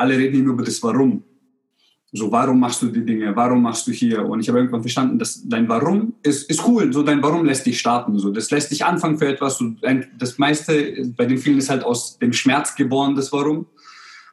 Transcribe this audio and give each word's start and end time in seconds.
alle 0.00 0.16
reden 0.16 0.44
nur 0.44 0.54
über 0.54 0.64
das 0.64 0.82
Warum. 0.82 1.22
So, 2.12 2.32
warum 2.32 2.58
machst 2.58 2.82
du 2.82 2.88
die 2.88 3.04
Dinge? 3.04 3.36
Warum 3.36 3.62
machst 3.62 3.86
du 3.86 3.92
hier? 3.92 4.24
Und 4.24 4.40
ich 4.40 4.48
habe 4.48 4.58
irgendwann 4.58 4.80
verstanden, 4.80 5.16
dass 5.16 5.46
dein 5.46 5.68
Warum 5.68 6.14
ist, 6.24 6.50
ist 6.50 6.66
cool. 6.66 6.92
So, 6.92 7.04
dein 7.04 7.22
Warum 7.22 7.44
lässt 7.44 7.66
dich 7.66 7.78
starten. 7.78 8.18
So, 8.18 8.32
das 8.32 8.50
lässt 8.50 8.72
dich 8.72 8.84
anfangen 8.84 9.16
für 9.16 9.28
etwas. 9.28 9.58
So, 9.58 9.74
das 10.18 10.38
meiste 10.38 11.12
bei 11.16 11.26
den 11.26 11.38
vielen 11.38 11.58
ist 11.58 11.70
halt 11.70 11.84
aus 11.84 12.18
dem 12.18 12.32
Schmerz 12.32 12.74
geboren, 12.74 13.14
das 13.14 13.32
Warum. 13.32 13.66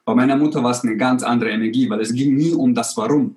Bei 0.05 0.15
meiner 0.15 0.38
Mutter 0.38 0.63
war 0.63 0.71
es 0.71 0.81
eine 0.81 0.97
ganz 0.97 1.21
andere 1.21 1.51
Energie, 1.51 1.88
weil 1.90 2.02
es 2.02 2.13
ging 2.13 2.36
nie 2.36 2.54
um 2.54 2.74
das 2.74 2.97
Warum. 2.97 3.36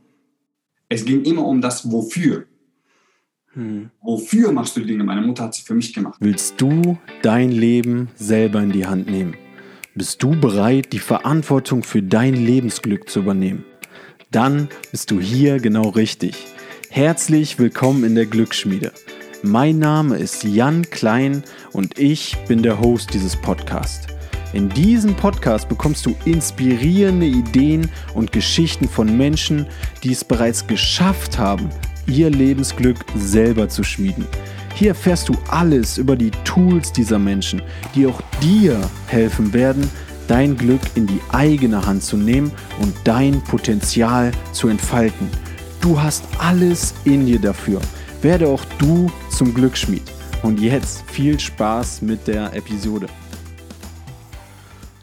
Es 0.89 1.05
ging 1.05 1.23
immer 1.23 1.45
um 1.45 1.61
das 1.61 1.91
Wofür. 1.91 2.47
Hm. 3.53 3.91
Wofür 4.01 4.53
machst 4.53 4.77
du 4.77 4.81
die 4.81 4.87
Dinge? 4.87 5.05
Meine 5.05 5.21
Mutter 5.21 5.45
hat 5.45 5.55
sie 5.55 5.62
für 5.62 5.75
mich 5.75 5.93
gemacht. 5.93 6.17
Willst 6.21 6.59
du 6.59 6.97
dein 7.23 7.51
Leben 7.51 8.09
selber 8.15 8.62
in 8.62 8.73
die 8.73 8.87
Hand 8.87 9.11
nehmen? 9.11 9.35
Bist 9.95 10.22
du 10.22 10.38
bereit, 10.41 10.93
die 10.93 10.98
Verantwortung 10.98 11.82
für 11.82 12.02
dein 12.02 12.34
Lebensglück 12.34 13.09
zu 13.09 13.20
übernehmen? 13.20 13.64
dann 14.30 14.69
bist 14.92 15.10
du 15.10 15.20
hier 15.20 15.59
genau 15.59 15.88
richtig. 15.88 16.37
Herzlich 16.88 17.59
willkommen 17.59 18.05
in 18.05 18.15
der 18.15 18.27
Glücksschmiede. 18.27 18.92
Mein 19.42 19.79
Name 19.80 20.18
ist 20.18 20.45
Jan 20.45 20.88
Klein 20.88 21.42
und 21.73 21.98
ich 21.98 22.37
bin 22.46 22.62
der 22.62 22.79
Host 22.79 23.12
dieses 23.12 23.34
Podcasts. 23.34 24.06
In 24.52 24.68
diesem 24.68 25.15
Podcast 25.16 25.68
bekommst 25.68 26.07
du 26.07 26.15
inspirierende 26.24 27.27
Ideen 27.27 27.91
und 28.15 28.30
Geschichten 28.30 28.88
von 28.88 29.16
Menschen, 29.16 29.66
die 30.04 30.12
es 30.12 30.24
bereits 30.24 30.66
geschafft 30.66 31.38
haben, 31.38 31.68
ihr 32.07 32.30
Lebensglück 32.30 32.98
selber 33.16 33.68
zu 33.68 33.82
schmieden. 33.82 34.27
Hier 34.80 34.93
erfährst 34.93 35.29
du 35.29 35.34
alles 35.48 35.98
über 35.98 36.16
die 36.16 36.30
Tools 36.45 36.91
dieser 36.91 37.19
Menschen, 37.19 37.61
die 37.95 38.07
auch 38.07 38.19
dir 38.41 38.80
helfen 39.09 39.52
werden, 39.52 39.87
dein 40.27 40.57
Glück 40.57 40.80
in 40.95 41.07
die 41.07 41.21
eigene 41.33 41.84
Hand 41.84 42.02
zu 42.02 42.16
nehmen 42.16 42.51
und 42.80 42.95
dein 43.05 43.45
Potenzial 43.45 44.33
zu 44.52 44.69
entfalten. 44.69 45.29
Du 45.83 46.01
hast 46.01 46.24
alles 46.38 46.95
in 47.04 47.27
dir 47.27 47.38
dafür. 47.38 47.79
Werde 48.23 48.49
auch 48.49 48.65
du 48.79 49.13
zum 49.29 49.52
Glücksschmied. 49.52 50.10
Und 50.43 50.59
jetzt 50.59 51.02
viel 51.10 51.38
Spaß 51.38 52.01
mit 52.01 52.26
der 52.26 52.54
Episode. 52.54 53.07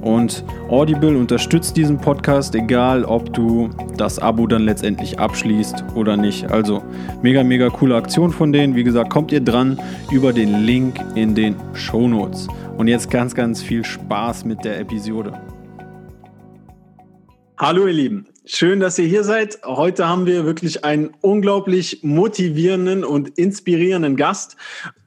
Und 0.00 0.44
Audible 0.68 1.16
unterstützt 1.16 1.76
diesen 1.76 1.98
Podcast, 1.98 2.54
egal 2.54 3.04
ob 3.04 3.34
du 3.34 3.68
das 3.98 4.18
Abo 4.18 4.46
dann 4.46 4.62
letztendlich 4.62 5.18
abschließt 5.18 5.84
oder 5.94 6.16
nicht. 6.16 6.50
Also 6.50 6.82
mega, 7.22 7.44
mega 7.44 7.68
coole 7.68 7.96
Aktion 7.96 8.32
von 8.32 8.50
denen. 8.50 8.74
Wie 8.74 8.84
gesagt, 8.84 9.10
kommt 9.10 9.30
ihr 9.30 9.40
dran 9.40 9.78
über 10.10 10.32
den 10.32 10.64
Link 10.64 10.98
in 11.16 11.34
den 11.34 11.54
Show 11.74 12.08
Notes. 12.08 12.48
Und 12.78 12.88
jetzt 12.88 13.10
ganz, 13.10 13.34
ganz 13.34 13.62
viel 13.62 13.84
Spaß 13.84 14.46
mit 14.46 14.64
der 14.64 14.80
Episode. 14.80 15.38
Hallo 17.58 17.86
ihr 17.86 17.92
Lieben, 17.92 18.26
schön, 18.46 18.80
dass 18.80 18.98
ihr 18.98 19.06
hier 19.06 19.22
seid. 19.22 19.58
Heute 19.66 20.08
haben 20.08 20.24
wir 20.24 20.46
wirklich 20.46 20.82
einen 20.82 21.10
unglaublich 21.20 21.98
motivierenden 22.02 23.04
und 23.04 23.28
inspirierenden 23.36 24.16
Gast, 24.16 24.56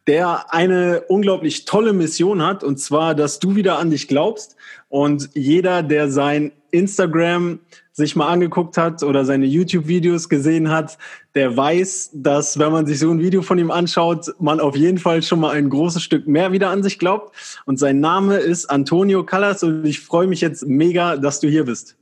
der 0.05 0.53
eine 0.53 1.01
unglaublich 1.07 1.65
tolle 1.65 1.93
Mission 1.93 2.45
hat, 2.45 2.63
und 2.63 2.79
zwar, 2.79 3.15
dass 3.15 3.39
du 3.39 3.55
wieder 3.55 3.79
an 3.79 3.89
dich 3.89 4.07
glaubst. 4.07 4.55
Und 4.93 5.31
jeder, 5.33 5.81
der 5.81 6.07
sein 6.07 6.51
Instagram 6.69 7.57
sich 7.93 8.15
mal 8.15 8.27
angeguckt 8.27 8.77
hat 8.77 9.01
oder 9.01 9.25
seine 9.25 9.47
YouTube-Videos 9.47 10.29
gesehen 10.29 10.69
hat, 10.69 10.99
der 11.33 11.57
weiß, 11.57 12.11
dass 12.13 12.59
wenn 12.59 12.71
man 12.71 12.85
sich 12.85 12.99
so 12.99 13.09
ein 13.09 13.19
Video 13.19 13.41
von 13.41 13.57
ihm 13.57 13.71
anschaut, 13.71 14.35
man 14.39 14.59
auf 14.59 14.75
jeden 14.75 14.99
Fall 14.99 15.23
schon 15.23 15.39
mal 15.39 15.49
ein 15.55 15.71
großes 15.71 16.03
Stück 16.03 16.27
mehr 16.27 16.51
wieder 16.51 16.69
an 16.69 16.83
sich 16.83 16.99
glaubt. 16.99 17.35
Und 17.65 17.79
sein 17.79 18.01
Name 18.01 18.37
ist 18.37 18.67
Antonio 18.67 19.23
Callas 19.23 19.63
und 19.63 19.83
ich 19.83 19.99
freue 19.99 20.27
mich 20.27 20.41
jetzt 20.41 20.67
mega, 20.67 21.17
dass 21.17 21.39
du 21.39 21.47
hier 21.47 21.65
bist. 21.65 21.97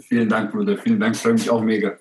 Vielen 0.00 0.30
Dank, 0.30 0.52
Bruder. 0.52 0.78
Vielen 0.78 1.00
Dank. 1.00 1.14
Freue 1.14 1.34
mich 1.34 1.50
auch 1.50 1.62
mega. 1.62 1.98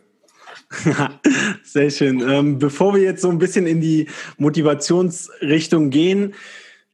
Sehr 1.64 1.90
schön. 1.90 2.22
Ähm, 2.22 2.60
bevor 2.60 2.96
wir 2.96 3.02
jetzt 3.02 3.22
so 3.22 3.30
ein 3.30 3.40
bisschen 3.40 3.68
in 3.68 3.82
die 3.82 4.08
Motivationsrichtung 4.38 5.90
gehen, 5.90 6.34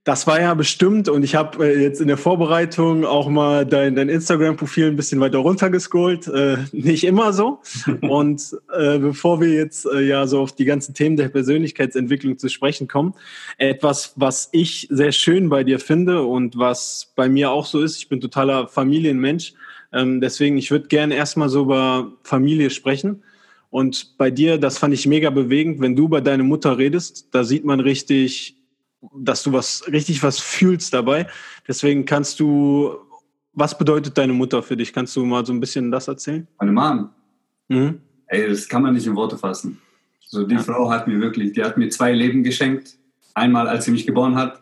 das 0.03 0.27
war 0.27 0.41
ja 0.41 0.53
bestimmt 0.53 1.07
und 1.07 1.23
ich 1.23 1.35
habe 1.35 1.65
äh, 1.65 1.81
jetzt 1.81 2.01
in 2.01 2.09
der 2.09 2.17
Vorbereitung 2.17 3.05
auch 3.05 3.29
mal 3.29 3.65
dein, 3.65 3.95
dein 3.95 4.09
Instagram-Profil 4.09 4.87
ein 4.87 4.97
bisschen 4.97 5.21
weiter 5.21 5.37
runtergescrollt. 5.37 6.27
Äh, 6.27 6.57
nicht 6.73 7.05
immer 7.05 7.31
so. 7.31 7.61
und 8.01 8.57
äh, 8.77 8.99
bevor 8.99 9.39
wir 9.39 9.49
jetzt 9.49 9.85
äh, 9.85 10.01
ja 10.01 10.27
so 10.27 10.41
auf 10.41 10.51
die 10.51 10.65
ganzen 10.65 10.93
Themen 10.93 11.15
der 11.15 11.29
Persönlichkeitsentwicklung 11.29 12.37
zu 12.37 12.49
sprechen 12.49 12.89
kommen, 12.89 13.13
etwas, 13.57 14.13
was 14.17 14.49
ich 14.51 14.89
sehr 14.91 15.13
schön 15.13 15.47
bei 15.47 15.63
dir 15.63 15.79
finde 15.79 16.23
und 16.23 16.57
was 16.57 17.13
bei 17.15 17.29
mir 17.29 17.51
auch 17.51 17.65
so 17.65 17.81
ist, 17.81 17.97
ich 17.97 18.09
bin 18.09 18.19
totaler 18.19 18.67
Familienmensch. 18.67 19.53
Ähm, 19.93 20.19
deswegen, 20.19 20.57
ich 20.57 20.69
würde 20.69 20.87
gerne 20.89 21.15
erstmal 21.15 21.47
so 21.47 21.61
über 21.61 22.11
Familie 22.23 22.71
sprechen. 22.71 23.23
Und 23.69 24.17
bei 24.17 24.29
dir, 24.31 24.57
das 24.57 24.77
fand 24.77 24.93
ich 24.93 25.07
mega 25.07 25.29
bewegend, 25.29 25.79
wenn 25.79 25.95
du 25.95 26.09
bei 26.09 26.19
deiner 26.19 26.43
Mutter 26.43 26.77
redest, 26.77 27.29
da 27.31 27.43
sieht 27.43 27.63
man 27.63 27.79
richtig, 27.79 28.57
dass 29.15 29.43
du 29.43 29.53
was 29.53 29.83
richtig 29.91 30.23
was 30.23 30.39
fühlst 30.39 30.93
dabei. 30.93 31.27
Deswegen 31.67 32.05
kannst 32.05 32.39
du, 32.39 32.95
was 33.53 33.77
bedeutet 33.77 34.17
deine 34.17 34.33
Mutter 34.33 34.63
für 34.63 34.77
dich? 34.77 34.93
Kannst 34.93 35.15
du 35.15 35.25
mal 35.25 35.45
so 35.45 35.53
ein 35.53 35.59
bisschen 35.59 35.91
das 35.91 36.07
erzählen? 36.07 36.47
Meine 36.59 36.71
Mom. 36.71 37.09
Mhm. 37.67 38.01
Ey, 38.27 38.49
das 38.49 38.67
kann 38.67 38.81
man 38.81 38.93
nicht 38.93 39.05
in 39.05 39.15
Worte 39.15 39.37
fassen. 39.37 39.79
So 40.21 40.43
die 40.43 40.55
ja. 40.55 40.61
Frau 40.61 40.89
hat 40.89 41.07
mir 41.07 41.19
wirklich, 41.19 41.53
die 41.53 41.63
hat 41.63 41.77
mir 41.77 41.89
zwei 41.89 42.11
Leben 42.11 42.43
geschenkt. 42.43 42.97
Einmal, 43.35 43.67
als 43.67 43.85
sie 43.85 43.91
mich 43.91 44.05
geboren 44.05 44.35
hat 44.35 44.61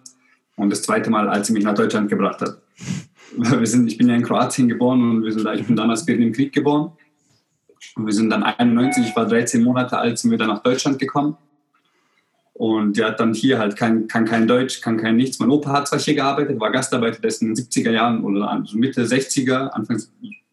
und 0.56 0.70
das 0.70 0.82
zweite 0.82 1.10
Mal, 1.10 1.30
als 1.30 1.48
sie 1.48 1.54
mich 1.54 1.64
nach 1.64 1.76
Deutschland 1.76 2.10
gebracht 2.10 2.42
hat. 2.42 2.62
Wir 3.38 3.66
sind, 3.66 3.88
ich 3.88 3.98
bin 3.98 4.10
ja 4.10 4.16
in 4.16 4.24
Kroatien 4.24 4.68
geboren 4.68 5.02
und 5.10 5.24
wir 5.24 5.32
sind, 5.32 5.48
ich 5.56 5.66
bin 5.66 5.78
damals 5.78 6.06
mitten 6.06 6.22
im 6.22 6.34
Krieg 6.34 6.52
geboren. 6.52 6.92
Und 7.96 8.06
wir 8.06 8.12
sind 8.12 8.30
dann 8.30 8.44
91, 8.44 9.08
ich 9.08 9.16
war 9.16 9.26
13 9.26 9.64
Monate 9.64 9.98
alt, 9.98 10.20
sind 10.20 10.32
wir 10.32 10.38
dann 10.38 10.50
nach 10.50 10.62
Deutschland 10.62 11.00
gekommen. 11.00 11.38
Und 12.62 12.96
die 12.96 13.04
hat 13.04 13.20
dann 13.20 13.34
hier 13.34 13.58
halt 13.58 13.76
kein, 13.76 14.08
kann 14.08 14.24
kein 14.26 14.48
Deutsch, 14.48 14.82
kann 14.82 14.96
kein 14.96 15.16
nichts. 15.16 15.40
Mein 15.40 15.50
Opa 15.50 15.72
hat 15.72 15.88
zwar 15.88 15.98
hier 15.98 16.14
gearbeitet, 16.14 16.60
war 16.60 16.72
Gastarbeiter, 16.72 17.20
der 17.20 17.30
ist 17.30 17.42
in 17.42 17.56
den 17.56 17.56
70er 17.56 17.90
Jahren 17.90 18.24
oder 18.24 18.52
also 18.52 18.78
Mitte 18.78 19.04
60er, 19.04 19.70
Anfang, 19.70 20.00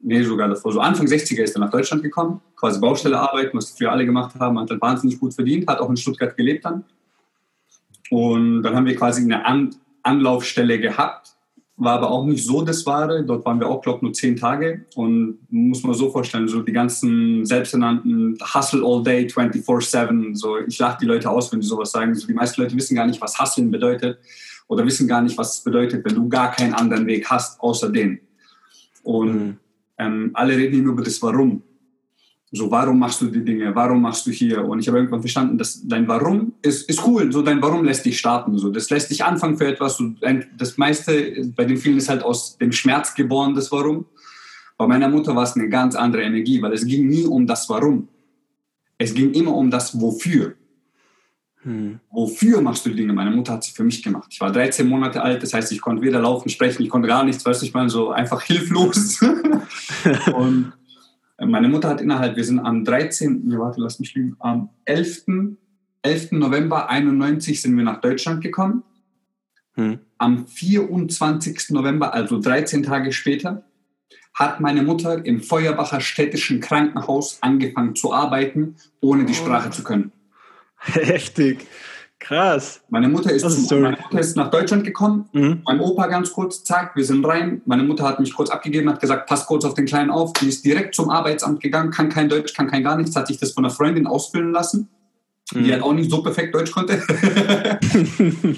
nee, 0.00 0.22
sogar 0.22 0.48
davor, 0.48 0.72
so 0.72 0.80
Anfang 0.80 1.06
60er 1.06 1.42
ist 1.42 1.54
er 1.54 1.60
nach 1.60 1.70
Deutschland 1.70 2.02
gekommen, 2.02 2.40
quasi 2.56 2.80
Baustelle 2.80 3.20
arbeiten, 3.20 3.58
was 3.58 3.72
früher 3.76 3.92
alle 3.92 4.06
gemacht 4.06 4.34
haben, 4.40 4.58
hat 4.58 4.70
dann 4.70 4.80
wahnsinnig 4.80 5.20
gut 5.20 5.34
verdient, 5.34 5.68
hat 5.68 5.80
auch 5.80 5.90
in 5.90 5.98
Stuttgart 5.98 6.34
gelebt 6.34 6.64
dann. 6.64 6.82
Und 8.08 8.62
dann 8.62 8.74
haben 8.74 8.86
wir 8.86 8.96
quasi 8.96 9.22
eine 9.22 9.44
An 9.44 9.76
Anlaufstelle 10.02 10.80
gehabt, 10.80 11.34
war 11.78 11.94
aber 11.94 12.10
auch 12.10 12.24
nicht 12.24 12.44
so 12.44 12.62
das 12.62 12.84
Wahre. 12.86 13.24
Dort 13.24 13.44
waren 13.44 13.60
wir 13.60 13.68
auch, 13.68 13.80
glaube 13.80 13.98
ich, 13.98 14.02
nur 14.02 14.12
zehn 14.12 14.36
Tage. 14.36 14.84
Und 14.96 15.38
muss 15.48 15.82
man 15.84 15.94
so 15.94 16.10
vorstellen, 16.10 16.48
so 16.48 16.60
die 16.62 16.72
ganzen 16.72 17.46
selbsternannten 17.46 18.36
Hustle 18.54 18.82
all 18.84 19.02
day, 19.02 19.26
24-7. 19.26 20.34
So, 20.34 20.58
ich 20.58 20.78
lache 20.78 20.98
die 21.00 21.06
Leute 21.06 21.30
aus, 21.30 21.52
wenn 21.52 21.62
sie 21.62 21.68
sowas 21.68 21.92
sagen. 21.92 22.14
So, 22.14 22.26
die 22.26 22.34
meisten 22.34 22.60
Leute 22.60 22.76
wissen 22.76 22.96
gar 22.96 23.06
nicht, 23.06 23.20
was 23.20 23.38
Hustlen 23.38 23.70
bedeutet 23.70 24.18
oder 24.66 24.84
wissen 24.84 25.06
gar 25.06 25.22
nicht, 25.22 25.38
was 25.38 25.58
es 25.58 25.64
bedeutet, 25.64 26.04
wenn 26.04 26.16
du 26.16 26.28
gar 26.28 26.50
keinen 26.50 26.74
anderen 26.74 27.06
Weg 27.06 27.30
hast, 27.30 27.60
außer 27.60 27.90
den. 27.90 28.20
Und 29.04 29.32
mhm. 29.32 29.56
ähm, 29.98 30.30
alle 30.34 30.56
reden 30.56 30.80
immer 30.80 30.92
über 30.92 31.02
das 31.02 31.22
Warum. 31.22 31.62
So, 32.50 32.70
warum 32.70 32.98
machst 32.98 33.20
du 33.20 33.26
die 33.26 33.44
Dinge? 33.44 33.74
Warum 33.74 34.00
machst 34.00 34.26
du 34.26 34.30
hier? 34.30 34.64
Und 34.64 34.78
ich 34.78 34.88
habe 34.88 34.98
irgendwann 34.98 35.20
verstanden, 35.20 35.58
dass 35.58 35.86
dein 35.86 36.08
Warum 36.08 36.54
ist, 36.62 36.88
ist 36.88 37.06
cool. 37.06 37.30
So, 37.30 37.42
dein 37.42 37.60
Warum 37.60 37.84
lässt 37.84 38.06
dich 38.06 38.18
starten. 38.18 38.56
So, 38.56 38.70
das 38.70 38.88
lässt 38.88 39.10
dich 39.10 39.22
anfangen 39.22 39.58
für 39.58 39.66
etwas. 39.66 39.98
So, 39.98 40.14
das 40.56 40.78
meiste 40.78 41.52
bei 41.54 41.66
den 41.66 41.76
vielen 41.76 41.98
ist 41.98 42.08
halt 42.08 42.22
aus 42.22 42.56
dem 42.56 42.72
Schmerz 42.72 43.14
geboren, 43.14 43.54
das 43.54 43.70
Warum. 43.70 44.06
Bei 44.78 44.86
meiner 44.86 45.08
Mutter 45.08 45.36
war 45.36 45.42
es 45.42 45.56
eine 45.56 45.68
ganz 45.68 45.94
andere 45.94 46.22
Energie, 46.22 46.62
weil 46.62 46.72
es 46.72 46.86
ging 46.86 47.08
nie 47.08 47.26
um 47.26 47.46
das 47.46 47.68
Warum. 47.68 48.08
Es 48.96 49.12
ging 49.12 49.32
immer 49.32 49.54
um 49.54 49.70
das 49.70 50.00
Wofür. 50.00 50.54
Hm. 51.62 52.00
Wofür 52.10 52.62
machst 52.62 52.86
du 52.86 52.90
die 52.90 52.96
Dinge? 52.96 53.12
Meine 53.12 53.30
Mutter 53.30 53.54
hat 53.54 53.64
sie 53.64 53.72
für 53.72 53.84
mich 53.84 54.02
gemacht. 54.02 54.28
Ich 54.30 54.40
war 54.40 54.50
13 54.50 54.88
Monate 54.88 55.20
alt, 55.20 55.42
das 55.42 55.52
heißt, 55.52 55.70
ich 55.72 55.80
konnte 55.80 56.02
weder 56.02 56.20
laufen, 56.20 56.48
sprechen, 56.48 56.82
ich 56.82 56.88
konnte 56.88 57.08
gar 57.08 57.24
nichts, 57.24 57.44
weißt 57.44 57.60
du, 57.60 57.66
ich 57.66 57.74
meine, 57.74 57.90
so 57.90 58.10
einfach 58.10 58.42
hilflos. 58.42 59.20
und 60.34 60.72
meine 61.46 61.68
Mutter 61.68 61.88
hat 61.88 62.00
innerhalb, 62.00 62.36
wir 62.36 62.44
sind 62.44 62.60
am 62.60 62.84
13., 62.84 63.44
warte, 63.58 63.80
lass 63.80 64.00
mich 64.00 64.14
lügen, 64.14 64.36
am 64.40 64.70
11. 64.84 65.26
11. 66.02 66.32
November 66.32 66.88
91 66.88 67.60
sind 67.60 67.76
wir 67.76 67.84
nach 67.84 68.00
Deutschland 68.00 68.42
gekommen. 68.42 68.82
Hm. 69.74 70.00
Am 70.18 70.46
24. 70.46 71.70
November, 71.70 72.12
also 72.12 72.40
13 72.40 72.82
Tage 72.82 73.12
später, 73.12 73.64
hat 74.34 74.60
meine 74.60 74.82
Mutter 74.82 75.24
im 75.24 75.40
Feuerbacher 75.40 76.00
städtischen 76.00 76.60
Krankenhaus 76.60 77.38
angefangen 77.40 77.94
zu 77.94 78.12
arbeiten, 78.12 78.76
ohne 79.00 79.24
die 79.24 79.32
oh. 79.32 79.36
Sprache 79.36 79.70
zu 79.70 79.82
können. 79.82 80.12
Heftig. 80.78 81.66
Krass. 82.20 82.80
Meine 82.88 83.08
Mutter 83.08 83.30
ist, 83.30 83.68
zu, 83.68 83.76
meine 83.76 83.96
Mutter 83.96 84.18
ist 84.18 84.36
nach 84.36 84.50
Deutschland 84.50 84.84
gekommen. 84.84 85.28
Mhm. 85.32 85.62
Mein 85.64 85.80
Opa 85.80 86.08
ganz 86.08 86.32
kurz, 86.32 86.64
zack, 86.64 86.96
wir 86.96 87.04
sind 87.04 87.24
rein. 87.24 87.62
Meine 87.64 87.84
Mutter 87.84 88.04
hat 88.04 88.18
mich 88.18 88.34
kurz 88.34 88.50
abgegeben, 88.50 88.88
hat 88.90 89.00
gesagt, 89.00 89.28
pass 89.28 89.46
kurz 89.46 89.64
auf 89.64 89.74
den 89.74 89.86
Kleinen 89.86 90.10
auf. 90.10 90.32
Die 90.34 90.48
ist 90.48 90.64
direkt 90.64 90.94
zum 90.94 91.10
Arbeitsamt 91.10 91.60
gegangen, 91.60 91.90
kann 91.90 92.08
kein 92.08 92.28
Deutsch, 92.28 92.54
kann 92.54 92.66
kein 92.66 92.82
gar 92.82 92.96
nichts, 92.96 93.14
hat 93.14 93.28
sich 93.28 93.38
das 93.38 93.52
von 93.52 93.64
einer 93.64 93.72
Freundin 93.72 94.06
ausfüllen 94.06 94.50
lassen. 94.50 94.88
Mhm. 95.54 95.64
Die 95.64 95.72
hat 95.72 95.82
auch 95.82 95.92
nicht 95.92 96.10
so 96.10 96.22
perfekt 96.22 96.54
Deutsch 96.54 96.72
konnte. 96.72 96.94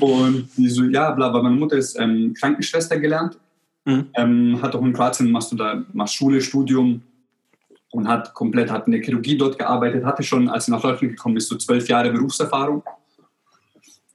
und 0.01 0.49
die 0.57 0.69
so, 0.69 0.85
ja, 0.85 1.11
bla, 1.11 1.29
bla. 1.29 1.43
Meine 1.43 1.57
Mutter 1.57 1.77
ist 1.77 1.99
ähm, 2.01 2.35
Krankenschwester 2.39 2.99
gelernt. 2.99 3.39
Mhm. 3.85 4.07
Ähm, 4.15 4.63
hat 4.63 4.75
auch 4.75 4.83
in 4.83 4.93
Kroatien, 4.95 5.31
machst 5.31 5.53
du 5.53 5.57
da, 5.57 5.85
machst 5.93 6.15
Schule, 6.15 6.41
Studium 6.41 7.03
und 7.91 8.09
hat 8.09 8.35
komplett, 8.35 8.71
hat 8.71 8.87
in 8.87 8.93
der 8.93 9.03
Chirurgie 9.03 9.37
dort 9.37 9.59
gearbeitet, 9.59 10.05
hatte 10.05 10.23
schon, 10.23 10.49
als 10.49 10.67
sie 10.67 10.71
nach 10.71 10.81
Deutschland 10.81 11.15
gekommen 11.15 11.37
ist, 11.37 11.49
so 11.49 11.57
zwölf 11.57 11.89
Jahre 11.89 12.11
Berufserfahrung. 12.11 12.83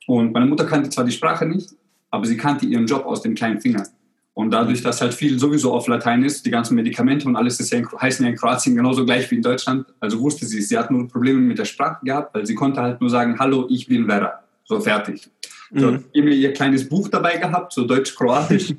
Und 0.07 0.33
meine 0.33 0.45
Mutter 0.45 0.65
kannte 0.65 0.89
zwar 0.89 1.05
die 1.05 1.11
Sprache 1.11 1.45
nicht, 1.45 1.69
aber 2.11 2.25
sie 2.25 2.37
kannte 2.37 2.65
ihren 2.65 2.85
Job 2.85 3.05
aus 3.05 3.21
den 3.21 3.35
kleinen 3.35 3.59
Fingern. 3.59 3.87
Und 4.33 4.51
dadurch, 4.51 4.81
dass 4.81 4.99
halt 4.99 5.13
viel 5.13 5.39
sowieso 5.39 5.73
auf 5.73 5.87
Latein 5.87 6.21
ist, 6.23 6.45
die 6.45 6.51
ganzen 6.51 6.75
Medikamente 6.75 7.25
und 7.25 7.37
alles 7.37 7.57
ist 7.61 7.71
ja 7.71 7.79
in, 7.79 7.87
heißen 7.89 8.25
ja 8.25 8.31
in 8.31 8.37
Kroatien 8.37 8.75
genauso 8.75 9.05
gleich 9.05 9.31
wie 9.31 9.35
in 9.35 9.41
Deutschland. 9.41 9.85
Also 10.01 10.19
wusste 10.19 10.45
sie, 10.45 10.61
sie 10.61 10.77
hat 10.77 10.91
nur 10.91 11.07
Probleme 11.07 11.39
mit 11.39 11.57
der 11.57 11.63
Sprache 11.63 12.03
gehabt, 12.03 12.35
weil 12.35 12.45
sie 12.45 12.53
konnte 12.53 12.81
halt 12.81 12.99
nur 12.99 13.09
sagen, 13.09 13.39
hallo, 13.39 13.65
ich 13.69 13.87
bin 13.87 14.05
Vera. 14.05 14.43
So 14.65 14.79
fertig. 14.81 15.29
So, 15.73 15.91
mhm. 15.91 16.05
immer 16.11 16.31
ihr 16.31 16.51
kleines 16.51 16.87
Buch 16.87 17.07
dabei 17.07 17.37
gehabt, 17.37 17.71
so 17.71 17.85
deutsch-kroatisch, 17.85 18.75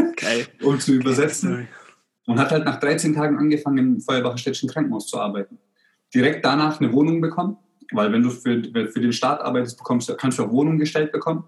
um 0.62 0.78
zu 0.78 0.94
übersetzen. 0.94 1.68
Und 2.26 2.38
hat 2.38 2.52
halt 2.52 2.64
nach 2.64 2.78
13 2.78 3.14
Tagen 3.14 3.38
angefangen, 3.38 3.78
im 3.78 4.00
Feuerbacher 4.00 4.38
Städtischen 4.38 4.68
Krankenhaus 4.68 5.08
zu 5.08 5.18
arbeiten. 5.18 5.58
Direkt 6.14 6.44
danach 6.44 6.80
eine 6.80 6.92
Wohnung 6.92 7.20
bekommen 7.20 7.56
weil 7.92 8.12
wenn 8.12 8.22
du 8.22 8.30
für, 8.30 8.62
für 8.62 9.00
den 9.00 9.12
Staat 9.12 9.40
arbeitest, 9.40 9.78
bekommst, 9.78 10.12
kannst 10.18 10.38
du 10.38 10.44
auch 10.44 10.50
Wohnungen 10.50 10.78
gestellt 10.78 11.12
bekommen, 11.12 11.44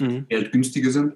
mhm. 0.00 0.26
die 0.30 0.36
halt 0.36 0.52
günstiger 0.52 0.90
sind. 0.90 1.14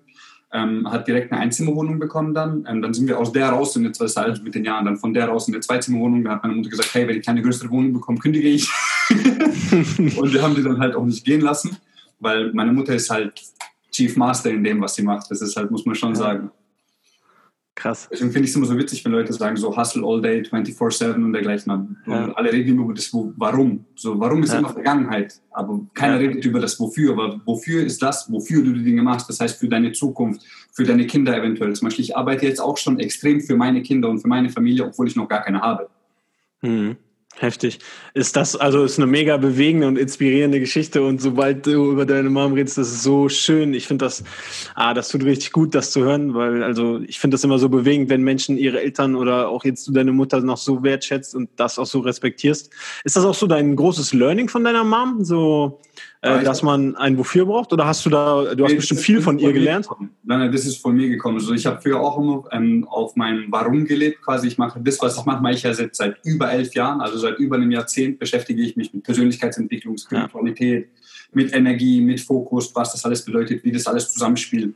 Ähm, 0.54 0.90
hat 0.90 1.08
direkt 1.08 1.32
eine 1.32 1.40
Einzimmerwohnung 1.40 1.98
bekommen 1.98 2.34
dann. 2.34 2.66
Ähm, 2.68 2.82
dann 2.82 2.92
sind 2.92 3.08
wir 3.08 3.18
aus 3.18 3.32
der 3.32 3.48
raus 3.48 3.74
in 3.74 3.84
eine 3.84 3.92
zwei 3.92 4.06
halt 4.06 4.44
mit 4.44 4.54
den 4.54 4.66
Jahren, 4.66 4.84
dann 4.84 4.98
von 4.98 5.14
der 5.14 5.28
raus 5.28 5.48
in 5.48 5.54
eine 5.54 5.62
Zweizimmerwohnung. 5.62 6.24
Da 6.24 6.32
hat 6.32 6.42
meine 6.42 6.54
Mutter 6.54 6.68
gesagt, 6.68 6.94
hey, 6.94 7.08
wenn 7.08 7.16
ich 7.16 7.24
keine 7.24 7.40
größere 7.40 7.70
Wohnung 7.70 7.94
bekomme, 7.94 8.18
kündige 8.18 8.48
ich. 8.48 8.70
und 9.10 10.32
wir 10.32 10.42
haben 10.42 10.54
die 10.54 10.62
dann 10.62 10.78
halt 10.78 10.94
auch 10.94 11.06
nicht 11.06 11.24
gehen 11.24 11.40
lassen, 11.40 11.78
weil 12.20 12.52
meine 12.52 12.72
Mutter 12.72 12.94
ist 12.94 13.08
halt 13.08 13.42
Chief 13.90 14.14
Master 14.16 14.50
in 14.50 14.62
dem, 14.62 14.80
was 14.82 14.94
sie 14.94 15.02
macht. 15.02 15.30
Das 15.30 15.40
ist 15.40 15.56
halt, 15.56 15.70
muss 15.70 15.86
man 15.86 15.94
schon 15.94 16.10
ja. 16.10 16.16
sagen. 16.16 16.50
Krass. 17.74 18.06
Deswegen 18.12 18.32
finde 18.32 18.44
ich 18.44 18.50
es 18.50 18.56
immer 18.56 18.66
so 18.66 18.76
witzig, 18.76 19.02
wenn 19.04 19.12
Leute 19.12 19.32
sagen, 19.32 19.56
so 19.56 19.74
Hustle 19.74 20.02
all 20.04 20.20
day, 20.20 20.42
24-7 20.42 21.14
und 21.14 21.32
dergleichen. 21.32 21.72
Und 21.72 21.96
ja. 22.06 22.30
alle 22.32 22.52
reden 22.52 22.78
über 22.78 22.92
das 22.92 23.10
Warum. 23.12 23.86
So, 23.94 24.20
warum 24.20 24.42
ist 24.42 24.52
ja. 24.52 24.58
immer 24.58 24.68
Vergangenheit, 24.68 25.40
aber 25.50 25.80
keiner 25.94 26.20
ja. 26.20 26.28
redet 26.28 26.44
über 26.44 26.60
das 26.60 26.78
Wofür. 26.78 27.12
Aber 27.12 27.40
wofür 27.46 27.82
ist 27.82 28.02
das, 28.02 28.30
wofür 28.30 28.62
du 28.62 28.74
die 28.74 28.84
Dinge 28.84 29.02
machst? 29.02 29.28
Das 29.30 29.40
heißt, 29.40 29.58
für 29.58 29.68
deine 29.68 29.92
Zukunft, 29.92 30.42
für 30.70 30.84
deine 30.84 31.06
Kinder 31.06 31.34
eventuell. 31.34 31.72
Zum 31.72 31.86
Beispiel, 31.86 32.04
ich 32.04 32.14
arbeite 32.14 32.46
jetzt 32.46 32.60
auch 32.60 32.76
schon 32.76 33.00
extrem 33.00 33.40
für 33.40 33.56
meine 33.56 33.80
Kinder 33.82 34.10
und 34.10 34.20
für 34.20 34.28
meine 34.28 34.50
Familie, 34.50 34.84
obwohl 34.84 35.08
ich 35.08 35.16
noch 35.16 35.28
gar 35.28 35.42
keine 35.42 35.62
habe. 35.62 35.88
Mhm. 36.60 36.96
Heftig. 37.38 37.80
Ist 38.14 38.36
das, 38.36 38.54
also 38.54 38.84
ist 38.84 38.98
eine 38.98 39.06
mega 39.06 39.36
bewegende 39.36 39.88
und 39.88 39.98
inspirierende 39.98 40.60
Geschichte 40.60 41.02
und 41.02 41.20
sobald 41.20 41.66
du 41.66 41.90
über 41.90 42.04
deine 42.04 42.30
Mom 42.30 42.52
redest, 42.52 42.78
das 42.78 42.92
ist 42.92 43.02
so 43.02 43.28
schön. 43.28 43.74
Ich 43.74 43.86
finde 43.86 44.04
das, 44.04 44.22
ah, 44.74 44.92
das 44.94 45.08
tut 45.08 45.24
richtig 45.24 45.50
gut, 45.50 45.74
das 45.74 45.90
zu 45.90 46.04
hören, 46.04 46.34
weil, 46.34 46.62
also 46.62 47.00
ich 47.00 47.18
finde 47.18 47.34
das 47.34 47.42
immer 47.42 47.58
so 47.58 47.68
bewegend, 47.68 48.10
wenn 48.10 48.22
Menschen 48.22 48.58
ihre 48.58 48.80
Eltern 48.80 49.16
oder 49.16 49.48
auch 49.48 49.64
jetzt 49.64 49.88
du 49.88 49.92
deine 49.92 50.12
Mutter 50.12 50.40
noch 50.40 50.58
so 50.58 50.82
wertschätzt 50.82 51.34
und 51.34 51.48
das 51.56 51.78
auch 51.78 51.86
so 51.86 52.00
respektierst. 52.00 52.70
Ist 53.02 53.16
das 53.16 53.24
auch 53.24 53.34
so 53.34 53.46
dein 53.46 53.76
großes 53.76 54.12
Learning 54.12 54.48
von 54.48 54.62
deiner 54.62 54.84
Mom? 54.84 55.24
So, 55.24 55.80
äh, 56.22 56.44
dass 56.44 56.62
man 56.62 56.94
ein 56.96 57.18
Wofür 57.18 57.46
braucht? 57.46 57.72
Oder 57.72 57.86
hast 57.86 58.06
du 58.06 58.10
da, 58.10 58.54
du 58.54 58.64
hast 58.64 58.70
nee, 58.70 58.76
bestimmt 58.76 59.00
viel 59.00 59.20
von 59.20 59.38
ihr 59.38 59.52
gelernt? 59.52 59.88
Nein, 59.98 60.38
nein, 60.38 60.52
das 60.52 60.64
ist 60.64 60.78
von 60.78 60.94
mir 60.94 61.08
gekommen. 61.08 61.38
Also 61.38 61.52
ich 61.52 61.66
habe 61.66 61.80
früher 61.80 62.00
auch 62.00 62.18
immer 62.18 62.44
ähm, 62.52 62.86
auf 62.88 63.16
meinem 63.16 63.46
Warum 63.50 63.84
gelebt, 63.84 64.22
quasi. 64.22 64.46
Ich 64.46 64.58
mache 64.58 64.80
das, 64.80 65.00
was 65.00 65.18
ich 65.18 65.24
mache, 65.24 65.42
mache 65.42 65.54
ich 65.54 65.62
ja 65.62 65.74
seit, 65.74 65.96
seit 65.96 66.16
über 66.24 66.50
elf 66.52 66.74
Jahren, 66.74 67.00
also 67.00 67.18
seit 67.18 67.38
über 67.38 67.56
einem 67.56 67.70
Jahrzehnt 67.70 68.18
beschäftige 68.18 68.62
ich 68.62 68.76
mich 68.76 68.94
mit 68.94 69.02
Persönlichkeitsentwicklung, 69.02 69.98
Spiritualität, 69.98 70.86
ja. 70.86 71.08
mit 71.32 71.52
Energie, 71.52 72.00
mit 72.00 72.20
Fokus, 72.20 72.74
was 72.74 72.92
das 72.92 73.04
alles 73.04 73.24
bedeutet, 73.24 73.64
wie 73.64 73.72
das 73.72 73.86
alles 73.86 74.12
zusammenspielt 74.12 74.74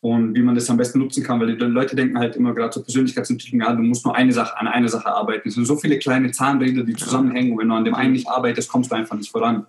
und 0.00 0.34
wie 0.34 0.42
man 0.42 0.54
das 0.54 0.68
am 0.70 0.76
besten 0.76 0.98
nutzen 0.98 1.22
kann, 1.22 1.40
weil 1.40 1.54
die 1.54 1.64
Leute 1.64 1.94
denken 1.94 2.18
halt 2.18 2.34
immer 2.36 2.54
gerade 2.54 2.70
zur 2.70 2.84
Persönlichkeitsentwicklung, 2.84 3.60
ja, 3.60 3.72
du 3.72 3.82
musst 3.82 4.04
nur 4.04 4.14
eine 4.14 4.32
Sache, 4.32 4.58
an 4.58 4.66
einer 4.66 4.88
Sache 4.88 5.08
arbeiten. 5.08 5.48
Es 5.48 5.54
sind 5.54 5.66
so 5.66 5.76
viele 5.76 5.98
kleine 5.98 6.30
Zahnräder, 6.30 6.84
die 6.84 6.94
zusammenhängen 6.94 7.52
und 7.52 7.58
wenn 7.58 7.68
du 7.68 7.74
an 7.74 7.84
dem 7.84 7.94
einen 7.94 8.12
nicht 8.12 8.28
arbeitest, 8.28 8.70
kommst 8.70 8.90
du 8.90 8.96
einfach 8.96 9.16
nicht 9.16 9.30
voran. 9.30 9.66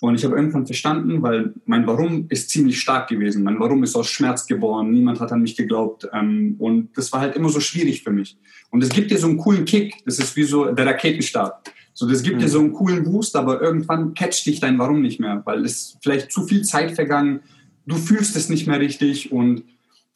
Und 0.00 0.16
ich 0.16 0.24
habe 0.24 0.34
irgendwann 0.34 0.66
verstanden, 0.66 1.22
weil 1.22 1.54
mein 1.66 1.86
Warum 1.86 2.26
ist 2.28 2.50
ziemlich 2.50 2.80
stark 2.80 3.08
gewesen. 3.08 3.44
Mein 3.44 3.60
Warum 3.60 3.82
ist 3.84 3.94
aus 3.94 4.08
Schmerz 4.08 4.46
geboren. 4.46 4.90
Niemand 4.90 5.20
hat 5.20 5.32
an 5.32 5.40
mich 5.40 5.56
geglaubt. 5.56 6.08
Ähm, 6.12 6.56
und 6.58 6.96
das 6.96 7.12
war 7.12 7.20
halt 7.20 7.36
immer 7.36 7.48
so 7.48 7.60
schwierig 7.60 8.02
für 8.02 8.10
mich. 8.10 8.36
Und 8.70 8.82
es 8.82 8.88
gibt 8.88 9.10
dir 9.10 9.18
so 9.18 9.28
einen 9.28 9.38
coolen 9.38 9.64
Kick. 9.64 9.94
Das 10.04 10.18
ist 10.18 10.34
wie 10.36 10.42
so 10.42 10.66
der 10.66 10.86
Raketenstart. 10.86 11.70
So, 11.94 12.08
das 12.08 12.24
gibt 12.24 12.36
mhm. 12.36 12.40
dir 12.40 12.48
so 12.48 12.58
einen 12.58 12.72
coolen 12.72 13.04
Boost, 13.04 13.36
aber 13.36 13.62
irgendwann 13.62 14.14
catcht 14.14 14.44
dich 14.46 14.58
dein 14.58 14.78
Warum 14.80 15.00
nicht 15.00 15.20
mehr, 15.20 15.42
weil 15.44 15.64
es 15.64 15.96
vielleicht 16.02 16.32
zu 16.32 16.44
viel 16.44 16.62
Zeit 16.62 16.92
vergangen. 16.92 17.40
Du 17.86 17.94
fühlst 17.94 18.34
es 18.34 18.48
nicht 18.48 18.66
mehr 18.66 18.80
richtig. 18.80 19.30
Und 19.30 19.62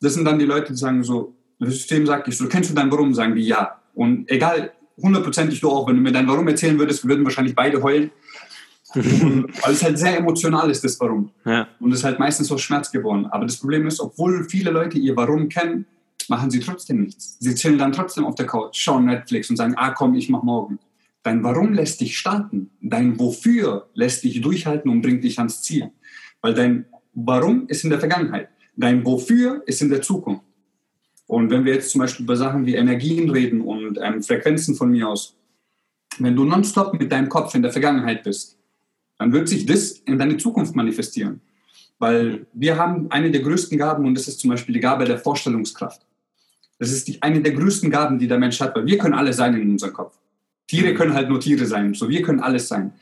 das 0.00 0.14
sind 0.14 0.24
dann 0.24 0.40
die 0.40 0.44
Leute, 0.44 0.72
die 0.72 0.78
sagen 0.78 1.04
so, 1.04 1.36
das 1.60 1.70
System 1.70 2.04
sagt 2.04 2.26
dich 2.26 2.36
so, 2.36 2.48
kennst 2.48 2.70
du 2.70 2.74
dein 2.74 2.90
Warum? 2.90 3.14
Sagen 3.14 3.36
die 3.36 3.42
ja. 3.42 3.78
Und 3.94 4.28
egal, 4.28 4.72
hundertprozentig 5.00 5.60
du 5.60 5.70
auch, 5.70 5.86
wenn 5.88 5.96
du 5.96 6.02
mir 6.02 6.12
dein 6.12 6.26
Warum 6.26 6.48
erzählen 6.48 6.78
würdest, 6.78 7.04
wir 7.04 7.10
würden 7.10 7.24
wahrscheinlich 7.24 7.54
beide 7.54 7.82
heulen. 7.82 8.10
Weil 8.94 9.46
es 9.72 9.82
halt 9.82 9.98
sehr 9.98 10.18
emotional 10.18 10.70
ist, 10.70 10.82
das 10.84 10.98
Warum. 11.00 11.30
Ja. 11.44 11.68
Und 11.80 11.92
es 11.92 11.98
ist 11.98 12.04
halt 12.04 12.18
meistens 12.18 12.50
aus 12.50 12.60
Schmerz 12.60 12.90
geboren. 12.90 13.26
Aber 13.26 13.44
das 13.44 13.56
Problem 13.56 13.86
ist, 13.86 14.00
obwohl 14.00 14.48
viele 14.48 14.70
Leute 14.70 14.98
ihr 14.98 15.16
Warum 15.16 15.48
kennen, 15.48 15.86
machen 16.28 16.50
sie 16.50 16.60
trotzdem 16.60 17.02
nichts. 17.02 17.36
Sie 17.40 17.54
chillen 17.54 17.78
dann 17.78 17.92
trotzdem 17.92 18.24
auf 18.24 18.34
der 18.34 18.46
Couch, 18.46 18.78
schauen 18.78 19.06
Netflix 19.06 19.50
und 19.50 19.56
sagen, 19.56 19.74
ah 19.76 19.90
komm, 19.90 20.14
ich 20.14 20.28
mach 20.28 20.42
morgen. 20.42 20.78
Dein 21.22 21.42
Warum 21.42 21.74
lässt 21.74 22.00
dich 22.00 22.18
starten. 22.18 22.70
Dein 22.80 23.18
Wofür 23.18 23.88
lässt 23.94 24.24
dich 24.24 24.40
durchhalten 24.40 24.90
und 24.90 25.02
bringt 25.02 25.24
dich 25.24 25.38
ans 25.38 25.62
Ziel. 25.62 25.90
Weil 26.40 26.54
dein 26.54 26.86
Warum 27.14 27.66
ist 27.68 27.84
in 27.84 27.90
der 27.90 27.98
Vergangenheit. 27.98 28.48
Dein 28.76 29.04
Wofür 29.04 29.62
ist 29.66 29.82
in 29.82 29.90
der 29.90 30.02
Zukunft. 30.02 30.44
Und 31.26 31.50
wenn 31.50 31.64
wir 31.64 31.74
jetzt 31.74 31.90
zum 31.90 32.00
Beispiel 32.00 32.24
über 32.24 32.36
Sachen 32.36 32.64
wie 32.64 32.74
Energien 32.74 33.28
reden 33.28 33.60
und 33.60 33.98
ähm, 34.00 34.22
Frequenzen 34.22 34.74
von 34.74 34.90
mir 34.90 35.08
aus, 35.08 35.36
wenn 36.18 36.34
du 36.34 36.44
nonstop 36.44 36.98
mit 36.98 37.12
deinem 37.12 37.28
Kopf 37.28 37.54
in 37.54 37.62
der 37.62 37.72
Vergangenheit 37.72 38.22
bist, 38.24 38.57
dann 39.18 39.32
wird 39.32 39.48
sich 39.48 39.66
das 39.66 39.92
in 39.92 40.18
deine 40.18 40.36
Zukunft 40.36 40.74
manifestieren. 40.74 41.40
Weil 41.98 42.46
wir 42.52 42.78
haben 42.78 43.10
eine 43.10 43.30
der 43.30 43.42
größten 43.42 43.76
Gaben 43.76 44.06
und 44.06 44.14
das 44.14 44.28
ist 44.28 44.40
zum 44.40 44.50
Beispiel 44.50 44.72
die 44.72 44.80
Gabe 44.80 45.04
der 45.04 45.18
Vorstellungskraft. 45.18 46.06
Das 46.78 46.92
ist 46.92 47.08
die, 47.08 47.20
eine 47.22 47.42
der 47.42 47.52
größten 47.52 47.90
Gaben, 47.90 48.18
die 48.18 48.28
der 48.28 48.38
Mensch 48.38 48.60
hat, 48.60 48.76
weil 48.76 48.86
wir 48.86 48.98
können 48.98 49.14
alles 49.14 49.36
sein 49.36 49.54
in 49.60 49.68
unserem 49.70 49.92
Kopf. 49.92 50.16
Tiere 50.68 50.94
können 50.94 51.14
halt 51.14 51.28
nur 51.28 51.40
Tiere 51.40 51.66
sein, 51.66 51.94
so 51.94 52.08
wir 52.08 52.22
können 52.22 52.40
alles 52.40 52.68
sein. 52.68 52.92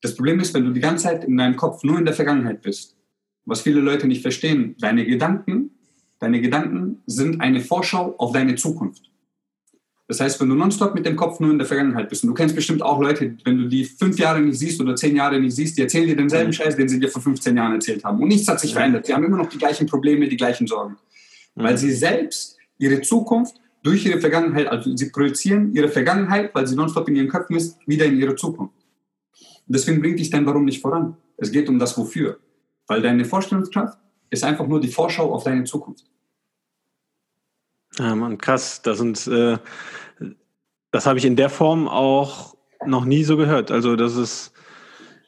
Das 0.00 0.16
Problem 0.16 0.40
ist, 0.40 0.52
wenn 0.54 0.64
du 0.64 0.72
die 0.72 0.80
ganze 0.80 1.04
Zeit 1.04 1.24
in 1.24 1.36
deinem 1.36 1.56
Kopf 1.56 1.84
nur 1.84 1.98
in 1.98 2.04
der 2.04 2.14
Vergangenheit 2.14 2.62
bist, 2.62 2.96
was 3.44 3.60
viele 3.60 3.80
Leute 3.80 4.08
nicht 4.08 4.22
verstehen, 4.22 4.74
deine 4.80 5.04
Gedanken, 5.04 5.70
deine 6.18 6.40
Gedanken 6.40 7.02
sind 7.06 7.40
eine 7.40 7.60
Vorschau 7.60 8.14
auf 8.18 8.32
deine 8.32 8.56
Zukunft. 8.56 9.11
Das 10.08 10.20
heißt, 10.20 10.40
wenn 10.40 10.48
du 10.48 10.54
nonstop 10.54 10.94
mit 10.94 11.06
dem 11.06 11.16
Kopf 11.16 11.40
nur 11.40 11.50
in 11.50 11.58
der 11.58 11.66
Vergangenheit 11.66 12.08
bist, 12.08 12.24
und 12.24 12.28
du 12.28 12.34
kennst 12.34 12.54
bestimmt 12.54 12.82
auch 12.82 13.00
Leute, 13.00 13.36
wenn 13.44 13.58
du 13.58 13.68
die 13.68 13.84
fünf 13.84 14.18
Jahre 14.18 14.40
nicht 14.40 14.58
siehst 14.58 14.80
oder 14.80 14.96
zehn 14.96 15.16
Jahre 15.16 15.40
nicht 15.40 15.54
siehst, 15.54 15.78
die 15.78 15.82
erzählen 15.82 16.06
dir 16.06 16.16
denselben 16.16 16.48
mhm. 16.48 16.54
Scheiß, 16.54 16.76
den 16.76 16.88
sie 16.88 16.98
dir 16.98 17.08
vor 17.08 17.22
15 17.22 17.56
Jahren 17.56 17.74
erzählt 17.74 18.04
haben. 18.04 18.20
Und 18.20 18.28
nichts 18.28 18.48
hat 18.48 18.60
sich 18.60 18.72
verändert. 18.72 19.06
Sie 19.06 19.14
haben 19.14 19.24
immer 19.24 19.38
noch 19.38 19.48
die 19.48 19.58
gleichen 19.58 19.86
Probleme, 19.86 20.28
die 20.28 20.36
gleichen 20.36 20.66
Sorgen. 20.66 20.96
Mhm. 21.54 21.62
Weil 21.62 21.78
sie 21.78 21.92
selbst 21.92 22.56
ihre 22.78 23.00
Zukunft 23.00 23.56
durch 23.82 24.04
ihre 24.04 24.20
Vergangenheit, 24.20 24.66
also 24.66 24.94
sie 24.96 25.10
projizieren 25.10 25.72
ihre 25.72 25.88
Vergangenheit, 25.88 26.54
weil 26.54 26.66
sie 26.66 26.76
nonstop 26.76 27.08
in 27.08 27.16
ihren 27.16 27.28
Köpfen 27.28 27.56
ist, 27.56 27.78
wieder 27.86 28.04
in 28.04 28.18
ihre 28.18 28.34
Zukunft. 28.34 28.74
Und 29.66 29.76
deswegen 29.76 30.00
bringt 30.00 30.18
dich 30.18 30.30
dein 30.30 30.44
Warum 30.46 30.64
nicht 30.64 30.80
voran. 30.80 31.16
Es 31.36 31.50
geht 31.50 31.68
um 31.68 31.78
das 31.78 31.96
Wofür. 31.96 32.38
Weil 32.86 33.02
deine 33.02 33.24
Vorstellungskraft 33.24 33.98
ist 34.30 34.44
einfach 34.44 34.66
nur 34.66 34.80
die 34.80 34.88
Vorschau 34.88 35.32
auf 35.32 35.44
deine 35.44 35.64
Zukunft. 35.64 36.04
Ja, 38.02 38.16
Mann, 38.16 38.38
krass. 38.38 38.82
Das 38.82 38.98
sind, 38.98 39.26
äh, 39.28 39.58
das 40.90 41.06
habe 41.06 41.18
ich 41.18 41.24
in 41.24 41.36
der 41.36 41.50
Form 41.50 41.88
auch 41.88 42.56
noch 42.84 43.04
nie 43.04 43.22
so 43.22 43.36
gehört. 43.36 43.70
Also, 43.70 43.94
das 43.94 44.16
ist, 44.16 44.52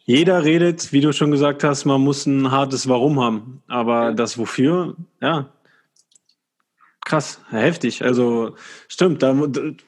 jeder 0.04 0.44
redet, 0.44 0.92
wie 0.92 1.00
du 1.00 1.12
schon 1.12 1.30
gesagt 1.30 1.62
hast, 1.62 1.84
man 1.84 2.00
muss 2.00 2.26
ein 2.26 2.50
hartes 2.50 2.88
Warum 2.88 3.20
haben. 3.20 3.62
Aber 3.68 4.12
das 4.12 4.38
Wofür, 4.38 4.96
ja, 5.20 5.54
Krass, 7.04 7.38
heftig. 7.50 8.02
Also 8.02 8.56
stimmt, 8.88 9.22
da, 9.22 9.34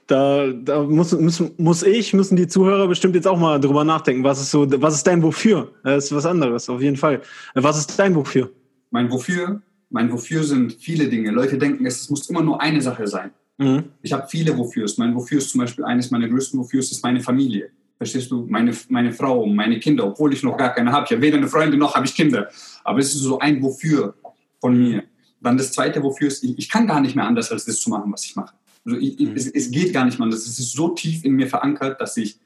da, 0.06 0.48
da 0.52 0.82
muss, 0.82 1.12
muss, 1.12 1.42
muss 1.56 1.82
ich, 1.82 2.12
müssen 2.12 2.36
die 2.36 2.46
Zuhörer 2.46 2.88
bestimmt 2.88 3.14
jetzt 3.14 3.26
auch 3.26 3.38
mal 3.38 3.58
drüber 3.58 3.84
nachdenken. 3.84 4.22
Was 4.22 4.38
ist 4.38 4.50
so, 4.50 4.66
was 4.82 4.96
ist 4.96 5.06
dein 5.06 5.22
Wofür? 5.22 5.72
Das 5.82 6.04
ist 6.04 6.14
was 6.14 6.26
anderes, 6.26 6.68
auf 6.68 6.82
jeden 6.82 6.98
Fall. 6.98 7.22
Was 7.54 7.78
ist 7.78 7.98
dein 7.98 8.14
Wofür? 8.14 8.50
Mein 8.90 9.10
Wofür, 9.10 9.62
mein 9.90 10.10
Wofür 10.12 10.42
sind 10.42 10.74
viele 10.74 11.08
Dinge. 11.08 11.30
Leute 11.30 11.58
denken, 11.58 11.86
es 11.86 12.08
muss 12.10 12.28
immer 12.28 12.42
nur 12.42 12.60
eine 12.60 12.82
Sache 12.82 13.06
sein. 13.06 13.30
Mhm. 13.58 13.84
Ich 14.02 14.12
habe 14.12 14.26
viele 14.28 14.56
Wofürs. 14.56 14.98
Mein 14.98 15.14
Wofür 15.14 15.38
ist 15.38 15.50
zum 15.50 15.60
Beispiel 15.60 15.84
eines 15.84 16.10
meiner 16.10 16.28
größten 16.28 16.58
Wofürs 16.58 16.90
ist 16.90 17.02
meine 17.02 17.20
Familie. 17.20 17.70
Verstehst 17.96 18.30
du? 18.30 18.46
Meine, 18.46 18.74
meine 18.88 19.12
Frau, 19.12 19.46
meine 19.46 19.80
Kinder, 19.80 20.06
obwohl 20.06 20.32
ich 20.34 20.42
noch 20.42 20.56
gar 20.56 20.74
keine 20.74 20.92
habe. 20.92 21.06
Ich 21.06 21.12
habe 21.12 21.22
weder 21.22 21.38
eine 21.38 21.48
Freundin 21.48 21.78
noch 21.78 21.94
habe 21.94 22.06
ich 22.06 22.14
Kinder. 22.14 22.48
Aber 22.84 22.98
es 22.98 23.14
ist 23.14 23.22
so 23.22 23.38
ein 23.38 23.62
Wofür 23.62 24.14
von 24.60 24.76
mir. 24.76 25.04
Dann 25.40 25.56
das 25.56 25.72
Zweite, 25.72 26.02
wofür 26.02 26.28
es, 26.28 26.42
ich, 26.42 26.58
ich 26.58 26.68
kann 26.68 26.86
gar 26.86 27.00
nicht 27.00 27.14
mehr 27.14 27.26
anders, 27.26 27.50
als 27.52 27.64
das 27.64 27.78
zu 27.78 27.88
machen, 27.88 28.12
was 28.12 28.24
ich 28.24 28.36
mache. 28.36 28.54
Also 28.84 28.98
ich, 28.98 29.18
mhm. 29.18 29.32
es, 29.34 29.46
es, 29.46 29.70
geht 29.70 29.92
gar 29.94 30.04
nicht 30.04 30.18
mehr 30.18 30.24
anders. 30.24 30.46
Es 30.46 30.58
ist 30.58 30.72
so 30.72 30.88
tief 30.88 31.24
in 31.24 31.32
mir 31.32 31.46
verankert, 31.46 32.00
dass 32.00 32.16
ich, 32.16 32.38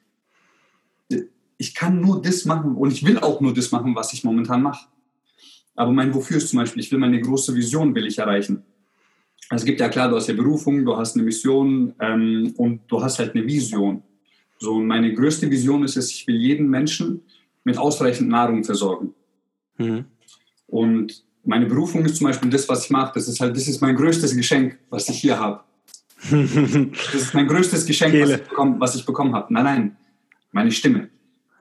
ich 1.58 1.74
kann 1.74 2.00
nur 2.00 2.22
das 2.22 2.44
machen 2.44 2.76
und 2.76 2.92
ich 2.92 3.04
will 3.04 3.18
auch 3.18 3.40
nur 3.40 3.52
das 3.52 3.72
machen, 3.72 3.94
was 3.94 4.12
ich 4.12 4.22
momentan 4.22 4.62
mache. 4.62 4.86
Aber 5.74 5.92
mein 5.92 6.12
Wofür 6.14 6.38
ist 6.38 6.48
zum 6.48 6.58
Beispiel, 6.58 6.82
ich 6.82 6.90
will 6.92 6.98
meine 6.98 7.20
große 7.20 7.54
Vision 7.54 7.94
will 7.94 8.06
ich 8.06 8.18
erreichen. 8.18 8.62
Also 9.48 9.62
es 9.62 9.66
gibt 9.66 9.80
ja 9.80 9.88
klar, 9.88 10.08
du 10.08 10.16
hast 10.16 10.28
ja 10.28 10.34
Berufung, 10.34 10.84
du 10.84 10.96
hast 10.96 11.16
eine 11.16 11.24
Mission 11.24 11.94
ähm, 12.00 12.54
und 12.56 12.82
du 12.88 13.02
hast 13.02 13.18
halt 13.18 13.34
eine 13.34 13.46
Vision. 13.46 14.02
So, 14.58 14.74
und 14.74 14.86
meine 14.86 15.12
größte 15.12 15.50
Vision 15.50 15.84
ist 15.84 15.96
es, 15.96 16.10
ich 16.10 16.26
will 16.26 16.36
jeden 16.36 16.68
Menschen 16.68 17.22
mit 17.64 17.78
ausreichend 17.78 18.28
Nahrung 18.28 18.62
versorgen. 18.62 19.14
Mhm. 19.78 20.04
Und 20.66 21.24
meine 21.44 21.66
Berufung 21.66 22.04
ist 22.04 22.16
zum 22.16 22.26
Beispiel 22.26 22.50
das, 22.50 22.68
was 22.68 22.84
ich 22.84 22.90
mache. 22.90 23.12
Das 23.14 23.26
ist 23.26 23.40
halt, 23.40 23.56
das 23.56 23.66
ist 23.66 23.80
mein 23.80 23.96
größtes 23.96 24.36
Geschenk, 24.36 24.78
was 24.90 25.08
ich 25.08 25.18
hier 25.18 25.38
habe. 25.38 25.64
das 26.30 27.14
ist 27.14 27.34
mein 27.34 27.48
größtes 27.48 27.86
Geschenk, 27.86 28.14
was 28.20 28.30
ich, 28.30 28.42
bekommen, 28.44 28.78
was 28.78 28.94
ich 28.94 29.06
bekommen 29.06 29.34
habe. 29.34 29.52
Nein, 29.52 29.64
nein, 29.64 29.96
meine 30.52 30.70
Stimme. 30.70 31.08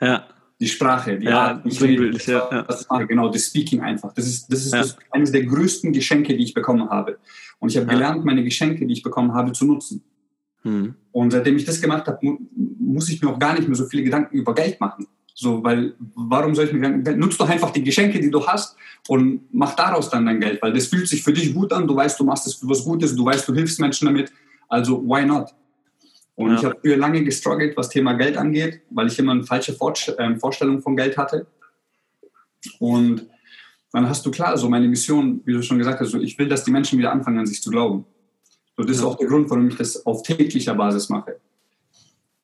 Ja. 0.02 0.28
Die 0.60 0.68
Sprache, 0.68 1.18
die 1.18 1.26
ja, 1.26 1.40
Art, 1.40 1.66
ich 1.66 1.82
rede, 1.82 2.12
das, 2.12 2.26
ja, 2.26 2.64
das 2.64 2.88
mache, 2.90 3.08
genau, 3.08 3.30
das 3.30 3.46
Speaking 3.46 3.80
einfach. 3.82 4.14
Das 4.14 4.28
ist, 4.28 4.52
das 4.52 4.66
ist 4.66 4.74
ja. 4.74 4.80
das, 4.80 4.98
eines 5.12 5.32
der 5.32 5.46
größten 5.46 5.94
Geschenke, 5.94 6.36
die 6.36 6.44
ich 6.44 6.54
bekommen 6.54 6.90
habe. 6.90 7.18
Und 7.60 7.70
ich 7.70 7.78
habe 7.78 7.88
gelernt, 7.88 8.26
meine 8.26 8.44
Geschenke, 8.44 8.86
die 8.86 8.94
ich 8.94 9.04
bekommen 9.04 9.34
habe, 9.34 9.54
zu 9.54 9.66
nutzen. 9.66 10.04
Hm. 10.64 10.96
Und 11.12 11.32
seitdem 11.32 11.56
ich 11.56 11.66
das 11.66 11.80
gemacht 11.80 12.08
habe, 12.08 12.20
muss 12.80 13.10
ich 13.10 13.22
mir 13.22 13.30
auch 13.30 13.40
gar 13.40 13.54
nicht 13.54 13.68
mehr 13.68 13.76
so 13.76 13.86
viele 13.86 14.04
Gedanken 14.04 14.36
über 14.36 14.54
Geld 14.54 14.80
machen. 14.82 15.08
So, 15.34 15.64
weil 15.64 15.94
warum 16.16 16.54
soll 16.54 16.66
ich 16.66 16.74
mir 16.74 17.00
Geld? 17.00 17.18
Nutz 17.18 17.38
doch 17.38 17.48
einfach 17.48 17.72
die 17.72 17.84
Geschenke, 17.84 18.20
die 18.20 18.30
du 18.30 18.46
hast 18.46 18.76
und 19.08 19.44
mach 19.54 19.74
daraus 19.74 20.10
dann 20.10 20.26
dein 20.26 20.42
Geld, 20.42 20.62
weil 20.62 20.74
das 20.74 20.88
fühlt 20.88 21.08
sich 21.08 21.24
für 21.24 21.32
dich 21.32 21.54
gut 21.54 21.72
an. 21.72 21.88
Du 21.88 21.96
weißt, 21.96 22.20
du 22.20 22.26
machst 22.26 22.46
es 22.48 22.56
für 22.56 22.68
was 22.68 22.84
Gutes, 22.84 23.16
du 23.16 23.24
weißt, 23.24 23.48
du 23.48 23.54
hilfst 23.54 23.80
Menschen 23.80 24.08
damit. 24.08 24.34
Also 24.68 25.02
why 25.02 25.26
not? 25.26 25.56
Und 26.40 26.52
ja. 26.52 26.58
ich 26.58 26.64
habe 26.64 26.78
früher 26.80 26.96
lange 26.96 27.24
gestruggelt, 27.26 27.76
was 27.76 27.90
Thema 27.90 28.14
Geld 28.14 28.38
angeht, 28.38 28.82
weil 28.92 29.08
ich 29.08 29.20
immer 29.20 29.34
eine 29.34 29.44
falsche 29.44 29.76
ähm, 30.18 30.40
Vorstellung 30.40 30.82
von 30.82 30.96
Geld 30.96 31.18
hatte. 31.18 31.48
Und 32.80 33.26
dann 33.92 34.08
hast 34.08 34.26
du 34.26 34.32
klar, 34.32 34.58
so 34.58 34.70
meine 34.70 34.88
Mission, 34.88 35.42
wie 35.44 35.52
du 35.52 35.62
schon 35.62 35.78
gesagt 35.78 36.00
hast, 36.00 36.12
so 36.12 36.20
ich 36.20 36.40
will, 36.40 36.48
dass 36.48 36.64
die 36.64 36.72
Menschen 36.72 36.98
wieder 36.98 37.12
anfangen, 37.12 37.40
an 37.40 37.46
sich 37.46 37.62
zu 37.62 37.70
glauben. 37.70 38.06
So, 38.78 38.84
das 38.84 38.98
ja. 38.98 39.04
ist 39.04 39.08
auch 39.10 39.18
der 39.18 39.28
Grund, 39.28 39.50
warum 39.50 39.68
ich 39.68 39.76
das 39.76 40.06
auf 40.06 40.24
täglicher 40.24 40.76
Basis 40.76 41.10
mache. 41.10 41.40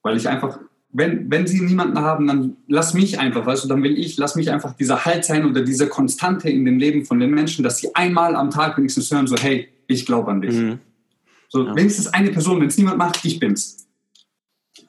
Weil 0.02 0.18
ich 0.18 0.28
einfach 0.28 0.60
wenn, 0.98 1.30
wenn 1.30 1.46
sie 1.46 1.60
niemanden 1.60 2.00
haben, 2.00 2.26
dann 2.26 2.56
lass 2.68 2.94
mich 2.94 3.20
einfach, 3.20 3.46
weißt 3.46 3.66
du, 3.66 3.68
dann 3.68 3.84
will 3.84 3.98
ich, 3.98 4.16
lass 4.16 4.38
mich 4.38 4.50
einfach 4.50 4.74
dieser 4.78 5.04
Halt 5.04 5.26
sein 5.26 5.46
oder 5.46 5.62
diese 5.62 5.90
Konstante 5.90 6.50
in 6.50 6.64
dem 6.64 6.80
Leben 6.80 7.04
von 7.04 7.20
den 7.20 7.32
Menschen, 7.32 7.64
dass 7.64 7.80
sie 7.80 7.94
einmal 7.96 8.34
am 8.34 8.50
Tag 8.50 8.78
wenigstens 8.78 9.12
hören, 9.12 9.28
so, 9.28 9.36
hey, 9.36 9.68
ich 9.88 10.06
glaube 10.06 10.32
an 10.32 10.40
dich. 10.40 10.56
Mhm. 10.56 10.80
So, 11.50 11.66
ja. 11.66 11.76
wenigstens 11.76 12.08
eine 12.08 12.32
Person, 12.32 12.62
wenn 12.62 12.68
es 12.68 12.78
niemand 12.78 12.98
macht, 12.98 13.26
ich 13.26 13.40
bin's. 13.40 13.85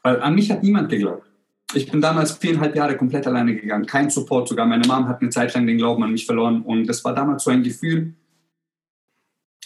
Weil 0.06 0.20
an 0.20 0.36
mich 0.36 0.52
hat 0.52 0.62
niemand 0.62 0.88
geglaubt. 0.88 1.26
Ich 1.74 1.90
bin 1.90 2.00
damals 2.00 2.30
viereinhalb 2.30 2.76
Jahre 2.76 2.96
komplett 2.96 3.26
alleine 3.26 3.56
gegangen, 3.56 3.86
kein 3.86 4.08
Support, 4.08 4.46
sogar 4.46 4.64
meine 4.64 4.86
Mom 4.86 5.08
hat 5.08 5.20
eine 5.20 5.30
Zeit 5.30 5.52
lang 5.52 5.66
den 5.66 5.78
Glauben 5.78 6.04
an 6.04 6.12
mich 6.12 6.26
verloren 6.26 6.62
und 6.62 6.86
das 6.86 7.04
war 7.04 7.12
damals 7.12 7.42
so 7.42 7.50
ein 7.50 7.64
Gefühl, 7.64 8.14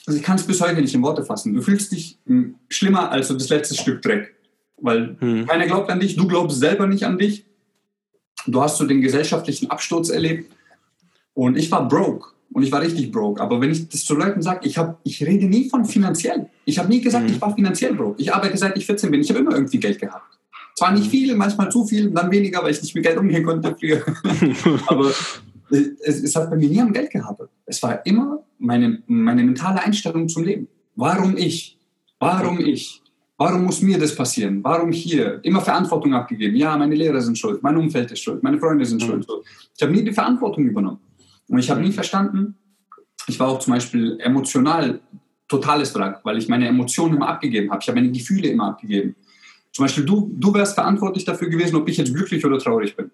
also 0.07 0.19
ich 0.19 0.25
kann 0.25 0.37
es 0.37 0.47
bis 0.47 0.63
heute 0.63 0.81
nicht 0.81 0.95
in 0.95 1.03
Worte 1.03 1.27
fassen. 1.27 1.53
Du 1.53 1.61
fühlst 1.61 1.93
dich 1.93 2.19
hm, 2.25 2.55
schlimmer 2.71 3.13
als 3.13 3.29
so 3.29 3.35
das 3.35 3.51
letzte 3.51 3.75
Stück 3.75 4.01
Dreck. 4.01 4.35
Weil 4.79 5.19
hm. 5.21 5.47
keiner 5.47 5.67
glaubt 5.67 5.91
an 5.91 6.01
dich, 6.01 6.17
du 6.17 6.27
glaubst 6.27 6.59
selber 6.59 6.87
nicht 6.87 7.05
an 7.05 7.19
dich. 7.19 7.45
Du 8.47 8.63
hast 8.63 8.79
so 8.79 8.87
den 8.87 9.03
gesellschaftlichen 9.03 9.71
Absturz 9.71 10.09
erlebt. 10.09 10.51
Und 11.35 11.59
ich 11.59 11.71
war 11.71 11.87
broke. 11.87 12.31
Und 12.61 12.67
ich 12.67 12.73
war 12.73 12.83
richtig 12.83 13.11
broke. 13.11 13.41
Aber 13.41 13.59
wenn 13.59 13.71
ich 13.71 13.89
das 13.89 14.05
zu 14.05 14.15
Leuten 14.15 14.43
sage, 14.43 14.69
ich, 14.69 14.79
ich 15.03 15.27
rede 15.27 15.47
nie 15.47 15.71
von 15.71 15.87
finanziell. 15.87 16.51
Ich 16.67 16.79
habe 16.79 16.91
nie 16.91 17.01
gesagt, 17.01 17.27
hm. 17.27 17.35
ich 17.35 17.41
war 17.41 17.55
finanziell 17.55 17.95
broke. 17.95 18.21
Ich 18.21 18.35
arbeite 18.35 18.59
seit 18.59 18.77
ich 18.77 18.85
14 18.85 19.11
bin. 19.11 19.23
Ich 19.23 19.31
habe 19.31 19.41
immer 19.41 19.53
irgendwie 19.53 19.79
Geld 19.79 19.99
gehabt. 19.99 20.39
Zwar 20.77 20.93
nicht 20.93 21.05
hm. 21.05 21.11
viel, 21.11 21.37
manchmal 21.37 21.73
zu 21.73 21.87
viel, 21.87 22.11
dann 22.11 22.31
weniger, 22.31 22.63
weil 22.63 22.73
ich 22.73 22.83
nicht 22.83 22.95
mit 22.95 23.03
Geld 23.03 23.17
umgehen 23.17 23.47
konnte 23.47 23.75
früher. 23.81 24.05
Aber 24.89 25.11
es, 25.71 26.23
es, 26.23 26.37
hat 26.37 26.51
bei 26.51 26.57
mir 26.57 26.69
nie 26.69 26.83
am 26.83 26.93
Geld 26.93 27.11
gehabt. 27.11 27.41
Es 27.65 27.83
war 27.83 28.05
immer 28.05 28.45
meine, 28.59 29.03
meine 29.07 29.43
mentale 29.43 29.83
Einstellung 29.83 30.29
zum 30.29 30.45
Leben. 30.45 30.69
Warum 30.97 31.39
ich? 31.39 31.79
Warum 32.19 32.61
ich? 32.61 33.01
Warum 33.39 33.65
muss 33.65 33.81
mir 33.81 33.99
das 33.99 34.15
passieren? 34.15 34.63
Warum 34.63 34.93
hier? 34.93 35.41
Immer 35.45 35.63
Verantwortung 35.63 36.13
abgegeben. 36.13 36.57
Ja, 36.57 36.77
meine 36.77 36.95
Lehrer 36.95 37.23
sind 37.23 37.39
schuld, 37.39 37.63
mein 37.63 37.79
Umfeld 37.79 38.11
ist 38.11 38.21
schuld, 38.21 38.43
meine 38.43 38.59
Freunde 38.59 38.85
sind 38.85 39.01
mhm. 39.01 39.07
schuld. 39.07 39.27
Ich 39.75 39.83
habe 39.83 39.93
nie 39.93 40.05
die 40.05 40.13
Verantwortung 40.13 40.67
übernommen. 40.67 41.01
Und 41.51 41.59
ich 41.59 41.69
habe 41.69 41.81
nie 41.81 41.91
verstanden, 41.91 42.55
ich 43.27 43.39
war 43.41 43.49
auch 43.49 43.59
zum 43.59 43.75
Beispiel 43.75 44.17
emotional 44.21 45.01
totales 45.49 45.93
Wrack, 45.97 46.21
weil 46.23 46.39
ich 46.39 46.49
meine 46.49 46.69
Emotionen 46.69 47.17
immer 47.17 47.29
abgegeben 47.29 47.71
habe. 47.71 47.81
Ich 47.83 47.89
habe 47.89 48.01
meine 48.01 48.13
Gefühle 48.13 48.49
immer 48.49 48.69
abgegeben. 48.69 49.17
Zum 49.73 49.85
Beispiel 49.85 50.05
du, 50.05 50.33
du 50.39 50.55
wärst 50.55 50.75
verantwortlich 50.75 51.25
dafür 51.25 51.49
gewesen, 51.49 51.75
ob 51.75 51.89
ich 51.89 51.97
jetzt 51.97 52.15
glücklich 52.15 52.45
oder 52.47 52.59
traurig 52.59 52.97
bin. 52.97 53.11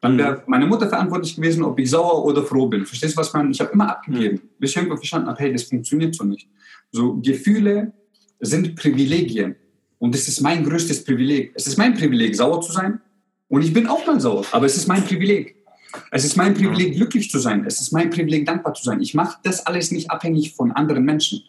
Dann 0.00 0.18
wäre 0.18 0.38
mhm. 0.38 0.42
meine 0.48 0.66
Mutter 0.66 0.88
verantwortlich 0.88 1.36
gewesen, 1.36 1.62
ob 1.62 1.78
ich 1.78 1.88
sauer 1.90 2.24
oder 2.24 2.42
froh 2.42 2.66
bin. 2.66 2.84
Verstehst 2.84 3.14
du, 3.14 3.20
was 3.20 3.28
ich 3.28 3.34
meine? 3.34 3.50
Ich 3.50 3.60
habe 3.60 3.70
immer 3.70 3.90
abgegeben, 3.90 4.40
mhm. 4.42 4.48
bis 4.58 4.70
ich 4.70 4.76
irgendwann 4.76 4.98
verstanden 4.98 5.28
habe, 5.28 5.38
hey, 5.38 5.52
das 5.52 5.62
funktioniert 5.62 6.16
so 6.16 6.24
nicht. 6.24 6.48
So 6.90 7.14
Gefühle 7.14 7.92
sind 8.40 8.74
Privilegien. 8.74 9.54
Und 9.98 10.14
das 10.14 10.26
ist 10.26 10.40
mein 10.40 10.64
größtes 10.64 11.04
Privileg. 11.04 11.52
Es 11.54 11.68
ist 11.68 11.78
mein 11.78 11.94
Privileg, 11.94 12.34
sauer 12.34 12.60
zu 12.60 12.72
sein. 12.72 13.00
Und 13.48 13.62
ich 13.62 13.72
bin 13.72 13.86
auch 13.86 14.04
mal 14.04 14.20
sauer, 14.20 14.44
aber 14.50 14.66
es 14.66 14.76
ist 14.76 14.88
mein 14.88 15.04
Privileg. 15.04 15.57
Es 16.10 16.24
ist 16.24 16.36
mein 16.36 16.54
Privileg, 16.54 16.94
glücklich 16.94 17.30
zu 17.30 17.38
sein. 17.38 17.64
Es 17.66 17.80
ist 17.80 17.92
mein 17.92 18.10
Privileg, 18.10 18.46
dankbar 18.46 18.74
zu 18.74 18.84
sein. 18.84 19.00
Ich 19.00 19.14
mache 19.14 19.38
das 19.42 19.66
alles 19.66 19.90
nicht 19.90 20.10
abhängig 20.10 20.54
von 20.54 20.72
anderen 20.72 21.04
Menschen. 21.04 21.42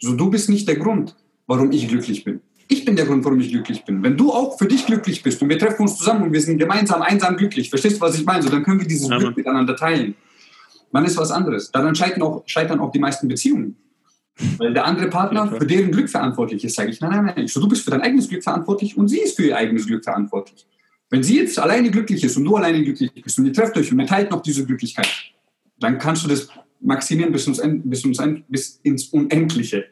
So, 0.00 0.14
du 0.14 0.30
bist 0.30 0.48
nicht 0.48 0.68
der 0.68 0.76
Grund, 0.76 1.14
warum 1.46 1.72
ich 1.72 1.88
glücklich 1.88 2.24
bin. 2.24 2.40
Ich 2.68 2.84
bin 2.84 2.96
der 2.96 3.06
Grund, 3.06 3.24
warum 3.24 3.40
ich 3.40 3.50
glücklich 3.50 3.84
bin. 3.84 4.02
Wenn 4.02 4.16
du 4.16 4.32
auch 4.32 4.58
für 4.58 4.66
dich 4.66 4.86
glücklich 4.86 5.22
bist 5.22 5.40
und 5.40 5.48
wir 5.48 5.58
treffen 5.58 5.82
uns 5.82 5.96
zusammen 5.96 6.24
und 6.24 6.32
wir 6.32 6.40
sind 6.40 6.58
gemeinsam, 6.58 7.00
einsam 7.00 7.36
glücklich, 7.36 7.70
verstehst 7.70 7.96
du, 7.96 8.00
was 8.00 8.18
ich 8.18 8.24
meine? 8.24 8.42
So, 8.42 8.50
dann 8.50 8.64
können 8.64 8.80
wir 8.80 8.86
dieses 8.88 9.08
ja, 9.08 9.18
Glück 9.18 9.36
miteinander 9.36 9.76
teilen. 9.76 10.16
Dann 10.92 11.04
ist 11.04 11.16
was 11.16 11.30
anderes. 11.30 11.70
Daran 11.70 11.94
scheitern 11.94 12.22
auch, 12.22 12.42
scheitern 12.46 12.80
auch 12.80 12.90
die 12.90 12.98
meisten 12.98 13.28
Beziehungen. 13.28 13.76
Weil 14.58 14.74
der 14.74 14.84
andere 14.84 15.08
Partner 15.08 15.48
für 15.48 15.66
deren 15.66 15.90
Glück 15.90 16.10
verantwortlich 16.10 16.62
ist, 16.64 16.74
sage 16.74 16.90
ich, 16.90 17.00
nein, 17.00 17.10
nein, 17.10 17.34
nein. 17.36 17.48
So, 17.48 17.60
du 17.60 17.68
bist 17.68 17.84
für 17.84 17.90
dein 17.90 18.02
eigenes 18.02 18.28
Glück 18.28 18.42
verantwortlich 18.42 18.96
und 18.96 19.08
sie 19.08 19.20
ist 19.20 19.36
für 19.36 19.46
ihr 19.46 19.56
eigenes 19.56 19.86
Glück 19.86 20.04
verantwortlich. 20.04 20.66
Wenn 21.10 21.22
sie 21.22 21.38
jetzt 21.38 21.58
alleine 21.58 21.90
glücklich 21.90 22.24
ist 22.24 22.36
und 22.36 22.44
du 22.44 22.56
alleine 22.56 22.82
glücklich 22.82 23.12
bist 23.12 23.38
und 23.38 23.46
ihr 23.46 23.52
trefft 23.52 23.76
euch 23.76 23.92
und 23.92 24.00
ihr 24.00 24.06
teilt 24.06 24.30
noch 24.30 24.42
diese 24.42 24.66
Glücklichkeit, 24.66 25.08
dann 25.78 25.98
kannst 25.98 26.24
du 26.24 26.28
das 26.28 26.48
maximieren 26.80 27.32
bis, 27.32 27.46
ins, 27.46 27.60
bis, 27.84 28.04
ins, 28.04 28.18
bis 28.48 28.80
ins 28.82 29.04
Unendliche. 29.08 29.84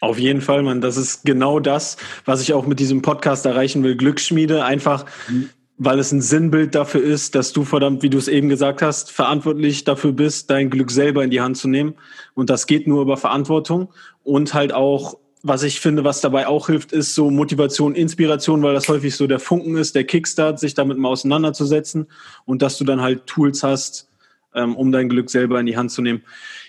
Auf 0.00 0.18
jeden 0.18 0.40
Fall, 0.40 0.62
Mann. 0.62 0.80
Das 0.80 0.96
ist 0.96 1.24
genau 1.24 1.60
das, 1.60 1.96
was 2.24 2.42
ich 2.42 2.52
auch 2.52 2.66
mit 2.66 2.78
diesem 2.78 3.00
Podcast 3.00 3.46
erreichen 3.46 3.82
will. 3.84 3.96
Glücksschmiede, 3.96 4.64
einfach, 4.64 5.06
mhm. 5.30 5.48
weil 5.78 5.98
es 5.98 6.12
ein 6.12 6.20
Sinnbild 6.20 6.74
dafür 6.74 7.02
ist, 7.02 7.34
dass 7.34 7.52
du 7.52 7.64
verdammt, 7.64 8.02
wie 8.02 8.10
du 8.10 8.18
es 8.18 8.28
eben 8.28 8.48
gesagt 8.48 8.82
hast, 8.82 9.10
verantwortlich 9.10 9.84
dafür 9.84 10.12
bist, 10.12 10.50
dein 10.50 10.68
Glück 10.68 10.90
selber 10.90 11.24
in 11.24 11.30
die 11.30 11.40
Hand 11.40 11.56
zu 11.56 11.68
nehmen. 11.68 11.94
Und 12.34 12.50
das 12.50 12.66
geht 12.66 12.86
nur 12.86 13.00
über 13.00 13.16
Verantwortung 13.16 13.92
und 14.24 14.52
halt 14.52 14.74
auch 14.74 15.16
was 15.46 15.62
ich 15.62 15.78
finde, 15.78 16.04
was 16.04 16.22
dabei 16.22 16.46
auch 16.46 16.68
hilft, 16.68 16.92
ist 16.92 17.14
so 17.14 17.30
Motivation, 17.30 17.94
Inspiration, 17.94 18.62
weil 18.62 18.72
das 18.72 18.88
häufig 18.88 19.14
so 19.14 19.26
der 19.26 19.38
Funken 19.38 19.76
ist, 19.76 19.94
der 19.94 20.04
Kickstart, 20.04 20.58
sich 20.58 20.72
damit 20.72 20.96
mal 20.96 21.10
auseinanderzusetzen 21.10 22.06
und 22.46 22.62
dass 22.62 22.78
du 22.78 22.84
dann 22.84 23.02
halt 23.02 23.26
Tools 23.26 23.62
hast, 23.62 24.08
ähm, 24.54 24.74
um 24.74 24.90
dein 24.90 25.10
Glück 25.10 25.28
selber 25.28 25.60
in 25.60 25.66
die 25.66 25.76
Hand 25.76 25.90
zu 25.90 26.00
nehmen. 26.00 26.22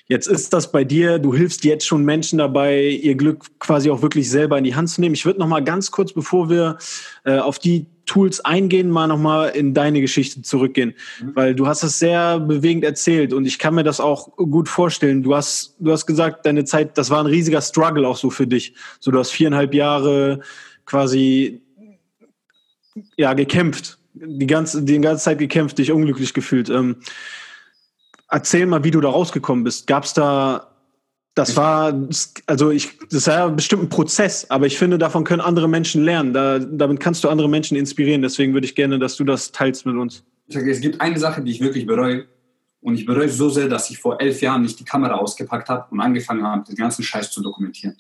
Jetzt 0.08 0.28
ist 0.28 0.52
das 0.52 0.74
bei 0.74 0.84
dir, 0.84 1.20
du 1.20 1.34
hilfst 1.34 1.64
jetzt 1.64 1.88
schon 1.88 2.04
Menschen 2.04 2.38
dabei, 2.38 2.82
ihr 2.84 3.16
Glück 3.16 3.46
quasi 3.60 3.90
auch 3.90 4.02
wirklich 4.02 4.30
selber 4.30 4.58
in 4.58 4.66
die 4.66 4.76
Hand 4.76 4.90
zu 4.90 5.00
nehmen. 5.00 5.16
Ich 5.16 5.26
würde 5.26 5.40
noch 5.40 5.48
mal 5.48 5.64
ganz 5.64 5.90
kurz, 5.90 6.12
bevor 6.12 6.50
wir 6.50 6.78
äh, 7.24 7.38
auf 7.38 7.60
die 7.60 7.86
Tools 8.06 8.44
eingehen, 8.44 8.90
mal 8.90 9.08
nochmal 9.08 9.50
in 9.50 9.74
deine 9.74 10.02
Geschichte 10.02 10.42
zurückgehen, 10.42 10.94
mhm. 11.22 11.36
weil 11.36 11.56
du 11.56 11.68
hast 11.68 11.84
es 11.84 12.00
sehr 12.00 12.40
bewegend 12.40 12.84
erzählt 12.84 13.34
und 13.34 13.46
ich 13.46 13.60
kann 13.60 13.76
mir 13.76 13.84
das 13.84 14.00
auch 14.00 14.36
gut 14.38 14.70
vorstellen. 14.70 15.24
Du 15.24 15.36
hast, 15.36 15.76
du 15.80 15.92
hast 15.92 16.06
gesagt, 16.06 16.46
deine 16.46 16.66
Zeit, 16.66 16.98
das 16.98 17.10
war 17.10 17.20
ein 17.20 17.26
riesiger 17.26 17.62
Struggle 17.62 18.08
auch 18.08 18.18
so 18.18 18.30
für 18.30 18.48
dich. 18.48 18.74
So, 19.00 19.12
du 19.12 19.20
hast 19.20 19.32
viereinhalb 19.32 19.74
Jahre 19.74 20.42
quasi, 20.86 21.62
ja, 23.18 23.34
gekämpft, 23.34 23.98
die 24.14 24.48
ganze, 24.48 24.84
die 24.84 25.00
ganze 25.00 25.24
Zeit 25.24 25.40
gekämpft, 25.40 25.78
dich 25.78 25.92
unglücklich 25.92 26.34
gefühlt. 26.34 26.70
Ähm, 26.70 26.98
erzähl 28.30 28.66
mal, 28.66 28.84
wie 28.84 28.92
du 28.92 29.02
da 29.02 29.10
rausgekommen 29.10 29.64
bist. 29.64 29.88
Gab 29.88 30.06
es 30.06 30.14
da 30.14 30.75
das 31.36 31.58
war, 31.58 31.94
also 32.46 32.72
ich, 32.72 32.98
das 33.12 33.28
war 33.28 33.34
ja 33.34 33.48
bestimmt 33.50 33.84
ein 33.84 33.90
Prozess, 33.90 34.50
aber 34.50 34.66
ich 34.68 34.78
finde, 34.78 34.98
davon 34.98 35.26
können 35.26 35.42
andere 35.42 35.68
Menschen 35.68 36.04
lernen. 36.04 36.34
Da, 36.34 36.60
damit 36.60 37.02
kannst 37.02 37.24
du 37.26 37.30
andere 37.30 37.50
Menschen 37.50 37.76
inspirieren. 37.76 38.22
Deswegen 38.22 38.54
würde 38.54 38.66
ich 38.66 38.74
gerne, 38.74 38.98
dass 38.98 39.18
du 39.18 39.26
das 39.26 39.52
teilst 39.52 39.86
mit 39.86 39.98
uns. 39.98 40.24
Ich 40.48 40.56
sage, 40.56 40.72
es 40.72 40.80
gibt 40.80 41.02
eine 41.02 41.20
Sache, 41.20 41.42
die 41.42 41.52
ich 41.52 41.60
wirklich 41.60 41.86
bereue. 41.86 42.26
Und 42.80 42.96
ich 42.96 43.06
bereue 43.06 43.28
so 43.28 43.50
sehr, 43.50 43.68
dass 43.68 43.90
ich 43.90 43.98
vor 43.98 44.22
elf 44.22 44.42
Jahren 44.42 44.62
nicht 44.62 44.80
die 44.80 44.86
Kamera 44.86 45.16
ausgepackt 45.16 45.68
habe 45.68 45.88
und 45.92 46.00
angefangen 46.00 46.44
habe, 46.44 46.64
den 46.64 46.76
ganzen 46.76 47.04
Scheiß 47.04 47.32
zu 47.32 47.42
dokumentieren. 47.42 47.98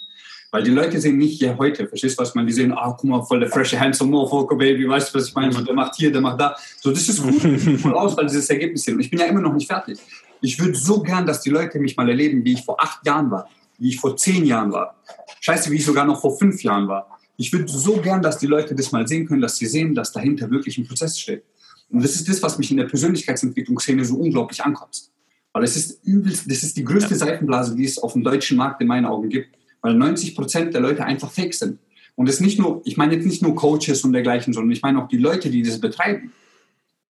Weil 0.52 0.64
die 0.64 0.72
Leute 0.72 1.02
sehen 1.02 1.18
nicht 1.18 1.40
hier 1.40 1.58
heute, 1.58 1.88
verstehst 1.88 2.18
du, 2.18 2.22
was 2.22 2.36
man, 2.36 2.48
die 2.48 2.54
sehen, 2.54 2.72
ah, 2.72 2.96
guck 2.98 3.10
mal, 3.10 3.22
voll 3.24 3.42
der 3.42 3.50
frische 3.50 3.78
handsome 3.78 4.12
Mofoko 4.12 4.56
Baby, 4.56 4.88
weißt 4.88 5.14
du, 5.14 5.18
was 5.18 5.28
ich 5.28 5.36
meine? 5.36 5.52
So, 5.52 5.62
der 5.62 5.74
macht 5.74 5.96
hier, 5.96 6.12
der 6.12 6.22
macht 6.22 6.40
da. 6.40 6.56
So, 6.80 6.92
das 6.92 7.10
ist 7.10 7.22
gut, 7.22 7.42
voll 7.82 7.94
aus, 7.96 8.16
weil 8.16 8.28
dieses 8.28 8.50
Ergebnis 8.50 8.84
sehen. 8.84 8.94
Und 8.94 9.02
ich 9.02 9.10
bin 9.10 9.20
ja 9.20 9.26
immer 9.26 9.42
noch 9.42 9.54
nicht 9.54 9.68
fertig. 9.68 10.00
Ich 10.42 10.60
würde 10.60 10.76
so 10.76 11.02
gern, 11.02 11.26
dass 11.26 11.42
die 11.42 11.50
Leute 11.50 11.80
mich 11.80 11.98
mal 11.98 12.10
erleben, 12.10 12.44
wie 12.44 12.54
ich 12.54 12.64
vor 12.64 12.82
acht 12.82 13.06
Jahren 13.06 13.32
war, 13.32 13.50
wie 13.78 13.90
ich 13.90 14.00
vor 14.00 14.16
zehn 14.18 14.46
Jahren 14.46 14.72
war. 14.72 14.96
Scheiße, 15.42 15.72
wie 15.72 15.78
ich 15.78 15.86
sogar 15.86 16.06
noch 16.06 16.22
vor 16.22 16.38
fünf 16.38 16.64
Jahren 16.64 16.88
war. 16.88 17.20
Ich 17.38 17.52
würde 17.52 17.68
so 17.68 17.98
gern, 17.98 18.22
dass 18.22 18.38
die 18.38 18.48
Leute 18.48 18.76
das 18.76 18.92
mal 18.92 19.08
sehen 19.08 19.28
können, 19.28 19.42
dass 19.42 19.58
sie 19.58 19.66
sehen, 19.66 19.94
dass 19.94 20.12
dahinter 20.12 20.50
wirklich 20.50 20.78
ein 20.78 20.88
Prozess 20.88 21.20
steht. 21.20 21.44
Und 21.90 22.04
das 22.04 22.16
ist 22.16 22.28
das, 22.28 22.42
was 22.42 22.58
mich 22.58 22.72
in 22.72 22.78
der 22.78 22.86
Persönlichkeitsentwicklungsszene 22.86 24.06
so 24.06 24.16
unglaublich 24.16 24.64
ankommt. 24.64 25.10
Weil 25.54 25.64
es 25.64 25.76
ist 25.76 26.04
übelst, 26.04 26.50
das 26.50 26.64
ist 26.64 26.76
die 26.78 26.84
größte 26.84 27.16
Seifenblase, 27.16 27.76
die 27.76 27.86
es 27.86 27.98
auf 27.98 28.14
dem 28.14 28.24
deutschen 28.24 28.58
Markt 28.58 28.82
in 28.82 28.88
meinen 28.88 29.06
Augen 29.06 29.30
gibt. 29.30 29.56
Weil 29.82 29.94
90 29.94 30.36
Prozent 30.36 30.74
der 30.74 30.82
Leute 30.82 31.06
einfach 31.06 31.32
fake 31.32 31.54
sind. 31.54 31.80
Und 32.16 32.30
es 32.30 32.40
nicht 32.40 32.60
nur, 32.60 32.82
ich 32.86 32.98
meine 32.98 33.16
jetzt 33.16 33.26
nicht 33.26 33.42
nur 33.42 33.56
Coaches 33.56 34.04
und 34.04 34.14
dergleichen, 34.14 34.54
sondern 34.54 34.72
ich 34.72 34.82
meine 34.82 35.02
auch 35.02 35.08
die 35.08 35.18
Leute, 35.18 35.50
die 35.50 35.64
das 35.64 35.80
betreiben. 35.80 36.32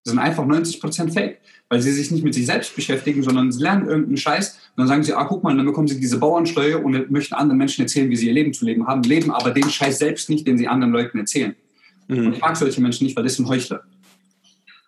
Sind 0.05 0.19
einfach 0.19 0.45
90 0.45 0.79
Prozent 0.79 1.13
fake 1.13 1.41
weil 1.69 1.81
sie 1.81 1.91
sich 1.91 2.11
nicht 2.11 2.23
mit 2.23 2.33
sich 2.33 2.45
selbst 2.45 2.75
beschäftigen, 2.75 3.23
sondern 3.23 3.51
sie 3.51 3.61
lernen 3.61 3.87
irgendeinen 3.87 4.17
Scheiß 4.17 4.53
und 4.53 4.77
dann 4.77 4.87
sagen 4.87 5.03
sie, 5.03 5.13
ah, 5.13 5.25
guck 5.25 5.43
mal, 5.43 5.55
dann 5.55 5.65
bekommen 5.65 5.87
sie 5.87 5.99
diese 5.99 6.19
Bauernsteuer 6.19 6.83
und 6.83 7.09
möchten 7.11 7.33
anderen 7.33 7.57
Menschen 7.57 7.81
erzählen, 7.81 8.09
wie 8.09 8.15
sie 8.15 8.27
ihr 8.27 8.33
Leben 8.33 8.53
zu 8.53 8.65
leben 8.65 8.87
haben, 8.87 9.01
leben 9.03 9.31
aber 9.31 9.51
den 9.51 9.69
Scheiß 9.69 9.97
selbst 9.97 10.29
nicht, 10.29 10.45
den 10.45 10.57
sie 10.57 10.67
anderen 10.67 10.93
Leuten 10.93 11.17
erzählen. 11.17 11.55
Mhm. 12.07 12.27
Und 12.27 12.33
ich 12.33 12.41
mag 12.41 12.55
solche 12.55 12.81
Menschen 12.81 13.05
nicht, 13.05 13.15
weil 13.15 13.23
das 13.23 13.35
sind 13.35 13.47
Heuchler. 13.47 13.83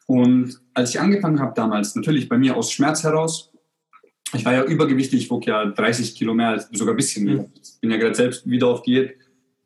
Und 0.06 0.60
als 0.74 0.92
ich 0.92 1.00
angefangen 1.00 1.40
habe 1.40 1.54
damals, 1.56 1.96
natürlich 1.96 2.30
bei 2.30 2.38
mir 2.38 2.56
aus 2.56 2.72
Schmerz 2.72 3.04
heraus, 3.04 3.52
ich 4.34 4.46
war 4.46 4.54
ja 4.54 4.64
übergewichtig, 4.64 5.22
ich 5.24 5.30
wog 5.32 5.46
ja 5.46 5.66
30 5.66 6.16
Kilo 6.16 6.34
mehr, 6.34 6.64
sogar 6.72 6.94
ein 6.94 6.98
bisschen 6.98 7.26
mehr. 7.26 7.50
Ich 7.62 7.80
bin 7.82 7.92
ja 7.92 7.98
gerade 7.98 8.16
selbst 8.16 8.48
wieder 8.48 8.68
auf 8.68 8.84
Diät. 8.84 9.16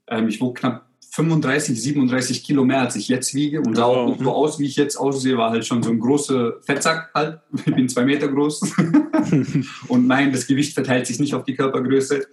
Ähm, 0.07 0.27
ich 0.27 0.39
wog 0.39 0.57
knapp 0.57 0.87
35, 1.13 1.81
37 1.81 2.41
Kilo 2.41 2.63
mehr, 2.63 2.79
als 2.79 2.95
ich 2.95 3.09
jetzt 3.09 3.33
wiege 3.33 3.59
und 3.59 3.75
sah 3.75 3.83
auch 3.83 4.07
nicht 4.07 4.21
so 4.21 4.31
aus, 4.31 4.59
wie 4.59 4.65
ich 4.65 4.77
jetzt 4.77 4.95
aussehe, 4.95 5.37
war 5.37 5.51
halt 5.51 5.65
schon 5.65 5.83
so 5.83 5.89
ein 5.89 5.99
großer 5.99 6.53
Fettsack 6.61 7.11
halt. 7.13 7.39
Ich 7.65 7.75
bin 7.75 7.89
zwei 7.89 8.05
Meter 8.05 8.29
groß. 8.29 8.61
und 9.89 10.07
nein, 10.07 10.31
das 10.31 10.47
Gewicht 10.47 10.73
verteilt 10.73 11.05
sich 11.07 11.19
nicht 11.19 11.35
auf 11.35 11.43
die 11.43 11.53
Körpergröße. 11.53 12.25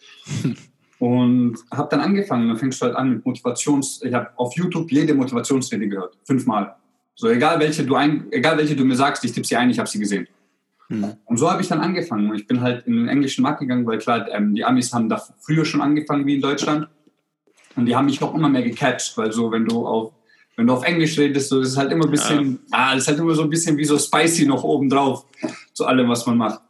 Und 1.01 1.59
habe 1.73 1.89
dann 1.91 2.01
angefangen, 2.01 2.49
dann 2.49 2.57
fängst 2.57 2.81
du 2.81 2.87
halt 2.87 2.95
an 2.95 3.15
mit 3.15 3.27
Motivations... 3.27 4.01
Ich 4.05 4.15
habe 4.15 4.31
auf 4.37 4.55
YouTube 4.55 4.91
jede 4.93 5.13
Motivationsrede 5.13 5.89
gehört, 5.89 6.17
fünfmal. 6.25 6.77
So 7.17 7.29
egal 7.29 7.59
welche 7.59 7.85
du, 7.85 7.97
ein, 7.97 8.27
egal 8.31 8.59
welche 8.59 8.77
du 8.77 8.85
mir 8.85 8.95
sagst, 8.95 9.25
ich 9.25 9.33
tippe 9.33 9.47
sie 9.47 9.57
ein, 9.57 9.71
ich 9.71 9.81
habe 9.81 9.89
sie 9.89 9.99
gesehen. 9.99 10.29
Mhm. 10.89 11.15
Und 11.25 11.37
so 11.37 11.51
habe 11.51 11.63
ich 11.63 11.69
dann 11.69 11.81
angefangen. 11.81 12.31
Und 12.31 12.37
ich 12.37 12.47
bin 12.47 12.61
halt 12.61 12.87
in 12.87 12.95
den 12.95 13.09
englischen 13.09 13.43
Markt 13.43 13.59
gegangen, 13.59 13.87
weil 13.87 13.99
klar, 13.99 14.29
ähm, 14.31 14.55
die 14.55 14.65
Amis 14.65 14.93
haben 14.93 15.09
da 15.09 15.21
früher 15.41 15.65
schon 15.65 15.81
angefangen 15.81 16.27
wie 16.27 16.37
in 16.37 16.41
Deutschland. 16.41 16.89
Und 17.79 17.87
die 17.87 17.95
haben 17.95 18.07
mich 18.07 18.21
auch 18.21 18.35
immer 18.35 18.49
mehr 18.49 18.65
gecatcht, 18.65 19.17
weil 19.17 19.31
so, 19.31 19.53
wenn 19.53 19.65
du 19.65 19.87
auf, 19.87 20.13
wenn 20.57 20.67
du 20.67 20.73
auf 20.73 20.83
Englisch 20.83 21.17
redest, 21.17 21.49
so, 21.49 21.61
ist 21.61 21.77
halt 21.77 21.93
immer 21.93 22.07
ein 22.07 22.11
bisschen, 22.11 22.59
ja. 22.73 22.79
ah, 22.91 22.95
ist 22.95 23.07
halt 23.07 23.21
immer 23.21 23.37
so 23.37 23.43
ein 23.43 23.51
bisschen 23.51 23.77
wie 23.77 23.85
so 23.85 23.97
spicy 23.97 24.47
noch 24.47 24.65
oben 24.65 24.91
drauf 24.91 25.25
zu 25.75 25.87
allem, 25.87 26.09
was 26.09 26.27
man 26.27 26.39
macht. 26.39 26.61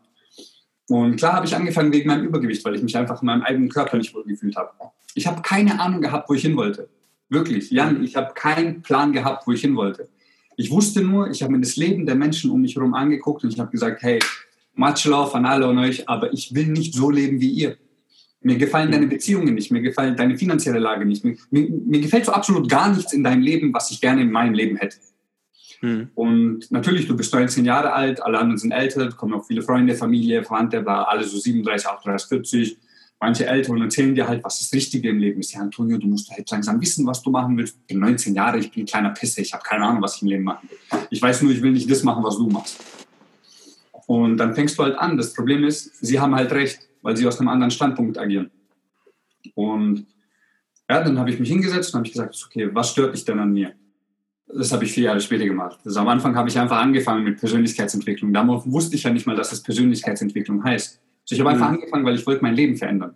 Und 0.87 1.17
klar 1.17 1.33
habe 1.33 1.47
ich 1.47 1.57
angefangen 1.57 1.95
wegen 1.95 2.09
meinem 2.09 2.27
Übergewicht, 2.27 2.63
weil 2.63 2.75
ich 2.75 2.83
mich 2.83 2.95
einfach 2.95 3.23
in 3.23 3.27
meinem 3.27 3.41
eigenen 3.41 3.71
Körper 3.71 3.97
nicht 3.97 4.15
wohl 4.15 4.23
gefühlt 4.25 4.55
habe. 4.57 4.71
Ich 5.15 5.27
habe 5.27 5.41
keine 5.41 5.81
Ahnung 5.81 6.03
gehabt, 6.03 6.29
wo 6.29 6.35
ich 6.35 6.43
hin 6.43 6.59
wollte. 6.59 6.91
Wirklich, 7.31 7.71
Jan, 7.71 8.05
ich 8.05 8.15
habe 8.15 8.35
keinen 8.35 8.83
Plan 8.83 9.15
gehabt, 9.15 9.47
wo 9.47 9.53
ich 9.53 9.63
hin 9.63 9.77
wollte. 9.77 10.11
Ich 10.59 10.71
wusste 10.71 11.01
nur, 11.01 11.31
ich 11.31 11.43
habe 11.43 11.53
mir 11.53 11.61
das 11.61 11.77
Leben 11.77 12.05
der 12.05 12.17
Menschen 12.17 12.51
um 12.51 12.61
mich 12.61 12.77
herum 12.77 12.93
angeguckt 12.93 13.45
und 13.45 13.53
ich 13.55 13.59
habe 13.59 13.71
gesagt, 13.71 14.03
hey, 14.03 14.19
much 14.75 15.07
love 15.07 15.35
an 15.35 15.47
alle 15.47 15.69
und 15.69 15.79
euch, 15.79 16.07
aber 16.07 16.35
ich 16.35 16.55
will 16.55 16.67
nicht 16.67 16.93
so 16.93 17.11
leben 17.11 17.41
wie 17.41 17.51
ihr. 17.51 17.79
Mir 18.49 18.57
gefallen 18.57 18.91
deine 18.91 19.07
Beziehungen 19.07 19.55
nicht, 19.55 19.71
mir 19.71 19.83
gefällt 19.83 20.19
deine 20.19 20.39
finanzielle 20.39 20.79
Lage 20.79 21.05
nicht. 21.05 21.23
Mir, 21.23 21.37
mir, 21.51 21.69
mir, 21.69 22.01
gefällt 22.01 22.25
so 22.25 22.33
absolut 22.33 22.67
gar 22.67 22.91
nichts 22.91 23.13
in 23.13 23.23
deinem 23.23 23.43
Leben, 23.43 23.75
was 23.75 23.91
ich 23.91 24.01
gerne 24.01 24.23
in 24.23 24.31
meinem 24.31 24.55
Leben 24.55 24.77
hätte. 24.79 24.97
Hm. 25.81 26.09
Und 26.15 26.71
natürlich, 26.71 27.07
du 27.07 27.15
bist 27.15 27.35
19 27.35 27.67
Jahre 27.67 27.93
alt, 27.93 28.23
alle 28.23 28.39
anderen 28.39 28.57
sind 28.57 28.73
älter, 28.73 29.11
kommen 29.11 29.35
auch 29.35 29.45
viele 29.45 29.61
Freunde, 29.61 29.95
Familie, 29.95 30.43
Verwandte, 30.45 30.87
war 30.87 31.11
alle 31.11 31.25
so 31.25 31.37
37, 31.37 31.87
38, 31.87 32.29
40. 32.31 32.79
Manche 33.21 33.45
Älteren 33.45 33.83
erzählen 33.83 34.15
dir 34.15 34.27
halt, 34.27 34.43
was 34.43 34.61
das 34.61 34.73
Richtige 34.73 35.11
im 35.11 35.19
Leben 35.19 35.41
ist. 35.41 35.53
Ja, 35.53 35.61
Antonio, 35.61 35.99
du 35.99 36.07
musst 36.07 36.31
halt 36.31 36.51
langsam 36.51 36.81
wissen, 36.81 37.07
was 37.07 37.23
du 37.23 37.29
machen 37.29 37.55
willst. 37.59 37.77
Ich 37.81 37.87
bin 37.87 37.99
19 37.99 38.35
Jahre, 38.35 38.61
ich 38.61 38.73
bin 38.73 38.85
ein 38.85 38.87
kleiner 38.87 39.11
Pisse, 39.11 39.43
ich 39.43 39.53
habe 39.53 39.63
keine 39.63 39.85
Ahnung, 39.85 40.01
was 40.01 40.17
ich 40.17 40.23
im 40.23 40.29
Leben 40.29 40.45
machen 40.45 40.71
will. 40.71 40.79
Ich 41.11 41.21
weiß 41.21 41.43
nur, 41.43 41.53
ich 41.53 41.61
will 41.61 41.73
nicht 41.73 41.91
das 41.91 42.03
machen, 42.03 42.25
was 42.25 42.39
du 42.39 42.49
machst. 42.49 42.79
Und 44.07 44.39
dann 44.39 44.55
fängst 44.55 44.79
du 44.79 44.85
halt 44.85 44.97
an. 44.97 45.19
Das 45.19 45.35
Problem 45.35 45.65
ist, 45.65 45.95
sie 46.01 46.19
haben 46.19 46.35
halt 46.35 46.51
recht 46.53 46.88
weil 47.09 47.17
sie 47.17 47.27
aus 47.27 47.41
einem 47.41 47.49
anderen 47.49 47.71
Standpunkt 47.71 48.19
agieren. 48.19 48.51
Und 49.55 50.05
ja, 50.91 51.03
dann 51.03 51.19
habe 51.19 51.31
ich 51.31 51.41
mich 51.41 51.49
hingesetzt 51.49 51.95
und 51.95 52.01
habe 52.01 52.07
ich 52.07 52.13
gesagt, 52.13 52.39
okay, 52.45 52.69
was 52.75 52.91
stört 52.91 53.15
dich 53.15 53.25
denn 53.25 53.39
an 53.39 53.51
mir? 53.51 53.73
Das 54.47 54.73
habe 54.73 54.85
ich 54.85 54.93
vier 54.93 55.05
Jahre 55.05 55.21
später 55.23 55.47
gemacht. 55.47 55.81
Also 55.87 56.01
am 56.01 56.09
Anfang 56.09 56.37
habe 56.37 56.51
ich 56.51 56.59
einfach 56.59 56.77
angefangen 56.77 57.25
mit 57.25 57.41
Persönlichkeitsentwicklung. 57.41 58.35
Damals 58.35 58.71
wusste 58.71 58.95
ich 58.95 59.05
ja 59.05 59.11
nicht 59.11 59.27
mal, 59.27 59.35
dass 59.35 59.53
es 59.53 59.63
Persönlichkeitsentwicklung 59.63 60.63
heißt. 60.63 61.01
Also 61.23 61.35
ich 61.35 61.41
habe 61.41 61.49
einfach 61.49 61.71
mhm. 61.71 61.77
angefangen, 61.77 62.05
weil 62.05 62.15
ich 62.15 62.27
wollte 62.27 62.43
mein 62.43 62.55
Leben 62.55 62.77
verändern. 62.77 63.15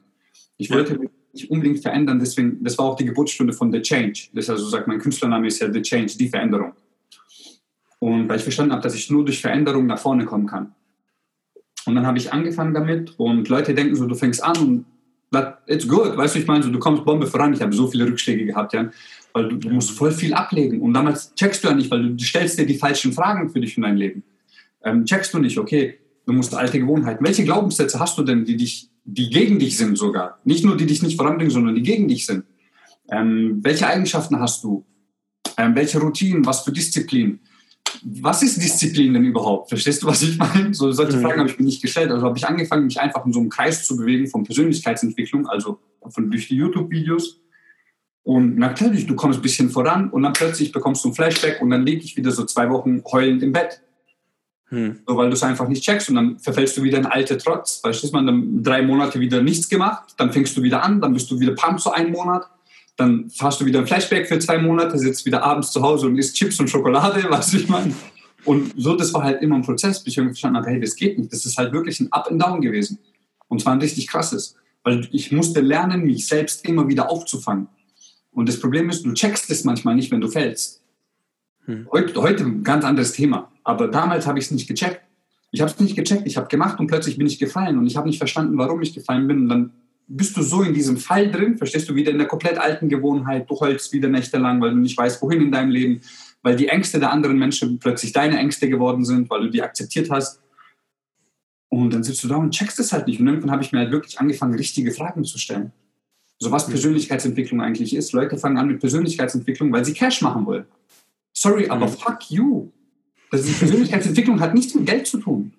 Ich 0.56 0.70
wollte 0.70 0.98
mich 1.34 1.50
unbedingt 1.50 1.80
verändern, 1.80 2.18
deswegen, 2.18 2.64
das 2.64 2.78
war 2.78 2.86
auch 2.86 2.96
die 2.96 3.04
Geburtsstunde 3.04 3.52
von 3.52 3.70
The 3.70 3.82
Change. 3.82 4.28
Das 4.32 4.48
also 4.48 4.70
sagt, 4.70 4.88
mein 4.88 5.00
Künstlername 5.00 5.48
ist 5.48 5.60
ja 5.60 5.70
The 5.70 5.82
Change, 5.82 6.16
die 6.18 6.30
Veränderung. 6.30 6.72
Und 7.98 8.26
weil 8.26 8.38
ich 8.38 8.42
verstanden 8.42 8.72
habe, 8.72 8.82
dass 8.82 8.94
ich 8.94 9.10
nur 9.10 9.22
durch 9.22 9.42
Veränderung 9.42 9.84
nach 9.84 9.98
vorne 9.98 10.24
kommen 10.24 10.46
kann. 10.46 10.74
Und 11.86 11.94
dann 11.94 12.06
habe 12.06 12.18
ich 12.18 12.32
angefangen 12.32 12.74
damit 12.74 13.14
und 13.18 13.48
Leute 13.48 13.74
denken 13.74 13.94
so, 13.96 14.06
du 14.06 14.14
fängst 14.14 14.42
an 14.42 14.56
und 14.58 14.84
it's 15.66 15.88
good, 15.88 16.16
weißt 16.16 16.34
du, 16.34 16.38
ich 16.40 16.46
meine, 16.46 16.62
so, 16.62 16.70
du 16.70 16.78
kommst 16.78 17.04
Bombe 17.04 17.26
voran. 17.26 17.54
Ich 17.54 17.62
habe 17.62 17.74
so 17.74 17.86
viele 17.86 18.06
Rückschläge 18.06 18.44
gehabt, 18.44 18.74
ja, 18.74 18.90
weil 19.32 19.48
du, 19.48 19.56
du, 19.56 19.70
musst 19.70 19.92
voll 19.92 20.12
viel 20.12 20.34
ablegen 20.34 20.80
und 20.80 20.92
damals 20.92 21.34
checkst 21.34 21.64
du 21.64 21.68
ja 21.68 21.74
nicht, 21.74 21.90
weil 21.90 22.14
du 22.14 22.24
stellst 22.24 22.58
dir 22.58 22.66
die 22.66 22.76
falschen 22.76 23.12
Fragen 23.12 23.48
für 23.50 23.60
dich 23.60 23.76
in 23.76 23.82
dein 23.82 23.96
Leben. 23.96 24.22
Ähm, 24.84 25.04
checkst 25.04 25.32
du 25.32 25.38
nicht, 25.38 25.58
okay, 25.58 25.98
du 26.26 26.32
musst 26.32 26.54
alte 26.54 26.78
Gewohnheiten. 26.78 27.24
Welche 27.24 27.44
Glaubenssätze 27.44 27.98
hast 27.98 28.18
du 28.18 28.22
denn, 28.22 28.44
die 28.44 28.56
dich, 28.56 28.90
die 29.04 29.30
gegen 29.30 29.58
dich 29.58 29.76
sind 29.76 29.96
sogar? 29.96 30.38
Nicht 30.44 30.64
nur, 30.64 30.76
die 30.76 30.86
dich 30.86 31.02
nicht 31.02 31.16
voranbringen, 31.16 31.50
sondern 31.50 31.74
die 31.74 31.82
gegen 31.82 32.08
dich 32.08 32.26
sind. 32.26 32.44
Ähm, 33.10 33.60
welche 33.62 33.86
Eigenschaften 33.86 34.38
hast 34.38 34.62
du? 34.64 34.84
Ähm, 35.56 35.74
welche 35.74 35.98
Routinen? 36.00 36.44
Was 36.44 36.62
für 36.62 36.72
Disziplin? 36.72 37.40
Was 38.02 38.42
ist 38.42 38.62
Disziplin 38.62 39.14
denn 39.14 39.24
überhaupt? 39.24 39.68
Verstehst 39.68 40.02
du, 40.02 40.06
was 40.06 40.22
ich 40.22 40.38
meine? 40.38 40.72
So, 40.74 40.90
solche 40.92 41.16
mhm. 41.16 41.22
Fragen 41.22 41.40
habe 41.40 41.50
ich 41.50 41.58
mir 41.58 41.64
nicht 41.64 41.82
gestellt. 41.82 42.10
Also 42.10 42.26
habe 42.26 42.38
ich 42.38 42.46
angefangen, 42.46 42.86
mich 42.86 43.00
einfach 43.00 43.24
in 43.26 43.32
so 43.32 43.40
einem 43.40 43.48
Kreis 43.48 43.86
zu 43.86 43.96
bewegen 43.96 44.26
von 44.26 44.44
Persönlichkeitsentwicklung, 44.44 45.46
also 45.46 45.78
von, 46.08 46.30
durch 46.30 46.48
die 46.48 46.56
YouTube-Videos. 46.56 47.40
Und 48.24 48.56
natürlich, 48.56 49.06
du 49.06 49.16
kommst 49.16 49.40
ein 49.40 49.42
bisschen 49.42 49.70
voran 49.70 50.10
und 50.10 50.22
dann 50.22 50.32
plötzlich 50.32 50.70
bekommst 50.70 51.04
du 51.04 51.08
ein 51.08 51.14
Flashback 51.14 51.60
und 51.60 51.70
dann 51.70 51.84
liege 51.84 52.04
ich 52.04 52.16
wieder 52.16 52.30
so 52.30 52.44
zwei 52.44 52.70
Wochen 52.70 53.02
heulend 53.10 53.42
im 53.42 53.52
Bett. 53.52 53.80
Hm. 54.68 55.00
So, 55.06 55.16
weil 55.16 55.28
du 55.28 55.34
es 55.34 55.42
einfach 55.42 55.68
nicht 55.68 55.84
checkst 55.84 56.08
und 56.08 56.14
dann 56.14 56.38
verfällst 56.38 56.76
du 56.76 56.82
wieder 56.82 56.98
in 56.98 57.06
alte 57.06 57.36
Trotz. 57.36 57.82
Weißt 57.82 58.02
du, 58.02 58.10
man 58.12 58.26
dann 58.26 58.62
drei 58.62 58.82
Monate 58.82 59.20
wieder 59.20 59.42
nichts 59.42 59.68
gemacht, 59.68 60.14
dann 60.16 60.32
fängst 60.32 60.56
du 60.56 60.62
wieder 60.62 60.82
an, 60.82 61.00
dann 61.00 61.12
bist 61.12 61.30
du 61.30 61.38
wieder 61.40 61.54
Pump 61.54 61.80
so 61.80 61.90
einen 61.90 62.12
Monat, 62.12 62.48
dann 62.96 63.30
hast 63.40 63.60
du 63.60 63.64
wieder 63.64 63.80
ein 63.80 63.86
Flashback 63.86 64.26
für 64.26 64.38
zwei 64.38 64.58
Monate, 64.58 64.98
sitzt 64.98 65.24
wieder 65.24 65.42
abends 65.42 65.72
zu 65.72 65.82
Hause 65.82 66.06
und 66.06 66.18
isst 66.18 66.36
Chips 66.36 66.60
und 66.60 66.68
Schokolade, 66.68 67.24
was 67.30 67.52
ich 67.54 67.68
meine. 67.68 67.94
Und 68.44 68.74
so, 68.76 68.96
das 68.96 69.14
war 69.14 69.22
halt 69.22 69.40
immer 69.42 69.56
ein 69.56 69.62
Prozess, 69.62 70.02
bis 70.02 70.12
ich 70.12 70.18
irgendwie 70.18 70.34
verstanden 70.34 70.58
habe, 70.58 70.70
hey, 70.70 70.80
das 70.80 70.96
geht 70.96 71.18
nicht. 71.18 71.32
Das 71.32 71.46
ist 71.46 71.56
halt 71.56 71.72
wirklich 71.72 72.00
ein 72.00 72.12
Up 72.12 72.28
and 72.30 72.42
Down 72.42 72.60
gewesen. 72.60 72.98
Und 73.48 73.60
zwar 73.60 73.74
ein 73.74 73.80
richtig 73.80 74.08
krasses. 74.08 74.56
Weil 74.82 75.08
ich 75.12 75.30
musste 75.30 75.60
lernen, 75.60 76.02
mich 76.02 76.26
selbst 76.26 76.66
immer 76.66 76.88
wieder 76.88 77.08
aufzufangen. 77.10 77.68
Und 78.32 78.48
das 78.48 78.58
Problem 78.58 78.90
ist, 78.90 79.04
du 79.04 79.12
checkst 79.12 79.48
es 79.50 79.64
manchmal 79.64 79.94
nicht, 79.94 80.10
wenn 80.10 80.20
du 80.20 80.28
fällst. 80.28 80.82
Hm. 81.66 81.86
Heute, 81.92 82.20
heute 82.20 82.44
ein 82.44 82.64
ganz 82.64 82.84
anderes 82.84 83.12
Thema. 83.12 83.52
Aber 83.62 83.88
damals 83.88 84.26
habe 84.26 84.38
ich 84.40 84.46
es 84.46 84.50
nicht 84.50 84.66
gecheckt. 84.66 85.02
Ich 85.52 85.60
habe 85.60 85.70
es 85.70 85.78
nicht 85.78 85.94
gecheckt. 85.94 86.26
Ich 86.26 86.36
habe 86.36 86.48
gemacht 86.48 86.80
und 86.80 86.88
plötzlich 86.88 87.18
bin 87.18 87.26
ich 87.26 87.38
gefallen. 87.38 87.78
Und 87.78 87.86
ich 87.86 87.96
habe 87.96 88.08
nicht 88.08 88.18
verstanden, 88.18 88.58
warum 88.58 88.82
ich 88.82 88.92
gefallen 88.92 89.28
bin. 89.28 89.42
Und 89.42 89.48
dann 89.48 89.72
bist 90.06 90.36
du 90.36 90.42
so 90.42 90.62
in 90.62 90.74
diesem 90.74 90.96
Fall 90.96 91.30
drin, 91.30 91.56
verstehst 91.56 91.88
du, 91.88 91.94
wieder 91.94 92.10
in 92.10 92.18
der 92.18 92.26
komplett 92.26 92.58
alten 92.58 92.88
Gewohnheit. 92.88 93.48
Du 93.48 93.58
heulst 93.58 93.92
wieder 93.92 94.08
nächtelang, 94.08 94.60
weil 94.60 94.70
du 94.70 94.76
nicht 94.76 94.96
weißt, 94.96 95.22
wohin 95.22 95.40
in 95.40 95.52
deinem 95.52 95.70
Leben. 95.70 96.00
Weil 96.42 96.56
die 96.56 96.68
Ängste 96.68 96.98
der 96.98 97.12
anderen 97.12 97.38
Menschen 97.38 97.78
plötzlich 97.78 98.12
deine 98.12 98.38
Ängste 98.38 98.68
geworden 98.68 99.04
sind, 99.04 99.30
weil 99.30 99.42
du 99.42 99.50
die 99.50 99.62
akzeptiert 99.62 100.10
hast. 100.10 100.40
Und 101.68 101.94
dann 101.94 102.02
sitzt 102.02 102.22
du 102.24 102.28
da 102.28 102.36
und 102.36 102.50
checkst 102.50 102.78
es 102.80 102.92
halt 102.92 103.06
nicht. 103.06 103.20
Und 103.20 103.28
irgendwann 103.28 103.52
habe 103.52 103.62
ich 103.62 103.72
mir 103.72 103.78
halt 103.78 103.92
wirklich 103.92 104.20
angefangen, 104.20 104.54
richtige 104.54 104.92
Fragen 104.92 105.24
zu 105.24 105.38
stellen. 105.38 105.72
So 106.38 106.50
was 106.50 106.66
Persönlichkeitsentwicklung 106.66 107.62
eigentlich 107.62 107.94
ist. 107.94 108.12
Leute 108.12 108.36
fangen 108.36 108.58
an 108.58 108.66
mit 108.66 108.80
Persönlichkeitsentwicklung, 108.80 109.72
weil 109.72 109.84
sie 109.84 109.92
Cash 109.94 110.20
machen 110.22 110.44
wollen. 110.44 110.66
Sorry, 111.32 111.68
aber 111.68 111.86
mhm. 111.86 111.92
fuck 111.92 112.30
you. 112.30 112.72
Das 113.30 113.46
ist, 113.46 113.58
Persönlichkeitsentwicklung 113.60 114.40
hat 114.40 114.52
nichts 114.52 114.74
mit 114.74 114.84
Geld 114.84 115.06
zu 115.06 115.18
tun. 115.18 115.54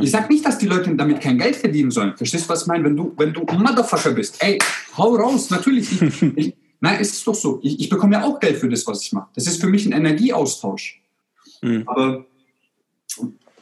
Ich 0.00 0.10
sage 0.10 0.32
nicht, 0.32 0.44
dass 0.44 0.58
die 0.58 0.66
Leute 0.66 0.94
damit 0.96 1.20
kein 1.20 1.38
Geld 1.38 1.56
verdienen 1.56 1.90
sollen. 1.90 2.16
Verstehst 2.16 2.46
du, 2.46 2.48
was 2.48 2.62
ich 2.62 2.66
meine? 2.66 2.84
Wenn 2.84 2.96
du, 2.96 3.12
wenn 3.16 3.32
du 3.32 3.42
Motherfucker 3.42 4.12
bist, 4.12 4.42
ey, 4.42 4.58
hau 4.96 5.14
raus, 5.14 5.50
natürlich. 5.50 6.02
Ich, 6.02 6.22
ich, 6.36 6.54
nein, 6.80 6.98
es 7.00 7.12
ist 7.12 7.26
doch 7.26 7.34
so. 7.34 7.60
Ich, 7.62 7.80
ich 7.80 7.88
bekomme 7.88 8.14
ja 8.14 8.24
auch 8.24 8.40
Geld 8.40 8.56
für 8.56 8.68
das, 8.68 8.86
was 8.86 9.02
ich 9.02 9.12
mache. 9.12 9.28
Das 9.34 9.46
ist 9.46 9.60
für 9.60 9.68
mich 9.68 9.86
ein 9.86 9.92
Energieaustausch. 9.92 11.00
Mhm. 11.62 11.84
Aber 11.86 12.26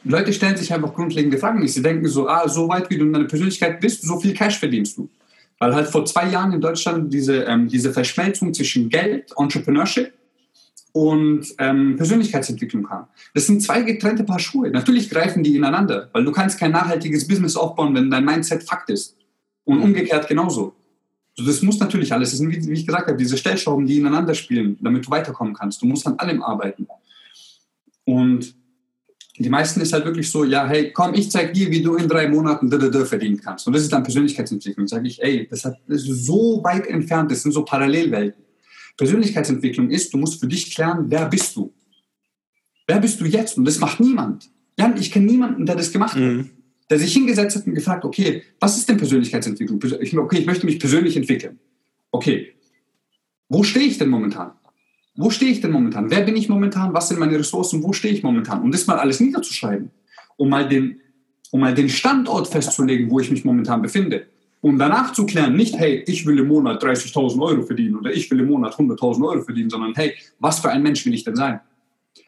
Leute 0.03 0.33
stellen 0.33 0.57
sich 0.57 0.73
einfach 0.73 0.93
grundlegende 0.93 1.37
Fragen 1.37 1.59
nicht. 1.59 1.73
Sie 1.73 1.81
denken 1.81 2.07
so, 2.07 2.27
ah, 2.27 2.47
so 2.47 2.67
weit 2.67 2.89
wie 2.89 2.97
du 2.97 3.05
in 3.05 3.13
deiner 3.13 3.25
Persönlichkeit 3.25 3.79
bist, 3.79 4.03
so 4.03 4.19
viel 4.19 4.33
Cash 4.33 4.59
verdienst 4.59 4.97
du. 4.97 5.09
Weil 5.59 5.73
halt 5.73 5.87
vor 5.87 6.05
zwei 6.05 6.29
Jahren 6.29 6.53
in 6.53 6.61
Deutschland 6.61 7.13
diese, 7.13 7.43
ähm, 7.43 7.67
diese 7.67 7.93
Verschmelzung 7.93 8.53
zwischen 8.53 8.89
Geld, 8.89 9.31
Entrepreneurship 9.37 10.13
und 10.95 11.53
ähm, 11.57 11.97
Persönlichkeitsentwicklung 11.97 12.83
kam. 12.83 13.07
Das 13.33 13.47
sind 13.47 13.61
zwei 13.61 13.81
getrennte 13.81 14.23
Paar 14.23 14.39
Schuhe. 14.39 14.71
Natürlich 14.71 15.09
greifen 15.09 15.43
die 15.43 15.57
ineinander, 15.57 16.09
weil 16.13 16.23
du 16.23 16.31
kannst 16.31 16.57
kein 16.57 16.71
nachhaltiges 16.71 17.27
Business 17.27 17.57
aufbauen, 17.57 17.93
wenn 17.93 18.09
dein 18.09 18.23
Mindset 18.23 18.63
Fakt 18.63 18.89
ist. 18.89 19.17
Und 19.65 19.81
umgekehrt 19.81 20.25
genauso. 20.29 20.73
Also 21.37 21.51
das 21.51 21.61
muss 21.63 21.79
natürlich 21.79 22.13
alles, 22.13 22.29
das 22.29 22.39
sind, 22.39 22.49
wie, 22.49 22.65
wie 22.65 22.71
ich 22.71 22.87
gesagt 22.87 23.09
habe, 23.09 23.17
diese 23.17 23.35
Stellschrauben, 23.35 23.85
die 23.85 23.97
ineinander 23.97 24.33
spielen, 24.33 24.77
damit 24.79 25.05
du 25.05 25.11
weiterkommen 25.11 25.53
kannst. 25.53 25.81
Du 25.81 25.85
musst 25.85 26.07
an 26.07 26.17
allem 26.17 26.41
arbeiten. 26.41 26.87
Und 28.05 28.55
die 29.37 29.49
meisten 29.49 29.81
ist 29.81 29.91
halt 29.91 30.05
wirklich 30.05 30.31
so, 30.31 30.45
ja, 30.45 30.65
hey, 30.65 30.93
komm, 30.93 31.13
ich 31.13 31.29
zeig 31.29 31.53
dir, 31.53 31.69
wie 31.71 31.81
du 31.81 31.95
in 31.95 32.07
drei 32.07 32.29
Monaten 32.29 32.71
verdienen 33.05 33.41
kannst. 33.41 33.67
Und 33.67 33.73
das 33.73 33.83
ist 33.83 33.91
dann 33.91 34.03
Persönlichkeitsentwicklung. 34.03 34.87
Sage 34.87 35.09
ich, 35.09 35.21
ey, 35.21 35.45
das, 35.51 35.65
hat, 35.65 35.75
das 35.89 36.07
ist 36.07 36.25
so 36.25 36.63
weit 36.63 36.87
entfernt, 36.87 37.31
das 37.31 37.41
sind 37.41 37.51
so 37.51 37.65
Parallelwelten. 37.65 38.44
Persönlichkeitsentwicklung 38.97 39.89
ist, 39.89 40.13
du 40.13 40.17
musst 40.17 40.39
für 40.39 40.47
dich 40.47 40.73
klären, 40.73 41.05
wer 41.09 41.27
bist 41.27 41.55
du? 41.55 41.73
Wer 42.87 42.99
bist 42.99 43.19
du 43.19 43.25
jetzt? 43.25 43.57
Und 43.57 43.65
das 43.65 43.79
macht 43.79 43.99
niemand. 43.99 44.49
Jan, 44.77 44.97
ich 44.97 45.11
kenne 45.11 45.25
niemanden, 45.25 45.65
der 45.65 45.75
das 45.75 45.91
gemacht 45.91 46.17
mhm. 46.17 46.39
hat. 46.39 46.45
Der 46.89 46.99
sich 46.99 47.13
hingesetzt 47.13 47.55
hat 47.55 47.65
und 47.65 47.73
gefragt, 47.73 48.05
okay, 48.05 48.43
was 48.59 48.77
ist 48.77 48.87
denn 48.87 48.97
Persönlichkeitsentwicklung? 48.97 49.79
Okay, 49.81 50.37
ich 50.37 50.45
möchte 50.45 50.65
mich 50.65 50.79
persönlich 50.79 51.17
entwickeln. 51.17 51.59
Okay, 52.11 52.53
wo 53.49 53.63
stehe 53.63 53.87
ich 53.87 53.97
denn 53.97 54.09
momentan? 54.09 54.51
Wo 55.15 55.29
stehe 55.29 55.51
ich 55.51 55.61
denn 55.61 55.71
momentan? 55.71 56.11
Wer 56.11 56.21
bin 56.21 56.35
ich 56.35 56.49
momentan? 56.49 56.93
Was 56.93 57.07
sind 57.07 57.19
meine 57.19 57.39
Ressourcen? 57.39 57.81
Wo 57.83 57.93
stehe 57.93 58.13
ich 58.13 58.21
momentan? 58.21 58.61
Und 58.61 58.73
das 58.73 58.85
mal 58.85 58.99
alles 58.99 59.19
niederzuschreiben, 59.19 59.91
um 60.37 60.49
mal 60.49 60.67
den, 60.67 60.99
um 61.51 61.61
mal 61.61 61.73
den 61.73 61.89
Standort 61.89 62.47
festzulegen, 62.47 63.09
wo 63.09 63.19
ich 63.19 63.31
mich 63.31 63.45
momentan 63.45 63.81
befinde. 63.81 64.27
Um 64.65 64.79
danach 64.79 65.13
zu 65.13 65.27
klären, 65.27 65.55
nicht, 65.55 65.77
hey, 65.77 66.03
ich 66.07 66.25
will 66.25 66.39
im 66.39 66.47
Monat 66.47 66.83
30.000 66.83 67.39
Euro 67.39 67.61
verdienen 67.61 67.97
oder 67.97 68.11
ich 68.11 68.31
will 68.31 68.39
im 68.39 68.47
Monat 68.47 68.73
100.000 68.73 69.23
Euro 69.23 69.43
verdienen, 69.43 69.69
sondern 69.69 69.93
hey, 69.93 70.15
was 70.39 70.59
für 70.59 70.71
ein 70.71 70.81
Mensch 70.81 71.05
will 71.05 71.13
ich 71.13 71.23
denn 71.23 71.35
sein? 71.35 71.59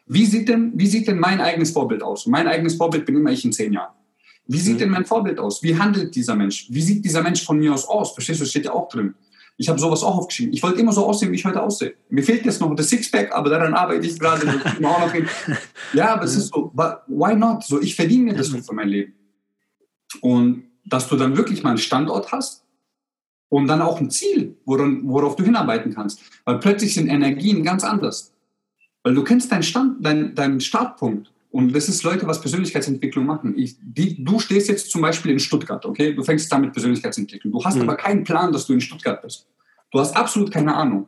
Wie 0.06 0.24
sieht 0.24 0.48
denn, 0.48 0.70
wie 0.76 0.86
sieht 0.86 1.08
denn 1.08 1.18
mein 1.18 1.40
eigenes 1.40 1.72
Vorbild 1.72 2.00
aus? 2.00 2.26
Und 2.26 2.30
mein 2.30 2.46
eigenes 2.46 2.76
Vorbild 2.76 3.06
bin 3.06 3.16
immer 3.16 3.32
ich 3.32 3.44
in 3.44 3.52
zehn 3.52 3.72
Jahren. 3.72 3.92
Wie 4.46 4.60
sieht 4.60 4.74
mhm. 4.74 4.78
denn 4.78 4.90
mein 4.90 5.04
Vorbild 5.04 5.40
aus? 5.40 5.64
Wie 5.64 5.76
handelt 5.76 6.14
dieser 6.14 6.36
Mensch? 6.36 6.68
Wie 6.70 6.80
sieht 6.80 7.04
dieser 7.04 7.24
Mensch 7.24 7.44
von 7.44 7.58
mir 7.58 7.74
aus 7.74 7.88
aus? 7.88 8.12
Verstehst 8.12 8.38
du, 8.38 8.44
das 8.44 8.50
steht 8.50 8.66
ja 8.66 8.72
auch 8.72 8.88
drin. 8.88 9.16
Ich 9.56 9.68
habe 9.68 9.80
sowas 9.80 10.04
auch 10.04 10.18
aufgeschrieben. 10.18 10.54
Ich 10.54 10.62
wollte 10.62 10.80
immer 10.80 10.92
so 10.92 11.06
aussehen, 11.06 11.32
wie 11.32 11.36
ich 11.36 11.44
heute 11.44 11.60
aussehe. 11.60 11.94
Mir 12.08 12.22
fehlt 12.22 12.44
jetzt 12.44 12.60
noch 12.60 12.72
das 12.76 12.88
Sixpack, 12.88 13.32
aber 13.32 13.50
daran 13.50 13.74
arbeite 13.74 14.06
ich 14.06 14.16
gerade. 14.16 14.46
ja, 15.92 16.14
aber 16.14 16.22
es 16.22 16.36
ist 16.36 16.54
so, 16.54 16.70
why 17.08 17.34
not? 17.34 17.64
So, 17.64 17.82
ich 17.82 17.96
verdiene 17.96 18.26
mir 18.26 18.34
das 18.34 18.46
so 18.50 18.58
für 18.58 18.74
mein 18.74 18.90
Leben. 18.90 19.14
Und 20.20 20.67
dass 20.88 21.08
du 21.08 21.16
dann 21.16 21.36
wirklich 21.36 21.62
mal 21.62 21.70
einen 21.70 21.78
Standort 21.78 22.32
hast 22.32 22.64
und 23.48 23.66
dann 23.66 23.82
auch 23.82 24.00
ein 24.00 24.10
Ziel, 24.10 24.56
worauf 24.64 25.36
du 25.36 25.44
hinarbeiten 25.44 25.94
kannst. 25.94 26.20
Weil 26.44 26.58
plötzlich 26.58 26.94
sind 26.94 27.08
Energien 27.08 27.62
ganz 27.62 27.84
anders. 27.84 28.32
Weil 29.02 29.14
du 29.14 29.24
kennst 29.24 29.50
deinen, 29.50 29.62
Stand, 29.62 30.04
deinen, 30.04 30.34
deinen 30.34 30.60
Startpunkt. 30.60 31.32
Und 31.50 31.74
das 31.74 31.88
ist 31.88 32.02
Leute, 32.02 32.26
was 32.26 32.40
Persönlichkeitsentwicklung 32.40 33.24
machen. 33.24 33.56
Ich, 33.56 33.76
die, 33.80 34.22
du 34.22 34.38
stehst 34.38 34.68
jetzt 34.68 34.90
zum 34.90 35.00
Beispiel 35.00 35.32
in 35.32 35.40
Stuttgart, 35.40 35.84
okay? 35.86 36.12
Du 36.12 36.22
fängst 36.22 36.52
damit 36.52 36.72
Persönlichkeitsentwicklung. 36.72 37.52
Du 37.52 37.64
hast 37.64 37.76
mhm. 37.76 37.82
aber 37.82 37.96
keinen 37.96 38.24
Plan, 38.24 38.52
dass 38.52 38.66
du 38.66 38.74
in 38.74 38.80
Stuttgart 38.80 39.22
bist. 39.22 39.46
Du 39.90 39.98
hast 39.98 40.14
absolut 40.14 40.50
keine 40.50 40.74
Ahnung. 40.74 41.06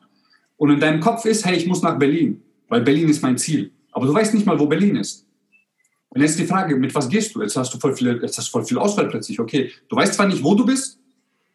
Und 0.57 0.71
in 0.71 0.81
deinem 0.81 1.01
Kopf 1.01 1.25
ist, 1.27 1.45
hey, 1.45 1.57
ich 1.57 1.67
muss 1.67 1.83
nach 1.83 1.99
Berlin, 1.99 2.43
weil 2.69 2.81
Berlin 2.81 3.09
ist 3.09 3.23
mein 3.23 3.37
Ziel. 3.37 3.71
Aber 3.93 4.07
du 4.07 4.15
weißt 4.15 4.33
nicht 4.33 4.47
mal, 4.47 4.59
wo 4.59 4.67
Berlin 4.67 4.97
ist. 4.97 5.27
Und 6.11 6.21
jetzt 6.21 6.39
die 6.39 6.45
Frage, 6.45 6.77
mit 6.77 6.95
was 6.95 7.09
gehst 7.09 7.35
du? 7.35 7.43
Jetzt 7.43 7.57
hast 7.57 7.73
du 7.73 7.79
voll 7.79 7.95
viel, 7.95 8.19
jetzt 8.23 8.37
hast 8.37 8.49
du 8.49 8.53
voll 8.53 8.65
viel 8.65 8.79
Auswahl 8.79 9.09
plötzlich. 9.09 9.39
Okay, 9.39 9.71
du 9.89 9.97
weißt 9.97 10.15
zwar 10.15 10.27
nicht, 10.27 10.43
wo 10.43 10.55
du 10.55 10.67
bist, 10.67 10.99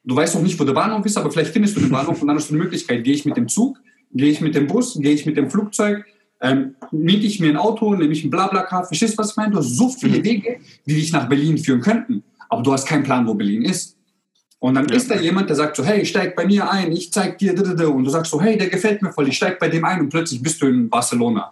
du 0.04 0.16
weißt 0.16 0.36
noch 0.36 0.42
nicht, 0.42 0.60
wo 0.60 0.64
der 0.64 0.74
Bahnhof 0.74 1.06
ist, 1.06 1.18
aber 1.18 1.32
vielleicht 1.32 1.52
findest 1.52 1.76
du 1.76 1.82
den 1.82 1.90
Bahnhof 1.92 2.22
und 2.22 2.28
dann 2.28 2.38
hast 2.38 2.50
du 2.50 2.54
eine 2.54 2.64
Möglichkeit. 2.64 3.04
Gehe 3.04 3.14
ich 3.14 3.26
mit 3.26 3.38
dem 3.38 3.48
Zug? 3.48 3.78
Gehe 4.14 4.30
ich 4.30 4.42
mit 4.42 4.56
dem 4.56 4.68
Bus? 4.68 4.98
Gehe 5.00 5.14
ich 5.14 5.26
mit 5.26 5.38
dem 5.38 5.50
Flugzeug? 5.50 6.06
ähm, 6.42 6.76
miete 6.92 7.26
ich 7.26 7.40
mir 7.40 7.50
ein 7.50 7.58
Auto, 7.58 7.96
nehme 7.96 8.14
ich 8.14 8.24
ein 8.24 8.30
Blablacar, 8.30 8.86
verstehst 8.86 9.14
du, 9.14 9.18
was 9.18 9.32
ich 9.32 9.38
meine? 9.38 9.52
Du 9.52 9.58
hast 9.58 9.76
so 9.76 9.90
viele 9.90 10.20
mhm. 10.20 10.24
Wege, 10.24 10.60
die 10.86 10.96
dich 10.96 11.12
nach 11.12 11.28
Berlin 11.28 11.58
führen 11.58 11.82
könnten, 11.82 12.24
aber 12.50 12.62
du 12.62 12.74
hast 12.74 12.88
keinen 12.88 13.04
Plan, 13.04 13.26
wo 13.26 13.34
Berlin 13.34 13.64
ist. 13.64 13.96
Und 14.60 14.76
dann 14.76 14.88
ja. 14.88 14.96
ist 14.96 15.10
da 15.10 15.20
jemand, 15.20 15.50
der 15.50 15.56
sagt 15.56 15.76
so, 15.76 15.84
hey, 15.84 16.06
steig 16.06 16.36
bei 16.36 16.46
mir 16.46 16.70
ein, 16.70 16.92
ich 16.92 17.12
zeig 17.12 17.38
dir, 17.38 17.54
und 17.90 18.04
du 18.04 18.10
sagst 18.10 18.32
so, 18.32 18.42
hey, 18.42 18.58
der 18.58 18.70
gefällt 18.70 19.02
mir 19.02 19.12
voll, 19.12 19.28
ich 19.28 19.38
steig 19.38 19.60
bei 19.60 19.70
dem 19.70 19.86
ein 19.86 20.00
und 20.02 20.10
plötzlich 20.10 20.42
bist 20.42 20.62
du 20.62 20.68
in 20.68 20.90
Barcelona. 20.90 21.52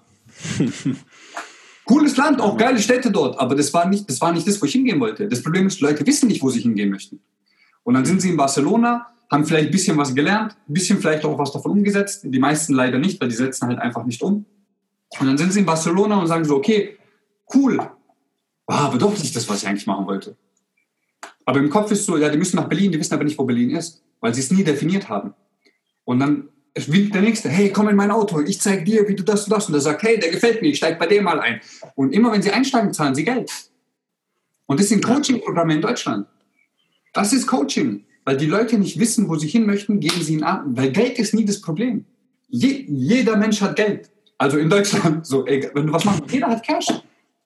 Cooles 1.86 2.16
Land, 2.16 2.40
auch 2.40 2.58
geile 2.58 2.80
Städte 2.80 3.12
dort, 3.12 3.38
aber 3.40 3.56
das 3.56 3.74
war, 3.74 3.88
nicht, 3.88 4.10
das 4.10 4.22
war 4.22 4.32
nicht 4.32 4.48
das, 4.48 4.62
wo 4.62 4.66
ich 4.66 4.72
hingehen 4.72 5.00
wollte. 5.00 5.28
Das 5.28 5.44
Problem 5.44 5.68
ist, 5.68 5.82
Leute 5.82 6.06
wissen 6.06 6.28
nicht, 6.28 6.42
wo 6.42 6.50
sie 6.50 6.62
hingehen 6.62 6.90
möchten. 6.90 7.20
Und 7.84 7.96
dann 7.96 8.06
sind 8.06 8.22
sie 8.22 8.30
in 8.30 8.38
Barcelona, 8.38 9.08
haben 9.30 9.46
vielleicht 9.46 9.68
ein 9.68 9.72
bisschen 9.72 9.98
was 9.98 10.16
gelernt, 10.16 10.56
ein 10.70 10.74
bisschen 10.74 11.00
vielleicht 11.00 11.26
auch 11.26 11.38
was 11.38 11.52
davon 11.52 11.72
umgesetzt. 11.72 12.22
Die 12.24 12.40
meisten 12.40 12.74
leider 12.74 13.00
nicht, 13.00 13.20
weil 13.20 13.30
die 13.30 13.36
setzen 13.36 13.68
halt 13.68 13.80
einfach 13.80 14.06
nicht 14.06 14.22
um. 14.22 14.46
Und 15.20 15.28
dann 15.28 15.38
sind 15.38 15.52
sie 15.52 15.60
in 15.60 15.66
Barcelona 15.66 16.20
und 16.20 16.28
sagen 16.28 16.46
so, 16.46 16.56
okay, 16.56 16.98
cool, 17.54 17.80
ah, 17.80 18.86
aber 18.86 18.98
doch 18.98 19.12
nicht 19.12 19.36
das, 19.36 19.48
was 19.50 19.64
ich 19.64 19.68
eigentlich 19.68 19.88
machen 19.88 20.06
wollte. 20.06 20.38
Aber 21.46 21.60
im 21.60 21.70
Kopf 21.70 21.92
ist 21.92 22.06
so, 22.06 22.18
ja, 22.18 22.30
die 22.30 22.38
müssen 22.38 22.56
nach 22.56 22.70
Berlin, 22.70 22.92
die 22.92 23.00
wissen 23.00 23.14
aber 23.14 23.24
nicht, 23.24 23.38
wo 23.38 23.44
Berlin 23.44 23.72
ist, 23.72 24.02
weil 24.22 24.34
sie 24.34 24.42
es 24.42 24.52
nie 24.52 24.64
definiert 24.64 25.10
haben. 25.10 25.34
Und 26.06 26.20
dann 26.20 26.50
der 26.76 27.22
Nächste, 27.22 27.50
hey, 27.50 27.72
komm 27.72 27.90
in 27.90 27.96
mein 27.96 28.12
Auto, 28.12 28.40
ich 28.42 28.60
zeig 28.60 28.86
dir, 28.86 29.08
wie 29.08 29.16
du 29.16 29.24
das 29.24 29.46
und 29.46 29.52
das. 29.52 29.68
Und 29.68 29.74
der 29.74 29.82
sagt, 29.82 30.02
hey, 30.04 30.20
der 30.20 30.32
gefällt 30.32 30.62
mir, 30.62 30.70
ich 30.70 30.78
steig 30.78 30.98
bei 30.98 31.06
dem 31.06 31.24
mal 31.24 31.40
ein. 31.40 31.62
Und 31.96 32.14
immer 32.14 32.32
wenn 32.32 32.42
sie 32.42 32.52
einsteigen, 32.52 32.94
zahlen 32.94 33.14
sie 33.14 33.24
Geld. 33.24 33.52
Und 34.66 34.80
das 34.80 34.90
sind 34.90 35.04
Coaching-Programme 35.04 35.76
in 35.76 35.82
Deutschland. 35.82 36.28
Das 37.14 37.32
ist 37.34 37.46
Coaching. 37.46 38.06
Weil 38.26 38.38
die 38.38 38.46
Leute 38.46 38.78
nicht 38.78 39.00
wissen, 39.00 39.28
wo 39.28 39.36
sie 39.36 39.48
hin 39.48 39.66
möchten, 39.66 40.00
geben 40.00 40.22
sie 40.22 40.34
ihn 40.34 40.44
an. 40.44 40.76
Weil 40.78 40.92
Geld 40.92 41.20
ist 41.20 41.34
nie 41.34 41.46
das 41.46 41.60
Problem. 41.60 42.06
Je, 42.48 42.86
jeder 42.88 43.36
Mensch 43.36 43.62
hat 43.62 43.76
Geld. 43.76 44.10
Also 44.38 44.58
in 44.58 44.70
Deutschland, 44.70 45.26
so, 45.26 45.46
ey, 45.46 45.70
wenn 45.74 45.88
du 45.88 45.94
was 45.94 46.06
machst, 46.06 46.24
jeder 46.32 46.48
hat 46.48 46.66
Cash. 46.66 46.88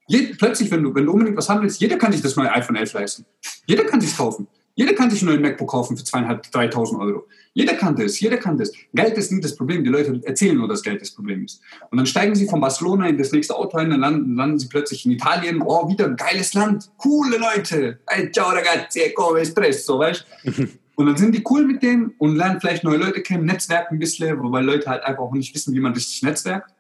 Je, 0.08 0.34
plötzlich, 0.38 0.72
wenn 0.72 0.84
du, 0.84 0.94
wenn 0.94 1.06
du 1.06 1.12
unbedingt 1.12 1.36
was 1.36 1.50
haben 1.50 1.62
willst, 1.62 1.82
jeder 1.82 1.98
kann 1.98 2.12
sich 2.12 2.22
das 2.22 2.36
neue 2.36 2.52
iPhone 2.52 2.76
11 2.76 2.94
leisten. 2.94 3.26
Jeder 3.66 3.84
kann 3.86 4.00
sich 4.00 4.16
kaufen. 4.16 4.48
Jeder 4.78 4.94
kann 4.94 5.10
sich 5.10 5.24
einen 5.24 5.32
neuen 5.32 5.42
MacBook 5.42 5.72
kaufen 5.72 5.98
für 5.98 6.04
zweieinhalb, 6.04 6.52
dreitausend 6.52 7.02
Euro. 7.02 7.26
Jeder 7.54 7.74
kann 7.74 7.96
das, 7.96 8.20
jeder 8.20 8.38
kann 8.38 8.60
das. 8.60 8.72
Geld 8.94 9.18
ist 9.18 9.32
nie 9.32 9.42
das 9.42 9.56
Problem. 9.56 9.84
Die 9.84 9.90
Leute 9.90 10.22
erzählen 10.24 10.56
nur, 10.56 10.68
dass 10.68 10.84
Geld 10.84 11.02
das 11.02 11.10
Problem 11.10 11.46
ist. 11.46 11.60
Und 11.90 11.98
dann 11.98 12.06
steigen 12.06 12.36
sie 12.36 12.48
von 12.48 12.62
Barcelona 12.62 13.10
in 13.10 13.18
das 13.18 13.32
nächste 13.32 13.56
Auto 13.56 13.76
ein, 13.78 13.90
dann 13.90 14.02
landen, 14.02 14.36
landen 14.36 14.60
sie 14.60 14.68
plötzlich 14.68 15.04
in 15.08 15.14
Italien. 15.14 15.64
Oh, 15.66 15.90
wieder 15.90 16.06
ein 16.06 16.16
geiles 16.16 16.54
Land. 16.54 16.92
Coole 16.98 17.38
Leute. 17.38 18.00
Hey, 18.06 18.32
ciao 18.32 18.50
ragazzi, 18.52 19.12
come 19.16 19.40
espresso, 19.40 19.98
weißt 19.98 20.26
Und 20.96 21.06
dann 21.08 21.18
sind 21.18 21.34
die 21.34 21.44
cool 21.50 21.66
mit 21.66 21.82
denen 21.82 22.14
und 22.20 22.36
lernen 22.38 22.60
vielleicht 22.60 22.84
neue 22.84 22.98
Leute 22.98 23.22
kennen, 23.22 23.46
Netzwerken 23.46 23.96
ein 23.96 24.00
bisschen, 24.00 24.40
wobei 24.42 24.62
Leute 24.62 24.90
halt 24.90 25.04
einfach 25.04 25.24
auch 25.24 25.34
nicht 25.34 25.54
wissen, 25.54 25.74
wie 25.74 25.80
man 25.80 25.94
richtig 25.94 26.24
netzwerkt. 26.24 26.72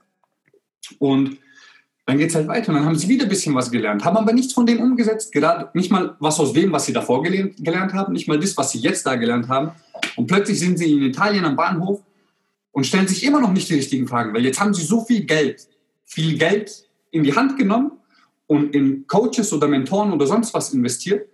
Und 0.97 1.37
dann 2.07 2.17
geht 2.17 2.29
es 2.29 2.35
halt 2.35 2.47
weiter 2.47 2.69
und 2.69 2.75
dann 2.75 2.85
haben 2.85 2.95
sie 2.95 3.09
wieder 3.09 3.23
ein 3.23 3.29
bisschen 3.29 3.53
was 3.53 3.69
gelernt, 3.69 4.05
haben 4.05 4.15
aber 4.15 4.31
nichts 4.31 4.53
von 4.53 4.65
dem 4.65 4.79
umgesetzt, 4.79 5.33
gerade 5.33 5.69
nicht 5.73 5.91
mal 5.91 6.15
was 6.19 6.39
aus 6.39 6.53
dem, 6.53 6.71
was 6.71 6.85
sie 6.85 6.93
davor 6.93 7.21
gelernt, 7.21 7.57
gelernt 7.57 7.93
haben, 7.93 8.13
nicht 8.13 8.29
mal 8.29 8.39
das, 8.39 8.55
was 8.55 8.71
sie 8.71 8.79
jetzt 8.79 9.05
da 9.05 9.15
gelernt 9.15 9.49
haben. 9.49 9.71
Und 10.15 10.25
plötzlich 10.25 10.57
sind 10.57 10.79
sie 10.79 10.93
in 10.93 11.01
Italien 11.01 11.43
am 11.43 11.57
Bahnhof 11.57 12.01
und 12.71 12.87
stellen 12.87 13.09
sich 13.09 13.25
immer 13.25 13.41
noch 13.41 13.51
nicht 13.51 13.67
die 13.69 13.73
richtigen 13.73 14.07
Fragen, 14.07 14.33
weil 14.33 14.45
jetzt 14.45 14.57
haben 14.57 14.73
sie 14.73 14.85
so 14.85 15.03
viel 15.03 15.25
Geld, 15.25 15.67
viel 16.05 16.37
Geld 16.37 16.85
in 17.11 17.25
die 17.25 17.35
Hand 17.35 17.57
genommen 17.57 17.91
und 18.47 18.73
in 18.73 19.05
Coaches 19.07 19.51
oder 19.51 19.67
Mentoren 19.67 20.13
oder 20.13 20.27
sonst 20.27 20.53
was 20.53 20.73
investiert. 20.73 21.27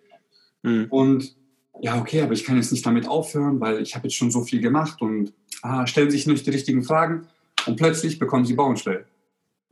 Mhm. 0.63 0.87
Und 0.89 1.35
ja, 1.81 1.99
okay, 1.99 2.21
aber 2.21 2.33
ich 2.33 2.45
kann 2.45 2.55
jetzt 2.55 2.71
nicht 2.71 2.83
damit 2.83 3.07
aufhören, 3.07 3.59
weil 3.59 3.83
ich 3.83 3.93
habe 3.93 4.07
jetzt 4.07 4.15
schon 4.15 4.31
so 4.31 4.41
viel 4.41 4.59
gemacht 4.59 5.03
und 5.03 5.33
ah, 5.61 5.85
stellen 5.85 6.09
sich 6.09 6.25
nicht 6.25 6.47
die 6.47 6.51
richtigen 6.51 6.81
Fragen 6.83 7.27
und 7.67 7.75
plötzlich 7.75 8.17
bekommen 8.17 8.45
sie 8.45 8.55
Bauernstelle. 8.55 9.05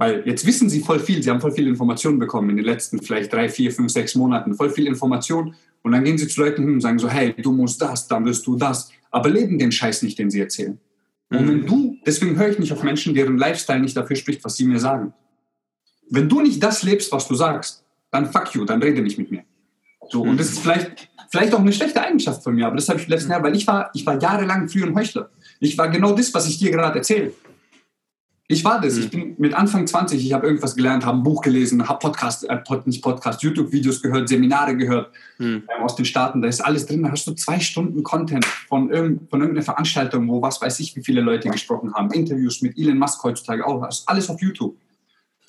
Weil 0.02 0.24
jetzt 0.26 0.48
wissen 0.48 0.68
sie 0.68 0.80
voll 0.80 1.00
viel, 1.00 1.22
sie 1.22 1.30
haben 1.30 1.40
voll 1.40 1.52
viel 1.52 1.68
Informationen 1.68 2.18
bekommen 2.18 2.50
in 2.50 2.58
den 2.58 2.66
letzten 2.66 3.04
vielleicht 3.04 3.32
drei, 3.32 3.48
vier, 3.50 3.72
fünf, 3.72 3.92
sechs 3.92 4.16
Monaten, 4.16 4.56
voll 4.56 4.72
viel 4.72 4.88
Information 4.88 5.54
und 5.84 5.92
dann 5.92 6.04
gehen 6.04 6.18
sie 6.18 6.28
zu 6.28 6.42
Leuten 6.42 6.64
hin 6.64 6.74
und 6.74 6.82
sagen 6.82 6.98
so, 6.98 7.08
hey, 7.08 7.36
du 7.40 7.52
musst 7.52 7.80
das, 7.80 8.08
dann 8.08 8.26
wirst 8.26 8.48
du 8.48 8.56
das, 8.56 8.90
aber 9.12 9.30
leben 9.30 9.60
den 9.60 9.72
Scheiß 9.72 10.02
nicht, 10.02 10.18
den 10.18 10.32
sie 10.32 10.40
erzählen. 10.40 10.80
Und 11.30 11.48
wenn 11.48 11.62
mhm. 11.62 11.68
du, 11.68 11.98
deswegen 12.04 12.36
höre 12.36 12.50
ich 12.50 12.58
nicht 12.58 12.74
auf 12.74 12.82
Menschen, 12.82 13.14
deren 13.14 13.38
Lifestyle 13.38 13.80
nicht 13.80 13.96
dafür 13.96 14.16
spricht, 14.16 14.44
was 14.44 14.56
sie 14.56 14.66
mir 14.66 14.80
sagen. 14.80 15.14
Wenn 16.10 16.28
du 16.28 16.42
nicht 16.42 16.64
das 16.64 16.82
lebst, 16.82 17.12
was 17.12 17.28
du 17.28 17.36
sagst, 17.36 17.86
dann 18.10 18.26
fuck 18.26 18.56
you, 18.56 18.66
dann 18.66 18.82
rede 18.82 19.04
nicht 19.04 19.20
mit 19.20 19.30
mir. 19.30 19.44
So, 20.10 20.24
und 20.24 20.40
das 20.40 20.50
ist 20.50 20.62
vielleicht, 20.62 21.10
vielleicht 21.30 21.54
auch 21.54 21.60
eine 21.60 21.74
schlechte 21.74 22.02
Eigenschaft 22.02 22.44
von 22.44 22.56
mir, 22.56 22.66
aber 22.66 22.78
das 22.78 22.90
habe 22.90 23.00
ich 23.00 23.08
letzten 23.08 23.30
Jahr, 23.30 23.44
weil 23.44 23.56
ich 23.56 23.68
war, 23.68 23.92
ich 23.94 24.04
war 24.04 24.20
jahrelang 24.20 24.68
früher 24.68 24.88
ein 24.88 24.96
Heuchler. 24.96 25.30
Ich 25.60 25.78
war 25.78 25.90
genau 25.90 26.14
das, 26.14 26.34
was 26.34 26.48
ich 26.48 26.58
dir 26.58 26.72
gerade 26.72 26.98
erzähle. 26.98 27.34
Ich 28.52 28.66
war 28.66 28.82
das. 28.82 28.98
Ich 28.98 29.10
bin 29.10 29.36
mit 29.38 29.54
Anfang 29.54 29.88
20, 29.88 30.26
ich 30.26 30.34
habe 30.34 30.46
irgendwas 30.46 30.76
gelernt, 30.76 31.06
habe 31.06 31.18
ein 31.18 31.24
Buch 31.24 31.42
gelesen, 31.42 31.88
habe 31.88 32.00
Podcast, 32.00 32.44
äh, 32.50 32.60
nicht 32.86 33.02
Podcast, 33.02 33.42
YouTube-Videos 33.42 34.02
gehört, 34.02 34.28
Seminare 34.28 34.76
gehört 34.76 35.12
mhm. 35.38 35.64
äh, 35.68 35.82
aus 35.82 35.96
den 35.96 36.04
Staaten. 36.04 36.42
Da 36.42 36.50
ist 36.50 36.60
alles 36.60 36.86
drin. 36.86 37.04
Da 37.04 37.12
hast 37.12 37.26
du 37.26 37.32
zwei 37.32 37.62
Stunden 37.62 38.04
Content 38.04 38.46
von, 38.46 38.92
irgend, 38.92 39.30
von 39.30 39.40
irgendeiner 39.40 39.64
Veranstaltung, 39.64 40.28
wo 40.28 40.42
was 40.42 40.62
weiß 40.62 40.82
ich, 40.82 40.94
wie 40.98 41.04
viele 41.04 41.22
Leute 41.22 41.50
gesprochen 41.50 41.94
haben. 41.94 42.12
Interviews 42.12 42.62
mit 42.62 42.78
Elon 42.78 42.98
Musk 42.98 43.24
heutzutage 43.24 43.66
auch. 43.66 43.82
Das 43.86 44.00
ist 44.00 44.10
alles 44.10 44.30
auf 44.30 44.42
YouTube. 44.42 44.76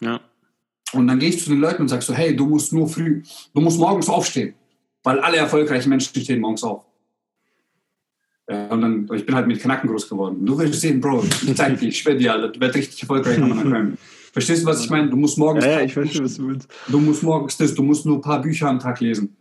Ja. 0.00 0.20
Und 0.92 1.08
dann 1.08 1.18
gehe 1.18 1.30
ich 1.30 1.42
zu 1.42 1.50
den 1.50 1.58
Leuten 1.58 1.82
und 1.82 1.88
sage 1.88 2.02
so, 2.02 2.14
hey, 2.14 2.36
du 2.36 2.46
musst 2.46 2.72
nur 2.72 2.88
früh, 2.88 3.22
du 3.52 3.60
musst 3.60 3.80
morgens 3.80 4.08
aufstehen. 4.08 4.54
Weil 5.02 5.18
alle 5.18 5.38
erfolgreichen 5.38 5.88
Menschen 5.88 6.22
stehen 6.22 6.40
morgens 6.40 6.62
auf. 6.62 6.84
Ja, 8.48 8.68
und 8.68 8.81
dann, 8.81 9.09
ich 9.14 9.24
bin 9.24 9.35
halt 9.35 9.46
mit 9.46 9.61
Knacken 9.61 9.88
groß 9.88 10.09
geworden. 10.09 10.44
Du 10.44 10.59
wirst 10.59 10.81
sehen, 10.81 11.00
Bro, 11.00 11.24
ich 11.24 11.55
zeig 11.55 11.78
dir, 11.78 11.88
ich 11.88 11.98
schwör 11.98 12.14
dir, 12.14 12.48
du 12.48 12.61
wirst 12.61 12.74
richtig 12.74 13.00
erfolgreich 13.00 13.40
haben. 13.40 13.98
Verstehst 14.33 14.62
du, 14.62 14.66
was 14.66 14.83
ich 14.83 14.90
meine? 14.90 15.11
Du 15.11 15.16
musst 15.16 15.37
morgens. 15.37 15.64
Ja, 15.64 15.72
ja 15.72 15.81
ich 15.83 15.92
verstehe, 15.92 16.24
was 16.24 16.37
du 16.37 16.48
willst. 16.48 16.68
Du 16.88 16.98
musst 16.98 17.22
morgens 17.22 17.57
das, 17.59 17.74
du 17.74 17.83
musst 17.83 18.07
nur 18.07 18.16
ein 18.16 18.22
paar 18.22 18.40
Bücher 18.40 18.68
am 18.68 18.78
Tag 18.78 19.00
lesen. 19.00 19.37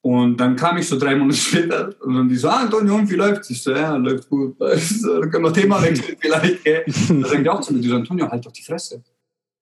Und 0.00 0.38
dann 0.38 0.56
kam 0.56 0.78
ich 0.78 0.88
so 0.88 0.98
drei 0.98 1.14
Monate 1.14 1.36
später 1.38 1.94
und 2.00 2.14
dann 2.14 2.28
die 2.28 2.36
so, 2.36 2.48
ah, 2.48 2.62
Antonio, 2.62 3.08
wie 3.08 3.14
läuft's? 3.14 3.50
Ich 3.50 3.62
so, 3.62 3.70
ja, 3.72 3.94
läuft 3.96 4.28
gut. 4.28 4.56
Dann 4.60 5.30
können 5.30 5.44
wir 5.44 5.52
Thema 5.52 5.80
wechseln 5.80 6.16
vielleicht, 6.18 6.64
gell? 6.64 6.84
Da 6.86 7.28
sagen 7.28 7.44
die 7.44 7.48
auch 7.48 7.60
zu 7.60 7.72
mir, 7.72 7.80
die 7.80 7.88
so, 7.88 7.94
Antonio, 7.94 8.28
halt 8.28 8.44
doch 8.44 8.50
die 8.50 8.62
Fresse. 8.62 9.04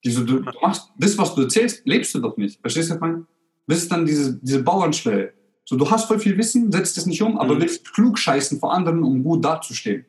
Die 0.03 0.11
so, 0.11 0.25
du, 0.25 0.41
du 0.41 0.59
machst 0.63 0.89
das, 0.97 1.19
was 1.19 1.35
du 1.35 1.43
erzählst, 1.43 1.83
lebst 1.85 2.15
du 2.15 2.21
doch 2.21 2.39
nicht. 2.39 2.59
Verstehst 2.59 2.89
du, 2.89 2.95
was 2.95 2.97
ich 2.97 3.01
meine? 3.03 3.27
Das 3.67 3.79
ist 3.79 3.93
dann 3.93 4.07
diese, 4.07 4.39
diese 4.41 4.63
Bauernschwelle. 4.63 5.35
So, 5.71 5.77
du 5.77 5.89
hast 5.89 6.07
voll 6.07 6.19
viel 6.19 6.37
Wissen, 6.37 6.73
setzt 6.73 6.99
es 6.99 7.07
nicht 7.07 7.23
um, 7.23 7.39
aber 7.39 7.55
mhm. 7.55 7.61
willst 7.61 7.95
klug 7.95 8.19
scheißen 8.19 8.59
vor 8.59 8.75
anderen, 8.75 9.05
um 9.05 9.23
gut 9.23 9.45
dazustehen. 9.45 10.05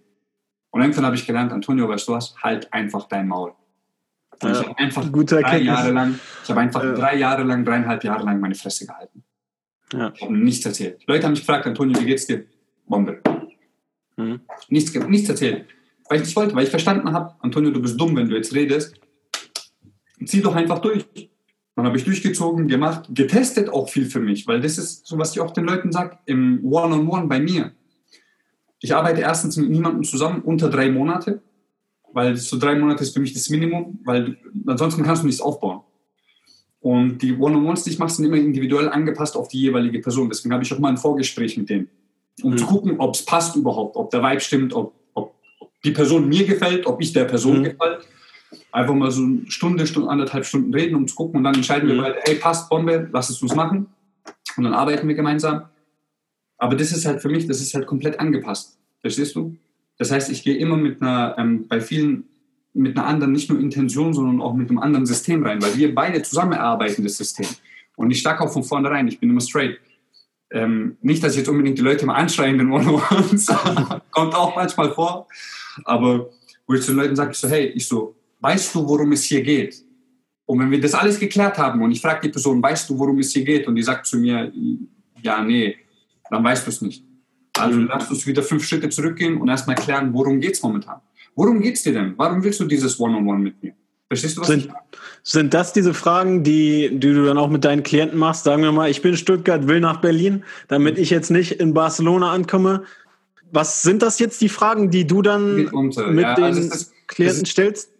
Und 0.72 0.82
irgendwann 0.82 1.06
habe 1.06 1.16
ich 1.16 1.28
gelernt, 1.28 1.52
Antonio, 1.52 1.88
weißt 1.88 2.08
du 2.08 2.14
was, 2.14 2.34
halt 2.42 2.74
einfach 2.74 3.08
dein 3.08 3.28
Maul. 3.28 3.54
Und 4.42 4.50
ja, 4.50 4.60
ich 4.60 4.68
habe 4.68 4.80
einfach 4.80 5.06
drei 5.06 5.36
Erkenntnis. 5.36 5.68
Jahre 5.68 5.92
lang, 5.92 6.20
ich 6.44 6.50
habe 6.50 6.62
einfach 6.62 6.84
ja. 6.84 6.94
drei 6.94 7.16
Jahre 7.16 7.44
lang, 7.44 7.64
dreieinhalb 7.64 8.04
Jahre 8.04 8.26
lang 8.26 8.40
meine 8.40 8.56
Fresse 8.56 8.88
gehalten. 8.88 9.24
Ja. 9.94 10.12
Ich 10.16 10.24
habe 10.24 10.36
nichts 10.36 10.66
erzählt. 10.66 11.04
Leute 11.06 11.26
haben 11.26 11.34
mich 11.34 11.42
gefragt, 11.42 11.68
Antonio, 11.68 12.02
wie 12.02 12.06
geht's 12.06 12.26
dir? 12.26 12.44
Bombe. 12.88 13.22
Mhm. 14.18 14.42
Nichts, 14.70 14.92
nichts 14.96 15.30
erzählt. 15.30 15.68
Weil 16.10 16.22
ich 16.22 16.26
nicht 16.26 16.36
wollte, 16.36 16.56
weil 16.56 16.64
ich 16.64 16.72
verstanden 16.72 17.14
habe, 17.14 17.36
Antonio, 17.38 17.70
du 17.70 17.84
bist 17.84 18.02
dumm, 18.02 18.16
wenn 18.16 18.28
du 18.28 18.36
jetzt 18.36 18.56
redest. 18.56 19.00
Zieh 20.26 20.42
doch 20.42 20.56
einfach 20.56 20.80
durch. 20.80 21.06
Dann 21.76 21.86
habe 21.86 21.98
ich 21.98 22.04
durchgezogen, 22.04 22.68
gemacht, 22.68 23.06
getestet 23.14 23.70
auch 23.70 23.90
viel 23.90 24.06
für 24.06 24.20
mich, 24.20 24.46
weil 24.46 24.60
das 24.60 24.78
ist 24.78 25.08
so, 25.08 25.18
was 25.18 25.32
ich 25.32 25.40
auch 25.40 25.52
den 25.52 25.66
Leuten 25.66 25.92
sage, 25.92 26.18
im 26.26 26.66
One-on-One 26.66 27.04
-on 27.04 27.24
-One 27.24 27.28
bei 27.28 27.40
mir. 27.40 27.72
Ich 28.80 28.94
arbeite 28.94 29.22
erstens 29.22 29.58
mit 29.58 29.70
niemandem 29.70 30.04
zusammen 30.04 30.42
unter 30.42 30.70
drei 30.70 30.90
Monate, 30.90 31.42
weil 32.12 32.36
so 32.36 32.58
drei 32.58 32.76
Monate 32.76 33.04
ist 33.04 33.14
für 33.14 33.22
mich 33.22 33.34
das 33.34 33.50
Minimum, 33.50 34.00
weil 34.04 34.38
ansonsten 34.66 35.04
kannst 35.04 35.24
du 35.24 35.28
nichts 35.28 35.42
aufbauen. 35.42 35.82
Und 36.82 37.20
die 37.20 37.38
One-on-Ones, 37.38 37.84
die 37.84 37.92
ich 37.92 38.00
mache, 38.00 38.12
sind 38.12 38.26
immer 38.26 38.38
individuell 38.38 38.90
angepasst 38.90 39.38
auf 39.38 39.48
die 39.48 39.62
jeweilige 39.62 40.00
Person. 40.00 40.30
Deswegen 40.30 40.52
habe 40.54 40.64
ich 40.64 40.74
auch 40.74 40.80
mal 40.80 40.90
ein 40.90 40.98
Vorgespräch 40.98 41.56
mit 41.56 41.70
denen, 41.70 41.90
um 42.42 42.54
mhm. 42.54 42.58
zu 42.58 42.66
gucken, 42.66 43.00
ob 43.00 43.14
es 43.14 43.24
passt 43.24 43.56
überhaupt, 43.56 43.96
ob 43.96 44.10
der 44.10 44.24
Vibe 44.24 44.42
stimmt, 44.42 44.74
ob, 44.74 44.96
ob, 45.14 45.36
die 45.86 45.92
Person 45.92 46.28
mir 46.28 46.46
gefällt, 46.46 46.86
ob 46.86 47.00
ich 47.02 47.14
der 47.14 47.26
Person 47.26 47.60
mhm. 47.60 47.64
gefällt 47.64 48.08
einfach 48.72 48.94
mal 48.94 49.12
so 49.12 49.24
eine 49.24 49.50
Stunde, 49.50 49.86
Stunde, 49.86 50.10
anderthalb 50.10 50.46
Stunden 50.46 50.74
reden, 50.74 50.96
um 50.96 51.08
zu 51.08 51.16
gucken 51.16 51.38
und 51.38 51.44
dann 51.44 51.56
entscheiden 51.56 51.88
mhm. 51.90 51.94
wir 51.94 52.02
beide, 52.02 52.20
hey, 52.24 52.36
passt, 52.36 52.70
Bombe, 52.70 53.10
lass 53.12 53.30
es 53.30 53.42
uns 53.42 53.56
machen. 53.56 53.88
Und 54.58 54.64
dann 54.64 54.74
arbeiten 54.74 55.08
wir 55.08 55.16
gemeinsam. 55.16 55.64
Aber 56.58 56.76
das 56.76 56.92
ist 56.92 57.06
halt 57.06 57.22
für 57.22 57.30
mich, 57.30 57.48
das 57.48 57.62
ist 57.62 57.74
halt 57.74 57.88
komplett 57.88 58.20
angepasst. 58.20 58.78
Verstehst 59.02 59.36
du? 59.36 59.58
Das 59.98 60.12
heißt, 60.12 60.30
ich 60.30 60.44
gehe 60.44 60.58
immer 60.58 60.78
mit 60.78 61.02
einer, 61.02 61.36
ähm, 61.38 61.68
bei 61.68 61.82
vielen, 61.82 62.26
mit 62.74 62.98
einer 62.98 63.08
anderen, 63.08 63.34
nicht 63.34 63.50
nur 63.50 63.60
Intention, 63.60 64.14
sondern 64.14 64.42
auch 64.42 64.54
mit 64.54 64.70
einem 64.70 64.80
anderen 64.80 65.06
System 65.06 65.44
rein, 65.44 65.62
weil 65.62 65.76
wir 65.76 65.94
beide 65.94 66.22
zusammenarbeiten, 66.22 67.04
das 67.04 67.18
System. 67.18 67.48
Und 67.96 68.12
ich 68.12 68.20
stacke 68.20 68.44
auch 68.44 68.52
von 68.52 68.64
vornherein, 68.64 69.08
ich 69.08 69.20
bin 69.20 69.30
immer 69.30 69.42
straight. 69.42 69.80
Ähm, 70.52 70.98
nicht, 71.02 71.24
dass 71.24 71.34
ich 71.34 71.40
jetzt 71.40 71.50
unbedingt 71.50 71.78
die 71.78 71.84
Leute 71.84 72.06
mal 72.06 72.16
anschreien, 72.16 72.58
den 72.58 72.72
One-on-Ones, 72.72 73.48
kommt 74.12 74.36
auch 74.36 74.56
manchmal 74.56 74.94
vor, 74.94 75.28
aber 75.86 76.30
wo 76.68 76.74
ich 76.74 76.82
zu 76.82 76.92
den 76.92 76.98
Leuten 76.98 77.16
sage, 77.16 77.32
ich 77.32 77.38
so, 77.38 77.48
hey, 77.48 77.68
ich 77.68 77.88
so, 77.88 78.16
weißt 78.42 78.76
du, 78.76 78.88
worum 78.88 79.12
es 79.14 79.24
hier 79.24 79.42
geht? 79.42 79.84
Und 80.46 80.60
wenn 80.60 80.70
wir 80.70 80.82
das 80.82 80.94
alles 80.94 81.18
geklärt 81.18 81.58
haben 81.58 81.82
und 81.82 81.92
ich 81.92 82.02
frage 82.02 82.22
die 82.24 82.30
Person, 82.30 82.62
weißt 82.62 82.90
du, 82.90 83.00
worum 83.00 83.20
es 83.20 83.32
hier 83.32 83.46
geht? 83.46 83.68
Und 83.68 83.76
die 83.76 83.84
sagt 83.84 84.06
zu 84.06 84.18
mir, 84.18 84.52
ja, 85.22 85.42
nee, 85.42 85.78
dann 86.30 86.44
weißt 86.44 86.66
du 86.66 86.72
es 86.72 86.82
nicht. 86.82 87.06
Also 87.58 87.80
mhm. 87.80 87.88
lass 87.88 88.10
uns 88.10 88.28
wieder 88.28 88.44
fünf 88.44 88.66
Schritte 88.66 88.90
zurückgehen 88.90 89.38
und 89.38 89.48
erstmal 89.48 89.76
klären, 89.76 90.14
worum 90.14 90.40
geht 90.40 90.56
es 90.56 90.62
momentan? 90.62 91.00
Worum 91.36 91.62
geht 91.62 91.76
es 91.76 91.84
dir 91.84 91.94
denn? 91.94 92.14
Warum 92.18 92.44
willst 92.44 92.60
du 92.60 92.66
dieses 92.66 93.00
One-on-One 93.00 93.30
-on 93.30 93.36
-One 93.38 93.44
mit 93.44 93.64
mir? 93.64 93.74
Verstehst 94.12 94.36
du, 94.36 94.42
was 94.42 94.48
sind, 94.48 94.66
ich 94.66 94.72
Sind 95.24 95.54
das 95.54 95.72
diese 95.72 95.94
Fragen, 95.94 96.44
die, 96.44 96.90
die 96.92 97.14
du 97.14 97.26
dann 97.26 97.38
auch 97.38 97.50
mit 97.50 97.64
deinen 97.64 97.82
Klienten 97.82 98.20
machst? 98.20 98.44
Sagen 98.44 98.62
wir 98.62 98.74
mal, 98.74 98.90
ich 98.90 99.02
bin 99.02 99.16
Stuttgart, 99.16 99.68
will 99.68 99.80
nach 99.80 100.02
Berlin, 100.02 100.44
damit 100.68 100.98
ich 100.98 101.10
jetzt 101.10 101.32
nicht 101.32 101.54
in 101.54 101.74
Barcelona 101.74 102.34
ankomme. 102.34 102.84
Was 103.54 103.84
sind 103.84 104.02
das 104.02 104.20
jetzt 104.20 104.42
die 104.42 104.50
Fragen, 104.50 104.90
die 104.90 105.08
du 105.08 105.22
dann 105.22 105.56
Mitunter, 105.56 106.08
mit 106.08 106.24
ja, 106.24 106.36
den 106.36 106.44
also 106.44 106.70
das, 106.70 106.92
Klienten 107.08 107.44
das, 107.44 107.52
stellst? 107.52 107.91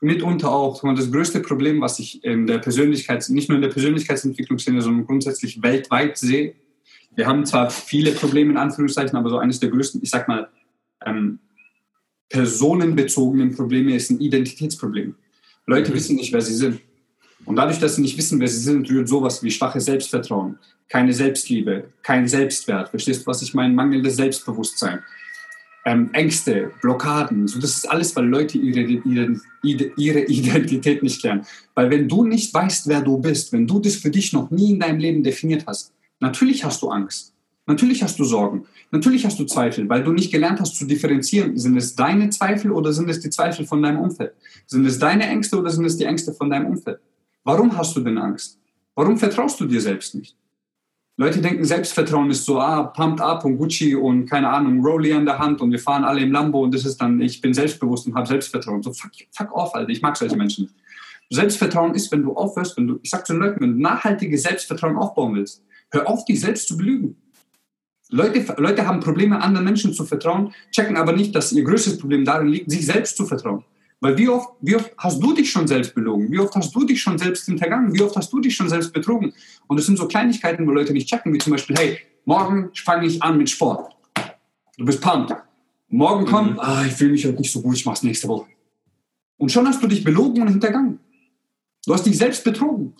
Mitunter 0.00 0.50
auch 0.50 0.82
das 0.94 1.10
größte 1.10 1.40
Problem, 1.40 1.80
was 1.80 1.98
ich 1.98 2.24
in 2.24 2.46
der 2.46 2.60
Persönlichkeits-, 2.60 3.30
nicht 3.30 3.48
nur 3.48 3.56
in 3.56 3.62
der 3.62 3.70
Persönlichkeitsentwicklung 3.70 4.58
sehe, 4.58 4.80
sondern 4.80 5.06
grundsätzlich 5.06 5.62
weltweit 5.62 6.16
sehe. 6.16 6.54
Wir 7.14 7.26
haben 7.26 7.44
zwar 7.46 7.70
viele 7.70 8.12
Probleme 8.12 8.52
in 8.52 8.56
Anführungszeichen, 8.56 9.16
aber 9.16 9.30
so 9.30 9.38
eines 9.38 9.58
der 9.60 9.70
größten, 9.70 10.02
ich 10.02 10.10
sag 10.10 10.28
mal, 10.28 10.48
ähm, 11.04 11.40
personenbezogenen 12.28 13.54
Probleme 13.54 13.94
ist 13.94 14.10
ein 14.10 14.20
Identitätsproblem. 14.20 15.14
Leute 15.66 15.90
mhm. 15.90 15.94
wissen 15.96 16.16
nicht, 16.16 16.32
wer 16.32 16.42
sie 16.42 16.54
sind. 16.54 16.80
Und 17.44 17.56
dadurch, 17.56 17.78
dass 17.78 17.96
sie 17.96 18.02
nicht 18.02 18.18
wissen, 18.18 18.40
wer 18.40 18.48
sie 18.48 18.58
sind, 18.58 18.90
rührt 18.90 19.08
sowas 19.08 19.42
wie 19.42 19.50
schwaches 19.50 19.86
Selbstvertrauen, 19.86 20.58
keine 20.88 21.12
Selbstliebe, 21.12 21.92
kein 22.02 22.28
Selbstwert. 22.28 22.90
Verstehst 22.90 23.22
du, 23.22 23.26
was 23.26 23.42
ich 23.42 23.54
meine? 23.54 23.74
Mangelndes 23.74 24.16
Selbstbewusstsein 24.16 25.02
ähm, 25.84 26.10
Ängste, 26.12 26.72
Blockaden. 26.82 27.48
So, 27.48 27.60
das 27.60 27.76
ist 27.76 27.90
alles, 27.90 28.14
weil 28.16 28.26
Leute 28.26 28.58
ihre, 28.58 28.82
ihre, 29.62 30.20
Identität 30.24 31.02
nicht 31.02 31.22
lernen. 31.22 31.46
Weil 31.74 31.90
wenn 31.90 32.08
du 32.08 32.24
nicht 32.24 32.52
weißt, 32.52 32.88
wer 32.88 33.00
du 33.00 33.18
bist, 33.18 33.52
wenn 33.52 33.66
du 33.66 33.80
das 33.80 33.96
für 33.96 34.10
dich 34.10 34.32
noch 34.32 34.50
nie 34.50 34.72
in 34.72 34.80
deinem 34.80 34.98
Leben 34.98 35.22
definiert 35.22 35.64
hast, 35.66 35.92
natürlich 36.20 36.64
hast 36.64 36.82
du 36.82 36.88
Angst. 36.88 37.34
Natürlich 37.66 38.02
hast 38.02 38.18
du 38.18 38.24
Sorgen. 38.24 38.64
Natürlich 38.90 39.26
hast 39.26 39.38
du 39.38 39.44
Zweifel, 39.44 39.88
weil 39.90 40.02
du 40.02 40.12
nicht 40.12 40.32
gelernt 40.32 40.58
hast 40.60 40.76
zu 40.76 40.86
differenzieren. 40.86 41.58
Sind 41.58 41.76
es 41.76 41.94
deine 41.94 42.30
Zweifel 42.30 42.70
oder 42.70 42.92
sind 42.94 43.10
es 43.10 43.20
die 43.20 43.28
Zweifel 43.28 43.66
von 43.66 43.82
deinem 43.82 44.00
Umfeld? 44.00 44.32
Sind 44.66 44.86
es 44.86 44.98
deine 44.98 45.26
Ängste 45.26 45.58
oder 45.58 45.70
sind 45.70 45.84
es 45.84 45.98
die 45.98 46.04
Ängste 46.04 46.32
von 46.32 46.48
deinem 46.48 46.66
Umfeld? 46.66 46.98
Warum 47.44 47.76
hast 47.76 47.94
du 47.94 48.00
denn 48.00 48.16
Angst? 48.16 48.58
Warum 48.94 49.18
vertraust 49.18 49.60
du 49.60 49.66
dir 49.66 49.80
selbst 49.80 50.14
nicht? 50.14 50.34
Leute 51.20 51.40
denken, 51.40 51.64
Selbstvertrauen 51.64 52.30
ist 52.30 52.44
so, 52.44 52.60
ah, 52.60 52.84
pumped 52.84 53.20
up 53.20 53.44
und 53.44 53.58
Gucci 53.58 53.96
und 53.96 54.26
keine 54.26 54.48
Ahnung, 54.48 54.80
Rolli 54.84 55.12
an 55.12 55.26
der 55.26 55.40
Hand 55.40 55.60
und 55.60 55.72
wir 55.72 55.80
fahren 55.80 56.04
alle 56.04 56.20
im 56.20 56.30
Lambo 56.30 56.62
und 56.62 56.72
das 56.72 56.84
ist 56.84 56.96
dann, 56.98 57.20
ich 57.20 57.40
bin 57.40 57.52
selbstbewusst 57.52 58.06
und 58.06 58.14
habe 58.14 58.28
Selbstvertrauen. 58.28 58.84
So, 58.84 58.92
fuck, 58.92 59.10
fuck 59.32 59.52
off, 59.52 59.74
Alter, 59.74 59.90
ich 59.90 60.00
mag 60.00 60.16
solche 60.16 60.36
Menschen. 60.36 60.70
Selbstvertrauen 61.28 61.96
ist, 61.96 62.12
wenn 62.12 62.22
du 62.22 62.34
aufhörst, 62.34 62.76
wenn 62.76 62.86
du, 62.86 63.00
ich 63.02 63.10
sag 63.10 63.26
zu 63.26 63.32
den 63.32 63.42
Leuten, 63.42 63.60
wenn 63.60 63.72
du 63.72 63.80
nachhaltiges 63.80 64.44
Selbstvertrauen 64.44 64.96
aufbauen 64.96 65.34
willst, 65.34 65.64
hör 65.90 66.08
auf, 66.08 66.24
dich 66.24 66.40
selbst 66.40 66.68
zu 66.68 66.76
belügen. 66.76 67.16
Leute, 68.10 68.54
Leute 68.56 68.86
haben 68.86 69.00
Probleme, 69.00 69.42
anderen 69.42 69.64
Menschen 69.64 69.92
zu 69.92 70.04
vertrauen, 70.04 70.54
checken 70.70 70.96
aber 70.96 71.12
nicht, 71.12 71.34
dass 71.34 71.50
ihr 71.50 71.64
größtes 71.64 71.98
Problem 71.98 72.24
darin 72.24 72.46
liegt, 72.46 72.70
sich 72.70 72.86
selbst 72.86 73.16
zu 73.16 73.26
vertrauen. 73.26 73.64
Weil 74.00 74.16
wie 74.16 74.28
oft, 74.28 74.50
wie 74.60 74.76
oft 74.76 74.92
hast 74.96 75.20
du 75.20 75.34
dich 75.34 75.50
schon 75.50 75.66
selbst 75.66 75.94
belogen? 75.94 76.30
Wie 76.30 76.38
oft 76.38 76.54
hast 76.54 76.74
du 76.74 76.84
dich 76.84 77.02
schon 77.02 77.18
selbst 77.18 77.46
hintergangen? 77.46 77.92
Wie 77.92 78.02
oft 78.02 78.14
hast 78.16 78.32
du 78.32 78.40
dich 78.40 78.54
schon 78.54 78.68
selbst 78.68 78.92
betrogen? 78.92 79.32
Und 79.66 79.78
es 79.78 79.86
sind 79.86 79.96
so 79.96 80.06
Kleinigkeiten, 80.06 80.66
wo 80.66 80.70
Leute 80.70 80.92
nicht 80.92 81.08
checken, 81.08 81.32
wie 81.32 81.38
zum 81.38 81.52
Beispiel, 81.52 81.76
hey, 81.76 81.98
morgen 82.24 82.70
fange 82.74 83.06
ich 83.06 83.20
an 83.22 83.36
mit 83.36 83.50
Sport. 83.50 83.96
Du 84.76 84.84
bist 84.84 85.00
pumped. 85.00 85.34
Morgen 85.88 86.26
kommt, 86.26 86.52
mhm. 86.52 86.60
ah, 86.60 86.84
ich 86.86 86.92
fühle 86.92 87.12
mich 87.12 87.24
heute 87.26 87.38
nicht 87.38 87.50
so 87.50 87.62
gut, 87.62 87.74
ich 87.74 87.86
mach's 87.86 88.02
nächste 88.02 88.28
Woche. 88.28 88.46
Und 89.38 89.50
schon 89.50 89.66
hast 89.66 89.82
du 89.82 89.86
dich 89.86 90.04
belogen 90.04 90.42
und 90.42 90.48
hintergangen. 90.48 91.00
Du 91.84 91.94
hast 91.94 92.04
dich 92.04 92.18
selbst 92.18 92.44
betrogen. 92.44 92.94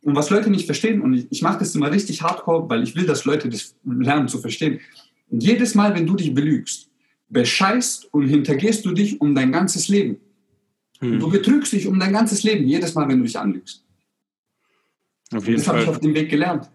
Und 0.00 0.14
was 0.14 0.30
Leute 0.30 0.48
nicht 0.48 0.64
verstehen, 0.64 1.02
und 1.02 1.12
ich, 1.12 1.26
ich 1.30 1.42
mache 1.42 1.58
das 1.58 1.74
immer 1.74 1.90
richtig 1.90 2.22
hardcore, 2.22 2.70
weil 2.70 2.82
ich 2.84 2.94
will, 2.94 3.04
dass 3.04 3.24
Leute 3.24 3.48
das 3.48 3.74
lernen 3.84 4.28
zu 4.28 4.38
verstehen. 4.38 4.80
Und 5.28 5.42
jedes 5.42 5.74
Mal, 5.74 5.94
wenn 5.94 6.06
du 6.06 6.14
dich 6.14 6.32
belügst, 6.32 6.88
bescheißt 7.28 8.14
und 8.14 8.28
hintergehst 8.28 8.86
du 8.86 8.92
dich 8.92 9.20
um 9.20 9.34
dein 9.34 9.52
ganzes 9.52 9.88
Leben. 9.88 10.18
Hm. 11.00 11.20
Du 11.20 11.30
betrügst 11.30 11.72
dich 11.72 11.86
um 11.86 11.98
dein 11.98 12.12
ganzes 12.12 12.42
Leben, 12.42 12.66
jedes 12.66 12.94
Mal, 12.94 13.08
wenn 13.08 13.18
du 13.18 13.24
dich 13.24 13.38
anlügst. 13.38 13.84
Auf 15.32 15.46
jeden 15.46 15.58
das 15.58 15.68
habe 15.68 15.82
ich 15.82 15.88
auf 15.88 16.00
dem 16.00 16.14
Weg 16.14 16.30
gelernt. 16.30 16.68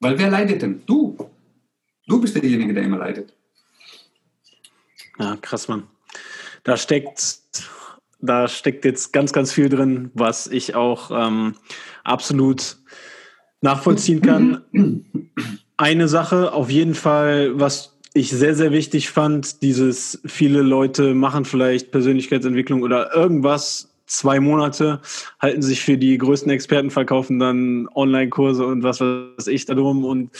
Weil 0.00 0.18
wer 0.18 0.30
leidet 0.30 0.62
denn? 0.62 0.82
Du. 0.86 1.16
Du 2.06 2.20
bist 2.20 2.34
derjenige, 2.34 2.74
der 2.74 2.84
immer 2.84 2.98
leidet. 2.98 3.32
Ja, 5.18 5.36
krass, 5.36 5.66
Mann. 5.68 5.84
Da 6.62 6.76
steckt, 6.76 7.42
da 8.20 8.46
steckt 8.48 8.84
jetzt 8.84 9.12
ganz, 9.12 9.32
ganz 9.32 9.52
viel 9.52 9.68
drin, 9.68 10.10
was 10.14 10.46
ich 10.46 10.74
auch 10.74 11.10
ähm, 11.10 11.54
absolut 12.04 12.76
nachvollziehen 13.60 14.20
kann. 14.20 14.62
Eine 15.78 16.08
Sache 16.08 16.52
auf 16.52 16.70
jeden 16.70 16.94
Fall, 16.94 17.58
was 17.58 17.95
ich 18.16 18.30
sehr, 18.30 18.54
sehr 18.54 18.72
wichtig 18.72 19.10
fand, 19.10 19.62
dieses 19.62 20.20
viele 20.24 20.62
Leute 20.62 21.14
machen 21.14 21.44
vielleicht 21.44 21.90
Persönlichkeitsentwicklung 21.92 22.82
oder 22.82 23.14
irgendwas 23.14 23.90
zwei 24.06 24.40
Monate, 24.40 25.00
halten 25.40 25.62
sich 25.62 25.82
für 25.82 25.98
die 25.98 26.16
größten 26.16 26.50
Experten, 26.50 26.90
verkaufen 26.90 27.38
dann 27.38 27.88
Online-Kurse 27.94 28.66
und 28.66 28.82
was 28.82 29.00
weiß 29.00 29.48
ich 29.48 29.66
darum. 29.66 30.04
Und 30.04 30.30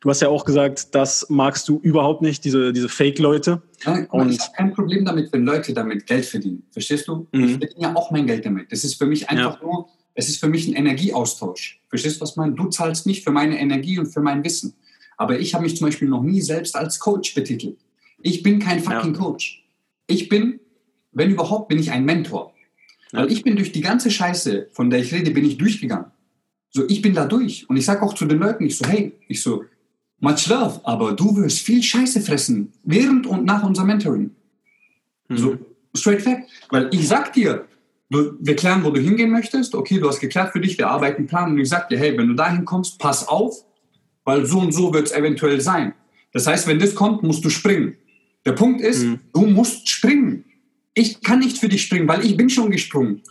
du 0.00 0.10
hast 0.10 0.20
ja 0.20 0.28
auch 0.28 0.44
gesagt, 0.44 0.94
das 0.94 1.26
magst 1.30 1.68
du 1.68 1.78
überhaupt 1.80 2.22
nicht, 2.22 2.44
diese, 2.44 2.72
diese 2.72 2.88
Fake-Leute. 2.88 3.62
Ja, 3.84 4.00
ich 4.00 4.08
habe 4.10 4.38
kein 4.56 4.74
Problem 4.74 5.04
damit, 5.04 5.32
wenn 5.32 5.44
Leute 5.44 5.72
damit 5.72 6.06
Geld 6.06 6.26
verdienen. 6.26 6.64
Verstehst 6.70 7.08
du? 7.08 7.26
Mhm. 7.32 7.44
Ich 7.44 7.50
verdiene 7.52 7.82
ja 7.82 7.96
auch 7.96 8.10
mein 8.10 8.26
Geld 8.26 8.44
damit. 8.44 8.70
Das 8.72 8.84
ist 8.84 8.96
für 8.96 9.06
mich 9.06 9.30
einfach 9.30 9.60
ja. 9.60 9.66
nur, 9.66 9.88
es 10.14 10.28
ist 10.28 10.40
für 10.40 10.48
mich 10.48 10.68
ein 10.68 10.74
Energieaustausch. 10.74 11.80
Verstehst 11.88 12.16
du, 12.16 12.20
was 12.22 12.32
ich 12.32 12.36
meine? 12.36 12.52
Du 12.54 12.66
zahlst 12.66 13.06
mich 13.06 13.22
für 13.22 13.30
meine 13.30 13.58
Energie 13.58 13.98
und 13.98 14.06
für 14.06 14.20
mein 14.20 14.44
Wissen. 14.44 14.74
Aber 15.16 15.38
ich 15.38 15.54
habe 15.54 15.64
mich 15.64 15.76
zum 15.76 15.86
Beispiel 15.86 16.08
noch 16.08 16.22
nie 16.22 16.40
selbst 16.40 16.76
als 16.76 16.98
Coach 16.98 17.34
betitelt. 17.34 17.78
Ich 18.20 18.42
bin 18.42 18.58
kein 18.58 18.80
fucking 18.80 19.14
ja. 19.14 19.20
Coach. 19.20 19.64
Ich 20.06 20.28
bin, 20.28 20.60
wenn 21.12 21.30
überhaupt, 21.30 21.68
bin 21.68 21.78
ich 21.78 21.90
ein 21.90 22.04
Mentor. 22.04 22.54
Ja. 23.12 23.20
Weil 23.20 23.32
ich 23.32 23.42
bin 23.42 23.56
durch 23.56 23.72
die 23.72 23.80
ganze 23.80 24.10
Scheiße, 24.10 24.68
von 24.72 24.90
der 24.90 25.00
ich 25.00 25.12
rede, 25.12 25.30
bin 25.30 25.44
ich 25.44 25.58
durchgegangen. 25.58 26.06
So, 26.70 26.88
ich 26.88 27.02
bin 27.02 27.14
da 27.14 27.26
durch. 27.26 27.68
Und 27.68 27.76
ich 27.76 27.84
sage 27.84 28.02
auch 28.02 28.14
zu 28.14 28.24
den 28.24 28.38
Leuten, 28.38 28.64
ich 28.64 28.76
so, 28.76 28.86
hey, 28.86 29.12
ich 29.28 29.42
so, 29.42 29.64
much 30.20 30.46
love, 30.46 30.80
aber 30.84 31.12
du 31.12 31.36
wirst 31.36 31.58
viel 31.58 31.82
Scheiße 31.82 32.20
fressen, 32.22 32.72
während 32.84 33.26
und 33.26 33.44
nach 33.44 33.62
unserem 33.62 33.88
Mentoring. 33.88 34.30
Mhm. 35.28 35.36
So, 35.36 35.58
straight 35.94 36.22
fact. 36.22 36.48
Weil 36.70 36.88
ich 36.92 37.06
sag 37.06 37.32
dir, 37.34 37.66
du, 38.08 38.36
wir 38.40 38.56
klären, 38.56 38.84
wo 38.84 38.90
du 38.90 39.00
hingehen 39.00 39.30
möchtest. 39.30 39.74
Okay, 39.74 39.98
du 39.98 40.08
hast 40.08 40.20
geklärt 40.20 40.52
für 40.52 40.60
dich, 40.60 40.78
wir 40.78 40.88
arbeiten 40.88 41.18
einen 41.18 41.26
Plan. 41.26 41.50
Und 41.50 41.58
ich 41.58 41.68
sag 41.68 41.88
dir, 41.88 41.98
hey, 41.98 42.16
wenn 42.16 42.28
du 42.28 42.34
dahin 42.34 42.64
kommst, 42.64 42.98
pass 42.98 43.28
auf, 43.28 43.64
weil 44.24 44.46
so 44.46 44.58
und 44.58 44.72
so 44.72 44.92
wird 44.92 45.06
es 45.06 45.12
eventuell 45.12 45.60
sein. 45.60 45.94
Das 46.32 46.46
heißt, 46.46 46.66
wenn 46.66 46.78
das 46.78 46.94
kommt, 46.94 47.22
musst 47.22 47.44
du 47.44 47.50
springen. 47.50 47.96
Der 48.44 48.52
Punkt 48.52 48.80
ist, 48.80 49.04
mhm. 49.04 49.20
du 49.32 49.46
musst 49.46 49.88
springen. 49.88 50.44
Ich 50.94 51.20
kann 51.22 51.38
nicht 51.38 51.58
für 51.58 51.68
dich 51.68 51.82
springen, 51.82 52.08
weil 52.08 52.24
ich 52.24 52.36
bin 52.36 52.50
schon 52.50 52.70
gesprungen. 52.70 53.22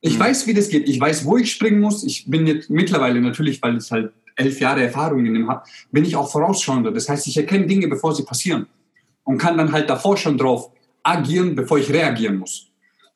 Ich 0.00 0.16
mhm. 0.16 0.20
weiß, 0.20 0.46
wie 0.46 0.54
das 0.54 0.68
geht. 0.68 0.88
Ich 0.88 1.00
weiß, 1.00 1.24
wo 1.24 1.36
ich 1.36 1.52
springen 1.52 1.80
muss. 1.80 2.04
Ich 2.04 2.28
bin 2.28 2.46
jetzt 2.46 2.70
mittlerweile 2.70 3.20
natürlich, 3.20 3.60
weil 3.62 3.76
ich 3.76 3.90
halt 3.90 4.12
elf 4.36 4.60
Jahre 4.60 4.82
Erfahrung 4.82 5.24
in 5.24 5.34
dem 5.34 5.48
habe, 5.48 5.62
bin 5.90 6.04
ich 6.04 6.14
auch 6.14 6.30
vorausschauender. 6.30 6.92
Das 6.92 7.08
heißt, 7.08 7.26
ich 7.26 7.36
erkenne 7.36 7.66
Dinge, 7.66 7.88
bevor 7.88 8.14
sie 8.14 8.22
passieren 8.22 8.66
und 9.24 9.38
kann 9.38 9.56
dann 9.58 9.72
halt 9.72 9.90
davor 9.90 10.16
schon 10.16 10.38
drauf 10.38 10.70
agieren, 11.02 11.54
bevor 11.54 11.78
ich 11.78 11.90
reagieren 11.90 12.38
muss. 12.38 12.68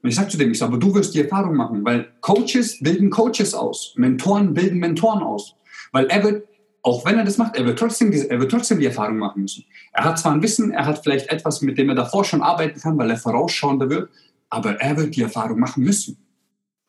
Und 0.02 0.08
ich 0.08 0.16
sage 0.16 0.28
zu 0.28 0.38
dem, 0.38 0.50
ich 0.50 0.58
sage, 0.58 0.72
aber 0.72 0.80
du 0.80 0.94
wirst 0.94 1.14
die 1.14 1.20
Erfahrung 1.20 1.56
machen, 1.56 1.84
weil 1.84 2.10
Coaches 2.20 2.78
bilden 2.80 3.10
Coaches 3.10 3.52
aus, 3.52 3.92
Mentoren 3.96 4.54
bilden 4.54 4.78
Mentoren 4.78 5.22
aus. 5.22 5.54
Weil 5.92 6.06
er 6.06 6.24
wird 6.24 6.44
auch 6.82 7.04
wenn 7.04 7.18
er 7.18 7.24
das 7.24 7.38
macht, 7.38 7.56
er 7.56 7.66
wird, 7.66 7.78
trotzdem, 7.78 8.12
er 8.12 8.40
wird 8.40 8.50
trotzdem 8.50 8.78
die 8.78 8.86
Erfahrung 8.86 9.18
machen 9.18 9.42
müssen. 9.42 9.64
Er 9.92 10.04
hat 10.04 10.18
zwar 10.18 10.32
ein 10.32 10.42
Wissen, 10.42 10.70
er 10.70 10.86
hat 10.86 11.02
vielleicht 11.02 11.30
etwas, 11.30 11.60
mit 11.60 11.78
dem 11.78 11.88
er 11.90 11.94
davor 11.94 12.24
schon 12.24 12.42
arbeiten 12.42 12.80
kann, 12.80 12.96
weil 12.96 13.10
er 13.10 13.16
vorausschauender 13.16 13.90
wird, 13.90 14.10
aber 14.48 14.80
er 14.80 14.96
wird 14.96 15.14
die 15.14 15.22
Erfahrung 15.22 15.58
machen 15.58 15.84
müssen. 15.84 16.16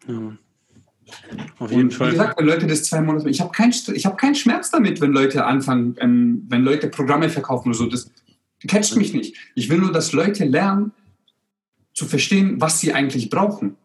Ja. 0.07 0.37
Auf 1.59 1.69
jeden 1.71 1.83
und 1.83 1.93
Fall. 1.93 2.07
Wie 2.07 2.11
gesagt, 2.11 2.39
wenn 2.39 2.45
Leute 2.45 2.67
das 2.67 2.83
zwei 2.83 3.01
Monate, 3.01 3.29
ich 3.29 3.41
habe 3.41 3.51
keinen 3.51 3.71
hab 3.71 4.17
kein 4.17 4.35
Schmerz 4.35 4.71
damit, 4.71 5.01
wenn 5.01 5.11
Leute 5.11 5.45
anfangen, 5.45 5.95
ähm, 5.99 6.45
wenn 6.47 6.63
Leute 6.63 6.87
Programme 6.87 7.29
verkaufen 7.29 7.69
oder 7.69 7.77
so, 7.77 7.85
das 7.87 8.09
catcht 8.67 8.95
mich 8.95 9.13
nicht. 9.13 9.35
Ich 9.55 9.69
will 9.69 9.79
nur, 9.79 9.91
dass 9.91 10.13
Leute 10.13 10.45
lernen, 10.45 10.93
zu 11.93 12.05
verstehen, 12.05 12.61
was 12.61 12.79
sie 12.79 12.93
eigentlich 12.93 13.29
brauchen. 13.29 13.75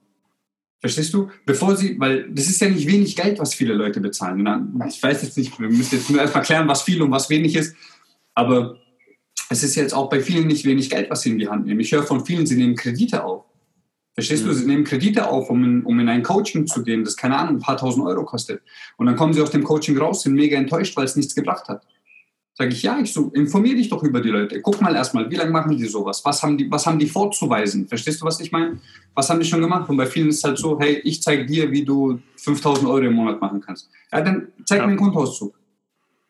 Verstehst 0.80 1.14
du? 1.14 1.30
Bevor 1.46 1.76
sie, 1.76 1.98
weil 1.98 2.30
das 2.30 2.48
ist 2.48 2.60
ja 2.60 2.68
nicht 2.68 2.86
wenig 2.86 3.16
Geld, 3.16 3.38
was 3.38 3.54
viele 3.54 3.74
Leute 3.74 4.00
bezahlen. 4.00 4.46
Ich 4.88 5.02
weiß 5.02 5.22
jetzt 5.22 5.38
nicht, 5.38 5.58
wir 5.58 5.68
müssen 5.68 5.96
jetzt 5.96 6.10
nur 6.10 6.20
erstmal 6.20 6.44
klären, 6.44 6.68
was 6.68 6.82
viel 6.82 7.00
und 7.02 7.10
was 7.10 7.30
wenig 7.30 7.56
ist. 7.56 7.74
Aber 8.34 8.78
es 9.48 9.62
ist 9.62 9.74
jetzt 9.74 9.94
auch 9.94 10.10
bei 10.10 10.20
vielen 10.20 10.46
nicht 10.46 10.64
wenig 10.64 10.90
Geld, 10.90 11.08
was 11.10 11.22
sie 11.22 11.30
in 11.30 11.38
die 11.38 11.48
Hand 11.48 11.66
nehmen. 11.66 11.80
Ich 11.80 11.92
höre 11.92 12.02
von 12.02 12.24
vielen, 12.24 12.46
sie 12.46 12.56
nehmen 12.56 12.76
Kredite 12.76 13.24
auf. 13.24 13.44
Verstehst 14.14 14.44
mhm. 14.44 14.48
du? 14.48 14.54
Sie 14.54 14.66
nehmen 14.66 14.84
Kredite 14.84 15.28
auf, 15.28 15.50
um 15.50 15.62
in, 15.62 15.82
um 15.84 15.98
in 16.00 16.08
ein 16.08 16.22
Coaching 16.22 16.66
zu 16.66 16.82
gehen, 16.82 17.04
das 17.04 17.16
keine 17.16 17.36
Ahnung, 17.36 17.56
ein 17.56 17.60
paar 17.60 17.76
tausend 17.76 18.06
Euro 18.06 18.24
kostet. 18.24 18.62
Und 18.96 19.06
dann 19.06 19.16
kommen 19.16 19.32
sie 19.32 19.42
aus 19.42 19.50
dem 19.50 19.62
Coaching 19.62 19.96
raus, 19.98 20.22
sind 20.22 20.34
mega 20.34 20.56
enttäuscht, 20.56 20.96
weil 20.96 21.04
es 21.04 21.16
nichts 21.16 21.34
gebracht 21.34 21.68
hat. 21.68 21.86
Sage 22.58 22.72
ich, 22.72 22.82
ja, 22.82 22.98
ich 22.98 23.12
so, 23.12 23.30
informiere 23.34 23.76
dich 23.76 23.90
doch 23.90 24.02
über 24.02 24.22
die 24.22 24.30
Leute. 24.30 24.62
Guck 24.62 24.80
mal 24.80 24.94
erstmal, 24.94 25.30
wie 25.30 25.34
lange 25.34 25.50
machen 25.50 25.76
die 25.76 25.84
sowas? 25.84 26.24
Was 26.24 26.42
haben 26.42 26.56
die, 26.56 26.70
was 26.70 26.86
haben 26.86 26.98
die 26.98 27.06
vorzuweisen? 27.06 27.86
Verstehst 27.86 28.22
du, 28.22 28.24
was 28.24 28.40
ich 28.40 28.50
meine? 28.50 28.80
Was 29.14 29.28
haben 29.28 29.40
die 29.40 29.46
schon 29.46 29.60
gemacht? 29.60 29.90
Und 29.90 29.98
bei 29.98 30.06
vielen 30.06 30.30
ist 30.30 30.38
es 30.38 30.44
halt 30.44 30.56
so, 30.56 30.80
hey, 30.80 31.00
ich 31.04 31.22
zeige 31.22 31.44
dir, 31.44 31.70
wie 31.70 31.84
du 31.84 32.18
5000 32.36 32.88
Euro 32.88 33.04
im 33.04 33.12
Monat 33.12 33.42
machen 33.42 33.60
kannst. 33.60 33.90
Ja, 34.10 34.22
dann 34.22 34.48
zeig 34.64 34.78
ja. 34.78 34.86
mir 34.86 34.94
den 34.94 34.98
Kontoauszug. 34.98 35.54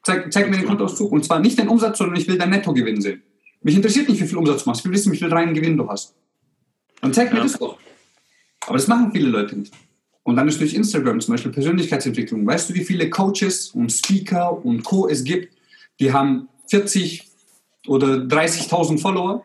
Zeig, 0.03 0.33
zeig 0.33 0.51
mir 0.51 0.57
den 0.57 0.67
Kontoauszug. 0.67 1.13
Und 1.13 1.25
zwar 1.25 1.39
nicht 1.39 1.57
den 1.61 1.69
Umsatz, 1.69 1.99
sondern 1.99 2.17
ich 2.17 2.27
will 2.27 2.37
dein 2.37 2.51
Nettogewinn 2.51 3.01
sehen. 3.01 3.23
Mich 3.63 3.77
interessiert 3.77 4.09
nicht, 4.09 4.21
wie 4.21 4.27
viel 4.27 4.39
Umsatz 4.39 4.65
du 4.65 4.71
machst. 4.71 4.81
Ich 4.81 4.87
will 4.87 4.93
wissen, 4.93 5.13
wie 5.13 5.17
viel 5.17 5.33
reinen 5.33 5.55
Gewinn 5.55 5.77
du 5.77 5.89
hast. 5.89 6.13
Dann 7.03 7.13
zeig 7.13 7.31
mir 7.31 7.39
ja. 7.39 7.45
das 7.45 7.57
doch. 7.57 7.79
Aber 8.67 8.79
das 8.79 8.89
machen 8.89 9.13
viele 9.13 9.29
Leute 9.29 9.57
nicht. 9.57 9.73
Und 10.25 10.35
dann 10.35 10.49
ist 10.49 10.61
durch 10.61 10.75
Instagram 10.75 11.21
zum 11.21 11.35
Beispiel 11.35 11.53
Persönlichkeitsentwicklung. 11.53 12.45
Weißt 12.45 12.69
du, 12.69 12.75
wie 12.75 12.85
viele 12.85 13.09
Coaches 13.09 13.71
und 13.71 13.93
Speaker 13.93 14.65
und 14.65 14.83
Co. 14.83 15.07
es 15.09 15.23
gibt, 15.23 15.56
die 16.01 16.13
haben 16.13 16.49
40 16.69 17.25
oder 17.87 18.15
30.000 18.15 19.01
Follower 19.01 19.45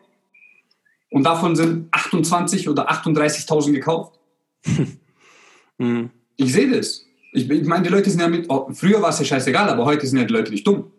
und 1.10 1.24
davon 1.24 1.56
sind 1.56 1.88
28 1.92 2.68
oder 2.68 2.90
38.000 2.90 3.72
gekauft. 3.72 4.18
mhm. 5.78 6.10
Ich 6.36 6.52
sehe 6.52 6.70
das. 6.70 7.04
Ich, 7.32 7.48
ich 7.48 7.66
meine, 7.66 7.84
die 7.84 7.90
Leute 7.90 8.10
sind 8.10 8.20
ja 8.20 8.28
mit, 8.28 8.46
oh, 8.48 8.68
früher 8.72 9.00
war 9.00 9.10
es 9.10 9.18
ja 9.18 9.24
scheißegal, 9.24 9.68
aber 9.68 9.84
heute 9.84 10.06
sind 10.06 10.18
ja 10.18 10.24
die 10.24 10.32
Leute 10.32 10.50
nicht 10.50 10.66
dumm. 10.66 10.90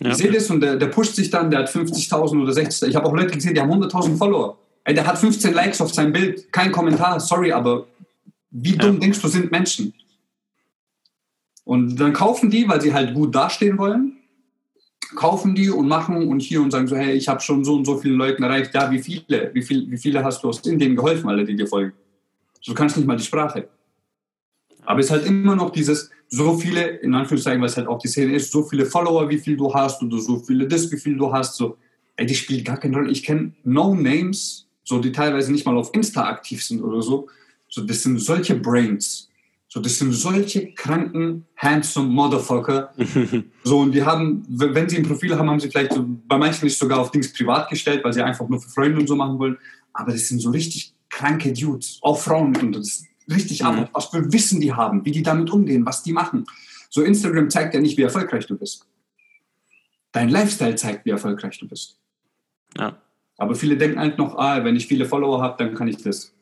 Ja. 0.00 0.10
Ich 0.10 0.16
sehe 0.16 0.32
das 0.32 0.48
und 0.50 0.60
der, 0.60 0.76
der 0.76 0.86
pusht 0.86 1.14
sich 1.14 1.28
dann, 1.30 1.50
der 1.50 1.60
hat 1.60 1.70
50.000 1.70 2.42
oder 2.42 2.52
60.000. 2.52 2.86
Ich 2.88 2.96
habe 2.96 3.06
auch 3.06 3.14
Leute 3.14 3.34
gesehen, 3.34 3.54
die 3.54 3.60
haben 3.60 3.70
100.000 3.70 4.16
Follower. 4.16 4.58
Ey, 4.84 4.94
der 4.94 5.06
hat 5.06 5.18
15 5.18 5.52
Likes 5.52 5.80
auf 5.80 5.92
sein 5.92 6.12
Bild, 6.12 6.50
kein 6.52 6.72
Kommentar, 6.72 7.20
sorry, 7.20 7.52
aber 7.52 7.86
wie 8.50 8.76
dumm 8.76 8.94
ja. 8.94 9.00
denkst 9.00 9.20
du, 9.20 9.28
sind 9.28 9.50
Menschen? 9.50 9.94
Und 11.64 11.96
dann 11.96 12.12
kaufen 12.14 12.50
die, 12.50 12.66
weil 12.66 12.80
sie 12.80 12.94
halt 12.94 13.14
gut 13.14 13.34
dastehen 13.34 13.76
wollen, 13.76 14.19
kaufen 15.14 15.54
die 15.54 15.70
und 15.70 15.88
machen 15.88 16.28
und 16.28 16.40
hier 16.40 16.62
und 16.62 16.70
sagen 16.70 16.86
so, 16.86 16.96
hey, 16.96 17.12
ich 17.12 17.28
habe 17.28 17.40
schon 17.40 17.64
so 17.64 17.74
und 17.74 17.84
so 17.84 17.98
viele 17.98 18.14
Leuten 18.14 18.42
erreicht. 18.42 18.74
Ja, 18.74 18.90
wie 18.90 19.00
viele? 19.00 19.50
Wie, 19.54 19.62
viel, 19.62 19.90
wie 19.90 19.98
viele 19.98 20.22
hast 20.22 20.42
du 20.42 20.48
aus 20.48 20.60
Indien 20.66 20.96
geholfen, 20.96 21.28
alle, 21.28 21.44
die 21.44 21.56
dir 21.56 21.66
folgen? 21.66 21.92
Du 22.64 22.74
kannst 22.74 22.96
nicht 22.96 23.06
mal 23.06 23.16
die 23.16 23.24
Sprache. 23.24 23.68
Aber 24.84 25.00
es 25.00 25.06
ist 25.06 25.12
halt 25.12 25.26
immer 25.26 25.56
noch 25.56 25.70
dieses, 25.70 26.10
so 26.28 26.56
viele, 26.56 26.82
in 26.82 27.14
Anführungszeichen, 27.14 27.60
weil 27.60 27.68
es 27.68 27.76
halt 27.76 27.88
auch 27.88 27.98
die 27.98 28.08
Szene 28.08 28.34
ist, 28.34 28.52
so 28.52 28.62
viele 28.62 28.86
Follower, 28.86 29.28
wie 29.28 29.38
viel 29.38 29.56
du 29.56 29.72
hast 29.72 30.02
oder 30.02 30.18
so 30.18 30.38
viele 30.38 30.66
das, 30.66 30.90
wie 30.92 30.98
viel 30.98 31.16
du 31.16 31.32
hast. 31.32 31.56
So, 31.56 31.76
ey, 32.16 32.26
die 32.26 32.34
spielt 32.34 32.64
gar 32.64 32.76
keine 32.76 32.96
Rolle. 32.96 33.10
Ich 33.10 33.22
kenne 33.22 33.52
No-Names, 33.64 34.66
so 34.84 35.00
die 35.00 35.12
teilweise 35.12 35.52
nicht 35.52 35.66
mal 35.66 35.76
auf 35.76 35.90
Insta 35.94 36.24
aktiv 36.24 36.64
sind 36.64 36.82
oder 36.82 37.02
so. 37.02 37.28
So, 37.68 37.82
das 37.82 38.02
sind 38.02 38.18
solche 38.18 38.54
Brains. 38.54 39.29
So, 39.72 39.78
das 39.78 40.00
sind 40.00 40.12
solche 40.12 40.72
kranken, 40.72 41.46
handsome 41.56 42.08
Motherfucker. 42.08 42.92
so, 43.62 43.78
und 43.78 43.92
die 43.92 44.02
haben, 44.02 44.44
wenn 44.48 44.88
sie 44.88 44.96
ein 44.96 45.04
Profil 45.04 45.38
haben, 45.38 45.48
haben 45.48 45.60
sie 45.60 45.70
vielleicht 45.70 45.92
so, 45.92 46.04
bei 46.26 46.36
manchen 46.36 46.64
nicht 46.64 46.76
sogar 46.76 46.98
auf 46.98 47.12
Dings 47.12 47.32
privat 47.32 47.70
gestellt, 47.70 48.02
weil 48.02 48.12
sie 48.12 48.20
einfach 48.20 48.48
nur 48.48 48.60
für 48.60 48.68
Freunde 48.68 48.98
und 48.98 49.06
so 49.06 49.14
machen 49.14 49.38
wollen. 49.38 49.56
Aber 49.92 50.10
das 50.10 50.26
sind 50.26 50.40
so 50.40 50.50
richtig 50.50 50.92
kranke 51.08 51.52
Dudes, 51.52 52.00
auch 52.02 52.18
Frauen 52.18 52.56
und 52.56 52.72
das 52.72 52.86
ist 52.86 53.06
richtig 53.30 53.62
mhm. 53.62 53.86
was 53.92 54.06
für 54.06 54.32
Wissen 54.32 54.60
die 54.60 54.72
haben, 54.72 55.04
wie 55.04 55.12
die 55.12 55.22
damit 55.22 55.50
umgehen, 55.50 55.86
was 55.86 56.02
die 56.02 56.12
machen. 56.12 56.46
So, 56.88 57.02
Instagram 57.02 57.48
zeigt 57.48 57.72
ja 57.72 57.80
nicht, 57.80 57.96
wie 57.96 58.02
erfolgreich 58.02 58.46
du 58.46 58.58
bist. 58.58 58.84
dein 60.10 60.30
Lifestyle 60.30 60.74
zeigt, 60.74 61.06
wie 61.06 61.10
erfolgreich 61.10 61.60
du 61.60 61.68
bist. 61.68 61.96
Ja. 62.76 63.00
Aber 63.38 63.54
viele 63.54 63.76
denken 63.76 64.00
halt 64.00 64.18
noch, 64.18 64.36
ah, 64.36 64.64
wenn 64.64 64.74
ich 64.74 64.88
viele 64.88 65.04
Follower 65.04 65.40
habe, 65.40 65.62
dann 65.62 65.76
kann 65.76 65.86
ich 65.86 65.98
das. 65.98 66.34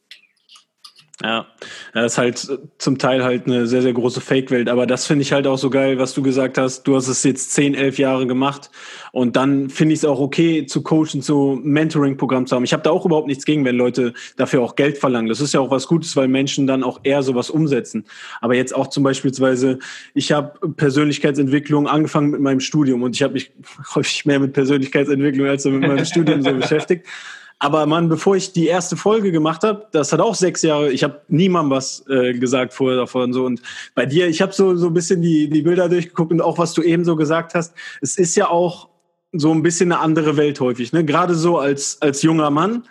Ja, 1.20 1.46
das 1.94 2.12
ist 2.12 2.18
halt 2.18 2.58
zum 2.78 2.96
Teil 2.98 3.24
halt 3.24 3.46
eine 3.46 3.66
sehr, 3.66 3.82
sehr 3.82 3.92
große 3.92 4.20
Fake-Welt. 4.20 4.68
Aber 4.68 4.86
das 4.86 5.04
finde 5.04 5.22
ich 5.22 5.32
halt 5.32 5.48
auch 5.48 5.58
so 5.58 5.68
geil, 5.68 5.98
was 5.98 6.14
du 6.14 6.22
gesagt 6.22 6.58
hast. 6.58 6.84
Du 6.84 6.94
hast 6.94 7.08
es 7.08 7.24
jetzt 7.24 7.52
zehn, 7.52 7.74
elf 7.74 7.98
Jahre 7.98 8.28
gemacht. 8.28 8.70
Und 9.10 9.34
dann 9.34 9.68
finde 9.68 9.94
ich 9.94 10.00
es 10.00 10.04
auch 10.04 10.20
okay, 10.20 10.64
zu 10.66 10.80
coachen, 10.84 11.20
zu 11.20 11.58
Mentoring-Programm 11.60 12.46
zu 12.46 12.54
haben. 12.54 12.62
Ich 12.62 12.72
habe 12.72 12.84
da 12.84 12.90
auch 12.90 13.04
überhaupt 13.04 13.26
nichts 13.26 13.44
gegen, 13.44 13.64
wenn 13.64 13.74
Leute 13.74 14.14
dafür 14.36 14.62
auch 14.62 14.76
Geld 14.76 14.98
verlangen. 14.98 15.28
Das 15.28 15.40
ist 15.40 15.52
ja 15.52 15.58
auch 15.58 15.72
was 15.72 15.88
Gutes, 15.88 16.14
weil 16.14 16.28
Menschen 16.28 16.68
dann 16.68 16.84
auch 16.84 17.00
eher 17.02 17.24
sowas 17.24 17.50
umsetzen. 17.50 18.04
Aber 18.40 18.54
jetzt 18.54 18.72
auch 18.72 18.86
zum 18.86 19.02
Beispiel, 19.02 19.32
ich 20.14 20.32
habe 20.32 20.68
Persönlichkeitsentwicklung 20.76 21.88
angefangen 21.88 22.30
mit 22.30 22.40
meinem 22.40 22.60
Studium 22.60 23.02
und 23.02 23.16
ich 23.16 23.24
habe 23.24 23.32
mich 23.32 23.50
häufig 23.96 24.24
mehr 24.24 24.38
mit 24.38 24.52
Persönlichkeitsentwicklung 24.52 25.48
als 25.48 25.64
mit 25.64 25.80
meinem 25.80 26.04
Studium 26.04 26.42
so 26.42 26.52
beschäftigt. 26.54 27.06
Aber 27.60 27.86
man, 27.86 28.08
bevor 28.08 28.36
ich 28.36 28.52
die 28.52 28.66
erste 28.66 28.96
Folge 28.96 29.32
gemacht 29.32 29.64
habe, 29.64 29.86
das 29.90 30.12
hat 30.12 30.20
auch 30.20 30.36
sechs 30.36 30.62
Jahre, 30.62 30.92
ich 30.92 31.02
habe 31.02 31.22
niemandem 31.26 31.70
was 31.76 32.04
äh, 32.08 32.32
gesagt 32.34 32.72
vorher 32.72 32.98
davon. 32.98 33.32
So. 33.32 33.44
Und 33.44 33.62
bei 33.94 34.06
dir, 34.06 34.28
ich 34.28 34.40
habe 34.40 34.52
so, 34.52 34.76
so 34.76 34.86
ein 34.86 34.94
bisschen 34.94 35.22
die, 35.22 35.50
die 35.50 35.62
Bilder 35.62 35.88
durchgeguckt 35.88 36.30
und 36.30 36.40
auch 36.40 36.58
was 36.58 36.72
du 36.74 36.82
eben 36.82 37.04
so 37.04 37.16
gesagt 37.16 37.54
hast, 37.54 37.74
es 38.00 38.16
ist 38.16 38.36
ja 38.36 38.48
auch 38.48 38.88
so 39.32 39.52
ein 39.52 39.62
bisschen 39.62 39.90
eine 39.92 40.00
andere 40.00 40.36
Welt 40.36 40.60
häufig. 40.60 40.92
Ne? 40.92 41.04
Gerade 41.04 41.34
so 41.34 41.58
als, 41.58 42.00
als 42.00 42.22
junger 42.22 42.50
Mann. 42.50 42.84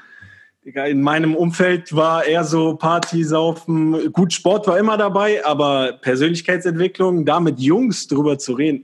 In 0.63 1.01
meinem 1.01 1.33
Umfeld 1.33 1.95
war 1.95 2.25
eher 2.25 2.43
so 2.43 2.75
Party, 2.75 3.23
Saufen, 3.23 4.11
gut, 4.11 4.33
Sport 4.33 4.67
war 4.67 4.77
immer 4.77 4.97
dabei, 4.97 5.45
aber 5.45 5.93
Persönlichkeitsentwicklung, 5.93 7.23
da 7.23 7.39
mit 7.39 7.57
Jungs 7.57 8.07
drüber 8.07 8.37
zu 8.37 8.51
reden, 8.51 8.83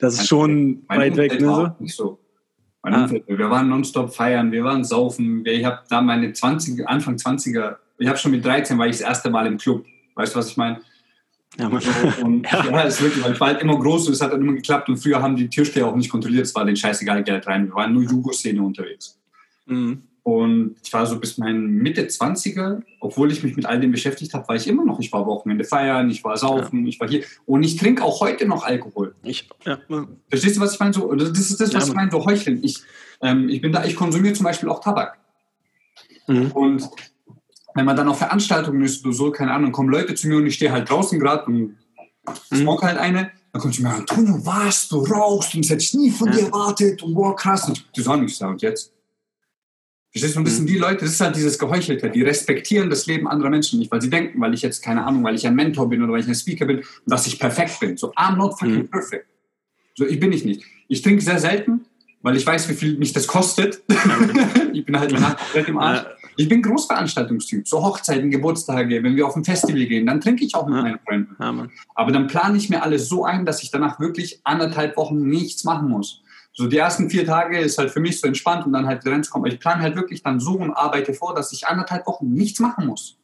das 0.00 0.14
ist 0.14 0.26
schon 0.26 0.82
weit 0.88 1.16
weg. 1.16 1.40
Ne? 1.40 1.46
So. 1.46 1.70
Nicht 1.78 1.94
so. 1.94 2.18
Ah. 2.82 3.08
Wir 3.08 3.50
waren 3.50 3.68
nonstop 3.68 4.12
feiern, 4.12 4.50
wir 4.50 4.64
waren 4.64 4.84
saufen. 4.84 5.44
Ich 5.46 5.64
habe 5.64 5.80
da 5.88 6.00
meine 6.00 6.32
20, 6.32 6.88
Anfang 6.88 7.14
20er, 7.14 7.76
ich 7.98 8.08
habe 8.08 8.18
schon 8.18 8.32
mit 8.32 8.44
13 8.44 8.76
war 8.76 8.86
ich 8.86 8.98
das 8.98 9.02
erste 9.02 9.30
Mal 9.30 9.46
im 9.46 9.56
Club. 9.56 9.84
Weißt 10.14 10.34
du, 10.34 10.38
was 10.40 10.50
ich 10.50 10.56
meine? 10.56 10.80
Ja, 11.58 11.68
und 11.68 12.46
ja. 12.52 12.64
ja, 12.64 12.80
ist 12.80 13.00
wirklich, 13.02 13.22
weil 13.22 13.32
ich 13.34 13.40
war 13.40 13.48
halt 13.48 13.60
immer 13.60 13.78
groß 13.78 14.08
und 14.08 14.14
es 14.14 14.20
hat 14.20 14.32
dann 14.32 14.40
immer 14.40 14.54
geklappt 14.54 14.88
und 14.88 14.96
früher 14.96 15.22
haben 15.22 15.36
die 15.36 15.48
Türsteher 15.48 15.86
auch 15.86 15.94
nicht 15.94 16.10
kontrolliert, 16.10 16.46
es 16.46 16.54
war 16.54 16.64
den 16.64 16.76
scheißegal 16.76 17.22
Geld 17.22 17.46
rein. 17.46 17.66
Wir 17.66 17.74
waren 17.74 17.92
nur 17.92 18.02
Jugo-Szene 18.02 18.60
unterwegs. 18.60 19.18
Mhm. 19.66 20.02
Und 20.24 20.76
ich 20.84 20.92
war 20.92 21.04
so 21.04 21.18
bis 21.18 21.36
mein 21.36 21.66
Mitte 21.66 22.02
20er, 22.02 22.82
obwohl 23.00 23.32
ich 23.32 23.42
mich 23.42 23.56
mit 23.56 23.66
all 23.66 23.80
dem 23.80 23.90
beschäftigt 23.90 24.32
habe, 24.34 24.46
war 24.46 24.54
ich 24.54 24.68
immer 24.68 24.84
noch. 24.84 25.00
Ich 25.00 25.12
war 25.12 25.26
Wochenende 25.26 25.64
feiern, 25.64 26.10
ich 26.10 26.22
war 26.22 26.36
saufen, 26.36 26.84
ja. 26.84 26.88
ich 26.88 27.00
war 27.00 27.08
hier. 27.08 27.24
Und 27.44 27.64
ich 27.64 27.76
trinke 27.76 28.04
auch 28.04 28.20
heute 28.20 28.46
noch 28.46 28.64
Alkohol. 28.64 29.16
Ich, 29.24 29.48
ja. 29.64 29.78
Verstehst 30.28 30.56
du, 30.56 30.60
was 30.60 30.74
ich 30.74 30.80
meine? 30.80 30.92
So, 30.92 31.12
das 31.12 31.30
ist 31.38 31.60
das, 31.60 31.74
was 31.74 31.84
ja. 31.84 31.88
ich 31.88 31.94
meine, 31.94 32.10
so 32.12 32.24
heucheln. 32.24 32.62
Ich, 32.62 32.78
ähm, 33.20 33.48
ich 33.48 33.60
bin 33.60 33.72
da, 33.72 33.84
ich 33.84 33.96
konsumiere 33.96 34.34
zum 34.34 34.44
Beispiel 34.44 34.68
auch 34.68 34.80
Tabak. 34.80 35.18
Mhm. 36.28 36.52
Und 36.52 36.88
wenn 37.74 37.84
man 37.84 37.96
dann 37.96 38.08
auf 38.08 38.18
Veranstaltungen 38.18 38.82
ist 38.82 39.04
oder 39.04 39.14
so, 39.14 39.32
keine 39.32 39.52
Ahnung, 39.52 39.72
kommen 39.72 39.88
Leute 39.88 40.14
zu 40.14 40.28
mir 40.28 40.36
und 40.36 40.46
ich 40.46 40.54
stehe 40.54 40.70
halt 40.70 40.88
draußen 40.88 41.18
gerade 41.18 41.46
und 41.46 41.58
mhm. 42.50 42.56
smoke 42.56 42.86
halt 42.86 42.98
eine. 42.98 43.32
Dann 43.52 43.60
kommt 43.60 43.74
sie 43.74 43.82
mir, 43.82 43.90
Antonio, 43.90 44.38
was, 44.46 44.88
du 44.88 45.04
rauchst 45.04 45.54
und 45.54 45.64
das 45.64 45.70
hätte 45.70 45.82
ich 45.82 45.94
nie 45.94 46.10
von 46.10 46.30
dir 46.30 46.44
erwartet 46.44 47.02
und 47.02 47.12
boah, 47.12 47.34
krass. 47.34 47.66
Und 47.66 47.78
ich, 47.78 47.86
das 47.96 48.06
auch 48.06 48.16
nicht 48.16 48.36
sagen, 48.36 48.52
und 48.52 48.62
jetzt? 48.62 48.91
Verstehst 50.12 50.36
du, 50.36 50.40
ein 50.40 50.44
bisschen 50.44 50.64
mhm. 50.64 50.68
die 50.68 50.78
Leute, 50.78 51.04
das 51.04 51.14
ist 51.14 51.20
halt 51.22 51.36
dieses 51.36 51.58
Geheuchelte, 51.58 52.10
die 52.10 52.22
respektieren 52.22 52.90
das 52.90 53.06
Leben 53.06 53.26
anderer 53.26 53.48
Menschen 53.48 53.78
nicht, 53.78 53.90
weil 53.90 54.02
sie 54.02 54.10
denken, 54.10 54.38
weil 54.42 54.52
ich 54.52 54.60
jetzt, 54.60 54.82
keine 54.82 55.04
Ahnung, 55.06 55.24
weil 55.24 55.34
ich 55.34 55.46
ein 55.46 55.54
Mentor 55.54 55.88
bin 55.88 56.02
oder 56.02 56.12
weil 56.12 56.20
ich 56.20 56.28
ein 56.28 56.34
Speaker 56.34 56.66
bin, 56.66 56.82
dass 57.06 57.26
ich 57.26 57.38
perfekt 57.38 57.80
bin. 57.80 57.96
So, 57.96 58.12
I'm 58.12 58.36
not 58.36 58.58
fucking 58.58 58.82
mhm. 58.82 58.88
perfect. 58.88 59.26
So, 59.96 60.06
ich 60.06 60.20
bin 60.20 60.32
ich 60.32 60.44
nicht. 60.44 60.64
Ich 60.88 61.00
trinke 61.00 61.22
sehr 61.22 61.38
selten, 61.38 61.86
weil 62.20 62.36
ich 62.36 62.46
weiß, 62.46 62.68
wie 62.68 62.74
viel 62.74 62.98
mich 62.98 63.14
das 63.14 63.26
kostet. 63.26 63.82
ich 64.74 64.84
bin 64.84 65.00
halt 65.00 65.14
komplett 65.14 65.68
im 65.68 65.78
Arsch. 65.78 66.04
Ich 66.36 66.48
bin 66.48 66.62
Großveranstaltungstyp, 66.62 67.66
so 67.66 67.82
Hochzeiten, 67.82 68.30
Geburtstage, 68.30 69.02
wenn 69.02 69.16
wir 69.16 69.26
auf 69.26 69.36
ein 69.36 69.44
Festival 69.44 69.84
gehen, 69.84 70.06
dann 70.06 70.20
trinke 70.20 70.44
ich 70.44 70.54
auch 70.54 70.66
mit 70.66 70.76
meinen 70.82 70.98
Freunden. 71.06 71.36
Aber 71.94 72.12
dann 72.12 72.26
plane 72.26 72.56
ich 72.56 72.70
mir 72.70 72.82
alles 72.82 73.08
so 73.08 73.24
ein, 73.24 73.44
dass 73.44 73.62
ich 73.62 73.70
danach 73.70 74.00
wirklich 74.00 74.40
anderthalb 74.44 74.96
Wochen 74.96 75.28
nichts 75.28 75.64
machen 75.64 75.88
muss. 75.88 76.21
So 76.54 76.66
die 76.66 76.76
ersten 76.76 77.08
vier 77.08 77.24
Tage 77.24 77.58
ist 77.58 77.78
halt 77.78 77.90
für 77.90 78.00
mich 78.00 78.20
so 78.20 78.26
entspannt 78.26 78.66
und 78.66 78.72
dann 78.72 78.86
halt 78.86 79.04
Grenz 79.04 79.30
kommen. 79.30 79.44
Aber 79.44 79.52
ich 79.52 79.60
plane 79.60 79.82
halt 79.82 79.96
wirklich 79.96 80.22
dann 80.22 80.38
so 80.38 80.52
und 80.52 80.70
arbeite 80.70 81.14
vor, 81.14 81.34
dass 81.34 81.52
ich 81.52 81.66
anderthalb 81.66 82.06
Wochen 82.06 82.32
nichts 82.32 82.60
machen 82.60 82.86
muss. 82.86 83.18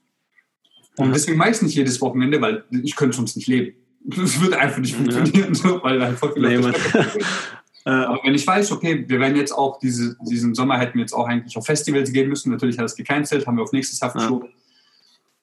Und 0.97 1.13
deswegen 1.15 1.39
meist 1.39 1.63
nicht 1.63 1.75
jedes 1.75 2.01
Wochenende, 2.01 2.41
weil 2.41 2.65
ich 2.83 2.97
könnte 2.97 3.17
sonst 3.17 3.37
nicht 3.37 3.49
leben. 3.49 3.75
Das 4.01 4.41
würde 4.41 4.59
einfach 4.59 4.79
nicht 4.79 4.95
funktionieren, 4.95 5.53
ja. 5.53 5.83
weil 5.83 6.03
halt 6.03 6.19
voll 6.19 6.33
viel 6.33 6.43
nee, 6.43 6.57
Aber 7.85 8.21
wenn 8.25 8.35
ich 8.35 8.47
weiß, 8.47 8.73
okay, 8.73 9.05
wir 9.07 9.21
werden 9.21 9.37
jetzt 9.37 9.53
auch 9.53 9.79
diese, 9.81 10.17
diesen 10.23 10.55
Sommer 10.55 10.79
hätten 10.79 10.95
wir 10.95 11.01
jetzt 11.01 11.13
auch 11.13 11.27
eigentlich 11.27 11.57
auf 11.57 11.67
Festivals 11.67 12.13
gehen 12.13 12.29
müssen. 12.29 12.51
Natürlich 12.51 12.79
hat 12.79 12.87
es 12.87 12.97
gecancelt, 12.97 13.47
haben 13.47 13.57
wir 13.57 13.65
auf 13.65 13.73
nächstes 13.73 14.01
Jahr 14.01 14.11
verschoben. 14.11 14.47
Ja. 14.47 14.53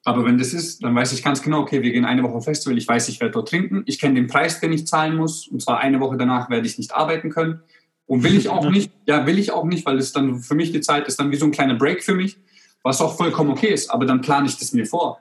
Aber 0.04 0.24
wenn 0.24 0.38
das 0.38 0.52
ist, 0.52 0.84
dann 0.84 0.94
weiß 0.94 1.12
ich 1.12 1.24
ganz 1.24 1.42
genau, 1.42 1.60
okay, 1.60 1.82
wir 1.82 1.90
gehen 1.90 2.04
eine 2.04 2.22
Woche 2.22 2.34
auf 2.34 2.44
Festival, 2.44 2.78
ich 2.78 2.86
weiß, 2.86 3.08
ich 3.08 3.20
werde 3.20 3.32
dort 3.32 3.48
trinken, 3.48 3.82
ich 3.86 3.98
kenne 3.98 4.14
den 4.14 4.28
Preis, 4.28 4.60
den 4.60 4.72
ich 4.72 4.86
zahlen 4.86 5.16
muss, 5.16 5.48
und 5.48 5.60
zwar 5.60 5.80
eine 5.80 5.98
Woche 5.98 6.16
danach 6.16 6.48
werde 6.48 6.66
ich 6.66 6.78
nicht 6.78 6.94
arbeiten 6.94 7.30
können. 7.30 7.60
Und 8.06 8.22
will 8.22 8.36
ich 8.36 8.48
auch 8.48 8.70
nicht, 8.70 8.92
ja, 9.06 9.26
will 9.26 9.38
ich 9.38 9.50
auch 9.50 9.64
nicht, 9.64 9.84
weil 9.84 9.98
es 9.98 10.12
dann 10.12 10.40
für 10.40 10.54
mich 10.54 10.70
die 10.72 10.80
Zeit 10.80 11.08
ist 11.08 11.18
dann 11.18 11.30
wie 11.32 11.36
so 11.36 11.44
ein 11.44 11.50
kleiner 11.50 11.74
Break 11.74 12.04
für 12.04 12.14
mich, 12.14 12.38
was 12.82 13.00
auch 13.00 13.16
vollkommen 13.16 13.50
okay 13.50 13.74
ist, 13.74 13.90
aber 13.90 14.06
dann 14.06 14.20
plane 14.20 14.46
ich 14.46 14.56
das 14.56 14.72
mir 14.72 14.86
vor. 14.86 15.20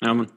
Ja, 0.00 0.14
Mann. 0.14 0.28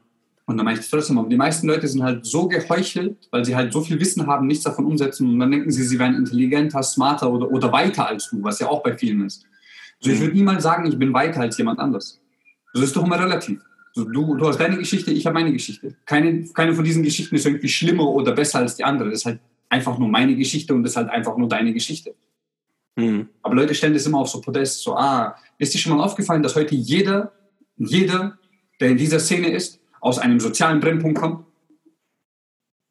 Und 0.44 0.56
dann 0.56 0.64
meine 0.64 0.74
ich 0.74 0.84
das 0.84 0.90
trotzdem, 0.90 1.18
aber 1.18 1.28
die 1.28 1.36
meisten 1.36 1.66
Leute 1.66 1.88
sind 1.88 2.02
halt 2.02 2.26
so 2.26 2.48
geheuchelt, 2.48 3.28
weil 3.30 3.44
sie 3.44 3.54
halt 3.56 3.72
so 3.72 3.80
viel 3.80 3.98
Wissen 3.98 4.26
haben, 4.26 4.46
nichts 4.46 4.64
davon 4.64 4.84
umsetzen 4.84 5.28
und 5.30 5.38
dann 5.38 5.50
denken 5.50 5.70
sie, 5.70 5.84
sie 5.84 5.98
wären 5.98 6.14
intelligenter, 6.14 6.82
smarter 6.82 7.32
oder, 7.32 7.50
oder 7.50 7.72
weiter 7.72 8.06
als 8.06 8.28
du, 8.28 8.42
was 8.42 8.58
ja 8.58 8.68
auch 8.68 8.82
bei 8.82 8.96
vielen 8.98 9.24
ist. 9.24 9.46
Also 10.00 10.12
ich 10.12 10.18
mhm. 10.18 10.24
würde 10.24 10.36
niemals 10.36 10.62
sagen, 10.64 10.86
ich 10.86 10.98
bin 10.98 11.14
weiter 11.14 11.40
als 11.40 11.56
jemand 11.56 11.78
anders. 11.78 12.20
Das 12.74 12.82
ist 12.82 12.96
doch 12.96 13.04
immer 13.04 13.18
relativ. 13.18 13.60
Also 13.94 14.08
du, 14.10 14.34
du 14.34 14.48
hast 14.48 14.58
deine 14.58 14.78
Geschichte, 14.78 15.12
ich 15.12 15.26
habe 15.26 15.34
meine 15.34 15.52
Geschichte. 15.52 15.94
Keine, 16.06 16.44
keine 16.48 16.74
von 16.74 16.84
diesen 16.84 17.02
Geschichten 17.02 17.36
ist 17.36 17.46
irgendwie 17.46 17.68
schlimmer 17.68 18.08
oder 18.08 18.32
besser 18.32 18.58
als 18.58 18.76
die 18.76 18.84
andere. 18.84 19.10
Das 19.10 19.20
ist 19.20 19.26
halt 19.26 19.40
einfach 19.72 19.98
nur 19.98 20.08
meine 20.08 20.36
Geschichte 20.36 20.74
und 20.74 20.82
das 20.82 20.92
ist 20.92 20.96
halt 20.96 21.08
einfach 21.08 21.36
nur 21.36 21.48
deine 21.48 21.72
Geschichte. 21.72 22.14
Mhm. 22.96 23.28
Aber 23.42 23.54
Leute 23.54 23.74
stellen 23.74 23.94
das 23.94 24.04
immer 24.04 24.18
auf 24.18 24.28
so 24.28 24.40
Podest, 24.40 24.82
so, 24.82 24.94
ah, 24.94 25.34
ist 25.58 25.72
dir 25.72 25.78
schon 25.78 25.96
mal 25.96 26.04
aufgefallen, 26.04 26.42
dass 26.42 26.54
heute 26.54 26.74
jeder, 26.74 27.32
jeder, 27.78 28.38
der 28.80 28.90
in 28.90 28.98
dieser 28.98 29.18
Szene 29.18 29.48
ist, 29.48 29.80
aus 30.00 30.18
einem 30.18 30.40
sozialen 30.40 30.80
Brennpunkt 30.80 31.18
kommt? 31.18 31.46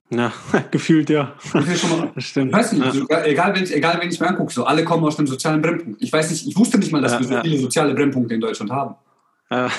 Ja, 0.09 0.33
gefühlt 0.71 1.09
ja. 1.11 1.35
Das, 1.53 1.65
stimmt. 2.25 2.51
Weiß 2.51 2.73
nicht, 2.73 3.09
ja. 3.09 3.23
egal, 3.25 3.55
wenn 3.55 3.63
ich, 3.63 3.73
egal 3.75 3.99
wenn 4.01 4.09
ich 4.09 4.19
mir 4.19 4.27
angucke, 4.27 4.51
so 4.51 4.65
alle 4.65 4.83
kommen 4.83 5.05
aus 5.05 5.19
einem 5.19 5.27
sozialen 5.27 5.61
Brennpunkt. 5.61 6.01
Ich 6.01 6.11
weiß 6.11 6.31
nicht, 6.31 6.47
ich 6.47 6.57
wusste 6.57 6.79
nicht 6.79 6.91
mal, 6.91 7.01
dass 7.01 7.13
ja, 7.13 7.19
wir 7.19 7.27
so 7.27 7.33
ja. 7.35 7.41
viele 7.43 7.59
soziale 7.59 7.93
Brennpunkte 7.93 8.33
in 8.33 8.41
Deutschland 8.41 8.71
haben. 8.71 8.95
Ja. 9.51 9.69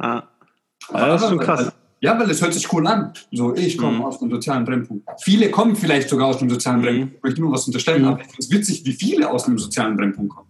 ja. 0.00 0.28
das 0.92 1.22
ist 1.22 1.28
schon 1.28 1.38
krass. 1.38 1.72
Ja, 2.00 2.18
weil 2.18 2.30
es 2.30 2.42
hört 2.42 2.52
sich 2.52 2.70
cool 2.72 2.86
an. 2.86 3.12
So, 3.32 3.54
ich 3.54 3.78
komme 3.78 3.98
mhm. 3.98 4.04
aus 4.04 4.20
einem 4.20 4.30
sozialen 4.30 4.64
Brennpunkt. 4.64 5.08
Viele 5.22 5.50
kommen 5.50 5.76
vielleicht 5.76 6.08
sogar 6.08 6.28
aus 6.28 6.40
einem 6.40 6.50
sozialen 6.50 6.80
mhm. 6.80 6.82
Brennpunkt. 6.82 7.16
Ich 7.16 7.22
möchte 7.22 7.40
nur 7.40 7.52
was 7.52 7.66
unterstellen, 7.66 8.02
mhm. 8.02 8.08
aber 8.08 8.20
ich 8.20 8.26
finde 8.26 8.40
es 8.40 8.50
witzig, 8.50 8.84
wie 8.84 8.92
viele 8.92 9.30
aus 9.30 9.46
einem 9.46 9.58
sozialen 9.58 9.96
Brennpunkt 9.96 10.34
kommen. 10.34 10.48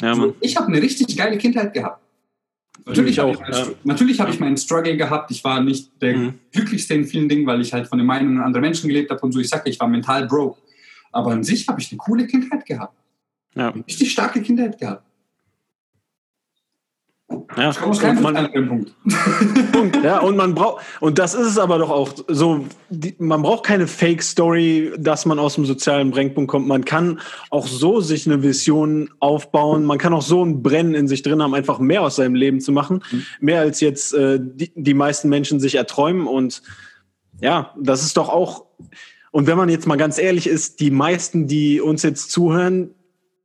Ja, 0.00 0.14
so, 0.14 0.34
ich 0.40 0.56
habe 0.56 0.68
eine 0.68 0.82
richtig 0.82 1.16
geile 1.16 1.38
Kindheit 1.38 1.72
gehabt. 1.72 2.02
Natürlich 2.84 3.18
habe 3.18 3.32
ich, 3.32 3.38
ja. 3.38 3.66
natürlich 3.84 4.20
hab 4.20 4.28
ich 4.28 4.40
meinen 4.40 4.56
Struggle 4.56 4.96
gehabt. 4.96 5.30
Ich 5.30 5.44
war 5.44 5.62
nicht 5.62 5.90
der 6.02 6.16
mhm. 6.16 6.34
glücklichste 6.50 6.94
in 6.94 7.04
vielen 7.04 7.28
Dingen, 7.28 7.46
weil 7.46 7.60
ich 7.60 7.72
halt 7.72 7.86
von 7.86 7.98
den 7.98 8.06
Meinungen 8.06 8.40
anderer 8.40 8.60
Menschen 8.60 8.88
gelebt 8.88 9.10
habe 9.10 9.20
und 9.20 9.32
so. 9.32 9.40
Ich 9.40 9.48
sage, 9.48 9.70
ich 9.70 9.78
war 9.78 9.88
mental 9.88 10.26
broke. 10.26 10.60
Aber 11.12 11.32
an 11.32 11.44
sich 11.44 11.68
habe 11.68 11.80
ich 11.80 11.90
eine 11.92 11.98
coole 11.98 12.26
Kindheit 12.26 12.66
gehabt. 12.66 12.94
Ja. 13.54 13.70
Eine 13.70 13.86
richtig 13.86 14.10
starke 14.10 14.42
Kindheit 14.42 14.78
gehabt. 14.78 15.04
Ja, 17.56 17.72
und 17.82 18.22
man, 18.22 18.52
Punkt. 18.52 18.94
Punkt. 19.72 20.04
Ja, 20.04 20.20
und 20.20 20.36
man 20.36 20.54
braucht, 20.54 20.84
und 21.00 21.18
das 21.18 21.34
ist 21.34 21.46
es 21.46 21.58
aber 21.58 21.78
doch 21.78 21.90
auch 21.90 22.12
so, 22.28 22.66
die, 22.88 23.14
man 23.18 23.42
braucht 23.42 23.64
keine 23.64 23.86
Fake-Story, 23.86 24.92
dass 24.98 25.26
man 25.26 25.38
aus 25.38 25.54
dem 25.54 25.66
sozialen 25.66 26.10
Brennpunkt 26.10 26.50
kommt. 26.50 26.66
Man 26.66 26.84
kann 26.84 27.20
auch 27.50 27.66
so 27.66 28.00
sich 28.00 28.26
eine 28.26 28.42
Vision 28.42 29.10
aufbauen. 29.20 29.84
Man 29.84 29.98
kann 29.98 30.12
auch 30.14 30.22
so 30.22 30.44
ein 30.44 30.62
Brennen 30.62 30.94
in 30.94 31.08
sich 31.08 31.22
drin 31.22 31.42
haben, 31.42 31.54
einfach 31.54 31.78
mehr 31.78 32.02
aus 32.02 32.16
seinem 32.16 32.34
Leben 32.34 32.60
zu 32.60 32.72
machen. 32.72 33.02
Mhm. 33.10 33.24
Mehr 33.40 33.60
als 33.60 33.80
jetzt 33.80 34.14
äh, 34.14 34.38
die, 34.40 34.72
die 34.74 34.94
meisten 34.94 35.28
Menschen 35.28 35.60
sich 35.60 35.74
erträumen. 35.74 36.26
Und 36.26 36.62
ja, 37.40 37.74
das 37.78 38.02
ist 38.02 38.16
doch 38.16 38.28
auch, 38.28 38.66
und 39.30 39.46
wenn 39.46 39.56
man 39.56 39.68
jetzt 39.68 39.86
mal 39.86 39.96
ganz 39.96 40.18
ehrlich 40.18 40.46
ist, 40.46 40.80
die 40.80 40.90
meisten, 40.90 41.46
die 41.46 41.80
uns 41.80 42.02
jetzt 42.02 42.30
zuhören, 42.30 42.94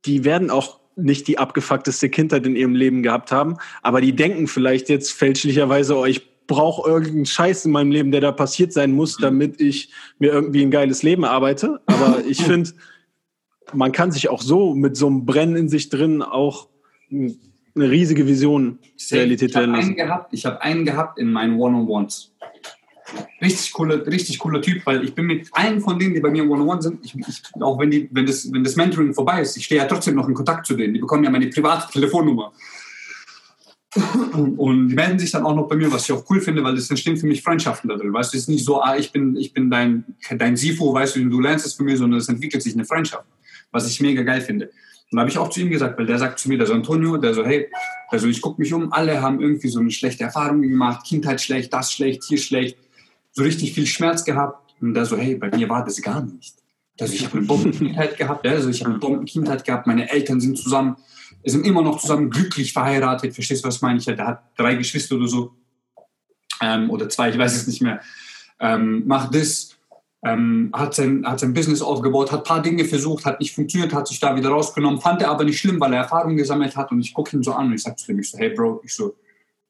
die 0.04 0.24
werden 0.24 0.50
auch 0.50 0.78
nicht 0.98 1.28
die 1.28 1.38
abgefuckteste 1.38 2.08
Kindheit 2.08 2.44
in 2.46 2.56
ihrem 2.56 2.74
Leben 2.74 3.02
gehabt 3.02 3.32
haben, 3.32 3.56
aber 3.82 4.00
die 4.00 4.14
denken 4.14 4.46
vielleicht 4.46 4.88
jetzt 4.88 5.12
fälschlicherweise, 5.12 5.96
oh, 5.96 6.04
ich 6.04 6.46
brauche 6.46 6.88
irgendeinen 6.90 7.26
Scheiß 7.26 7.66
in 7.66 7.72
meinem 7.72 7.90
Leben, 7.90 8.10
der 8.10 8.20
da 8.20 8.32
passiert 8.32 8.72
sein 8.72 8.92
muss, 8.92 9.16
damit 9.18 9.60
ich 9.60 9.90
mir 10.18 10.32
irgendwie 10.32 10.62
ein 10.62 10.70
geiles 10.70 11.02
Leben 11.02 11.24
arbeite. 11.24 11.80
Aber 11.86 12.24
ich 12.26 12.42
finde, 12.42 12.70
man 13.72 13.92
kann 13.92 14.10
sich 14.10 14.28
auch 14.30 14.40
so 14.40 14.74
mit 14.74 14.96
so 14.96 15.06
einem 15.06 15.26
Brennen 15.26 15.56
in 15.56 15.68
sich 15.68 15.90
drin 15.90 16.22
auch 16.22 16.68
eine 17.10 17.90
riesige 17.90 18.26
Vision 18.26 18.78
Realität 19.12 19.54
werden 19.54 19.74
lassen. 19.74 19.96
Ich 20.32 20.46
habe 20.46 20.62
einen 20.62 20.84
gehabt 20.84 21.18
in 21.18 21.30
meinen 21.30 21.60
One-on-Ones. 21.60 22.34
Richtig 23.40 23.72
cooler, 23.72 24.06
richtig 24.06 24.38
cooler 24.38 24.60
Typ, 24.60 24.84
weil 24.86 25.04
ich 25.04 25.14
bin 25.14 25.26
mit 25.26 25.48
allen 25.52 25.80
von 25.80 25.98
denen, 25.98 26.14
die 26.14 26.20
bei 26.20 26.30
mir 26.30 26.48
One-on-One 26.48 26.82
sind, 26.82 27.04
ich, 27.04 27.14
ich, 27.14 27.42
auch 27.60 27.78
wenn, 27.78 27.90
die, 27.90 28.08
wenn, 28.12 28.26
das, 28.26 28.52
wenn 28.52 28.64
das 28.64 28.76
Mentoring 28.76 29.14
vorbei 29.14 29.42
ist, 29.42 29.56
ich 29.56 29.64
stehe 29.64 29.80
ja 29.80 29.86
trotzdem 29.86 30.14
noch 30.14 30.28
in 30.28 30.34
Kontakt 30.34 30.66
zu 30.66 30.74
denen. 30.74 30.94
Die 30.94 31.00
bekommen 31.00 31.24
ja 31.24 31.30
meine 31.30 31.48
private 31.48 31.92
Telefonnummer. 31.92 32.52
Und 34.22 34.88
die 34.88 34.94
melden 34.94 35.18
sich 35.18 35.30
dann 35.30 35.44
auch 35.44 35.54
noch 35.54 35.66
bei 35.66 35.76
mir, 35.76 35.90
was 35.90 36.04
ich 36.04 36.12
auch 36.12 36.24
cool 36.28 36.40
finde, 36.40 36.62
weil 36.62 36.74
es 36.74 36.90
entstehen 36.90 37.16
für 37.16 37.26
mich 37.26 37.42
Freundschaften 37.42 37.88
da 37.88 37.96
drin. 37.96 38.12
Weißt 38.12 38.32
du, 38.32 38.36
es 38.36 38.42
ist 38.42 38.48
nicht 38.48 38.64
so, 38.64 38.82
ah, 38.82 38.96
ich 38.96 39.12
bin, 39.12 39.34
ich 39.36 39.52
bin 39.52 39.70
dein, 39.70 40.04
dein 40.36 40.56
Sifo, 40.56 40.92
weißt 40.92 41.16
du, 41.16 41.24
du 41.24 41.40
lernst 41.40 41.66
es 41.66 41.74
für 41.74 41.84
mich, 41.84 41.98
sondern 41.98 42.20
es 42.20 42.28
entwickelt 42.28 42.62
sich 42.62 42.74
eine 42.74 42.84
Freundschaft, 42.84 43.24
was 43.72 43.88
ich 43.88 44.00
mega 44.00 44.22
geil 44.22 44.42
finde. 44.42 44.70
Und 45.10 45.16
da 45.16 45.20
habe 45.20 45.30
ich 45.30 45.38
auch 45.38 45.48
zu 45.48 45.60
ihm 45.60 45.70
gesagt, 45.70 45.98
weil 45.98 46.04
der 46.04 46.18
sagt 46.18 46.38
zu 46.38 46.50
mir, 46.50 46.58
der 46.58 46.66
so 46.66 46.74
Antonio, 46.74 47.16
der 47.16 47.32
so, 47.32 47.44
hey, 47.44 47.70
also 48.08 48.28
ich 48.28 48.42
gucke 48.42 48.60
mich 48.60 48.74
um, 48.74 48.92
alle 48.92 49.22
haben 49.22 49.40
irgendwie 49.40 49.68
so 49.68 49.80
eine 49.80 49.90
schlechte 49.90 50.24
Erfahrung 50.24 50.60
gemacht, 50.60 51.06
Kindheit 51.06 51.40
schlecht, 51.40 51.72
das 51.72 51.90
schlecht, 51.90 52.24
hier 52.24 52.38
schlecht, 52.38 52.76
so 53.38 53.44
richtig 53.44 53.72
viel 53.72 53.86
Schmerz 53.86 54.24
gehabt. 54.24 54.74
Und 54.80 54.94
der 54.94 55.06
so, 55.06 55.16
hey, 55.16 55.36
bei 55.36 55.48
mir 55.56 55.68
war 55.68 55.84
das 55.84 56.00
gar 56.02 56.22
nicht. 56.22 56.54
Also 57.00 57.14
ich 57.14 57.24
habe 57.24 57.38
eine 57.38 57.46
Bombenkindheit 57.46 58.16
gehabt, 58.16 58.46
also 58.46 58.68
ich 58.68 58.80
habe 58.80 58.90
eine 58.90 58.98
Bombenkindheit 58.98 59.64
gehabt, 59.64 59.86
meine 59.86 60.10
Eltern 60.10 60.40
sind 60.40 60.58
zusammen, 60.58 60.96
sind 61.44 61.64
immer 61.64 61.82
noch 61.82 62.00
zusammen 62.00 62.28
glücklich 62.28 62.72
verheiratet, 62.72 63.34
verstehst 63.34 63.62
du, 63.62 63.68
was 63.68 63.80
meine 63.80 63.98
ich? 63.98 64.04
Der 64.04 64.18
hat 64.18 64.42
drei 64.56 64.74
Geschwister 64.74 65.14
oder 65.14 65.28
so, 65.28 65.52
ähm, 66.60 66.90
oder 66.90 67.08
zwei, 67.08 67.30
ich 67.30 67.38
weiß 67.38 67.54
es 67.54 67.68
nicht 67.68 67.82
mehr. 67.82 68.00
Ähm, 68.58 69.06
macht 69.06 69.32
das, 69.32 69.76
ähm, 70.24 70.70
hat, 70.72 70.94
sein, 70.94 71.24
hat 71.24 71.38
sein 71.38 71.54
Business 71.54 71.82
aufgebaut, 71.82 72.32
hat 72.32 72.40
ein 72.40 72.44
paar 72.44 72.62
Dinge 72.62 72.84
versucht, 72.84 73.24
hat 73.24 73.38
nicht 73.38 73.54
funktioniert, 73.54 73.94
hat 73.94 74.08
sich 74.08 74.18
da 74.18 74.34
wieder 74.34 74.48
rausgenommen, 74.48 75.00
fand 75.00 75.22
er 75.22 75.30
aber 75.30 75.44
nicht 75.44 75.60
schlimm, 75.60 75.78
weil 75.78 75.92
er 75.92 76.00
Erfahrung 76.00 76.36
gesammelt 76.36 76.76
hat. 76.76 76.90
Und 76.90 76.98
ich 77.00 77.14
gucke 77.14 77.36
ihn 77.36 77.44
so 77.44 77.52
an 77.52 77.66
und 77.66 77.74
ich 77.74 77.82
sage 77.84 77.94
zu 77.94 78.10
ihm, 78.10 78.18
ich 78.18 78.28
so, 78.28 78.38
hey 78.38 78.50
Bro, 78.50 78.80
ich 78.84 78.92
so, 78.92 79.14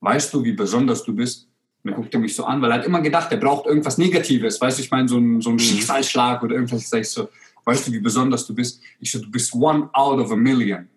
weißt 0.00 0.32
du, 0.32 0.42
wie 0.42 0.52
besonders 0.52 1.02
du 1.02 1.14
bist? 1.14 1.47
Und 1.88 1.94
er 1.94 1.96
guckt 1.96 2.14
er 2.14 2.20
mich 2.20 2.34
so 2.34 2.44
an, 2.44 2.60
weil 2.60 2.70
er 2.70 2.78
hat 2.78 2.86
immer 2.86 3.00
gedacht, 3.00 3.32
er 3.32 3.38
braucht 3.38 3.66
irgendwas 3.66 3.98
Negatives, 3.98 4.60
weißt 4.60 4.78
du, 4.78 4.82
ich 4.82 4.90
meine, 4.90 5.08
so 5.08 5.18
ein, 5.18 5.40
so 5.40 5.50
ein 5.50 5.54
mhm. 5.54 5.60
Schicksalsschlag 5.60 6.42
oder 6.42 6.54
irgendwas. 6.54 6.82
Ich 6.82 6.88
sage 6.88 7.04
so, 7.04 7.28
weißt 7.64 7.88
du, 7.88 7.92
wie 7.92 8.00
besonders 8.00 8.46
du 8.46 8.54
bist? 8.54 8.82
Ich 9.00 9.10
so, 9.10 9.20
du 9.20 9.30
bist 9.30 9.54
one 9.54 9.88
out 9.92 10.18
of 10.18 10.30
a 10.30 10.36
million. 10.36 10.88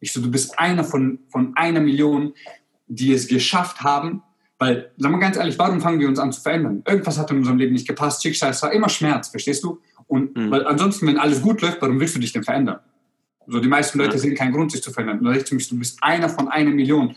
Ich 0.00 0.12
so, 0.12 0.20
du 0.20 0.30
bist 0.30 0.58
einer 0.58 0.84
von, 0.84 1.18
von 1.28 1.52
einer 1.56 1.80
Million, 1.80 2.32
die 2.86 3.12
es 3.12 3.26
geschafft 3.26 3.80
haben, 3.82 4.22
weil, 4.58 4.90
sagen 4.96 5.14
wir 5.14 5.20
ganz 5.20 5.36
ehrlich, 5.36 5.58
warum 5.58 5.80
fangen 5.80 6.00
wir 6.00 6.08
uns 6.08 6.18
an 6.18 6.32
zu 6.32 6.40
verändern? 6.40 6.82
Irgendwas 6.86 7.18
hat 7.18 7.30
in 7.30 7.38
unserem 7.38 7.58
Leben 7.58 7.72
nicht 7.72 7.86
gepasst, 7.86 8.22
Schicksal, 8.22 8.50
es 8.50 8.62
war 8.62 8.72
immer 8.72 8.88
Schmerz, 8.88 9.28
verstehst 9.28 9.62
du? 9.64 9.80
Und 10.06 10.36
mhm. 10.36 10.50
weil 10.50 10.66
ansonsten, 10.66 11.06
wenn 11.06 11.18
alles 11.18 11.42
gut 11.42 11.60
läuft, 11.60 11.82
warum 11.82 12.00
willst 12.00 12.16
du 12.16 12.20
dich 12.20 12.32
denn 12.32 12.44
verändern? 12.44 12.80
So, 13.46 13.60
die 13.60 13.68
meisten 13.68 13.98
Leute 13.98 14.12
ja. 14.12 14.18
sehen 14.18 14.34
keinen 14.34 14.52
Grund, 14.52 14.72
sich 14.72 14.82
zu 14.82 14.90
verändern. 14.90 15.26
Und 15.26 15.34
ich 15.34 15.50
mich, 15.52 15.68
du 15.68 15.78
bist 15.78 15.98
einer 16.02 16.28
von 16.28 16.48
einer 16.48 16.70
Million. 16.70 17.14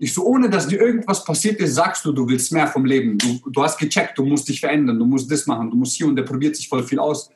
Ich 0.00 0.14
so, 0.14 0.24
ohne 0.24 0.48
dass 0.48 0.68
dir 0.68 0.80
irgendwas 0.80 1.24
passiert 1.24 1.58
ist, 1.60 1.74
sagst 1.74 2.04
du, 2.04 2.12
du 2.12 2.28
willst 2.28 2.52
mehr 2.52 2.68
vom 2.68 2.84
Leben. 2.84 3.18
Du, 3.18 3.40
du 3.50 3.62
hast 3.62 3.78
gecheckt, 3.78 4.16
du 4.16 4.24
musst 4.24 4.48
dich 4.48 4.60
verändern, 4.60 4.98
du 4.98 5.04
musst 5.04 5.30
das 5.30 5.46
machen, 5.46 5.70
du 5.70 5.76
musst 5.76 5.96
hier 5.96 6.06
und 6.06 6.14
der 6.14 6.22
probiert 6.22 6.54
sich 6.54 6.68
voll 6.68 6.84
viel 6.84 7.00
aus. 7.00 7.30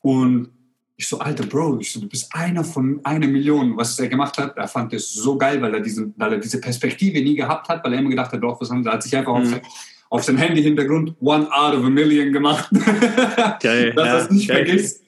Und 0.00 0.50
ich 0.96 1.08
so, 1.08 1.18
alter 1.18 1.44
Bro, 1.44 1.78
ich 1.80 1.92
so, 1.92 2.00
du 2.00 2.08
bist 2.08 2.32
einer 2.32 2.62
von 2.62 3.00
einer 3.02 3.26
Million. 3.26 3.76
Was 3.76 3.98
er 3.98 4.06
gemacht 4.06 4.38
hat, 4.38 4.56
er 4.56 4.68
fand 4.68 4.92
es 4.92 5.12
so 5.12 5.36
geil, 5.36 5.60
weil 5.60 5.74
er, 5.74 5.80
diesen, 5.80 6.14
weil 6.16 6.34
er 6.34 6.38
diese 6.38 6.60
Perspektive 6.60 7.20
nie 7.20 7.34
gehabt 7.34 7.68
hat, 7.68 7.84
weil 7.84 7.94
er 7.94 7.98
immer 7.98 8.10
gedacht 8.10 8.26
hat, 8.26 8.34
er 8.34 8.40
braucht 8.40 8.60
was 8.60 8.70
anderes. 8.70 8.86
Er 8.86 8.94
hat 8.94 9.02
sich 9.02 9.16
einfach 9.16 9.34
mhm. 9.34 9.42
auf, 9.42 9.48
sein, 9.48 9.60
auf 10.10 10.24
sein 10.24 10.36
Handy-Hintergrund 10.36 11.16
One 11.20 11.48
out 11.50 11.74
of 11.74 11.84
a 11.84 11.90
Million 11.90 12.32
gemacht. 12.32 12.70
Geil. 13.60 13.92
Dass 13.96 14.06
ja, 14.06 14.14
er 14.14 14.18
es 14.18 14.30
nicht 14.30 14.48
geil. 14.48 14.64
vergisst. 14.64 15.02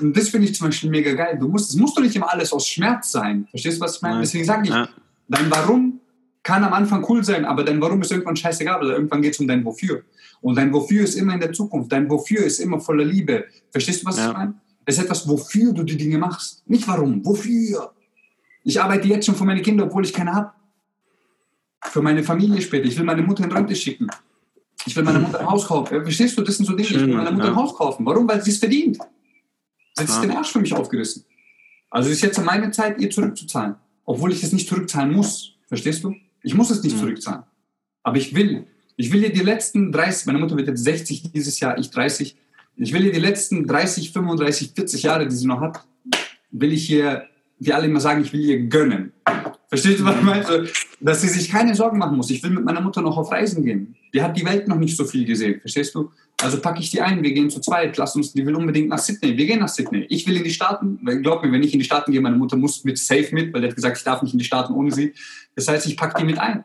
Und 0.00 0.16
das 0.16 0.28
finde 0.28 0.46
ich 0.46 0.54
zum 0.54 0.68
Beispiel 0.68 0.90
mega 0.90 1.12
geil. 1.14 1.36
Du 1.40 1.48
musst, 1.48 1.70
es 1.70 1.76
muss 1.76 1.94
doch 1.94 2.02
nicht 2.02 2.14
immer 2.14 2.32
alles 2.32 2.52
aus 2.52 2.68
Schmerz 2.68 3.10
sein. 3.10 3.46
Verstehst 3.50 3.78
du, 3.78 3.80
was 3.80 3.96
ich 3.96 4.02
meine? 4.02 4.20
Deswegen 4.20 4.44
sage 4.44 4.62
ich, 4.64 4.70
ja. 4.70 4.88
dein 5.28 5.50
Warum 5.50 6.00
kann 6.44 6.62
am 6.62 6.72
Anfang 6.74 7.04
cool 7.08 7.24
sein, 7.24 7.44
aber 7.44 7.64
dein 7.64 7.80
Warum 7.80 8.02
ist 8.02 8.12
irgendwann 8.12 8.36
scheißegal, 8.36 8.80
weil 8.80 8.90
irgendwann 8.90 9.22
geht 9.22 9.32
es 9.32 9.40
um 9.40 9.48
dein 9.48 9.64
Wofür. 9.64 10.04
Und 10.42 10.56
dein 10.56 10.72
Wofür 10.72 11.02
ist 11.02 11.14
immer 11.14 11.34
in 11.34 11.40
der 11.40 11.52
Zukunft. 11.52 11.90
Dein 11.90 12.08
Wofür 12.08 12.44
ist 12.44 12.60
immer 12.60 12.78
voller 12.78 13.04
Liebe. 13.04 13.46
Verstehst 13.70 14.02
du, 14.02 14.06
was 14.06 14.18
ja. 14.18 14.28
ich 14.28 14.32
meine? 14.34 14.54
Es 14.84 14.98
ist 14.98 15.04
etwas, 15.04 15.26
wofür 15.26 15.72
du 15.72 15.82
die 15.82 15.96
Dinge 15.96 16.18
machst. 16.18 16.62
Nicht 16.68 16.86
warum, 16.86 17.24
wofür. 17.24 17.94
Ich 18.62 18.80
arbeite 18.80 19.08
jetzt 19.08 19.24
schon 19.24 19.34
für 19.34 19.46
meine 19.46 19.62
Kinder, 19.62 19.84
obwohl 19.84 20.04
ich 20.04 20.12
keine 20.12 20.34
habe. 20.34 20.52
Für 21.82 22.02
meine 22.02 22.22
Familie 22.22 22.60
später. 22.60 22.84
Ich 22.84 22.96
will 22.98 23.04
meine 23.04 23.22
Mutter 23.22 23.44
in 23.44 23.52
Rente 23.52 23.74
schicken. 23.74 24.06
Ich 24.84 24.94
will 24.94 25.02
meiner 25.02 25.20
Mutter 25.20 25.40
ein 25.40 25.46
Haus 25.46 25.66
kaufen. 25.66 26.02
Verstehst 26.02 26.36
du, 26.36 26.42
das 26.42 26.58
sind 26.58 26.66
so 26.66 26.74
Dinge. 26.74 26.88
ich 26.88 26.94
will 26.94 27.08
meiner 27.08 27.32
Mutter 27.32 27.46
ja. 27.46 27.50
ein 27.52 27.56
Haus 27.56 27.74
kaufen. 27.74 28.04
Warum? 28.04 28.28
Weil 28.28 28.42
sie 28.42 28.50
es 28.50 28.58
verdient. 28.58 28.98
Sie 29.94 30.02
hat 30.02 30.10
sich 30.10 30.20
den 30.20 30.32
Arsch 30.32 30.52
für 30.52 30.60
mich 30.60 30.74
aufgerissen. 30.74 31.24
Also 31.88 32.10
es 32.10 32.16
ist 32.16 32.22
jetzt 32.22 32.44
meine 32.44 32.70
Zeit, 32.70 33.00
ihr 33.00 33.08
zurückzuzahlen. 33.08 33.76
Obwohl 34.04 34.32
ich 34.32 34.42
es 34.42 34.52
nicht 34.52 34.68
zurückzahlen 34.68 35.12
muss. 35.14 35.54
Verstehst 35.68 36.04
du? 36.04 36.14
Ich 36.44 36.54
muss 36.54 36.70
es 36.70 36.82
nicht 36.82 36.94
mhm. 36.96 37.00
zurückzahlen. 37.00 37.42
Aber 38.04 38.16
ich 38.18 38.34
will. 38.34 38.66
Ich 38.96 39.12
will 39.12 39.24
ihr 39.24 39.32
die 39.32 39.40
letzten 39.40 39.90
30, 39.90 40.26
meine 40.26 40.38
Mutter 40.38 40.56
wird 40.56 40.68
jetzt 40.68 40.84
60 40.84 41.32
dieses 41.32 41.58
Jahr, 41.58 41.76
ich 41.78 41.90
30, 41.90 42.36
ich 42.76 42.92
will 42.92 43.04
ihr 43.04 43.12
die 43.12 43.20
letzten 43.20 43.66
30, 43.66 44.12
35, 44.12 44.72
40 44.74 45.02
Jahre, 45.02 45.26
die 45.26 45.34
sie 45.34 45.46
noch 45.46 45.60
hat, 45.60 45.84
will 46.52 46.72
ich 46.72 46.88
ihr, 46.90 47.24
wie 47.58 47.72
alle 47.72 47.86
immer 47.86 47.98
sagen, 47.98 48.22
ich 48.22 48.32
will 48.32 48.40
ihr 48.40 48.66
gönnen. 48.66 49.12
Verstehst 49.68 49.98
du, 49.98 50.04
was 50.04 50.16
ich 50.16 50.22
meine? 50.22 50.68
Dass 51.00 51.22
sie 51.22 51.28
sich 51.28 51.50
keine 51.50 51.74
Sorgen 51.74 51.98
machen 51.98 52.16
muss. 52.16 52.30
Ich 52.30 52.42
will 52.42 52.50
mit 52.50 52.64
meiner 52.64 52.80
Mutter 52.80 53.02
noch 53.02 53.16
auf 53.16 53.32
Reisen 53.32 53.64
gehen. 53.64 53.96
Die 54.12 54.22
hat 54.22 54.36
die 54.36 54.44
Welt 54.44 54.68
noch 54.68 54.78
nicht 54.78 54.96
so 54.96 55.04
viel 55.04 55.24
gesehen. 55.24 55.60
Verstehst 55.60 55.94
du? 55.94 56.12
Also 56.42 56.60
packe 56.60 56.80
ich 56.80 56.90
die 56.90 57.00
ein, 57.00 57.22
wir 57.22 57.32
gehen 57.32 57.48
zu 57.48 57.60
zweit, 57.60 57.96
lass 57.96 58.16
uns, 58.16 58.32
die 58.32 58.44
will 58.44 58.54
unbedingt 58.54 58.88
nach 58.88 58.98
Sydney. 58.98 59.36
Wir 59.36 59.46
gehen 59.46 59.60
nach 59.60 59.68
Sydney. 59.68 60.06
Ich 60.08 60.26
will 60.26 60.36
in 60.36 60.44
die 60.44 60.50
Staaten, 60.50 60.98
glaub 61.22 61.42
mir, 61.42 61.52
wenn 61.52 61.62
ich 61.62 61.72
in 61.72 61.78
die 61.78 61.84
Staaten 61.84 62.12
gehe, 62.12 62.20
meine 62.20 62.36
Mutter 62.36 62.56
muss 62.56 62.84
mit 62.84 62.98
safe 62.98 63.28
mit, 63.32 63.52
weil 63.54 63.62
die 63.62 63.68
hat 63.68 63.74
gesagt, 63.74 63.96
ich 63.96 64.04
darf 64.04 64.20
nicht 64.20 64.32
in 64.32 64.38
die 64.38 64.44
Staaten 64.44 64.74
ohne 64.74 64.90
sie. 64.90 65.14
Das 65.54 65.68
heißt, 65.68 65.86
ich 65.86 65.96
packe 65.96 66.20
die 66.20 66.24
mit 66.24 66.38
ein. 66.38 66.64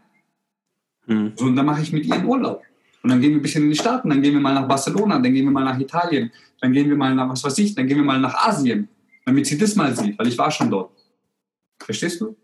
Mhm. 1.05 1.33
So, 1.35 1.45
und 1.45 1.55
dann 1.55 1.65
mache 1.65 1.81
ich 1.81 1.93
mit 1.93 2.05
ihr 2.05 2.15
einen 2.15 2.25
Urlaub. 2.25 2.61
Und 3.01 3.09
dann 3.11 3.21
gehen 3.21 3.31
wir 3.31 3.39
ein 3.39 3.41
bisschen 3.41 3.63
in 3.63 3.69
die 3.69 3.77
Staaten, 3.77 4.09
dann 4.09 4.21
gehen 4.21 4.33
wir 4.33 4.41
mal 4.41 4.53
nach 4.53 4.67
Barcelona, 4.67 5.19
dann 5.19 5.33
gehen 5.33 5.45
wir 5.45 5.51
mal 5.51 5.63
nach 5.63 5.79
Italien, 5.79 6.31
dann 6.59 6.73
gehen 6.73 6.89
wir 6.89 6.97
mal 6.97 7.15
nach, 7.15 7.29
was 7.29 7.43
weiß 7.43 7.57
ich, 7.59 7.73
dann 7.73 7.87
gehen 7.87 7.97
wir 7.97 8.03
mal 8.03 8.19
nach 8.19 8.33
Asien, 8.47 8.89
damit 9.25 9.45
sie 9.45 9.57
das 9.57 9.75
mal 9.75 9.95
sieht, 9.95 10.19
weil 10.19 10.27
ich 10.27 10.37
war 10.37 10.51
schon 10.51 10.69
dort. 10.69 10.91
Verstehst 11.79 12.19
du? 12.19 12.35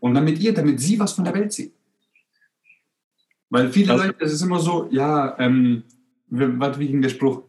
Und 0.00 0.12
dann 0.12 0.24
mit 0.24 0.38
ihr, 0.38 0.52
damit 0.52 0.78
sie 0.80 0.98
was 0.98 1.14
von 1.14 1.24
der 1.24 1.32
Welt 1.32 1.52
sieht. 1.52 1.72
Weil 3.48 3.70
viele 3.70 3.94
was? 3.94 4.06
Leute, 4.06 4.24
es 4.24 4.32
ist 4.32 4.42
immer 4.42 4.60
so, 4.60 4.88
ja, 4.90 5.38
ähm, 5.38 5.84
was 6.38 6.78
wie 6.78 6.88
ging 6.88 7.02
der 7.02 7.08
Spruch? 7.10 7.42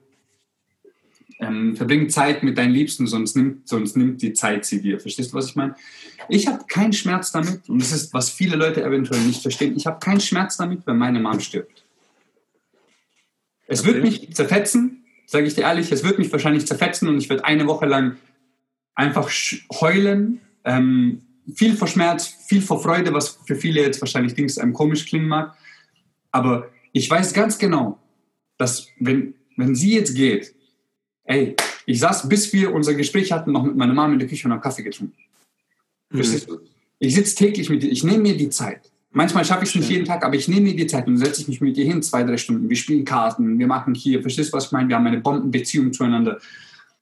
Ähm, 1.40 1.76
verbring 1.76 2.10
Zeit 2.10 2.44
mit 2.44 2.58
deinen 2.58 2.72
Liebsten, 2.72 3.08
sonst 3.08 3.36
nimmt, 3.36 3.68
sonst 3.68 3.98
nimmt 3.98 4.22
die 4.22 4.32
Zeit 4.34 4.64
sie 4.64 4.82
dir. 4.82 5.00
Verstehst 5.02 5.34
du, 5.34 5.38
was 5.38 5.48
ich 5.48 5.56
meine? 5.56 5.76
Ich 6.30 6.48
habe 6.48 6.64
keinen 6.66 6.94
Schmerz 6.94 7.32
damit, 7.32 7.68
und 7.68 7.82
das 7.82 7.92
ist, 7.92 8.14
was 8.14 8.30
viele 8.30 8.56
Leute 8.56 8.84
eventuell 8.84 9.22
nicht 9.22 9.42
verstehen, 9.42 9.76
ich 9.76 9.86
habe 9.86 10.00
keinen 10.00 10.22
Schmerz 10.22 10.56
damit, 10.56 10.88
wenn 10.88 10.98
meine 10.98 11.20
Mom 11.20 11.42
stirbt. 11.42 11.84
Es 13.68 13.82
okay. 13.82 13.94
wird 13.94 14.04
mich 14.04 14.34
zerfetzen, 14.34 15.04
sage 15.26 15.46
ich 15.48 15.56
dir 15.56 15.62
ehrlich, 15.62 15.92
es 15.92 16.04
wird 16.04 16.20
mich 16.20 16.32
wahrscheinlich 16.32 16.68
zerfetzen 16.68 17.10
und 17.10 17.18
ich 17.18 17.30
werde 17.30 17.44
eine 17.44 17.68
Woche 17.68 17.86
lang 17.86 18.16
einfach 18.94 19.30
heulen. 19.82 20.40
Ähm, 20.64 21.22
viel 21.54 21.76
vor 21.76 21.88
Schmerz, 21.88 22.28
viel 22.48 22.62
vor 22.62 22.82
Freude, 22.82 23.14
was 23.14 23.40
für 23.46 23.56
viele 23.56 23.82
jetzt 23.82 24.02
wahrscheinlich 24.02 24.34
Dings 24.34 24.58
einem 24.58 24.74
komisch 24.74 25.06
klingen 25.06 25.28
mag. 25.28 25.56
Aber 26.32 26.70
ich 26.92 27.10
weiß 27.10 27.34
ganz 27.34 27.58
genau, 27.58 28.00
dass 28.58 28.88
wenn, 28.99 29.36
wenn 29.58 29.76
sie 29.76 29.95
jetzt 29.95 30.16
geht, 30.16 30.53
ey, 31.26 31.56
ich 31.86 31.99
saß, 31.99 32.28
bis 32.30 32.51
wir 32.53 32.74
unser 32.74 32.93
Gespräch 32.93 33.32
hatten, 33.32 33.51
noch 33.51 33.64
mit 33.64 33.76
meiner 33.76 33.93
Mama 33.93 34.14
in 34.14 34.20
der 34.20 34.28
Küche 34.28 34.47
und 34.47 34.53
haben 34.53 34.62
Kaffee 34.62 34.84
getrunken. 34.84 35.18
Mhm. 36.10 36.22
Ich 36.99 37.14
sitze 37.14 37.36
täglich 37.36 37.70
mit 37.70 37.84
dir, 37.84 37.91
ich 37.91 38.03
nehme 38.03 38.20
mir 38.20 38.38
die 38.38 38.49
Zeit. 38.49 38.91
Manchmal 39.12 39.45
schaffe 39.45 39.64
ich 39.64 39.70
es 39.70 39.76
nicht 39.76 39.89
jeden 39.89 40.06
Tag, 40.06 40.26
aber 40.26 40.36
ich 40.36 40.47
nehme 40.47 40.62
mir 40.62 40.76
die 40.76 40.88
Zeit 40.88 41.08
und 41.08 41.18
setze 41.18 41.41
ich 41.41 41.47
mich 41.47 41.62
mit 41.62 41.78
dir 41.78 41.86
hin, 41.86 42.01
zwei, 42.03 42.24
drei 42.24 42.38
Stunden. 42.38 42.70
Wir 42.70 42.76
spielen 42.76 43.06
Karten, 43.06 43.58
wir 43.58 43.68
machen 43.68 43.95
hier, 43.95 44.22
verstehst 44.22 44.51
du, 44.51 44.58
was 44.58 44.66
ich 44.66 44.72
meine? 44.72 44.89
Wir 44.89 44.97
haben 44.97 45.08
eine 45.08 45.22
Bombenbeziehung 45.22 45.93
zueinander. 45.93 46.39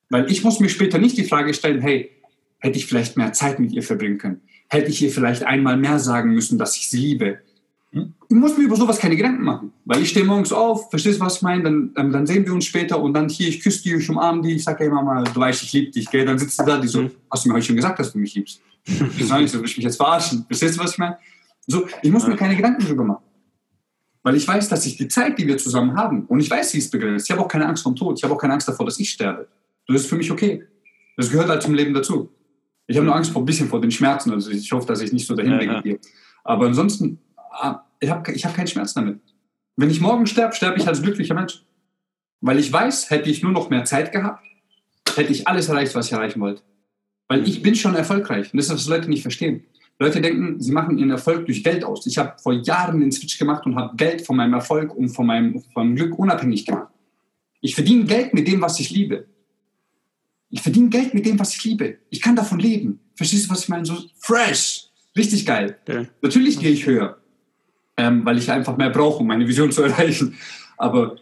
Weil 0.09 0.31
ich 0.31 0.43
muss 0.43 0.59
mir 0.59 0.69
später 0.69 0.99
nicht 0.99 1.17
die 1.17 1.23
Frage 1.23 1.53
stellen, 1.55 1.81
hey, 1.81 2.11
hätte 2.59 2.77
ich 2.77 2.85
vielleicht 2.85 3.17
mehr 3.17 3.33
Zeit 3.33 3.59
mit 3.59 3.71
ihr 3.71 3.81
verbringen 3.81 4.19
können? 4.19 4.41
Hätte 4.69 4.89
ich 4.89 5.01
ihr 5.01 5.09
vielleicht 5.09 5.43
einmal 5.43 5.75
mehr 5.75 5.97
sagen 5.97 6.33
müssen, 6.33 6.59
dass 6.59 6.77
ich 6.77 6.87
sie 6.87 6.99
liebe? 6.99 7.39
Ich 7.93 8.35
muss 8.35 8.57
mir 8.57 8.63
über 8.63 8.75
sowas 8.75 8.97
keine 8.97 9.15
Gedanken 9.15 9.43
machen. 9.43 9.71
Weil 9.85 10.01
ich 10.01 10.09
stehe 10.09 10.25
morgens 10.25 10.51
auf, 10.51 10.89
verstehst 10.89 11.19
du, 11.19 11.25
was 11.25 11.37
ich 11.37 11.41
meine? 11.43 11.63
Dann, 11.63 11.91
ähm, 11.95 12.11
dann 12.11 12.25
sehen 12.25 12.45
wir 12.45 12.53
uns 12.53 12.65
später 12.65 12.99
und 12.99 13.13
dann 13.13 13.29
hier, 13.29 13.47
ich 13.47 13.61
küsse 13.61 13.83
die, 13.83 13.93
ich 13.93 14.09
umarme 14.09 14.41
die, 14.41 14.53
ich 14.53 14.63
sage, 14.63 14.85
hey 14.85 14.89
Mama, 14.89 15.23
du 15.23 15.39
weißt, 15.39 15.61
ich 15.63 15.73
liebe 15.73 15.91
dich, 15.91 16.09
gell? 16.09 16.25
Dann 16.25 16.39
sitzt 16.39 16.57
sie 16.57 16.65
da, 16.65 16.77
die 16.77 16.87
so, 16.87 17.03
mhm. 17.03 17.11
hast 17.29 17.45
du 17.45 17.49
mir 17.49 17.55
heute 17.55 17.65
schon 17.65 17.75
gesagt, 17.75 17.99
dass 17.99 18.11
du 18.11 18.17
mich 18.17 18.33
liebst? 18.33 18.61
Ich 18.85 19.27
sage, 19.27 19.47
so, 19.47 19.59
will 19.59 19.65
ich 19.65 19.77
mich 19.77 19.85
jetzt 19.85 19.97
verarschen? 19.97 20.43
Verstehst 20.47 20.77
du, 20.77 20.83
was 20.83 20.93
ich 20.93 20.97
meine? 20.97 21.17
So, 21.67 21.85
ich 22.01 22.11
muss 22.11 22.27
mir 22.27 22.35
keine 22.35 22.55
Gedanken 22.55 22.83
darüber 22.83 23.03
machen. 23.03 23.23
Weil 24.23 24.35
ich 24.35 24.47
weiß, 24.47 24.69
dass 24.69 24.85
ich 24.85 24.97
die 24.97 25.07
Zeit, 25.07 25.37
die 25.37 25.45
wir 25.45 25.57
zusammen 25.57 25.95
haben, 25.95 26.25
und 26.25 26.39
ich 26.39 26.49
weiß, 26.49 26.71
sie 26.71 26.79
ist 26.79 26.91
begrenzt. 26.91 27.27
Ich 27.27 27.31
habe 27.31 27.41
auch 27.41 27.47
keine 27.47 27.67
Angst 27.67 27.83
vor 27.83 27.91
dem 27.91 27.97
Tod. 27.97 28.17
Ich 28.17 28.23
habe 28.23 28.33
auch 28.33 28.37
keine 28.37 28.53
Angst 28.53 28.67
davor, 28.67 28.85
dass 28.85 28.99
ich 28.99 29.09
sterbe. 29.09 29.47
Das 29.87 30.01
ist 30.01 30.07
für 30.07 30.15
mich 30.15 30.31
okay. 30.31 30.63
Das 31.17 31.29
gehört 31.29 31.49
halt 31.49 31.61
zum 31.61 31.73
Leben 31.73 31.93
dazu. 31.93 32.29
Ich 32.87 32.97
habe 32.97 33.05
nur 33.05 33.15
Angst 33.15 33.31
vor 33.31 33.41
ein 33.41 33.45
bisschen 33.45 33.67
vor 33.67 33.81
den 33.81 33.91
Schmerzen. 33.91 34.31
Also 34.31 34.49
ich 34.51 34.71
hoffe, 34.71 34.87
dass 34.87 35.01
ich 35.01 35.11
nicht 35.11 35.27
so 35.27 35.35
dahin 35.35 35.51
ja, 35.51 35.81
ja. 35.83 35.95
Aber 36.43 36.65
ansonsten, 36.65 37.19
ich 37.99 38.09
habe 38.09 38.31
ich 38.31 38.45
hab 38.45 38.55
keinen 38.55 38.67
Schmerz 38.67 38.93
damit. 38.93 39.19
Wenn 39.75 39.89
ich 39.89 40.01
morgen 40.01 40.27
sterbe, 40.27 40.55
sterbe 40.55 40.77
ich 40.77 40.87
als 40.87 41.01
glücklicher 41.01 41.33
Mensch. 41.33 41.63
Weil 42.41 42.59
ich 42.59 42.71
weiß, 42.71 43.09
hätte 43.09 43.29
ich 43.29 43.41
nur 43.41 43.51
noch 43.51 43.69
mehr 43.69 43.85
Zeit 43.85 44.11
gehabt, 44.11 44.43
hätte 45.15 45.31
ich 45.31 45.47
alles 45.47 45.69
erreicht, 45.69 45.95
was 45.95 46.07
ich 46.07 46.13
erreichen 46.13 46.41
wollte. 46.41 46.61
Weil 47.27 47.47
ich 47.47 47.61
bin 47.61 47.73
schon 47.75 47.95
erfolgreich. 47.95 48.51
Und 48.51 48.57
das 48.57 48.67
ist, 48.67 48.73
was 48.73 48.87
Leute 48.87 49.09
nicht 49.09 49.21
verstehen. 49.21 49.63
Leute 49.99 50.19
denken, 50.19 50.59
sie 50.59 50.71
machen 50.71 50.97
ihren 50.97 51.11
Erfolg 51.11 51.45
durch 51.45 51.63
Geld 51.63 51.83
aus. 51.83 52.05
Ich 52.05 52.17
habe 52.17 52.37
vor 52.41 52.53
Jahren 52.53 52.99
den 52.99 53.11
Switch 53.11 53.37
gemacht 53.37 53.65
und 53.65 53.75
habe 53.75 53.95
Geld 53.95 54.25
von 54.25 54.35
meinem 54.35 54.53
Erfolg 54.53 54.93
und 54.93 55.09
von 55.09 55.25
meinem, 55.25 55.61
von 55.73 55.87
meinem 55.87 55.95
Glück 55.95 56.19
unabhängig 56.19 56.65
gemacht. 56.65 56.89
Ich 57.61 57.75
verdiene 57.75 58.03
Geld 58.03 58.33
mit 58.33 58.47
dem, 58.47 58.61
was 58.61 58.79
ich 58.79 58.89
liebe. 58.89 59.25
Ich 60.49 60.61
verdiene 60.61 60.89
Geld 60.89 61.13
mit 61.13 61.25
dem, 61.25 61.39
was 61.39 61.55
ich 61.55 61.63
liebe. 61.63 61.97
Ich 62.09 62.21
kann 62.21 62.35
davon 62.35 62.59
leben. 62.59 62.99
Verstehst 63.15 63.45
du, 63.45 63.51
was 63.51 63.63
ich 63.63 63.69
meine? 63.69 63.85
So 63.85 63.97
fresh. 64.19 64.89
Richtig 65.15 65.45
geil. 65.45 65.77
Okay. 65.87 66.07
Natürlich 66.21 66.59
gehe 66.59 66.71
ich 66.71 66.85
höher, 66.85 67.17
ähm, 67.97 68.25
weil 68.25 68.37
ich 68.37 68.51
einfach 68.51 68.77
mehr 68.77 68.89
brauche, 68.89 69.19
um 69.19 69.27
meine 69.27 69.47
Vision 69.47 69.71
zu 69.73 69.83
erreichen. 69.83 70.35
Aber 70.77 71.17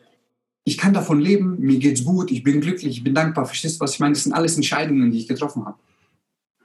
ich 0.63 0.77
kann 0.77 0.93
davon 0.93 1.19
leben, 1.19 1.59
mir 1.59 1.79
geht's 1.79 2.03
gut, 2.03 2.31
ich 2.31 2.43
bin 2.43 2.61
glücklich, 2.61 2.97
ich 2.97 3.03
bin 3.03 3.13
dankbar. 3.13 3.45
Verstehst 3.45 3.77
du, 3.77 3.79
was 3.81 3.93
ich 3.93 3.99
meine? 3.99 4.13
Das 4.13 4.23
sind 4.23 4.33
alles 4.33 4.55
Entscheidungen, 4.55 5.11
die 5.11 5.19
ich 5.19 5.27
getroffen 5.27 5.65
habe. 5.65 5.77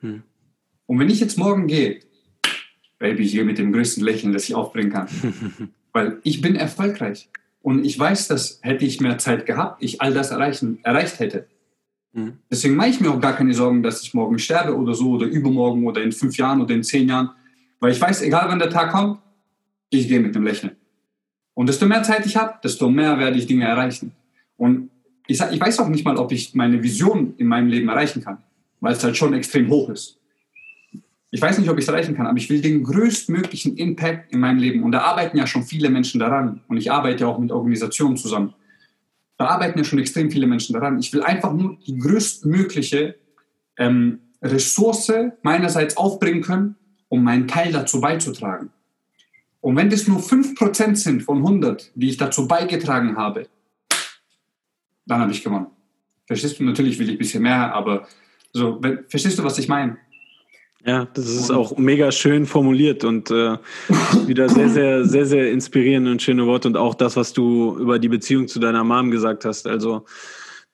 Hm. 0.00 0.22
Und 0.86 0.98
wenn 0.98 1.10
ich 1.10 1.20
jetzt 1.20 1.38
morgen 1.38 1.66
gehe, 1.66 2.00
Baby, 2.98 3.24
ich 3.24 3.32
gehe 3.32 3.44
mit 3.44 3.58
dem 3.58 3.72
größten 3.72 4.02
Lächeln, 4.02 4.32
das 4.32 4.48
ich 4.48 4.54
aufbringen 4.54 4.90
kann. 4.90 5.08
Weil 5.92 6.18
ich 6.22 6.40
bin 6.40 6.56
erfolgreich. 6.56 7.28
Und 7.60 7.84
ich 7.84 7.98
weiß, 7.98 8.28
dass 8.28 8.60
hätte 8.62 8.84
ich 8.84 9.00
mehr 9.00 9.18
Zeit 9.18 9.44
gehabt, 9.44 9.82
ich 9.82 10.00
all 10.00 10.14
das 10.14 10.30
erreichen, 10.30 10.78
erreicht 10.82 11.18
hätte. 11.18 11.46
Mhm. 12.12 12.38
Deswegen 12.50 12.76
mache 12.76 12.88
ich 12.88 13.00
mir 13.00 13.10
auch 13.10 13.20
gar 13.20 13.34
keine 13.34 13.52
Sorgen, 13.54 13.82
dass 13.82 14.02
ich 14.02 14.14
morgen 14.14 14.38
sterbe 14.38 14.76
oder 14.76 14.94
so 14.94 15.10
oder 15.10 15.26
übermorgen 15.26 15.86
oder 15.86 16.02
in 16.02 16.12
fünf 16.12 16.36
Jahren 16.36 16.60
oder 16.60 16.74
in 16.74 16.84
zehn 16.84 17.08
Jahren. 17.08 17.30
Weil 17.80 17.92
ich 17.92 18.00
weiß, 18.00 18.22
egal 18.22 18.48
wann 18.48 18.58
der 18.58 18.70
Tag 18.70 18.92
kommt, 18.92 19.18
ich 19.90 20.08
gehe 20.08 20.20
mit 20.20 20.34
dem 20.34 20.44
Lächeln. 20.44 20.76
Und 21.54 21.68
desto 21.68 21.86
mehr 21.86 22.02
Zeit 22.02 22.26
ich 22.26 22.36
habe, 22.36 22.54
desto 22.62 22.90
mehr 22.90 23.18
werde 23.18 23.38
ich 23.38 23.46
Dinge 23.46 23.64
erreichen. 23.64 24.12
Und 24.56 24.90
ich, 25.26 25.40
ich 25.40 25.60
weiß 25.60 25.78
auch 25.80 25.88
nicht 25.88 26.04
mal, 26.04 26.16
ob 26.16 26.32
ich 26.32 26.54
meine 26.54 26.82
Vision 26.82 27.34
in 27.38 27.46
meinem 27.46 27.68
Leben 27.68 27.88
erreichen 27.88 28.22
kann, 28.22 28.38
weil 28.80 28.92
es 28.92 29.02
halt 29.02 29.16
schon 29.16 29.32
extrem 29.34 29.68
hoch 29.68 29.88
ist 29.88 30.18
ich 31.30 31.42
weiß 31.42 31.58
nicht, 31.58 31.68
ob 31.68 31.76
ich 31.76 31.84
es 31.84 31.88
erreichen 31.88 32.16
kann, 32.16 32.26
aber 32.26 32.38
ich 32.38 32.48
will 32.48 32.60
den 32.60 32.82
größtmöglichen 32.84 33.76
Impact 33.76 34.32
in 34.32 34.40
meinem 34.40 34.58
Leben. 34.58 34.82
Und 34.82 34.92
da 34.92 35.00
arbeiten 35.00 35.36
ja 35.36 35.46
schon 35.46 35.64
viele 35.64 35.90
Menschen 35.90 36.20
daran. 36.20 36.62
Und 36.68 36.76
ich 36.76 36.90
arbeite 36.90 37.24
ja 37.24 37.26
auch 37.26 37.38
mit 37.38 37.52
Organisationen 37.52 38.16
zusammen. 38.16 38.54
Da 39.36 39.46
arbeiten 39.48 39.78
ja 39.78 39.84
schon 39.84 39.98
extrem 39.98 40.30
viele 40.30 40.46
Menschen 40.46 40.72
daran. 40.72 40.98
Ich 40.98 41.12
will 41.12 41.22
einfach 41.22 41.52
nur 41.52 41.76
die 41.86 41.98
größtmögliche 41.98 43.16
ähm, 43.76 44.20
Ressource 44.40 45.12
meinerseits 45.42 45.96
aufbringen 45.96 46.40
können, 46.40 46.76
um 47.08 47.22
meinen 47.22 47.48
Teil 47.48 47.72
dazu 47.72 48.00
beizutragen. 48.00 48.70
Und 49.66 49.74
wenn 49.74 49.90
das 49.90 50.06
nur 50.06 50.20
5% 50.20 50.94
sind 50.94 51.24
von 51.24 51.38
100, 51.38 51.90
die 51.96 52.10
ich 52.10 52.16
dazu 52.16 52.46
beigetragen 52.46 53.16
habe, 53.16 53.48
dann 55.06 55.18
habe 55.18 55.32
ich 55.32 55.42
gewonnen. 55.42 55.66
Verstehst 56.24 56.60
du? 56.60 56.62
Natürlich 56.62 57.00
will 57.00 57.08
ich 57.08 57.16
ein 57.16 57.18
bisschen 57.18 57.42
mehr, 57.42 57.74
aber 57.74 58.06
so, 58.52 58.80
verstehst 59.08 59.40
du, 59.40 59.42
was 59.42 59.58
ich 59.58 59.66
meine? 59.66 59.96
Ja, 60.84 61.06
das 61.06 61.26
ist 61.26 61.50
auch 61.50 61.76
mega 61.78 62.12
schön 62.12 62.46
formuliert 62.46 63.02
und 63.02 63.28
äh, 63.32 63.58
wieder 64.28 64.48
sehr, 64.48 64.68
sehr, 64.68 65.04
sehr, 65.04 65.26
sehr 65.26 65.50
inspirierende 65.50 66.12
und 66.12 66.22
schöne 66.22 66.46
Worte 66.46 66.68
und 66.68 66.76
auch 66.76 66.94
das, 66.94 67.16
was 67.16 67.32
du 67.32 67.76
über 67.76 67.98
die 67.98 68.08
Beziehung 68.08 68.46
zu 68.46 68.60
deiner 68.60 68.84
Mom 68.84 69.10
gesagt 69.10 69.44
hast. 69.44 69.66
Also, 69.66 70.04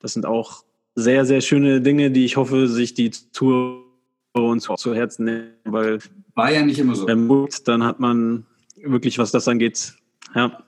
das 0.00 0.12
sind 0.12 0.26
auch 0.26 0.64
sehr, 0.96 1.24
sehr 1.24 1.40
schöne 1.40 1.80
Dinge, 1.80 2.10
die 2.10 2.26
ich 2.26 2.36
hoffe, 2.36 2.68
sich 2.68 2.92
die 2.92 3.10
Tour 3.32 3.86
uns 4.34 4.68
zu 4.76 4.94
Herzen 4.94 5.24
nehmen, 5.24 5.52
weil 5.64 5.98
war 6.34 6.52
ja 6.52 6.62
nicht 6.62 6.78
immer 6.78 6.94
so. 6.94 7.06
Dann 7.06 7.84
hat 7.84 7.98
man 7.98 8.46
wirklich, 8.82 9.18
was 9.18 9.30
das 9.30 9.48
angeht. 9.48 9.94
Ja. 10.34 10.62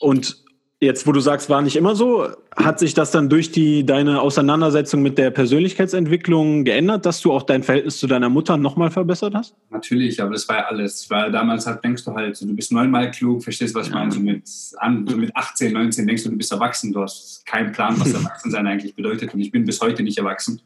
Und 0.00 0.42
Jetzt, 0.82 1.06
wo 1.06 1.12
du 1.12 1.20
sagst, 1.20 1.48
war 1.48 1.62
nicht 1.62 1.76
immer 1.76 1.94
so, 1.94 2.26
hat 2.56 2.80
sich 2.80 2.92
das 2.92 3.12
dann 3.12 3.28
durch 3.28 3.52
die, 3.52 3.86
deine 3.86 4.20
Auseinandersetzung 4.20 5.00
mit 5.00 5.16
der 5.16 5.30
Persönlichkeitsentwicklung 5.30 6.64
geändert, 6.64 7.06
dass 7.06 7.20
du 7.20 7.30
auch 7.30 7.44
dein 7.44 7.62
Verhältnis 7.62 7.98
zu 7.98 8.08
deiner 8.08 8.28
Mutter 8.28 8.56
nochmal 8.56 8.90
verbessert 8.90 9.32
hast? 9.32 9.54
Natürlich, 9.70 10.20
aber 10.20 10.32
das 10.32 10.48
war 10.48 10.56
ja 10.56 10.64
alles. 10.64 11.08
Weil 11.08 11.30
damals 11.30 11.68
halt, 11.68 11.84
denkst 11.84 12.04
du 12.04 12.12
halt, 12.14 12.40
du 12.40 12.52
bist 12.56 12.72
neunmal 12.72 13.12
klug, 13.12 13.44
verstehst, 13.44 13.76
was 13.76 13.86
ich 13.86 13.92
meine? 13.92 14.10
So 14.10 14.18
mit, 14.18 14.42
an, 14.78 15.06
so 15.06 15.16
mit 15.16 15.30
18, 15.36 15.72
19 15.72 16.04
denkst 16.04 16.24
du, 16.24 16.30
du 16.30 16.36
bist 16.36 16.50
erwachsen, 16.50 16.92
du 16.92 17.02
hast 17.02 17.46
keinen 17.46 17.70
Plan, 17.70 17.94
was 18.00 18.12
Erwachsensein 18.14 18.66
eigentlich 18.66 18.96
bedeutet. 18.96 19.32
Und 19.32 19.38
ich 19.38 19.52
bin 19.52 19.64
bis 19.64 19.80
heute 19.80 20.02
nicht 20.02 20.18
erwachsen. 20.18 20.60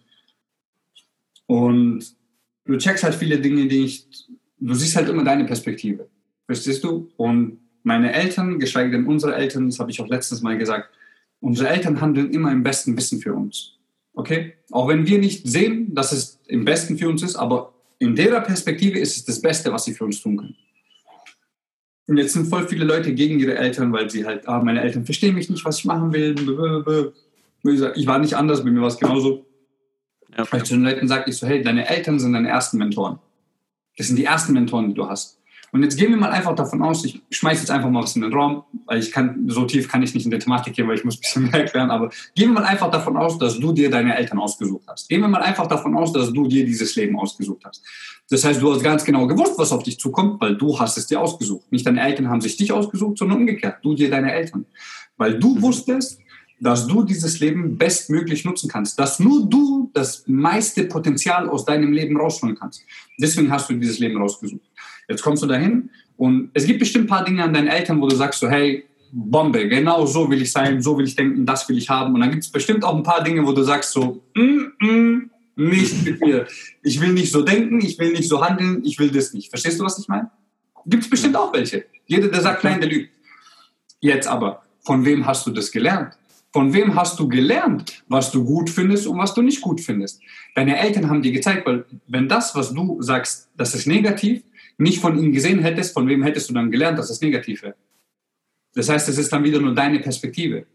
Und 1.44 2.07
du 2.64 2.78
checkst 2.78 3.05
halt 3.05 3.16
viele 3.16 3.38
Dinge, 3.38 3.68
die 3.68 3.84
ich, 3.84 4.07
du 4.59 4.72
siehst 4.72 4.97
halt 4.97 5.11
immer 5.11 5.24
deine 5.24 5.44
Perspektive. 5.44 6.09
Verstehst 6.47 6.84
du? 6.84 7.11
Und 7.16 7.59
meine 7.82 8.12
Eltern, 8.12 8.59
geschweige 8.59 8.90
denn 8.90 9.07
unsere 9.07 9.34
Eltern, 9.34 9.66
das 9.66 9.78
habe 9.78 9.90
ich 9.90 10.01
auch 10.01 10.09
letztes 10.09 10.42
Mal 10.42 10.59
gesagt, 10.59 10.90
unsere 11.40 11.68
Eltern 11.68 12.01
handeln 12.01 12.30
immer 12.30 12.51
im 12.51 12.62
besten 12.62 12.97
Wissen 12.97 13.20
für 13.20 13.34
uns. 13.34 13.74
Okay? 14.14 14.55
Auch 14.70 14.88
wenn 14.88 15.07
wir 15.07 15.18
nicht 15.18 15.47
sehen, 15.47 15.94
dass 15.94 16.12
es 16.12 16.40
im 16.47 16.64
besten 16.64 16.99
für 16.99 17.09
uns 17.09 17.22
ist, 17.22 17.36
aber 17.36 17.74
in 17.99 18.14
der 18.16 18.40
Perspektive 18.40 18.99
ist 18.99 19.16
es 19.16 19.24
das 19.24 19.40
Beste, 19.40 19.72
was 19.72 19.84
sie 19.84 19.94
für 19.94 20.05
uns 20.05 20.20
tun 20.20 20.36
können. 20.36 20.57
Und 22.09 22.18
jetzt 22.18 22.34
sind 22.34 22.47
voll 22.47 22.68
viele 22.68 22.84
Leute 22.84 23.12
gegen 23.14 23.38
ihre 23.40 23.57
Eltern, 23.57 23.92
weil 23.92 24.09
sie 24.09 24.24
halt, 24.24 24.47
ah, 24.47 24.62
meine 24.62 24.80
Eltern 24.80 25.05
verstehen 25.05 25.34
mich 25.34 25.51
nicht, 25.51 25.64
was 25.64 25.78
ich 25.78 25.84
machen 25.84 26.12
will. 26.12 27.12
Ich 27.97 28.07
war 28.07 28.18
nicht 28.18 28.34
anders, 28.34 28.62
bei 28.62 28.70
mir 28.70 28.80
war 28.80 28.88
es 28.88 28.99
genauso. 28.99 29.44
Ja. 30.36 30.47
Weil 30.51 30.61
ich 30.61 30.68
zu 30.68 30.74
den 30.74 30.84
Leuten 30.84 31.09
sage, 31.09 31.28
ich 31.28 31.36
so, 31.36 31.47
hey, 31.47 31.62
deine 31.62 31.88
Eltern 31.88 32.20
sind 32.20 32.32
deine 32.32 32.49
ersten 32.49 32.78
Mentoren. 32.78 33.18
Das 33.97 34.07
sind 34.07 34.16
die 34.16 34.24
ersten 34.24 34.53
Mentoren, 34.53 34.88
die 34.88 34.94
du 34.94 35.09
hast. 35.09 35.36
Und 35.72 35.82
jetzt 35.82 35.96
gehen 35.96 36.10
wir 36.10 36.16
mal 36.16 36.30
einfach 36.30 36.54
davon 36.54 36.82
aus, 36.82 37.04
ich 37.04 37.20
schmeiße 37.30 37.62
jetzt 37.62 37.70
einfach 37.70 37.90
mal 37.90 38.02
was 38.02 38.16
in 38.16 38.22
den 38.22 38.32
Raum, 38.32 38.64
weil 38.86 38.98
ich 38.98 39.12
kann, 39.12 39.44
so 39.48 39.64
tief 39.64 39.88
kann 39.88 40.02
ich 40.02 40.14
nicht 40.14 40.24
in 40.24 40.30
der 40.30 40.40
Thematik 40.40 40.74
gehen, 40.74 40.88
weil 40.88 40.96
ich 40.96 41.04
muss 41.04 41.16
ein 41.16 41.20
bisschen 41.20 41.42
mehr 41.50 41.60
erklären, 41.60 41.90
aber 41.90 42.10
gehen 42.34 42.50
wir 42.50 42.60
mal 42.60 42.64
einfach 42.64 42.90
davon 42.90 43.16
aus, 43.16 43.38
dass 43.38 43.58
du 43.58 43.72
dir 43.72 43.90
deine 43.90 44.16
Eltern 44.16 44.38
ausgesucht 44.38 44.84
hast. 44.86 45.08
Gehen 45.08 45.20
wir 45.20 45.28
mal 45.28 45.42
einfach 45.42 45.66
davon 45.66 45.96
aus, 45.96 46.12
dass 46.12 46.32
du 46.32 46.46
dir 46.46 46.64
dieses 46.64 46.94
Leben 46.96 47.18
ausgesucht 47.18 47.62
hast. 47.64 47.82
Das 48.28 48.44
heißt, 48.44 48.60
du 48.60 48.72
hast 48.72 48.82
ganz 48.82 49.04
genau 49.04 49.26
gewusst, 49.26 49.54
was 49.56 49.72
auf 49.72 49.82
dich 49.82 49.98
zukommt, 49.98 50.40
weil 50.40 50.56
du 50.56 50.78
hast 50.78 50.98
es 50.98 51.06
dir 51.06 51.20
ausgesucht. 51.20 51.70
Nicht 51.70 51.86
deine 51.86 52.00
Eltern 52.00 52.28
haben 52.28 52.40
sich 52.40 52.56
dich 52.56 52.72
ausgesucht, 52.72 53.18
sondern 53.18 53.38
umgekehrt, 53.38 53.78
du 53.82 53.94
dir 53.94 54.10
deine 54.10 54.32
Eltern. 54.32 54.66
Weil 55.16 55.38
du 55.38 55.60
wusstest, 55.62 56.18
dass 56.60 56.86
du 56.86 57.02
dieses 57.02 57.38
Leben 57.40 57.76
bestmöglich 57.76 58.44
nutzen 58.44 58.68
kannst, 58.68 58.98
dass 58.98 59.20
nur 59.20 59.46
du 59.46 59.90
das 59.92 60.24
meiste 60.26 60.84
Potenzial 60.84 61.48
aus 61.48 61.64
deinem 61.64 61.92
Leben 61.92 62.16
rausholen 62.16 62.56
kannst. 62.56 62.82
Deswegen 63.18 63.50
hast 63.50 63.68
du 63.68 63.74
dieses 63.74 63.98
Leben 63.98 64.16
rausgesucht. 64.16 64.62
Jetzt 65.09 65.22
kommst 65.22 65.42
du 65.42 65.46
dahin 65.46 65.90
und 66.16 66.50
es 66.54 66.66
gibt 66.66 66.80
bestimmt 66.80 67.04
ein 67.04 67.09
paar 67.09 67.24
Dinge 67.24 67.44
an 67.44 67.52
deinen 67.52 67.68
Eltern, 67.68 68.00
wo 68.00 68.09
du 68.09 68.16
sagst 68.16 68.40
so, 68.40 68.48
hey, 68.48 68.84
Bombe, 69.12 69.68
genau 69.68 70.04
so 70.04 70.28
will 70.28 70.42
ich 70.42 70.50
sein, 70.50 70.82
so 70.82 70.98
will 70.98 71.07
ich 71.07 71.14
denken, 71.14 71.46
das 71.46 71.68
will 71.68 71.78
ich 71.78 71.88
haben. 71.88 72.14
Und 72.14 72.20
dann 72.20 72.30
gibt 72.30 72.42
es 72.42 72.50
bestimmt 72.50 72.84
auch 72.84 72.94
ein 72.94 73.02
paar 73.02 73.22
Dinge, 73.22 73.46
wo 73.46 73.52
du 73.52 73.62
sagst 73.62 73.92
so, 73.92 74.22
mm, 74.34 74.84
mm, 74.84 75.30
nicht 75.57 76.04
mit 76.04 76.20
mir. 76.20 76.46
Ich 76.82 77.00
will 77.00 77.12
nicht 77.12 77.32
so 77.32 77.42
denken, 77.42 77.80
ich 77.80 77.98
will 77.98 78.12
nicht 78.12 78.28
so 78.28 78.44
handeln, 78.44 78.82
ich 78.84 78.98
will 78.98 79.11
das 79.11 79.32
nicht. 79.32 79.48
Verstehst 79.48 79.80
du, 79.80 79.84
was 79.84 79.98
ich 79.98 80.09
meine? 80.09 80.30
Gibt 80.84 81.04
es 81.04 81.11
bestimmt 81.11 81.36
auch 81.36 81.52
welche. 81.52 81.86
Jeder, 82.07 82.28
der 82.28 82.40
sagt, 82.40 82.64
nein, 82.64 82.80
der 82.80 82.90
lügt. 82.90 83.11
Jetzt 84.00 84.28
aber, 84.28 84.62
von 84.80 85.04
wem 85.04 85.26
hast 85.26 85.46
du 85.46 85.50
das 85.50 85.72
gelernt? 85.72 86.16
Von 86.52 86.72
wem 86.72 86.94
hast 86.94 87.18
du 87.18 87.28
gelernt, 87.28 88.04
was 88.09 88.30
du 88.30 88.44
gut 88.44 88.70
findest 88.70 89.07
und 89.07 89.18
was 89.18 89.34
du 89.34 89.42
nicht 89.42 89.61
gut 89.61 89.80
findest? 89.80 90.20
Deine 90.54 90.78
Eltern 90.78 91.09
haben 91.09 91.22
dir 91.22 91.32
gezeigt, 91.32 91.66
weil 91.66 91.84
wenn 92.07 92.28
das, 92.28 92.54
was 92.54 92.72
du 92.72 93.02
sagst, 93.02 93.48
das 93.57 93.74
ist 93.74 93.86
negativ, 93.86 94.42
nicht 94.78 95.00
von 95.00 95.18
ihnen 95.18 95.32
gesehen 95.32 95.60
hättest, 95.60 95.94
von 95.94 96.06
wem 96.08 96.22
hättest 96.22 96.50
du 96.50 96.54
dann 96.54 96.70
gelernt, 96.70 96.98
dass 96.98 97.10
es 97.10 97.20
negativ 97.20 97.62
wäre? 97.62 97.76
Das 98.74 98.88
heißt, 98.88 99.08
es 99.08 99.18
ist 99.18 99.32
dann 99.32 99.42
wieder 99.42 99.60
nur 99.60 99.74
deine 99.74 100.00
Perspektive. 100.00 100.66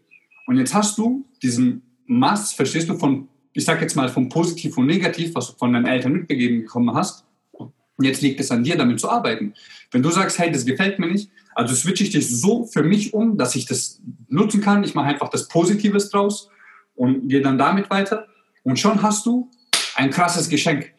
Und 0.46 0.58
jetzt 0.58 0.74
hast 0.74 0.98
du 0.98 1.24
diesen 1.40 1.82
Mass, 2.06 2.52
verstehst 2.52 2.88
du, 2.88 2.98
von, 2.98 3.28
ich 3.52 3.64
sag 3.64 3.80
jetzt 3.80 3.94
mal, 3.94 4.08
von 4.08 4.28
positiv 4.28 4.76
und 4.76 4.86
negativ, 4.86 5.34
was 5.34 5.52
du 5.52 5.56
von 5.56 5.72
deinen 5.72 5.86
Eltern 5.86 6.12
mitgegeben 6.12 6.62
bekommen 6.62 6.94
hast. 6.94 7.24
Und 7.52 8.04
jetzt 8.04 8.22
liegt 8.22 8.40
es 8.40 8.50
an 8.50 8.64
dir, 8.64 8.76
damit 8.76 8.98
zu 8.98 9.08
arbeiten. 9.08 9.54
Wenn 9.92 10.02
du 10.02 10.10
sagst, 10.10 10.38
hey, 10.38 10.50
das 10.50 10.64
gefällt 10.64 10.98
mir 10.98 11.06
nicht, 11.06 11.30
also 11.54 11.74
switche 11.74 12.02
ich 12.04 12.10
dich 12.10 12.28
so 12.28 12.64
für 12.64 12.82
mich 12.82 13.14
um, 13.14 13.36
dass 13.36 13.54
ich 13.54 13.66
das 13.66 14.00
nutzen 14.28 14.60
kann. 14.60 14.82
Ich 14.82 14.94
mache 14.94 15.06
einfach 15.06 15.28
das 15.28 15.48
Positives 15.48 16.10
draus 16.10 16.48
und 16.94 17.28
gehe 17.28 17.42
dann 17.42 17.58
damit 17.58 17.90
weiter. 17.90 18.26
Und 18.64 18.78
schon 18.78 19.02
hast 19.02 19.26
du 19.26 19.50
ein 19.94 20.10
krasses 20.10 20.48
Geschenk 20.48 20.92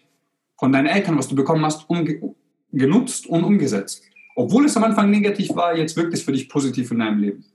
von 0.57 0.71
deinen 0.71 0.85
Eltern, 0.85 1.17
was 1.17 1.27
du 1.27 1.35
bekommen 1.35 1.65
hast, 1.65 1.89
umge 1.89 2.33
genutzt 2.73 3.27
und 3.27 3.43
umgesetzt. 3.43 4.03
Obwohl 4.35 4.65
es 4.65 4.75
am 4.75 4.83
Anfang 4.83 5.09
negativ 5.09 5.55
war, 5.55 5.77
jetzt 5.77 5.95
wirkt 5.95 6.13
es 6.13 6.23
für 6.23 6.31
dich 6.31 6.49
positiv 6.49 6.91
in 6.91 6.99
deinem 6.99 7.19
Leben. 7.19 7.45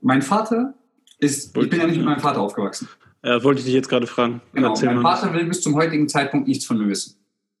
Mein 0.00 0.22
Vater 0.22 0.74
ist, 1.18 1.56
ich 1.56 1.70
bin 1.70 1.78
ja 1.78 1.86
nicht 1.86 1.98
mit 1.98 2.06
meinem 2.06 2.20
Vater 2.20 2.40
aufgewachsen. 2.40 2.88
Ja, 3.22 3.42
wollte 3.44 3.60
ich 3.60 3.66
dich 3.66 3.74
jetzt 3.74 3.88
gerade 3.88 4.06
fragen. 4.06 4.40
Genau, 4.54 4.70
Erzähl 4.70 4.94
mein 4.94 5.02
Vater 5.02 5.34
will 5.34 5.44
bis 5.44 5.60
zum 5.60 5.74
heutigen 5.74 6.08
Zeitpunkt 6.08 6.48
nichts 6.48 6.64
von 6.64 6.78
mir 6.78 6.88
wissen. 6.88 7.16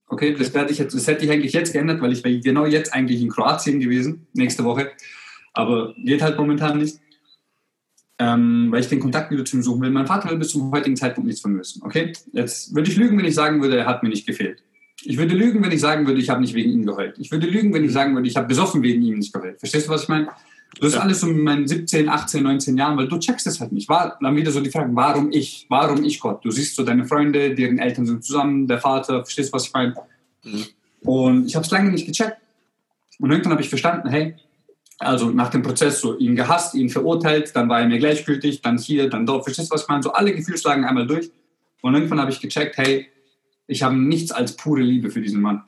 Okay, 0.08 0.34
das, 0.34 0.52
werde 0.54 0.72
ich 0.72 0.78
jetzt, 0.78 0.94
das 0.94 1.06
hätte 1.06 1.24
ich 1.24 1.30
eigentlich 1.30 1.52
jetzt 1.52 1.72
geändert, 1.72 2.00
weil 2.00 2.12
ich 2.12 2.24
wäre 2.24 2.40
genau 2.40 2.66
jetzt 2.66 2.92
eigentlich 2.94 3.20
in 3.20 3.28
Kroatien 3.28 3.78
gewesen, 3.78 4.26
nächste 4.32 4.64
Woche. 4.64 4.90
Aber 5.52 5.94
geht 6.02 6.22
halt 6.22 6.38
momentan 6.38 6.78
nicht, 6.78 6.98
ähm, 8.18 8.68
weil 8.70 8.80
ich 8.80 8.88
den 8.88 9.00
Kontakt 9.00 9.30
wieder 9.30 9.44
zu 9.44 9.56
ihm 9.56 9.62
suchen 9.62 9.82
will. 9.82 9.90
Mein 9.90 10.06
Vater 10.06 10.30
will 10.30 10.38
bis 10.38 10.48
zum 10.48 10.72
heutigen 10.72 10.96
Zeitpunkt 10.96 11.26
nichts 11.26 11.42
von 11.42 11.52
mir 11.52 11.60
wissen. 11.60 11.82
Okay, 11.84 12.12
jetzt 12.32 12.74
würde 12.74 12.90
ich 12.90 12.96
lügen, 12.96 13.18
wenn 13.18 13.24
ich 13.24 13.34
sagen 13.34 13.60
würde, 13.60 13.76
er 13.76 13.86
hat 13.86 14.02
mir 14.02 14.08
nicht 14.08 14.26
gefehlt. 14.26 14.62
Ich 15.02 15.16
würde 15.16 15.34
lügen, 15.34 15.62
wenn 15.62 15.72
ich 15.72 15.80
sagen 15.80 16.06
würde, 16.06 16.20
ich 16.20 16.28
habe 16.28 16.40
nicht 16.40 16.54
wegen 16.54 16.70
ihm 16.70 16.84
geheult. 16.84 17.16
Ich 17.18 17.30
würde 17.30 17.46
lügen, 17.46 17.72
wenn 17.72 17.84
ich 17.84 17.92
sagen 17.92 18.14
würde, 18.14 18.28
ich 18.28 18.36
habe 18.36 18.46
besoffen 18.46 18.82
wegen 18.82 19.02
ihm 19.02 19.18
nicht 19.18 19.32
geheult. 19.32 19.58
Verstehst 19.58 19.86
du, 19.86 19.90
was 19.90 20.02
ich 20.02 20.08
meine? 20.08 20.28
Das 20.78 20.92
ist 20.92 20.98
alles 20.98 21.20
so 21.20 21.26
in 21.26 21.42
meinen 21.42 21.66
17, 21.66 22.08
18, 22.08 22.42
19 22.42 22.76
Jahren, 22.76 22.96
weil 22.96 23.08
du 23.08 23.18
checkst 23.18 23.46
es 23.46 23.60
halt 23.60 23.72
nicht. 23.72 23.88
War, 23.88 24.16
dann 24.20 24.36
wieder 24.36 24.52
so 24.52 24.60
die 24.60 24.70
Frage, 24.70 24.90
warum 24.94 25.32
ich? 25.32 25.66
Warum 25.68 26.04
ich 26.04 26.20
Gott? 26.20 26.44
Du 26.44 26.50
siehst 26.50 26.76
so 26.76 26.84
deine 26.84 27.04
Freunde, 27.06 27.54
deren 27.54 27.78
Eltern 27.78 28.06
sind 28.06 28.22
zusammen, 28.24 28.68
der 28.68 28.78
Vater, 28.78 29.24
verstehst 29.24 29.48
du, 29.48 29.54
was 29.54 29.66
ich 29.66 29.72
meine? 29.72 29.94
Mhm. 30.44 30.64
Und 31.02 31.46
ich 31.46 31.56
habe 31.56 31.64
es 31.64 31.70
lange 31.72 31.90
nicht 31.90 32.06
gecheckt. 32.06 32.36
Und 33.18 33.30
irgendwann 33.30 33.52
habe 33.52 33.62
ich 33.62 33.68
verstanden, 33.68 34.08
hey, 34.08 34.36
also 34.98 35.30
nach 35.30 35.48
dem 35.48 35.62
Prozess 35.62 36.00
so 36.00 36.18
ihn 36.18 36.36
gehasst, 36.36 36.74
ihn 36.74 36.90
verurteilt, 36.90 37.54
dann 37.54 37.68
war 37.68 37.80
er 37.80 37.88
mir 37.88 37.98
gleichgültig, 37.98 38.60
dann 38.62 38.78
hier, 38.78 39.08
dann 39.08 39.26
dort. 39.26 39.44
Verstehst 39.44 39.70
du, 39.70 39.74
was 39.74 39.82
ich 39.82 39.88
meine? 39.88 40.02
So 40.02 40.12
alle 40.12 40.34
Gefühlslagen 40.34 40.84
einmal 40.84 41.06
durch. 41.06 41.30
Und 41.80 41.94
irgendwann 41.94 42.20
habe 42.20 42.30
ich 42.30 42.40
gecheckt, 42.40 42.76
hey, 42.76 43.08
ich 43.70 43.84
habe 43.84 43.96
nichts 43.96 44.32
als 44.32 44.56
pure 44.56 44.82
Liebe 44.82 45.10
für 45.10 45.20
diesen 45.20 45.40
Mann. 45.40 45.62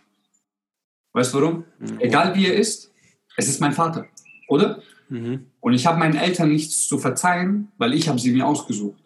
Weißt 1.13 1.33
du 1.33 1.39
warum? 1.39 1.65
Mhm. 1.79 2.01
Egal 2.01 2.35
wie 2.35 2.47
er 2.47 2.57
ist, 2.57 2.93
es 3.37 3.49
ist 3.49 3.61
mein 3.61 3.73
Vater, 3.73 4.09
oder? 4.49 4.83
Mhm. 5.09 5.47
Und 5.61 5.75
ich 5.75 5.87
habe 5.87 5.99
meinen 5.99 6.17
Eltern 6.17 6.49
nichts 6.49 6.89
zu 6.89 6.99
verzeihen, 6.99 7.69
weil 7.79 7.95
ich 7.95 8.09
habe 8.09 8.19
sie 8.19 8.33
mir 8.33 8.47
ausgesucht. 8.47 9.01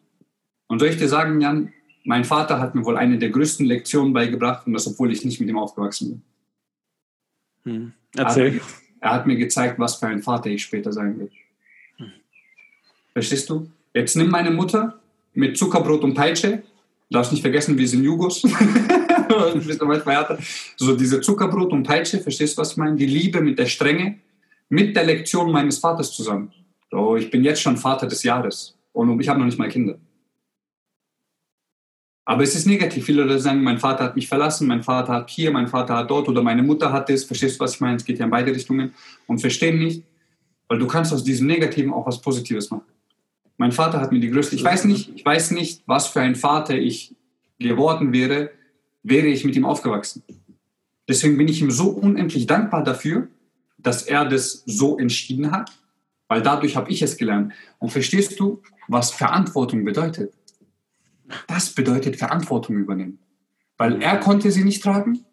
Und 0.68 0.78
soll 0.78 0.88
ich 0.88 0.96
dir 0.96 1.08
sagen, 1.08 1.40
Jan, 1.42 1.72
mein 2.04 2.24
Vater 2.24 2.58
hat 2.58 2.74
mir 2.74 2.84
wohl 2.86 2.96
eine 2.96 3.18
der 3.18 3.28
größten 3.28 3.66
Lektionen 3.66 4.14
beigebracht 4.14 4.66
und 4.66 4.72
das, 4.72 4.86
obwohl 4.86 5.12
ich 5.12 5.24
nicht 5.24 5.40
mit 5.40 5.48
ihm 5.48 5.58
aufgewachsen 5.58 6.22
bin. 7.64 7.74
Mhm. 7.74 7.92
Erzähl. 8.16 8.46
Er 8.46 8.54
hat, 8.54 8.62
er 9.00 9.12
hat, 9.12 9.26
mir 9.26 9.36
gezeigt, 9.36 9.78
was 9.78 9.96
für 9.96 10.06
ein 10.06 10.22
Vater 10.22 10.48
ich 10.48 10.62
später 10.62 10.92
sein 10.92 11.18
will. 11.18 11.30
Mhm. 11.98 12.12
Verstehst 13.12 13.50
du? 13.50 13.70
Jetzt 13.92 14.16
nimm 14.16 14.30
meine 14.30 14.50
Mutter 14.50 14.98
mit 15.34 15.58
Zuckerbrot 15.58 16.02
und 16.02 16.14
Peitsche. 16.14 16.62
Du 17.08 17.14
darfst 17.14 17.32
nicht 17.32 17.42
vergessen, 17.42 17.78
wir 17.78 17.86
sind 17.86 18.02
Jugos. 18.02 18.42
so 20.76 20.96
diese 20.96 21.20
Zuckerbrot 21.20 21.72
und 21.72 21.84
Peitsche, 21.84 22.18
verstehst 22.18 22.56
du, 22.56 22.62
was 22.62 22.72
ich 22.72 22.76
meine? 22.78 22.96
Die 22.96 23.06
Liebe 23.06 23.40
mit 23.40 23.58
der 23.58 23.66
Strenge, 23.66 24.18
mit 24.68 24.96
der 24.96 25.04
Lektion 25.04 25.52
meines 25.52 25.78
Vaters 25.78 26.12
zusammen. 26.12 26.52
So, 26.90 27.16
ich 27.16 27.30
bin 27.30 27.44
jetzt 27.44 27.62
schon 27.62 27.76
Vater 27.76 28.06
des 28.06 28.22
Jahres 28.24 28.76
und 28.92 29.20
ich 29.20 29.28
habe 29.28 29.38
noch 29.38 29.46
nicht 29.46 29.58
mal 29.58 29.68
Kinder. 29.68 29.98
Aber 32.24 32.42
es 32.42 32.56
ist 32.56 32.66
negativ. 32.66 33.04
Viele 33.04 33.22
Leute 33.22 33.38
sagen, 33.38 33.62
mein 33.62 33.78
Vater 33.78 34.02
hat 34.02 34.16
mich 34.16 34.26
verlassen, 34.26 34.66
mein 34.66 34.82
Vater 34.82 35.12
hat 35.12 35.30
hier, 35.30 35.52
mein 35.52 35.68
Vater 35.68 35.94
hat 35.94 36.10
dort 36.10 36.28
oder 36.28 36.42
meine 36.42 36.64
Mutter 36.64 36.92
hat 36.92 37.08
das. 37.08 37.22
Verstehst 37.22 37.54
du, 37.54 37.60
was 37.60 37.74
ich 37.74 37.80
meine? 37.80 37.96
Es 37.96 38.04
geht 38.04 38.18
ja 38.18 38.24
in 38.24 38.32
beide 38.32 38.52
Richtungen 38.52 38.92
und 39.28 39.38
verstehen 39.38 39.78
nicht, 39.78 40.02
weil 40.66 40.80
du 40.80 40.88
kannst 40.88 41.12
aus 41.12 41.22
diesem 41.22 41.46
Negativen 41.46 41.92
auch 41.92 42.04
was 42.04 42.20
Positives 42.20 42.68
machen. 42.68 42.95
Mein 43.56 43.72
Vater 43.72 44.00
hat 44.00 44.12
mir 44.12 44.20
die 44.20 44.30
größte, 44.30 44.54
ich 44.54 44.64
weiß 44.64 44.84
nicht, 44.84 45.12
ich 45.14 45.24
weiß 45.24 45.52
nicht, 45.52 45.82
was 45.86 46.08
für 46.08 46.20
ein 46.20 46.34
Vater 46.34 46.76
ich 46.76 47.14
geworden 47.58 48.12
wäre, 48.12 48.50
wäre 49.02 49.26
ich 49.26 49.44
mit 49.44 49.56
ihm 49.56 49.64
aufgewachsen. 49.64 50.22
Deswegen 51.08 51.38
bin 51.38 51.48
ich 51.48 51.62
ihm 51.62 51.70
so 51.70 51.90
unendlich 51.90 52.46
dankbar 52.46 52.82
dafür, 52.82 53.28
dass 53.78 54.02
er 54.02 54.28
das 54.28 54.62
so 54.66 54.98
entschieden 54.98 55.52
hat, 55.52 55.70
weil 56.28 56.42
dadurch 56.42 56.76
habe 56.76 56.90
ich 56.90 57.02
es 57.02 57.16
gelernt. 57.16 57.52
Und 57.78 57.90
verstehst 57.90 58.38
du, 58.40 58.62
was 58.88 59.12
Verantwortung 59.12 59.84
bedeutet? 59.84 60.34
Das 61.46 61.70
bedeutet 61.70 62.16
Verantwortung 62.16 62.76
übernehmen. 62.76 63.18
Weil 63.76 64.02
er 64.02 64.18
konnte 64.18 64.50
sie 64.50 64.64
nicht 64.64 64.82
tragen, 64.82 65.24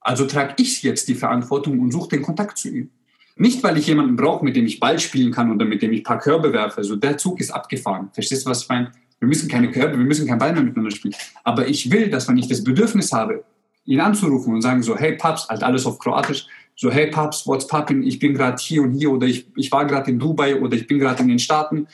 also 0.00 0.24
trage 0.26 0.54
ich 0.58 0.82
jetzt 0.82 1.08
die 1.08 1.14
Verantwortung 1.14 1.80
und 1.80 1.92
suche 1.92 2.10
den 2.10 2.22
Kontakt 2.22 2.58
zu 2.58 2.68
ihm. 2.68 2.90
Nicht, 3.38 3.62
weil 3.62 3.78
ich 3.78 3.86
jemanden 3.86 4.16
brauche, 4.16 4.44
mit 4.44 4.56
dem 4.56 4.66
ich 4.66 4.80
Ball 4.80 4.98
spielen 4.98 5.32
kann 5.32 5.52
oder 5.52 5.64
mit 5.64 5.80
dem 5.80 5.92
ich 5.92 6.00
ein 6.00 6.04
paar 6.04 6.18
Körbe 6.18 6.52
werfe. 6.52 6.78
Also 6.78 6.96
der 6.96 7.16
Zug 7.18 7.40
ist 7.40 7.50
abgefahren. 7.50 8.10
Verstehst 8.12 8.44
du, 8.44 8.50
was 8.50 8.62
ich 8.64 8.68
meine? 8.68 8.90
Wir 9.20 9.28
müssen 9.28 9.48
keine 9.48 9.70
Körbe, 9.70 9.96
wir 9.96 10.04
müssen 10.04 10.26
keinen 10.26 10.38
Ball 10.38 10.52
mehr 10.52 10.62
miteinander 10.62 10.90
spielen. 10.90 11.14
Aber 11.44 11.66
ich 11.66 11.90
will, 11.90 12.10
dass 12.10 12.28
wenn 12.28 12.36
ich 12.36 12.48
das 12.48 12.62
Bedürfnis 12.62 13.12
habe, 13.12 13.44
ihn 13.84 14.00
anzurufen 14.00 14.54
und 14.54 14.62
sagen 14.62 14.82
so, 14.82 14.96
hey 14.96 15.16
Paps, 15.16 15.48
halt 15.48 15.62
alles 15.62 15.86
auf 15.86 15.98
Kroatisch, 15.98 16.46
so, 16.76 16.90
hey 16.90 17.10
Paps, 17.10 17.46
what's 17.46 17.66
poppin', 17.66 18.02
ich 18.02 18.18
bin 18.18 18.34
gerade 18.34 18.60
hier 18.60 18.82
und 18.82 18.92
hier 18.92 19.10
oder 19.10 19.26
ich, 19.26 19.46
ich 19.56 19.72
war 19.72 19.86
gerade 19.86 20.10
in 20.10 20.18
Dubai 20.18 20.60
oder 20.60 20.76
ich 20.76 20.86
bin 20.86 20.98
gerade 20.98 21.22
in 21.22 21.28
den 21.28 21.38
Staaten 21.38 21.88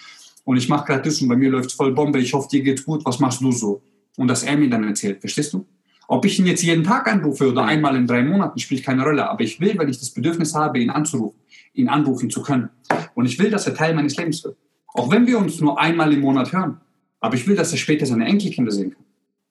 und 0.44 0.56
ich 0.56 0.68
mache 0.68 0.86
gerade 0.86 1.02
das 1.02 1.22
und 1.22 1.28
bei 1.28 1.36
mir 1.36 1.50
läuft 1.50 1.72
voll 1.72 1.92
Bombe, 1.92 2.18
ich 2.18 2.34
hoffe, 2.34 2.48
dir 2.50 2.62
geht's 2.62 2.84
gut, 2.84 3.04
was 3.06 3.18
machst 3.20 3.40
du 3.40 3.52
so? 3.52 3.82
Und 4.16 4.28
dass 4.28 4.42
er 4.42 4.56
mir 4.56 4.68
dann 4.68 4.84
erzählt, 4.84 5.20
verstehst 5.20 5.54
du? 5.54 5.66
Ob 6.08 6.24
ich 6.24 6.38
ihn 6.38 6.46
jetzt 6.46 6.62
jeden 6.62 6.84
Tag 6.84 7.10
anrufe 7.10 7.50
oder 7.50 7.64
einmal 7.64 7.96
in 7.96 8.06
drei 8.06 8.22
Monaten, 8.22 8.58
spielt 8.58 8.84
keine 8.84 9.02
Rolle. 9.02 9.28
Aber 9.28 9.42
ich 9.42 9.60
will, 9.60 9.76
weil 9.78 9.88
ich 9.88 9.98
das 9.98 10.10
Bedürfnis 10.10 10.54
habe, 10.54 10.78
ihn 10.78 10.90
anzurufen, 10.90 11.38
ihn 11.72 11.88
anrufen 11.88 12.30
zu 12.30 12.42
können. 12.42 12.68
Und 13.14 13.26
ich 13.26 13.38
will, 13.38 13.50
dass 13.50 13.66
er 13.66 13.74
Teil 13.74 13.94
meines 13.94 14.16
Lebens 14.16 14.44
wird. 14.44 14.56
Auch 14.88 15.10
wenn 15.10 15.26
wir 15.26 15.38
uns 15.38 15.60
nur 15.60 15.80
einmal 15.80 16.12
im 16.12 16.20
Monat 16.20 16.52
hören. 16.52 16.80
Aber 17.20 17.34
ich 17.36 17.46
will, 17.46 17.56
dass 17.56 17.72
er 17.72 17.78
später 17.78 18.06
seine 18.06 18.26
Enkelkinder 18.26 18.70
sehen 18.70 18.92
kann. 18.92 19.04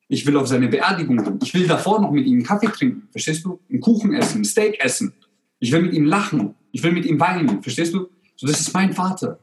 Ich 0.07 0.25
will 0.27 0.37
auf 0.37 0.47
seine 0.47 0.67
Beerdigung 0.67 1.17
gehen. 1.17 1.39
Ich 1.41 1.53
will 1.53 1.65
davor 1.65 1.99
noch 1.99 2.11
mit 2.11 2.25
ihm 2.27 2.33
einen 2.33 2.43
Kaffee 2.43 2.67
trinken. 2.67 3.07
Verstehst 3.11 3.43
du? 3.45 3.59
Einen 3.69 3.79
Kuchen 3.79 4.13
essen, 4.13 4.41
ein 4.41 4.45
Steak 4.45 4.79
essen. 4.83 5.13
Ich 5.59 5.71
will 5.71 5.81
mit 5.81 5.93
ihm 5.93 6.05
lachen. 6.05 6.53
Ich 6.71 6.83
will 6.83 6.91
mit 6.91 7.05
ihm 7.05 7.19
weinen. 7.19 7.63
Verstehst 7.63 7.93
du? 7.93 8.09
So, 8.35 8.47
das 8.47 8.59
ist 8.59 8.73
mein 8.73 8.93
Vater. 8.93 9.39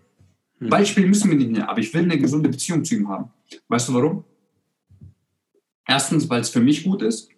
Hm. 0.59 0.69
Beispiel 0.69 1.07
müssen 1.07 1.31
wir 1.31 1.37
nicht 1.37 1.51
mehr, 1.51 1.69
aber 1.69 1.81
ich 1.81 1.93
will 1.93 2.03
eine 2.03 2.19
gesunde 2.19 2.49
Beziehung 2.49 2.85
zu 2.85 2.95
ihm 2.95 3.09
haben. 3.09 3.31
Weißt 3.69 3.89
du 3.89 3.95
warum? 3.95 4.25
Erstens, 5.91 6.31
weil 6.31 6.41
es 6.41 6.51
für 6.51 6.61
mich 6.61 6.85
gut 6.85 7.03
ist. 7.03 7.31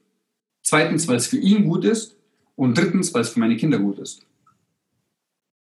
Zweitens, 0.63 1.09
weil 1.09 1.17
es 1.17 1.27
für 1.27 1.39
ihn 1.39 1.65
gut 1.65 1.87
ist. 1.87 2.17
Und 2.55 2.77
drittens, 2.77 3.15
weil 3.15 3.23
es 3.23 3.31
für 3.31 3.41
meine 3.41 3.57
Kinder 3.57 3.79
gut 3.79 3.99
ist. 3.99 4.27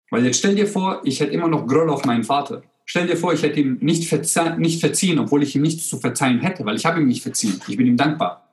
Weil 0.10 0.26
jetzt 0.26 0.40
stell 0.40 0.56
dir 0.56 0.68
vor, 0.68 1.02
ich 1.06 1.22
hätte 1.22 1.32
immer 1.32 1.48
noch 1.48 1.68
Groll 1.68 1.90
auf 1.90 2.04
meinen 2.04 2.26
Vater. 2.26 2.64
Stell 2.84 3.08
dir 3.08 3.16
vor, 3.16 3.34
ich 3.34 3.44
hätte 3.44 3.62
ihm 3.62 3.78
nicht, 3.80 4.10
verzie 4.10 4.58
nicht 4.58 4.82
verziehen, 4.82 5.20
obwohl 5.20 5.42
ich 5.42 5.56
ihm 5.56 5.62
nichts 5.62 5.88
zu 5.88 6.00
verzeihen 6.00 6.42
hätte, 6.42 6.66
weil 6.66 6.76
ich 6.76 6.86
habe 6.86 7.00
ihm 7.00 7.08
nicht 7.08 7.22
verziehen. 7.22 7.62
Ich 7.66 7.78
bin 7.78 7.88
ihm 7.88 7.96
dankbar. 7.96 8.50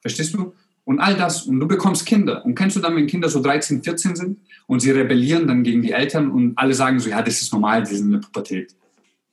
Verstehst 0.00 0.34
du? 0.34 0.52
Und 0.82 0.98
all 0.98 1.14
das, 1.14 1.46
und 1.46 1.60
du 1.60 1.68
bekommst 1.68 2.06
Kinder. 2.06 2.44
Und 2.44 2.56
kennst 2.56 2.74
du 2.74 2.80
dann, 2.80 2.96
wenn 2.96 3.06
Kinder 3.06 3.28
so 3.28 3.40
13, 3.40 3.84
14 3.84 4.16
sind 4.16 4.40
und 4.66 4.80
sie 4.80 4.90
rebellieren 4.90 5.46
dann 5.46 5.62
gegen 5.62 5.82
die 5.82 5.92
Eltern 5.92 6.32
und 6.32 6.58
alle 6.58 6.74
sagen 6.74 6.98
so, 6.98 7.08
ja, 7.08 7.22
das 7.22 7.40
ist 7.40 7.52
normal, 7.52 7.84
die 7.84 7.94
sind 7.94 8.06
in 8.06 8.12
der 8.12 8.26
Pubertät. 8.26 8.74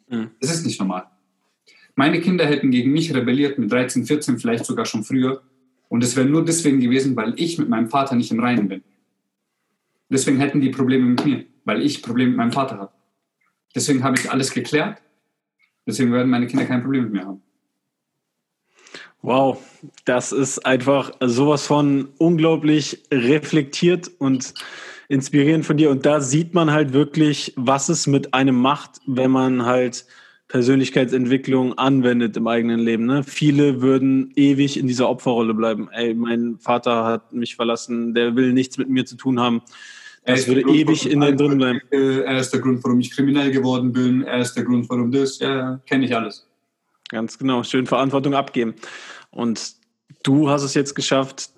Mhm. 0.08 0.30
Das 0.40 0.54
ist 0.54 0.64
nicht 0.64 0.80
normal. 0.80 1.08
Meine 1.96 2.22
Kinder 2.22 2.46
hätten 2.46 2.72
gegen 2.72 2.92
mich 2.92 3.14
rebelliert 3.14 3.60
mit 3.60 3.72
13, 3.72 4.06
14, 4.06 4.40
vielleicht 4.40 4.66
sogar 4.66 4.86
schon 4.86 5.04
früher. 5.04 5.44
Und 5.90 6.04
es 6.04 6.16
wäre 6.16 6.28
nur 6.28 6.44
deswegen 6.44 6.80
gewesen, 6.80 7.16
weil 7.16 7.34
ich 7.38 7.60
mit 7.60 7.70
meinem 7.70 7.90
Vater 7.90 8.16
nicht 8.16 8.32
im 8.32 8.40
Reinen 8.40 8.68
bin. 8.68 8.84
Deswegen 10.10 10.40
hätten 10.40 10.62
die 10.62 10.70
Probleme 10.70 11.06
mit 11.06 11.26
mir, 11.26 11.46
weil 11.66 11.82
ich 11.82 12.02
Probleme 12.02 12.30
mit 12.30 12.38
meinem 12.38 12.52
Vater 12.52 12.78
habe. 12.78 12.92
Deswegen 13.76 14.04
habe 14.04 14.18
ich 14.18 14.30
alles 14.32 14.52
geklärt. 14.52 15.02
Deswegen 15.86 16.12
werden 16.12 16.30
meine 16.30 16.48
Kinder 16.48 16.66
kein 16.66 16.82
Problem 16.82 17.04
mit 17.04 17.14
mir 17.14 17.26
haben. 17.26 17.42
Wow, 19.22 19.58
das 20.06 20.32
ist 20.32 20.66
einfach 20.66 21.12
sowas 21.22 21.66
von 21.66 22.10
unglaublich 22.18 23.04
reflektiert 23.12 24.12
und 24.18 24.54
inspirierend 25.08 25.66
von 25.66 25.78
dir. 25.78 25.92
Und 25.92 26.06
da 26.06 26.20
sieht 26.20 26.54
man 26.54 26.72
halt 26.72 26.92
wirklich, 26.92 27.54
was 27.56 27.88
es 27.90 28.06
mit 28.06 28.34
einem 28.34 28.56
macht, 28.56 29.00
wenn 29.06 29.32
man 29.32 29.66
halt 29.66 30.06
Persönlichkeitsentwicklung 30.54 31.80
anwendet 31.80 32.38
im 32.38 32.46
eigenen 32.46 32.80
Leben. 32.80 33.08
Ne? 33.08 33.24
Viele 33.24 33.82
würden 33.82 34.32
ewig 34.36 34.78
in 34.78 34.86
dieser 34.86 35.10
Opferrolle 35.10 35.56
bleiben. 35.56 35.90
Ey, 35.92 36.14
mein 36.14 36.60
Vater 36.60 37.06
hat 37.06 37.34
mich 37.34 37.56
verlassen, 37.56 38.14
der 38.14 38.36
will 38.36 38.54
nichts 38.54 38.78
mit 38.78 38.88
mir 38.88 39.04
zu 39.04 39.18
tun 39.18 39.40
haben. 39.40 39.64
Das 40.26 40.48
würde 40.48 40.62
ewig 40.62 41.10
in 41.10 41.22
den 41.22 41.38
drin 41.38 41.58
bleiben. 41.58 41.82
Er 41.90 42.38
ist 42.38 42.52
der 42.52 42.60
Grund, 42.60 42.84
warum 42.84 43.00
ich 43.00 43.10
kriminell 43.10 43.50
geworden 43.50 43.92
bin. 43.92 44.22
Er 44.22 44.42
ist 44.42 44.54
der 44.54 44.64
Grund, 44.64 44.88
warum 44.92 45.12
das. 45.12 45.40
Ja, 45.40 45.82
kenne 45.88 46.06
ich 46.06 46.16
alles. 46.16 46.48
Ganz 47.10 47.40
genau. 47.40 47.64
Schön 47.64 47.88
Verantwortung 47.88 48.36
abgeben. 48.36 48.76
Und 49.32 49.74
du 50.22 50.52
hast 50.52 50.62
es 50.62 50.76
jetzt 50.76 50.94
geschafft, 50.94 51.50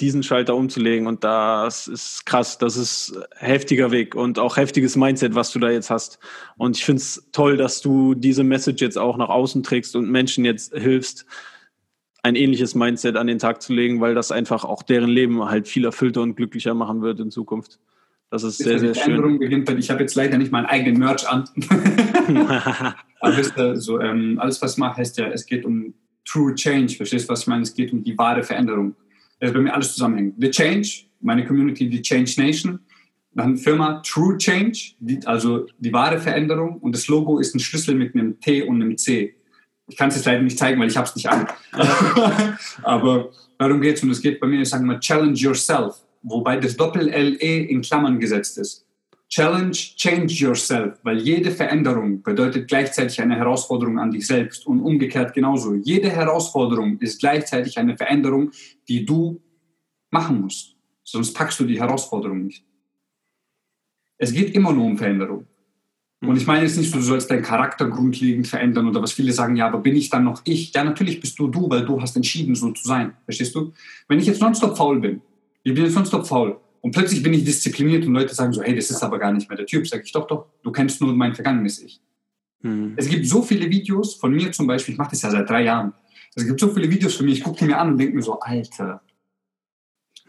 diesen 0.00 0.22
Schalter 0.22 0.54
umzulegen. 0.54 1.06
Und 1.06 1.24
das 1.24 1.88
ist 1.88 2.26
krass. 2.26 2.58
Das 2.58 2.76
ist 2.76 3.18
heftiger 3.36 3.90
Weg 3.90 4.14
und 4.14 4.38
auch 4.38 4.56
heftiges 4.56 4.96
Mindset, 4.96 5.34
was 5.34 5.52
du 5.52 5.58
da 5.58 5.70
jetzt 5.70 5.90
hast. 5.90 6.18
Und 6.56 6.76
ich 6.76 6.84
finde 6.84 7.00
es 7.00 7.28
toll, 7.32 7.56
dass 7.56 7.80
du 7.80 8.14
diese 8.14 8.44
Message 8.44 8.82
jetzt 8.82 8.98
auch 8.98 9.16
nach 9.16 9.28
außen 9.28 9.62
trägst 9.62 9.96
und 9.96 10.10
Menschen 10.10 10.44
jetzt 10.44 10.74
hilfst, 10.74 11.26
ein 12.22 12.34
ähnliches 12.34 12.74
Mindset 12.74 13.16
an 13.16 13.28
den 13.28 13.38
Tag 13.38 13.62
zu 13.62 13.72
legen, 13.72 14.00
weil 14.00 14.14
das 14.14 14.32
einfach 14.32 14.64
auch 14.64 14.82
deren 14.82 15.08
Leben 15.08 15.44
halt 15.44 15.68
viel 15.68 15.84
erfüllter 15.84 16.22
und 16.22 16.34
glücklicher 16.34 16.74
machen 16.74 17.00
wird 17.00 17.20
in 17.20 17.30
Zukunft. 17.30 17.78
Das 18.30 18.42
ist 18.42 18.58
sehr, 18.58 18.80
sehr 18.80 18.94
schön. 18.94 19.40
Ich 19.78 19.90
habe 19.90 20.00
jetzt 20.00 20.16
leider 20.16 20.36
nicht 20.36 20.50
meinen 20.50 20.66
eigenen 20.66 20.98
Merch 20.98 21.28
an. 21.28 21.44
Aber 23.20 23.36
wisst 23.36 23.56
ihr, 23.56 23.76
so, 23.76 24.00
ähm, 24.00 24.38
alles, 24.40 24.60
was 24.60 24.72
ich 24.72 24.78
mache, 24.78 24.96
heißt 24.96 25.16
ja, 25.18 25.28
es 25.28 25.46
geht 25.46 25.64
um 25.64 25.94
True 26.24 26.54
Change. 26.54 26.96
Verstehst 26.96 27.28
du, 27.28 27.32
was 27.32 27.42
ich 27.42 27.46
meine? 27.46 27.62
Es 27.62 27.72
geht 27.72 27.92
um 27.92 28.02
die 28.02 28.18
wahre 28.18 28.42
Veränderung. 28.42 28.96
Das 29.38 29.50
ist 29.50 29.54
bei 29.54 29.60
mir 29.60 29.74
alles 29.74 29.92
zusammenhängt. 29.94 30.34
The 30.38 30.50
Change, 30.50 30.88
meine 31.20 31.44
Community, 31.46 31.88
die 31.88 32.02
Change 32.02 32.34
Nation. 32.38 32.80
Dann 33.32 33.56
Firma 33.56 34.00
True 34.04 34.38
Change, 34.38 34.94
die, 34.98 35.20
also 35.26 35.66
die 35.78 35.92
wahre 35.92 36.18
Veränderung. 36.18 36.78
Und 36.78 36.94
das 36.94 37.06
Logo 37.08 37.38
ist 37.38 37.54
ein 37.54 37.60
Schlüssel 37.60 37.94
mit 37.94 38.14
einem 38.14 38.40
T 38.40 38.62
und 38.62 38.82
einem 38.82 38.96
C. 38.96 39.34
Ich 39.88 39.96
kann 39.96 40.08
es 40.08 40.16
jetzt 40.16 40.24
leider 40.24 40.42
nicht 40.42 40.58
zeigen, 40.58 40.80
weil 40.80 40.88
ich 40.88 40.96
habe 40.96 41.06
es 41.06 41.14
nicht 41.14 41.28
an. 41.28 41.46
Aber 42.82 43.30
darum 43.58 43.80
geht 43.80 43.96
es. 43.96 44.02
Und 44.02 44.10
es 44.10 44.22
geht 44.22 44.40
bei 44.40 44.46
mir, 44.46 44.62
ich 44.62 44.68
sage 44.68 44.84
mal, 44.84 44.98
Challenge 44.98 45.34
Yourself 45.34 46.06
wobei 46.26 46.56
das 46.56 46.76
Doppel-LE 46.76 47.66
in 47.68 47.80
Klammern 47.82 48.18
gesetzt 48.18 48.58
ist. 48.58 48.85
Challenge, 49.28 49.72
change 49.72 50.34
yourself, 50.34 50.98
weil 51.02 51.18
jede 51.18 51.50
Veränderung 51.50 52.22
bedeutet 52.22 52.68
gleichzeitig 52.68 53.20
eine 53.20 53.36
Herausforderung 53.36 53.98
an 53.98 54.12
dich 54.12 54.26
selbst 54.26 54.66
und 54.66 54.80
umgekehrt 54.80 55.34
genauso. 55.34 55.74
Jede 55.74 56.10
Herausforderung 56.10 56.98
ist 57.00 57.18
gleichzeitig 57.18 57.76
eine 57.76 57.96
Veränderung, 57.96 58.52
die 58.88 59.04
du 59.04 59.40
machen 60.10 60.40
musst. 60.42 60.76
Sonst 61.02 61.34
packst 61.34 61.58
du 61.58 61.64
die 61.64 61.80
Herausforderung 61.80 62.44
nicht. 62.44 62.64
Es 64.18 64.32
geht 64.32 64.54
immer 64.54 64.72
nur 64.72 64.84
um 64.86 64.96
Veränderung. 64.96 65.46
Und 66.20 66.36
ich 66.36 66.46
meine 66.46 66.64
jetzt 66.64 66.78
nicht, 66.78 66.94
du 66.94 67.00
sollst 67.00 67.30
deinen 67.30 67.42
Charakter 67.42 67.88
grundlegend 67.88 68.46
verändern 68.46 68.88
oder 68.88 69.02
was 69.02 69.12
viele 69.12 69.32
sagen, 69.32 69.56
ja, 69.56 69.66
aber 69.66 69.78
bin 69.78 69.94
ich 69.94 70.08
dann 70.08 70.24
noch 70.24 70.40
ich? 70.44 70.72
Ja, 70.72 70.82
natürlich 70.82 71.20
bist 71.20 71.38
du 71.38 71.48
du, 71.48 71.68
weil 71.68 71.84
du 71.84 72.00
hast 72.00 72.16
entschieden, 72.16 72.54
so 72.54 72.70
zu 72.70 72.86
sein. 72.86 73.12
Verstehst 73.24 73.54
du? 73.54 73.72
Wenn 74.08 74.18
ich 74.18 74.26
jetzt 74.26 74.40
nonstop 74.40 74.76
faul 74.76 75.00
bin, 75.00 75.20
Ich 75.62 75.74
bin 75.74 75.90
sonst 75.90 76.12
doch 76.12 76.26
faul. 76.26 76.58
Und 76.86 76.92
plötzlich 76.92 77.20
bin 77.20 77.34
ich 77.34 77.42
diszipliniert 77.42 78.06
und 78.06 78.12
Leute 78.12 78.32
sagen 78.32 78.52
so, 78.52 78.62
hey, 78.62 78.72
das 78.72 78.92
ist 78.92 79.02
aber 79.02 79.18
gar 79.18 79.32
nicht 79.32 79.48
mehr 79.48 79.56
der 79.56 79.66
Typ. 79.66 79.88
Sag 79.88 80.04
ich, 80.04 80.12
doch, 80.12 80.24
doch, 80.28 80.46
du 80.62 80.70
kennst 80.70 81.00
nur 81.00 81.12
mein 81.12 81.34
vergangenes 81.34 81.82
Ich. 81.82 82.00
Mhm. 82.62 82.92
Es 82.94 83.08
gibt 83.08 83.26
so 83.26 83.42
viele 83.42 83.68
Videos 83.68 84.14
von 84.14 84.32
mir 84.32 84.52
zum 84.52 84.68
Beispiel, 84.68 84.92
ich 84.92 84.98
mache 84.98 85.10
das 85.10 85.22
ja 85.22 85.32
seit 85.32 85.50
drei 85.50 85.64
Jahren. 85.64 85.94
Es 86.36 86.46
gibt 86.46 86.60
so 86.60 86.72
viele 86.72 86.88
Videos 86.88 87.16
von 87.16 87.26
mir, 87.26 87.32
ich 87.32 87.42
gucke 87.42 87.58
die 87.58 87.64
mir 87.64 87.76
an 87.76 87.88
und 87.88 87.98
denke 87.98 88.14
mir 88.14 88.22
so, 88.22 88.38
Alter, 88.38 89.02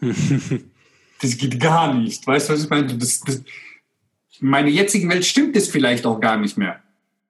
das 0.00 1.36
geht 1.38 1.60
gar 1.60 1.94
nicht. 1.94 2.26
Weißt 2.26 2.48
du, 2.48 2.54
was 2.54 2.64
ich 2.64 2.70
meine? 2.70 2.92
Das, 2.92 3.20
das, 3.20 3.36
in 4.40 4.48
meiner 4.48 4.66
jetzigen 4.66 5.08
Welt 5.10 5.24
stimmt 5.24 5.54
es 5.54 5.68
vielleicht 5.68 6.06
auch 6.06 6.18
gar 6.18 6.38
nicht 6.38 6.58
mehr, 6.58 6.82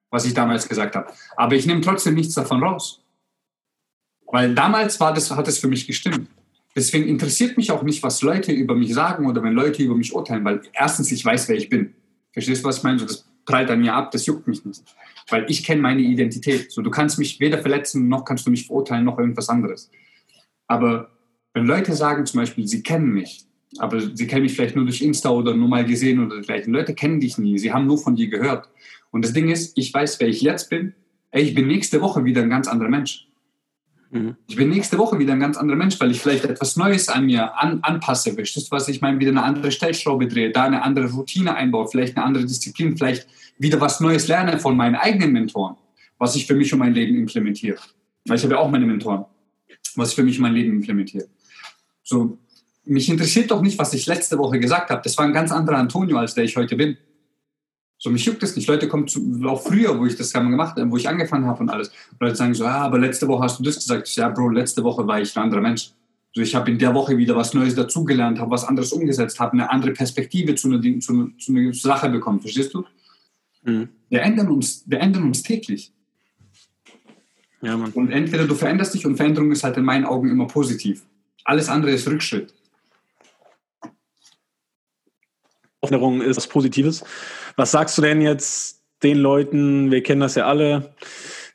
was 0.09 0.25
ich 0.25 0.33
damals 0.33 0.67
gesagt 0.67 0.95
habe. 0.95 1.13
Aber 1.35 1.53
ich 1.53 1.67
nehme 1.67 1.81
trotzdem 1.81 2.15
nichts 2.15 2.33
davon 2.33 2.63
raus. 2.63 3.05
Weil 4.25 4.55
damals 4.55 4.99
war 4.99 5.13
das, 5.13 5.29
hat 5.29 5.47
es 5.47 5.59
für 5.59 5.67
mich 5.67 5.85
gestimmt. 5.85 6.27
Deswegen 6.79 7.09
interessiert 7.09 7.57
mich 7.57 7.71
auch 7.71 7.83
nicht, 7.83 8.01
was 8.03 8.21
Leute 8.21 8.53
über 8.53 8.73
mich 8.73 8.93
sagen 8.93 9.27
oder 9.27 9.43
wenn 9.43 9.51
Leute 9.51 9.83
über 9.83 9.95
mich 9.95 10.15
urteilen, 10.15 10.45
weil 10.45 10.61
erstens 10.71 11.11
ich 11.11 11.25
weiß, 11.25 11.49
wer 11.49 11.57
ich 11.57 11.67
bin. 11.67 11.93
Verstehst 12.31 12.63
du, 12.63 12.69
was 12.69 12.77
ich 12.77 12.83
meine? 12.83 13.01
Das 13.01 13.27
prallt 13.43 13.69
an 13.69 13.81
mir 13.81 13.93
ab, 13.93 14.11
das 14.11 14.25
juckt 14.25 14.47
mich 14.47 14.63
nicht. 14.63 14.81
Weil 15.27 15.45
ich 15.49 15.65
kenne 15.65 15.81
meine 15.81 15.99
Identität. 15.99 16.71
So, 16.71 16.81
du 16.81 16.89
kannst 16.89 17.19
mich 17.19 17.37
weder 17.41 17.57
verletzen, 17.57 18.07
noch 18.07 18.23
kannst 18.23 18.47
du 18.47 18.51
mich 18.51 18.65
verurteilen, 18.65 19.03
noch 19.03 19.19
irgendwas 19.19 19.49
anderes. 19.49 19.91
Aber 20.67 21.09
wenn 21.53 21.65
Leute 21.65 21.93
sagen 21.93 22.25
zum 22.25 22.39
Beispiel, 22.39 22.65
sie 22.65 22.81
kennen 22.81 23.09
mich, 23.09 23.43
aber 23.77 23.99
sie 23.99 24.25
kennen 24.25 24.43
mich 24.43 24.53
vielleicht 24.53 24.77
nur 24.77 24.85
durch 24.85 25.01
Insta 25.01 25.31
oder 25.31 25.53
nur 25.53 25.67
mal 25.67 25.83
gesehen 25.83 26.25
oder 26.25 26.35
dergleichen. 26.35 26.71
Leute 26.71 26.95
kennen 26.95 27.19
dich 27.19 27.37
nie, 27.37 27.59
sie 27.59 27.73
haben 27.73 27.87
nur 27.87 27.97
von 27.97 28.15
dir 28.15 28.29
gehört. 28.29 28.69
Und 29.11 29.25
das 29.25 29.33
Ding 29.33 29.49
ist, 29.49 29.77
ich 29.77 29.93
weiß, 29.93 30.17
wer 30.21 30.29
ich 30.29 30.41
jetzt 30.41 30.69
bin. 30.69 30.93
Ey, 31.31 31.43
ich 31.43 31.53
bin 31.53 31.67
nächste 31.67 31.99
Woche 31.99 32.23
wieder 32.23 32.41
ein 32.41 32.49
ganz 32.49 32.69
anderer 32.69 32.89
Mensch. 32.89 33.28
Mhm. 34.11 34.35
Ich 34.47 34.55
bin 34.55 34.69
nächste 34.69 34.97
Woche 34.97 35.19
wieder 35.19 35.33
ein 35.33 35.39
ganz 35.39 35.57
anderer 35.57 35.77
Mensch, 35.77 35.99
weil 35.99 36.11
ich 36.11 36.19
vielleicht 36.19 36.45
etwas 36.45 36.75
Neues 36.75 37.09
an 37.09 37.25
mir 37.25 37.57
an, 37.57 37.79
anpasse. 37.81 38.33
Verstehst 38.33 38.67
du, 38.67 38.71
was 38.71 38.87
ich 38.87 39.01
meine? 39.01 39.19
Wieder 39.19 39.31
eine 39.31 39.43
andere 39.43 39.71
Stellschraube 39.71 40.27
drehe, 40.27 40.51
da 40.51 40.63
eine 40.63 40.81
andere 40.81 41.11
Routine 41.11 41.55
einbaue, 41.55 41.87
vielleicht 41.87 42.17
eine 42.17 42.25
andere 42.25 42.45
Disziplin, 42.45 42.97
vielleicht 42.97 43.27
wieder 43.59 43.79
was 43.79 43.99
Neues 43.99 44.27
lerne 44.27 44.59
von 44.59 44.75
meinen 44.75 44.95
eigenen 44.95 45.31
Mentoren, 45.33 45.75
was 46.17 46.35
ich 46.35 46.47
für 46.47 46.55
mich 46.55 46.73
und 46.73 46.79
mein 46.79 46.93
Leben 46.93 47.17
implementiere. 47.17 47.77
Weil 48.25 48.37
ich 48.37 48.43
habe 48.43 48.55
ja 48.55 48.59
auch 48.59 48.69
meine 48.69 48.85
Mentoren, 48.85 49.25
was 49.95 50.09
ich 50.09 50.15
für 50.15 50.23
mich 50.23 50.37
und 50.37 50.43
mein 50.43 50.53
Leben 50.53 50.73
implementiere. 50.73 51.27
So, 52.03 52.39
mich 52.85 53.07
interessiert 53.09 53.51
doch 53.51 53.61
nicht, 53.61 53.77
was 53.77 53.93
ich 53.93 54.07
letzte 54.07 54.37
Woche 54.37 54.59
gesagt 54.59 54.89
habe. 54.89 55.01
Das 55.03 55.17
war 55.17 55.25
ein 55.25 55.33
ganz 55.33 55.51
anderer 55.51 55.77
Antonio, 55.77 56.17
als 56.17 56.33
der 56.33 56.45
ich 56.45 56.55
heute 56.57 56.75
bin. 56.75 56.97
So, 58.01 58.09
mich 58.09 58.23
juckt 58.23 58.41
das 58.41 58.55
nicht. 58.55 58.67
Leute 58.67 58.87
kommen 58.87 59.09
zu, 59.09 59.41
auch 59.45 59.61
früher, 59.61 59.99
wo 59.99 60.05
ich 60.05 60.15
das 60.15 60.31
gemacht 60.31 60.77
habe, 60.77 60.89
wo 60.89 60.95
ich 60.95 61.07
angefangen 61.07 61.45
habe 61.45 61.59
und 61.59 61.69
alles. 61.69 61.89
Und 61.89 62.21
Leute 62.21 62.35
sagen 62.35 62.53
so, 62.53 62.65
ah, 62.65 62.85
aber 62.85 62.97
letzte 62.97 63.27
Woche 63.27 63.43
hast 63.43 63.59
du 63.59 63.63
das 63.63 63.75
gesagt. 63.75 64.07
Ja, 64.15 64.29
Bro, 64.29 64.49
letzte 64.49 64.83
Woche 64.85 65.05
war 65.05 65.19
ich 65.19 65.35
ein 65.35 65.43
anderer 65.43 65.59
Mensch. 65.59 65.91
So, 66.33 66.41
ich 66.41 66.55
habe 66.55 66.71
in 66.71 66.79
der 66.79 66.93
Woche 66.93 67.17
wieder 67.17 67.35
was 67.35 67.53
Neues 67.53 67.75
dazugelernt, 67.75 68.39
habe 68.39 68.51
was 68.51 68.63
anderes 68.63 68.93
umgesetzt, 68.93 69.37
habe 69.41 69.53
eine 69.53 69.69
andere 69.69 69.91
Perspektive 69.91 70.55
zu 70.55 70.69
einer, 70.69 70.81
zu, 71.01 71.29
zu 71.37 71.51
einer 71.51 71.73
Sache 71.73 72.09
bekommen. 72.09 72.39
Verstehst 72.39 72.73
du? 72.73 72.85
Mhm. 73.63 73.89
Wir, 74.07 74.21
ändern 74.21 74.47
uns, 74.47 74.83
wir 74.85 75.01
ändern 75.01 75.23
uns 75.23 75.43
täglich. 75.43 75.91
Ja, 77.61 77.75
Mann. 77.75 77.91
Und 77.91 78.11
entweder 78.11 78.47
du 78.47 78.55
veränderst 78.55 78.93
dich 78.93 79.05
und 79.05 79.17
Veränderung 79.17 79.51
ist 79.51 79.65
halt 79.65 79.75
in 79.75 79.83
meinen 79.83 80.05
Augen 80.05 80.29
immer 80.29 80.47
positiv. 80.47 81.03
Alles 81.43 81.67
andere 81.67 81.91
ist 81.91 82.07
Rückschritt. 82.07 82.53
Veränderung 85.83 86.21
ist 86.21 86.37
was 86.37 86.47
Positives. 86.47 87.03
Was 87.55 87.71
sagst 87.71 87.97
du 87.97 88.01
denn 88.01 88.21
jetzt 88.21 88.81
den 89.03 89.17
Leuten, 89.17 89.91
wir 89.91 90.03
kennen 90.03 90.21
das 90.21 90.35
ja 90.35 90.45
alle, 90.45 90.93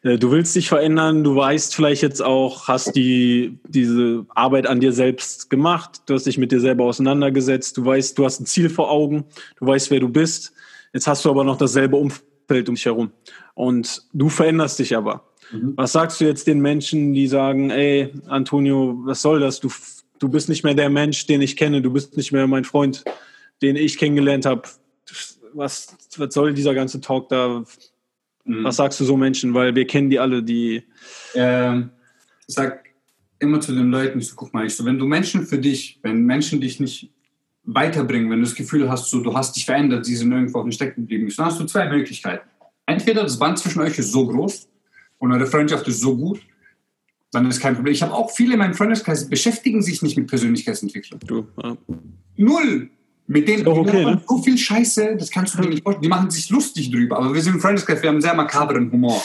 äh, 0.02 0.18
du 0.18 0.30
willst 0.30 0.54
dich 0.56 0.68
verändern, 0.68 1.24
du 1.24 1.36
weißt 1.36 1.74
vielleicht 1.74 2.02
jetzt 2.02 2.22
auch, 2.22 2.68
hast 2.68 2.96
die, 2.96 3.58
diese 3.68 4.24
Arbeit 4.30 4.66
an 4.66 4.80
dir 4.80 4.92
selbst 4.92 5.50
gemacht, 5.50 6.02
du 6.06 6.14
hast 6.14 6.24
dich 6.24 6.38
mit 6.38 6.52
dir 6.52 6.60
selber 6.60 6.84
auseinandergesetzt, 6.84 7.76
du 7.76 7.84
weißt, 7.84 8.16
du 8.16 8.24
hast 8.24 8.40
ein 8.40 8.46
Ziel 8.46 8.70
vor 8.70 8.90
Augen, 8.90 9.24
du 9.58 9.66
weißt, 9.66 9.90
wer 9.90 10.00
du 10.00 10.08
bist. 10.08 10.52
Jetzt 10.94 11.06
hast 11.06 11.24
du 11.24 11.30
aber 11.30 11.44
noch 11.44 11.58
dasselbe 11.58 11.96
Umfeld 11.96 12.68
um 12.68 12.76
dich 12.76 12.86
herum 12.86 13.10
und 13.54 14.02
du 14.12 14.28
veränderst 14.28 14.78
dich 14.78 14.96
aber. 14.96 15.24
Mhm. 15.52 15.74
Was 15.76 15.92
sagst 15.92 16.20
du 16.20 16.24
jetzt 16.24 16.46
den 16.46 16.60
Menschen, 16.60 17.12
die 17.12 17.26
sagen, 17.26 17.70
ey, 17.70 18.10
Antonio, 18.26 18.98
was 19.04 19.20
soll 19.20 19.40
das? 19.40 19.60
Du, 19.60 19.70
du 20.18 20.28
bist 20.28 20.48
nicht 20.48 20.64
mehr 20.64 20.74
der 20.74 20.88
Mensch, 20.88 21.26
den 21.26 21.42
ich 21.42 21.56
kenne, 21.56 21.82
du 21.82 21.92
bist 21.92 22.16
nicht 22.16 22.32
mehr 22.32 22.46
mein 22.46 22.64
Freund 22.64 23.04
den 23.62 23.76
ich 23.76 23.98
kennengelernt 23.98 24.46
habe, 24.46 24.62
was, 25.52 25.96
was 26.16 26.34
soll 26.34 26.54
dieser 26.54 26.74
ganze 26.74 27.00
Talk 27.00 27.28
da? 27.28 27.64
Mhm. 28.44 28.64
Was 28.64 28.76
sagst 28.76 29.00
du 29.00 29.04
so 29.04 29.16
Menschen? 29.16 29.54
Weil 29.54 29.74
wir 29.74 29.86
kennen 29.86 30.10
die 30.10 30.18
alle, 30.18 30.42
die. 30.42 30.82
Ähm, 31.34 31.90
ich 32.46 32.54
sag 32.54 32.84
immer 33.38 33.60
zu 33.60 33.74
den 33.74 33.90
Leuten, 33.90 34.18
ich 34.18 34.28
so, 34.28 34.36
guck 34.36 34.52
mal, 34.52 34.66
ich 34.66 34.76
so, 34.76 34.84
wenn 34.84 34.98
du 34.98 35.06
Menschen 35.06 35.46
für 35.46 35.58
dich, 35.58 35.98
wenn 36.02 36.24
Menschen 36.24 36.60
dich 36.60 36.80
nicht 36.80 37.10
weiterbringen, 37.64 38.30
wenn 38.30 38.38
du 38.38 38.44
das 38.44 38.54
Gefühl 38.54 38.90
hast, 38.90 39.10
so, 39.10 39.20
du 39.20 39.34
hast 39.34 39.56
dich 39.56 39.64
verändert, 39.64 40.04
sie 40.04 40.16
sind 40.16 40.32
irgendwo 40.32 40.58
auf 40.58 40.64
dem 40.64 40.72
Stecken 40.72 41.02
geblieben, 41.02 41.32
dann 41.36 41.46
hast 41.46 41.60
du 41.60 41.64
zwei 41.64 41.88
Möglichkeiten. 41.88 42.48
Entweder 42.86 43.22
das 43.22 43.38
Band 43.38 43.58
zwischen 43.58 43.80
euch 43.80 43.98
ist 43.98 44.12
so 44.12 44.26
groß 44.26 44.68
und 45.18 45.32
eure 45.32 45.46
Freundschaft 45.46 45.88
ist 45.88 46.00
so 46.00 46.16
gut, 46.16 46.40
dann 47.32 47.48
ist 47.48 47.60
kein 47.60 47.74
Problem. 47.74 47.94
Ich 47.94 48.02
habe 48.02 48.12
auch 48.12 48.30
viele 48.30 48.54
in 48.54 48.58
meinem 48.58 48.74
Freundeskreis, 48.74 49.28
beschäftigen 49.28 49.82
sich 49.82 50.02
nicht 50.02 50.16
mit 50.16 50.28
Persönlichkeitsentwicklung. 50.28 51.20
Du, 51.20 51.46
ja. 51.62 51.76
Null. 52.36 52.90
Mit 53.26 53.48
denen 53.48 53.66
okay, 53.66 54.04
ne? 54.04 54.22
so 54.28 54.42
viel 54.42 54.58
Scheiße, 54.58 55.16
das 55.16 55.30
kannst 55.30 55.54
du 55.54 55.62
dir 55.62 55.68
nicht 55.70 55.82
vorstellen. 55.82 56.02
Die 56.02 56.08
machen 56.08 56.30
sich 56.30 56.50
lustig 56.50 56.90
drüber, 56.90 57.16
aber 57.18 57.32
wir 57.32 57.40
sind 57.40 57.54
im 57.54 57.60
Freundeskreis, 57.60 58.02
wir 58.02 58.08
haben 58.08 58.16
einen 58.16 58.22
sehr 58.22 58.34
makaberen 58.34 58.92
Humor. 58.92 59.22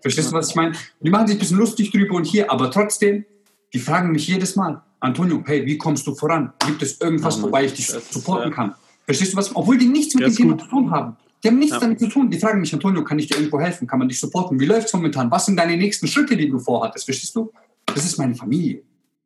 Verstehst 0.00 0.30
du, 0.30 0.34
was 0.34 0.50
ich 0.50 0.54
meine? 0.54 0.74
Die 1.00 1.10
machen 1.10 1.26
sich 1.26 1.36
ein 1.36 1.40
bisschen 1.40 1.58
lustig 1.58 1.90
drüber 1.90 2.14
und 2.14 2.24
hier, 2.24 2.50
aber 2.50 2.70
trotzdem, 2.70 3.24
die 3.72 3.78
fragen 3.78 4.12
mich 4.12 4.26
jedes 4.26 4.56
Mal, 4.56 4.82
Antonio, 5.00 5.42
hey, 5.44 5.66
wie 5.66 5.76
kommst 5.76 6.06
du 6.06 6.14
voran? 6.14 6.52
Gibt 6.66 6.82
es 6.82 6.98
irgendwas, 7.00 7.42
wobei 7.42 7.66
ich 7.66 7.74
dich 7.74 7.86
supporten 7.88 8.50
kann? 8.50 8.74
Verstehst 9.04 9.34
du 9.34 9.36
was? 9.36 9.54
Obwohl 9.54 9.76
die 9.76 9.86
nichts 9.86 10.14
mit 10.14 10.24
dem 10.24 10.34
Thema 10.34 10.58
zu 10.58 10.66
tun 10.66 10.90
haben. 10.90 11.16
Die 11.42 11.48
haben 11.48 11.58
nichts 11.58 11.74
ja. 11.74 11.80
damit 11.80 12.00
zu 12.00 12.08
tun. 12.08 12.30
Die 12.30 12.38
fragen 12.38 12.60
mich, 12.60 12.72
Antonio, 12.72 13.04
kann 13.04 13.18
ich 13.18 13.26
dir 13.26 13.36
irgendwo 13.36 13.60
helfen? 13.60 13.86
Kann 13.86 13.98
man 13.98 14.08
dich 14.08 14.18
supporten? 14.18 14.58
Wie 14.58 14.64
läuft 14.64 14.86
es 14.86 14.94
momentan? 14.94 15.30
Was 15.30 15.44
sind 15.44 15.58
deine 15.58 15.76
nächsten 15.76 16.06
Schritte, 16.06 16.38
die 16.38 16.48
du 16.48 16.58
vorhattest? 16.58 17.04
Verstehst 17.04 17.36
du? 17.36 17.52
Das 17.84 18.02
ist 18.06 18.16
meine 18.16 18.34
Familie. 18.34 18.82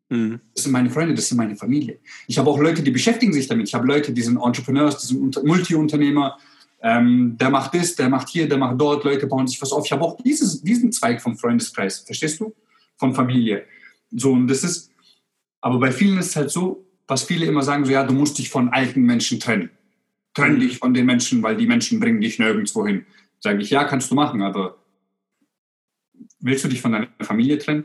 Mhm. 0.08 0.40
Das 0.54 0.64
sind 0.64 0.72
meine 0.72 0.90
Freunde, 0.90 1.14
das 1.14 1.28
sind 1.28 1.36
meine 1.36 1.56
Familie. 1.56 1.98
Ich 2.26 2.38
habe 2.38 2.48
auch 2.50 2.58
Leute, 2.58 2.82
die 2.82 2.90
beschäftigen 2.90 3.32
sich 3.32 3.46
damit. 3.46 3.68
Ich 3.68 3.74
habe 3.74 3.86
Leute, 3.86 4.12
die 4.12 4.22
sind 4.22 4.38
Entrepreneurs, 4.38 4.98
die 4.98 5.14
sind 5.14 5.44
Multiunternehmer. 5.44 6.38
Ähm, 6.80 7.36
der 7.38 7.50
macht 7.50 7.74
das, 7.74 7.94
der 7.96 8.08
macht 8.08 8.28
hier, 8.28 8.48
der 8.48 8.58
macht 8.58 8.80
dort. 8.80 9.04
Leute 9.04 9.26
bauen 9.26 9.46
sich 9.46 9.60
was 9.60 9.72
auf. 9.72 9.84
Ich 9.84 9.92
habe 9.92 10.02
auch 10.02 10.16
dieses, 10.22 10.62
diesen 10.62 10.92
Zweig 10.92 11.20
vom 11.20 11.36
Freundeskreis, 11.36 12.00
verstehst 12.00 12.40
du? 12.40 12.54
Von 12.96 13.14
Familie. 13.14 13.64
So, 14.10 14.32
und 14.32 14.48
das 14.48 14.64
ist, 14.64 14.90
aber 15.60 15.78
bei 15.78 15.92
vielen 15.92 16.18
ist 16.18 16.28
es 16.28 16.36
halt 16.36 16.50
so, 16.50 16.86
was 17.06 17.24
viele 17.24 17.46
immer 17.46 17.62
sagen, 17.62 17.84
so, 17.84 17.92
ja, 17.92 18.04
du 18.04 18.14
musst 18.14 18.38
dich 18.38 18.48
von 18.48 18.68
alten 18.68 19.02
Menschen 19.02 19.40
trennen. 19.40 19.70
Trenn 20.34 20.54
mhm. 20.54 20.60
dich 20.60 20.78
von 20.78 20.94
den 20.94 21.06
Menschen, 21.06 21.42
weil 21.42 21.56
die 21.56 21.66
Menschen 21.66 22.00
bringen 22.00 22.20
dich 22.20 22.38
nirgendwo 22.38 22.86
hin. 22.86 23.04
Sage 23.40 23.60
ich, 23.60 23.70
ja, 23.70 23.84
kannst 23.84 24.10
du 24.10 24.14
machen, 24.14 24.42
aber 24.42 24.78
willst 26.40 26.64
du 26.64 26.68
dich 26.68 26.80
von 26.80 26.92
deiner 26.92 27.08
Familie 27.20 27.58
trennen? 27.58 27.84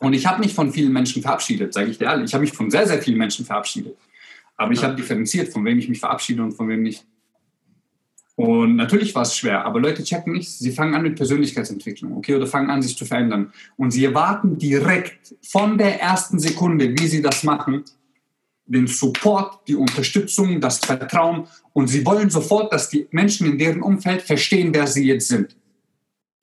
Und 0.00 0.14
ich 0.14 0.26
habe 0.26 0.40
mich 0.40 0.54
von 0.54 0.72
vielen 0.72 0.92
Menschen 0.92 1.22
verabschiedet, 1.22 1.74
sage 1.74 1.90
ich 1.90 1.98
dir 1.98 2.06
ehrlich. 2.06 2.26
Ich 2.26 2.34
habe 2.34 2.42
mich 2.42 2.52
von 2.52 2.70
sehr, 2.70 2.86
sehr 2.86 3.00
vielen 3.00 3.18
Menschen 3.18 3.44
verabschiedet. 3.44 3.96
Aber 4.56 4.72
ich 4.72 4.82
habe 4.82 4.96
differenziert, 4.96 5.52
von 5.52 5.64
wem 5.64 5.78
ich 5.78 5.88
mich 5.88 6.00
verabschiede 6.00 6.42
und 6.42 6.52
von 6.52 6.68
wem 6.68 6.82
nicht. 6.82 7.06
Und 8.34 8.76
natürlich 8.76 9.14
war 9.14 9.22
es 9.22 9.36
schwer, 9.36 9.66
aber 9.66 9.80
Leute 9.80 10.02
checken 10.02 10.32
nicht. 10.32 10.50
Sie 10.50 10.72
fangen 10.72 10.94
an 10.94 11.02
mit 11.02 11.16
Persönlichkeitsentwicklung, 11.16 12.16
okay, 12.16 12.34
oder 12.34 12.46
fangen 12.46 12.70
an, 12.70 12.80
sich 12.80 12.96
zu 12.96 13.04
verändern. 13.04 13.52
Und 13.76 13.90
sie 13.90 14.06
erwarten 14.06 14.56
direkt 14.56 15.34
von 15.42 15.76
der 15.76 16.00
ersten 16.00 16.38
Sekunde, 16.38 16.98
wie 16.98 17.06
sie 17.06 17.20
das 17.20 17.44
machen, 17.44 17.84
den 18.64 18.86
Support, 18.86 19.68
die 19.68 19.74
Unterstützung, 19.74 20.62
das 20.62 20.78
Vertrauen. 20.78 21.46
Und 21.74 21.88
sie 21.88 22.06
wollen 22.06 22.30
sofort, 22.30 22.72
dass 22.72 22.88
die 22.88 23.06
Menschen 23.10 23.46
in 23.46 23.58
deren 23.58 23.82
Umfeld 23.82 24.22
verstehen, 24.22 24.72
wer 24.72 24.86
sie 24.86 25.08
jetzt 25.08 25.28
sind. 25.28 25.56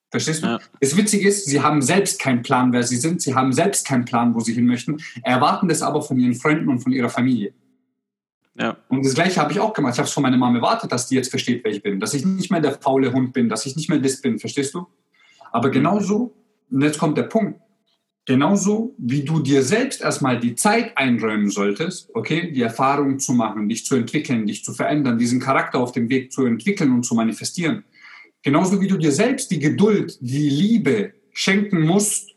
Verstehst 0.10 0.44
du? 0.44 0.48
Ja. 0.48 0.60
Das 0.80 0.96
Witzige 0.96 1.28
ist, 1.28 1.46
sie 1.46 1.62
haben 1.62 1.82
selbst 1.82 2.20
keinen 2.20 2.42
Plan, 2.42 2.72
wer 2.72 2.84
sie 2.84 2.96
sind. 2.96 3.22
Sie 3.22 3.36
haben 3.36 3.52
selbst 3.52 3.86
keinen 3.86 4.06
Plan, 4.06 4.34
wo 4.36 4.40
sie 4.40 4.54
hin 4.54 4.66
möchten, 4.66 4.98
erwarten 5.22 5.68
das 5.68 5.82
aber 5.82 6.02
von 6.02 6.18
ihren 6.18 6.36
Freunden 6.36 6.70
und 6.70 6.80
von 6.80 6.94
ihrer 6.94 7.10
Familie. 7.10 7.54
Ja. 8.56 8.78
Und 8.88 9.06
das 9.06 9.14
Gleiche 9.14 9.40
habe 9.42 9.52
ich 9.52 9.60
auch 9.60 9.74
gemacht. 9.74 9.94
Ich 9.94 10.00
habe 10.00 10.08
es 10.08 10.14
von 10.14 10.24
meiner 10.24 10.38
Mama 10.38 10.58
erwartet, 10.58 10.92
dass 10.92 11.08
die 11.08 11.16
jetzt 11.16 11.30
versteht, 11.30 11.64
wer 11.64 11.72
ich 11.72 11.84
bin. 11.84 12.00
Dass 12.00 12.14
ich 12.14 12.26
nicht 12.26 12.50
mehr 12.50 12.62
der 12.62 12.72
faule 12.72 13.12
Hund 13.12 13.34
bin, 13.34 13.50
dass 13.50 13.66
ich 13.66 13.76
nicht 13.76 13.90
mehr 13.90 14.00
das 14.00 14.22
bin. 14.22 14.40
Verstehst 14.40 14.74
du? 14.74 14.88
Aber 15.52 15.70
genauso, 15.70 16.34
und 16.72 16.82
jetzt 16.82 16.98
kommt 16.98 17.18
der 17.18 17.24
Punkt, 17.24 17.60
genauso 18.26 18.96
wie 18.98 19.24
du 19.24 19.40
dir 19.42 19.62
selbst 19.62 20.02
erstmal 20.02 20.40
die 20.40 20.56
Zeit 20.56 20.98
einräumen 20.98 21.50
solltest, 21.50 22.10
okay, 22.14 22.52
die 22.52 22.62
Erfahrung 22.62 23.20
zu 23.20 23.34
machen, 23.34 23.70
dich 23.70 23.86
zu 23.86 23.96
entwickeln, 23.96 24.48
dich 24.48 24.64
zu 24.64 24.74
verändern, 24.74 25.18
diesen 25.18 25.40
Charakter 25.40 25.80
auf 25.80 25.92
dem 25.92 26.10
Weg 26.10 26.32
zu 26.32 26.46
entwickeln 26.46 26.94
und 26.94 27.04
zu 27.04 27.14
manifestieren 27.14 27.84
Genauso 28.48 28.80
wie 28.80 28.88
du 28.88 28.96
dir 28.96 29.12
selbst 29.12 29.52
die 29.52 29.60
Geduld, 29.60 30.18
die 30.22 30.50
Liebe 30.50 31.12
schenken 31.34 31.82
musst, 31.82 32.34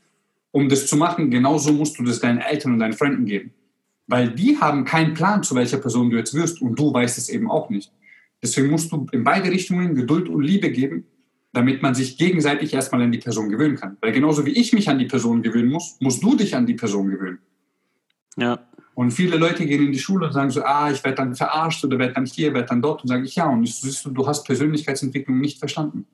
um 0.51 0.69
das 0.69 0.89
zu 0.89 0.97
machen, 0.97 1.31
genauso 1.31 1.73
musst 1.73 2.01
du 2.01 2.03
das 2.03 2.19
deinen 2.19 2.39
Eltern 2.39 2.73
und 2.73 2.81
deinen 2.81 2.95
Freunden 2.95 3.27
geben. 3.27 3.53
Weil 4.09 4.33
die 4.33 4.59
haben 4.59 4.85
keinen 4.85 5.15
Plan, 5.15 5.45
zu 5.45 5.55
welcher 5.55 5.79
Person 5.79 6.11
du 6.11 6.17
jetzt 6.17 6.35
wirst 6.35 6.61
und 6.63 6.77
du 6.77 6.93
weißt 6.93 7.17
es 7.17 7.29
eben 7.29 7.49
auch 7.49 7.71
nicht. 7.71 7.93
Deswegen 8.43 8.71
musst 8.71 8.91
du 8.91 9.07
in 9.13 9.23
beide 9.23 9.53
Richtungen 9.53 9.95
Geduld 9.95 10.29
und 10.29 10.43
Liebe 10.43 10.73
geben, 10.73 11.05
damit 11.53 11.81
man 11.81 11.95
sich 11.95 12.19
gegenseitig 12.19 12.75
erstmal 12.75 13.03
an 13.03 13.13
die 13.13 13.19
Person 13.19 13.49
gewöhnen 13.49 13.77
kann. 13.77 13.97
Weil 14.01 14.11
genauso 14.11 14.45
wie 14.45 14.59
ich 14.59 14.73
mich 14.73 14.89
an 14.89 14.99
die 14.99 15.07
Person 15.07 15.43
gewöhnen 15.43 15.71
muss, 15.71 15.97
musst 16.01 16.25
du 16.25 16.35
dich 16.35 16.57
an 16.57 16.67
die 16.67 16.75
Person 16.75 17.09
gewöhnen. 17.09 17.39
Ja. 18.37 18.69
Und 19.01 19.13
viele 19.13 19.39
Leute 19.39 19.65
gehen 19.65 19.87
in 19.87 19.93
die 19.93 19.99
Schule 19.99 20.27
und 20.27 20.35
sagen 20.35 20.51
so, 20.51 20.63
ah, 20.63 20.91
ich 20.91 21.03
werde 21.03 21.17
dann 21.17 21.35
verarscht 21.35 21.83
oder 21.87 21.99
werde 21.99 22.13
dann 22.13 22.27
hier, 22.27 22.53
werde 22.53 22.69
dann 22.69 22.83
dort. 22.83 23.01
Und 23.01 23.09
sage 23.09 23.25
ich, 23.25 23.35
ja, 23.35 23.49
und 23.49 23.65
ich, 23.65 23.75
siehst 23.77 24.05
du, 24.05 24.11
du 24.11 24.27
hast 24.27 24.45
Persönlichkeitsentwicklung 24.45 25.41
nicht 25.41 25.59
verstanden. 25.59 26.07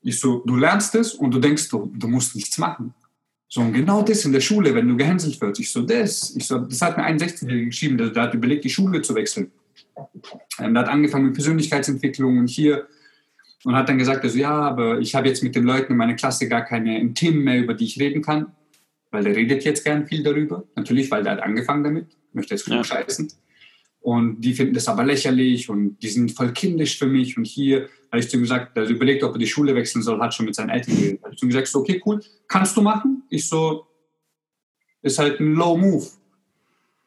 Ich 0.00 0.20
so, 0.20 0.44
du 0.46 0.54
lernst 0.54 0.94
es 0.94 1.12
und 1.12 1.34
du 1.34 1.40
denkst, 1.40 1.70
du, 1.70 1.90
du 1.92 2.06
musst 2.06 2.36
nichts 2.36 2.56
machen. 2.56 2.94
So, 3.48 3.62
und 3.62 3.72
genau 3.72 4.02
das 4.02 4.24
in 4.24 4.30
der 4.30 4.40
Schule, 4.40 4.72
wenn 4.76 4.86
du 4.86 4.96
gehänselt 4.96 5.40
wirst. 5.40 5.58
Ich 5.58 5.72
so, 5.72 5.82
das. 5.82 6.36
Ich 6.36 6.46
so, 6.46 6.58
das 6.58 6.80
hat 6.82 6.96
mir 6.96 7.02
ein 7.02 7.18
16-Jähriger 7.18 7.64
geschrieben, 7.64 7.98
der, 7.98 8.10
der, 8.10 8.22
hat 8.22 8.34
überlegt, 8.34 8.62
die 8.62 8.70
Schule 8.70 9.02
zu 9.02 9.16
wechseln. 9.16 9.50
Ähm, 10.60 10.74
der 10.74 10.84
hat 10.84 10.88
angefangen 10.88 11.24
mit 11.24 11.34
Persönlichkeitsentwicklung 11.34 12.38
und 12.38 12.48
hier 12.48 12.86
und 13.64 13.74
hat 13.74 13.88
dann 13.88 13.98
gesagt, 13.98 14.22
also 14.22 14.38
ja, 14.38 14.52
aber 14.52 15.00
ich 15.00 15.16
habe 15.16 15.26
jetzt 15.26 15.42
mit 15.42 15.56
den 15.56 15.64
Leuten 15.64 15.90
in 15.90 15.98
meiner 15.98 16.14
Klasse 16.14 16.46
gar 16.46 16.62
keine 16.62 17.12
Themen 17.12 17.42
mehr, 17.42 17.58
über 17.58 17.74
die 17.74 17.86
ich 17.86 17.98
reden 17.98 18.22
kann, 18.22 18.52
weil 19.12 19.22
der 19.22 19.36
redet 19.36 19.64
jetzt 19.64 19.84
gern 19.84 20.06
viel 20.06 20.24
darüber. 20.24 20.64
Natürlich, 20.74 21.10
weil 21.10 21.22
der 21.22 21.32
hat 21.32 21.42
angefangen 21.42 21.84
damit, 21.84 22.16
möchte 22.32 22.54
jetzt 22.54 22.66
ja. 22.66 22.82
scheißen. 22.82 23.30
Und 24.00 24.40
die 24.40 24.54
finden 24.54 24.74
das 24.74 24.88
aber 24.88 25.04
lächerlich 25.04 25.68
und 25.68 25.98
die 26.02 26.08
sind 26.08 26.32
voll 26.32 26.52
kindisch 26.52 26.98
für 26.98 27.06
mich. 27.06 27.36
Und 27.36 27.44
hier 27.44 27.88
habe 28.10 28.18
ich 28.18 28.28
zu 28.28 28.36
ihm 28.36 28.42
gesagt, 28.42 28.76
also 28.76 28.92
überlegt, 28.92 29.22
ob 29.22 29.34
er 29.34 29.38
die 29.38 29.46
Schule 29.46 29.76
wechseln 29.76 30.02
soll, 30.02 30.20
hat 30.20 30.34
schon 30.34 30.46
mit 30.46 30.56
seinen 30.56 30.70
Eltern 30.70 30.96
geredet. 30.96 31.22
Habe 31.22 31.34
ich 31.34 31.38
zu 31.38 31.46
ihm 31.46 31.50
gesagt, 31.50 31.68
so, 31.68 31.80
okay, 31.80 32.02
cool, 32.04 32.20
kannst 32.48 32.76
du 32.76 32.82
machen? 32.82 33.22
Ich 33.28 33.48
so, 33.48 33.86
ist 35.02 35.18
halt 35.18 35.38
ein 35.38 35.54
Low 35.54 35.76
Move. 35.76 36.04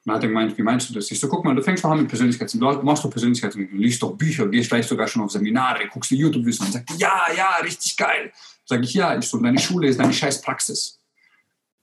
Dann 0.05 0.15
hat 0.15 0.23
er 0.23 0.29
gemeint, 0.29 0.55
wie 0.57 0.61
meinst 0.61 0.89
du 0.89 0.93
das? 0.93 1.09
Ich 1.09 1.19
so, 1.19 1.27
guck 1.27 1.43
mal, 1.43 1.55
du 1.55 1.63
fängst 1.63 1.83
doch 1.83 1.89
an 1.89 1.97
mit 1.97 2.07
Persönlichkeitsentwicklung, 2.07 2.79
du 2.79 2.85
machst 2.85 3.03
doch 3.03 3.09
Persönlichkeitsentwicklung, 3.09 3.81
liest 3.81 4.01
doch 4.03 4.15
Bücher, 4.15 4.47
gehst 4.47 4.69
vielleicht 4.69 4.87
sogar 4.87 5.07
schon 5.07 5.23
auf 5.23 5.31
Seminare, 5.31 5.87
guckst 5.91 6.11
dir 6.11 6.17
YouTube-Videos 6.17 6.61
an 6.61 6.67
und 6.67 6.73
sagst, 6.73 7.01
ja, 7.01 7.23
ja, 7.35 7.55
richtig 7.63 7.97
geil. 7.97 8.31
Sag 8.63 8.83
ich, 8.83 8.93
ja. 8.93 9.17
Ich 9.17 9.25
so, 9.25 9.39
deine 9.39 9.59
Schule 9.59 9.87
ist 9.87 9.99
deine 9.99 10.13
scheiß 10.13 10.41
Praxis. 10.41 10.99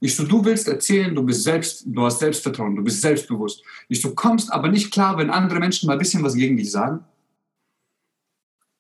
Ich 0.02 0.16
so, 0.16 0.24
du 0.24 0.44
willst 0.44 0.66
erzählen, 0.66 1.14
du 1.14 1.22
bist 1.22 1.44
selbst, 1.44 1.84
du 1.86 2.02
hast 2.02 2.18
Selbstvertrauen, 2.18 2.74
du 2.74 2.82
bist 2.82 3.00
selbstbewusst. 3.00 3.62
Ich 3.88 4.00
so, 4.00 4.12
kommst 4.16 4.52
aber 4.52 4.66
nicht 4.66 4.90
klar, 4.90 5.16
wenn 5.16 5.30
andere 5.30 5.60
Menschen 5.60 5.86
mal 5.86 5.92
ein 5.92 5.98
bisschen 6.00 6.24
was 6.24 6.34
gegen 6.34 6.56
dich 6.56 6.72
sagen. 6.72 7.04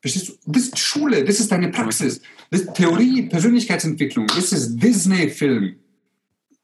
Verstehst 0.00 0.30
du? 0.30 0.32
Das 0.46 0.64
ist 0.64 0.78
Schule, 0.80 1.24
das 1.24 1.38
ist 1.38 1.52
deine 1.52 1.68
Praxis. 1.68 2.20
Das 2.50 2.62
ist 2.62 2.74
Theorie, 2.74 3.28
Persönlichkeitsentwicklung, 3.28 4.26
das 4.26 4.50
ist 4.50 4.74
Disney-Film. 4.82 5.76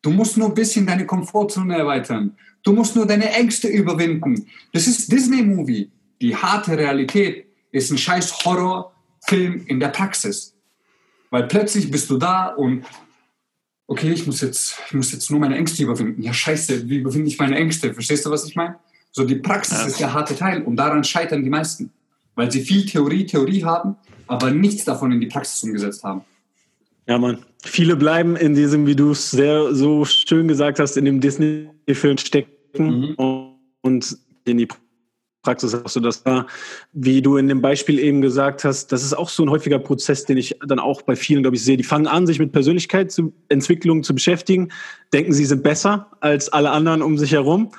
Du 0.02 0.10
musst 0.10 0.36
nur 0.36 0.48
ein 0.48 0.54
bisschen 0.54 0.84
deine 0.84 1.06
Komfortzone 1.06 1.78
erweitern. 1.78 2.36
Du 2.64 2.72
musst 2.72 2.96
nur 2.96 3.06
deine 3.06 3.30
Ängste 3.30 3.68
überwinden. 3.68 4.48
Das 4.72 4.88
ist 4.88 5.12
Disney-Movie. 5.12 5.88
Die 6.20 6.34
harte 6.34 6.76
Realität 6.76 7.46
ist 7.70 7.92
ein 7.92 7.98
scheiß 7.98 8.44
Horrorfilm 8.44 9.66
in 9.66 9.78
der 9.78 9.88
Praxis. 9.88 10.52
Weil 11.30 11.46
plötzlich 11.46 11.92
bist 11.92 12.10
du 12.10 12.18
da 12.18 12.46
und 12.46 12.84
okay, 13.88 14.12
ich 14.12 14.26
muss 14.26 14.40
jetzt, 14.40 14.78
ich 14.86 14.94
muss 14.94 15.10
jetzt 15.10 15.28
nur 15.30 15.40
meine 15.40 15.56
Ängste 15.56 15.82
überwinden. 15.82 16.22
Ja, 16.22 16.32
scheiße, 16.32 16.88
wie 16.88 16.98
überwinde 16.98 17.28
ich 17.28 17.38
meine 17.38 17.56
Ängste? 17.56 17.92
Verstehst 17.92 18.24
du, 18.24 18.30
was 18.30 18.46
ich 18.46 18.54
meine? 18.54 18.76
So, 19.10 19.24
die 19.24 19.36
Praxis 19.36 19.78
ja. 19.78 19.86
ist 19.86 19.98
der 19.98 20.12
harte 20.12 20.36
Teil 20.36 20.62
und 20.62 20.76
daran 20.76 21.02
scheitern 21.02 21.42
die 21.42 21.50
meisten 21.50 21.90
weil 22.38 22.52
sie 22.52 22.60
viel 22.60 22.86
Theorie, 22.86 23.26
Theorie 23.26 23.64
haben, 23.64 23.96
aber 24.28 24.52
nichts 24.52 24.84
davon 24.84 25.10
in 25.10 25.20
die 25.20 25.26
Praxis 25.26 25.60
umgesetzt 25.64 26.04
haben. 26.04 26.20
Ja, 27.08 27.18
Mann. 27.18 27.38
Viele 27.64 27.96
bleiben 27.96 28.36
in 28.36 28.54
diesem, 28.54 28.86
wie 28.86 28.94
du 28.94 29.10
es 29.10 29.32
sehr 29.32 29.74
so 29.74 30.04
schön 30.04 30.46
gesagt 30.46 30.78
hast, 30.78 30.96
in 30.96 31.04
dem 31.04 31.20
Disney-Film 31.20 32.16
stecken 32.16 33.16
mhm. 33.16 33.48
und 33.82 34.16
in 34.44 34.58
die 34.58 34.66
Praxis 34.66 34.87
hast 35.48 35.96
du 35.96 36.00
das 36.00 36.22
da, 36.22 36.46
wie 36.92 37.22
du 37.22 37.36
in 37.36 37.48
dem 37.48 37.60
Beispiel 37.60 37.98
eben 37.98 38.20
gesagt 38.20 38.64
hast, 38.64 38.92
das 38.92 39.02
ist 39.02 39.14
auch 39.14 39.28
so 39.28 39.42
ein 39.42 39.50
häufiger 39.50 39.78
Prozess, 39.78 40.24
den 40.24 40.36
ich 40.36 40.58
dann 40.66 40.78
auch 40.78 41.02
bei 41.02 41.16
vielen, 41.16 41.42
glaube 41.42 41.56
ich, 41.56 41.64
sehe. 41.64 41.76
Die 41.76 41.84
fangen 41.84 42.06
an, 42.06 42.26
sich 42.26 42.38
mit 42.38 42.52
Persönlichkeitsentwicklung 42.52 44.02
zu 44.02 44.14
beschäftigen, 44.14 44.70
denken, 45.12 45.32
sie 45.32 45.44
sind 45.44 45.62
besser 45.62 46.10
als 46.20 46.48
alle 46.52 46.70
anderen 46.70 47.02
um 47.02 47.18
sich 47.18 47.32
herum 47.32 47.70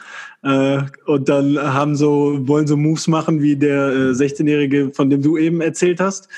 äh, 0.42 0.84
und 1.06 1.28
dann 1.28 1.58
haben 1.62 1.96
so, 1.96 2.48
wollen 2.48 2.66
so 2.66 2.78
Moves 2.78 3.08
machen 3.08 3.42
wie 3.42 3.58
der 3.58 3.90
äh, 3.90 4.12
16-Jährige, 4.12 4.92
von 4.94 5.10
dem 5.10 5.22
du 5.22 5.38
eben 5.38 5.60
erzählt 5.60 6.00
hast 6.00 6.30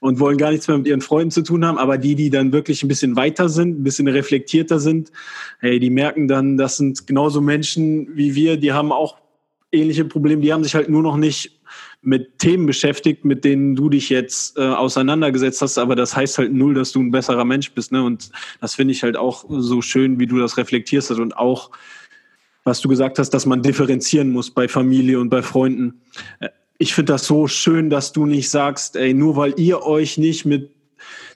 und 0.00 0.18
wollen 0.18 0.38
gar 0.38 0.50
nichts 0.50 0.66
mehr 0.66 0.78
mit 0.78 0.86
ihren 0.86 1.02
Freunden 1.02 1.30
zu 1.30 1.42
tun 1.42 1.64
haben. 1.64 1.76
Aber 1.76 1.98
die, 1.98 2.14
die 2.14 2.30
dann 2.30 2.52
wirklich 2.52 2.82
ein 2.82 2.88
bisschen 2.88 3.16
weiter 3.16 3.48
sind, 3.48 3.80
ein 3.80 3.82
bisschen 3.82 4.08
reflektierter 4.08 4.80
sind, 4.80 5.12
hey, 5.58 5.78
die 5.78 5.90
merken 5.90 6.26
dann, 6.26 6.56
das 6.56 6.78
sind 6.78 7.06
genauso 7.06 7.40
Menschen 7.40 8.08
wie 8.16 8.34
wir, 8.34 8.56
die 8.56 8.72
haben 8.72 8.92
auch 8.92 9.18
ähnliche 9.72 10.04
Probleme, 10.04 10.42
die 10.42 10.52
haben 10.52 10.64
sich 10.64 10.74
halt 10.74 10.88
nur 10.88 11.02
noch 11.02 11.16
nicht 11.16 11.60
mit 12.02 12.38
Themen 12.38 12.66
beschäftigt, 12.66 13.24
mit 13.24 13.44
denen 13.44 13.76
du 13.76 13.90
dich 13.90 14.08
jetzt 14.08 14.56
äh, 14.56 14.62
auseinandergesetzt 14.62 15.60
hast, 15.60 15.78
aber 15.78 15.96
das 15.96 16.16
heißt 16.16 16.38
halt 16.38 16.52
null, 16.52 16.74
dass 16.74 16.92
du 16.92 17.00
ein 17.00 17.10
besserer 17.10 17.44
Mensch 17.44 17.72
bist. 17.72 17.92
Ne? 17.92 18.02
Und 18.02 18.30
das 18.60 18.74
finde 18.74 18.92
ich 18.92 19.02
halt 19.02 19.16
auch 19.16 19.44
so 19.48 19.82
schön, 19.82 20.18
wie 20.18 20.26
du 20.26 20.38
das 20.38 20.56
reflektierst 20.56 21.10
und 21.10 21.36
auch 21.36 21.70
was 22.64 22.80
du 22.80 22.88
gesagt 22.88 23.18
hast, 23.18 23.30
dass 23.30 23.46
man 23.46 23.62
differenzieren 23.62 24.30
muss 24.30 24.50
bei 24.50 24.68
Familie 24.68 25.20
und 25.20 25.30
bei 25.30 25.42
Freunden. 25.42 26.00
Äh, 26.40 26.48
ich 26.78 26.94
finde 26.94 27.12
das 27.12 27.26
so 27.26 27.46
schön, 27.46 27.90
dass 27.90 28.12
du 28.12 28.24
nicht 28.24 28.48
sagst, 28.48 28.96
ey, 28.96 29.12
nur 29.12 29.36
weil 29.36 29.52
ihr 29.58 29.82
euch 29.82 30.16
nicht 30.16 30.46
mit 30.46 30.70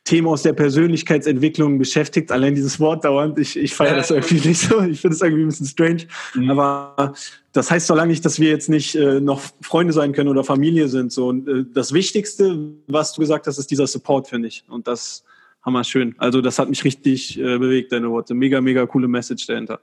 Themen 0.04 0.26
aus 0.26 0.42
der 0.42 0.54
Persönlichkeitsentwicklung 0.54 1.78
beschäftigt, 1.78 2.32
allein 2.32 2.54
dieses 2.54 2.80
Wort 2.80 3.04
dauernd, 3.04 3.38
ich, 3.38 3.56
ich 3.56 3.74
feiere 3.74 3.96
das 3.96 4.10
irgendwie 4.10 4.48
nicht 4.48 4.60
so, 4.60 4.80
ich 4.82 5.00
finde 5.00 5.16
es 5.16 5.22
irgendwie 5.22 5.42
ein 5.42 5.48
bisschen 5.48 5.66
strange, 5.66 6.06
mhm. 6.34 6.50
aber 6.50 7.14
das 7.54 7.70
heißt 7.70 7.86
so 7.86 7.94
lange 7.94 8.10
nicht, 8.10 8.24
dass 8.24 8.40
wir 8.40 8.50
jetzt 8.50 8.68
nicht 8.68 8.96
äh, 8.96 9.20
noch 9.20 9.40
Freunde 9.62 9.92
sein 9.92 10.12
können 10.12 10.28
oder 10.28 10.42
Familie 10.42 10.88
sind. 10.88 11.12
So. 11.12 11.28
Und, 11.28 11.48
äh, 11.48 11.64
das 11.72 11.92
Wichtigste, 11.92 12.72
was 12.88 13.12
du 13.12 13.20
gesagt 13.20 13.46
hast, 13.46 13.58
ist 13.58 13.70
dieser 13.70 13.86
Support, 13.86 14.28
finde 14.28 14.48
ich. 14.48 14.64
Und 14.68 14.88
das 14.88 15.24
hammer 15.62 15.84
schön. 15.84 16.16
Also 16.18 16.40
das 16.40 16.58
hat 16.58 16.68
mich 16.68 16.84
richtig 16.84 17.38
äh, 17.38 17.58
bewegt, 17.58 17.92
deine 17.92 18.10
Worte. 18.10 18.34
Mega, 18.34 18.60
mega 18.60 18.84
coole 18.86 19.06
Message 19.06 19.46
dahinter. 19.46 19.80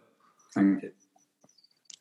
Danke. 0.53 0.91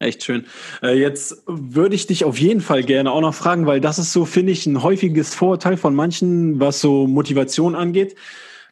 Echt 0.01 0.25
schön. 0.25 0.47
Äh, 0.83 0.99
jetzt 0.99 1.43
würde 1.47 1.95
ich 1.95 2.07
dich 2.07 2.25
auf 2.25 2.39
jeden 2.39 2.63
Fall 2.63 2.83
gerne 2.83 3.13
auch 3.13 3.21
noch 3.21 3.35
fragen, 3.35 3.67
weil 3.67 3.81
das 3.81 3.99
ist 4.01 4.13
so, 4.13 4.25
finde 4.25 4.51
ich, 4.51 4.67
ein 4.67 4.83
häufiges 4.83 5.35
Vorurteil 5.37 5.77
von 5.77 5.95
manchen, 5.95 6.59
was 6.59 6.81
so 6.81 7.07
Motivation 7.07 7.77
angeht. 7.77 8.17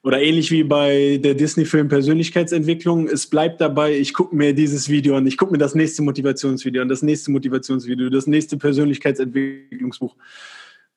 Oder 0.02 0.22
ähnlich 0.22 0.50
wie 0.50 0.62
bei 0.62 1.18
der 1.22 1.34
Disney-Film 1.34 1.88
Persönlichkeitsentwicklung. 1.88 3.08
Es 3.08 3.26
bleibt 3.26 3.60
dabei, 3.60 3.98
ich 3.98 4.14
gucke 4.14 4.34
mir 4.34 4.54
dieses 4.54 4.88
Video 4.88 5.16
an, 5.16 5.26
ich 5.26 5.36
gucke 5.36 5.52
mir 5.52 5.58
das 5.58 5.74
nächste 5.74 6.02
Motivationsvideo 6.02 6.82
an, 6.82 6.88
das 6.88 7.02
nächste 7.02 7.30
Motivationsvideo, 7.30 8.08
das 8.10 8.26
nächste 8.26 8.56
Persönlichkeitsentwicklungsbuch. 8.56 10.14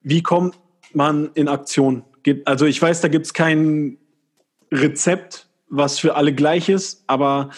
Wie 0.02 0.22
kommt 0.22 0.60
man 0.94 1.32
in 1.34 1.48
Aktion? 1.48 2.04
Also 2.46 2.66
ich 2.66 2.82
weiß, 2.82 3.02
da 3.02 3.08
gibt 3.08 3.26
es 3.26 3.34
kein 3.34 3.98
Rezept, 4.72 5.48
was 5.70 6.00
für 6.00 6.16
alle 6.16 6.34
gleich 6.34 6.70
ist, 6.70 7.04
aber 7.08 7.50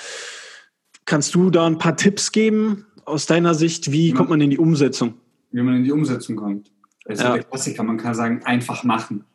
Kannst 1.05 1.35
du 1.35 1.49
da 1.49 1.67
ein 1.67 1.77
paar 1.77 1.97
Tipps 1.97 2.31
geben 2.31 2.85
aus 3.05 3.25
deiner 3.25 3.53
Sicht? 3.53 3.91
Wie 3.91 4.13
kommt 4.13 4.29
man 4.29 4.39
in 4.41 4.49
die 4.49 4.57
Umsetzung? 4.57 5.15
Wie 5.51 5.61
man 5.61 5.75
in 5.75 5.83
die 5.83 5.91
Umsetzung 5.91 6.35
kommt. 6.35 6.71
Also 7.05 7.23
ja. 7.23 7.33
der 7.33 7.43
Klassiker, 7.43 7.83
man 7.83 7.97
kann 7.97 8.15
sagen, 8.15 8.41
einfach 8.45 8.83
machen. 8.83 9.25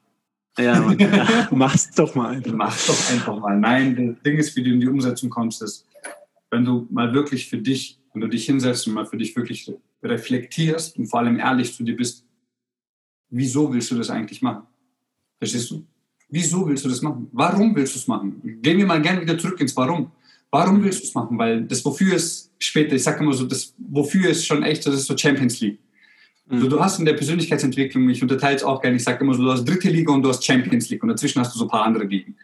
Ja, 0.59 1.49
mach's 1.51 1.91
doch 1.93 2.15
mal 2.15 2.37
einfach. 2.37 2.53
Mach's 2.53 2.87
doch 2.87 3.11
einfach 3.13 3.39
mal. 3.39 3.59
Nein, 3.59 4.15
das 4.15 4.23
Ding 4.23 4.39
ist, 4.39 4.57
wie 4.57 4.63
du 4.63 4.71
in 4.71 4.81
die 4.81 4.89
Umsetzung 4.89 5.31
kommst, 5.31 5.63
ist, 5.63 5.87
wenn 6.51 6.65
du 6.65 6.87
mal 6.91 7.13
wirklich 7.15 7.49
für 7.49 7.59
dich, 7.59 7.99
wenn 8.13 8.21
du 8.21 8.29
dich 8.29 8.47
hinsetzt 8.47 8.87
und 8.87 8.95
mal 8.95 9.07
für 9.07 9.17
dich 9.17 9.37
wirklich 9.37 9.73
reflektierst 10.03 10.99
und 10.99 11.07
vor 11.07 11.21
allem 11.21 11.39
ehrlich 11.39 11.75
zu 11.75 11.85
dir 11.85 11.97
bist, 11.97 12.25
wieso 13.31 13.73
willst 13.73 13.91
du 13.91 13.97
das 13.97 14.11
eigentlich 14.11 14.43
machen? 14.43 14.65
Verstehst 15.39 15.71
du? 15.71 15.87
Wieso 16.29 16.67
willst 16.67 16.85
du 16.85 16.89
das 16.89 17.03
machen? 17.03 17.29
Warum 17.33 17.75
willst 17.75 17.95
du 17.95 17.99
es 17.99 18.07
machen? 18.07 18.61
Gehen 18.63 18.79
wir 18.79 18.87
mal 18.87 19.01
gerne 19.01 19.21
wieder 19.21 19.39
zurück 19.39 19.61
ins 19.61 19.77
Warum. 19.77 20.11
Warum 20.51 20.83
willst 20.83 21.03
du 21.03 21.07
es 21.07 21.15
machen? 21.15 21.39
Weil 21.39 21.65
das 21.65 21.85
Wofür 21.85 22.15
ist 22.15 22.53
später, 22.59 22.97
ich 22.97 23.03
sage 23.03 23.23
immer 23.23 23.33
so, 23.33 23.47
das 23.47 23.75
Wofür 23.79 24.31
ist 24.31 24.47
schon 24.47 24.63
echt, 24.63 24.87
das 24.87 24.95
ist 24.95 25.07
so 25.07 25.17
Champions 25.17 25.61
League. 25.61 25.79
Mhm. 26.49 26.69
Du 26.69 26.81
hast 26.81 26.99
in 26.99 27.05
der 27.05 27.13
Persönlichkeitsentwicklung, 27.13 28.09
ich 28.09 28.23
unterteile 28.23 28.57
es 28.57 28.65
auch 28.65 28.81
gerne, 28.81 28.97
ich 28.97 29.05
sage 29.05 29.23
immer 29.23 29.35
so, 29.35 29.43
du 29.43 29.53
hast 29.53 29.65
dritte 29.65 29.91
Liga 29.91 30.13
und 30.13 30.23
du 30.23 30.31
hast 30.31 30.45
Champions 30.45 30.89
League 30.89 31.03
und 31.03 31.11
dazwischen 31.11 31.41
hast 31.41 31.55
du 31.55 31.59
so 31.59 31.67
ein 31.67 31.71
paar 31.71 31.85
andere 31.85 32.05
Ligen. 32.05 32.37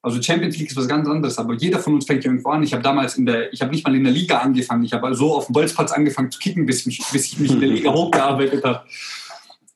Also 0.00 0.22
Champions 0.22 0.56
League 0.58 0.70
ist 0.70 0.76
was 0.76 0.86
ganz 0.86 1.08
anderes, 1.08 1.38
aber 1.38 1.54
jeder 1.54 1.78
von 1.80 1.94
uns 1.94 2.06
fängt 2.06 2.24
ja 2.24 2.30
irgendwo 2.30 2.50
an. 2.50 2.62
Ich 2.62 2.72
habe 2.72 2.82
damals 2.82 3.16
in 3.16 3.26
der, 3.26 3.52
ich 3.52 3.60
habe 3.60 3.72
nicht 3.72 3.84
mal 3.84 3.94
in 3.96 4.04
der 4.04 4.12
Liga 4.12 4.38
angefangen, 4.38 4.84
ich 4.84 4.92
habe 4.92 5.12
so 5.14 5.34
auf 5.34 5.46
dem 5.46 5.54
Bolzplatz 5.54 5.90
angefangen 5.90 6.30
zu 6.30 6.38
kicken, 6.38 6.66
bis, 6.66 6.86
mich, 6.86 7.02
bis 7.10 7.26
ich 7.26 7.38
mich 7.38 7.50
in 7.50 7.60
der 7.60 7.68
Liga 7.68 7.90
hochgearbeitet 7.92 8.62
habe. 8.64 8.82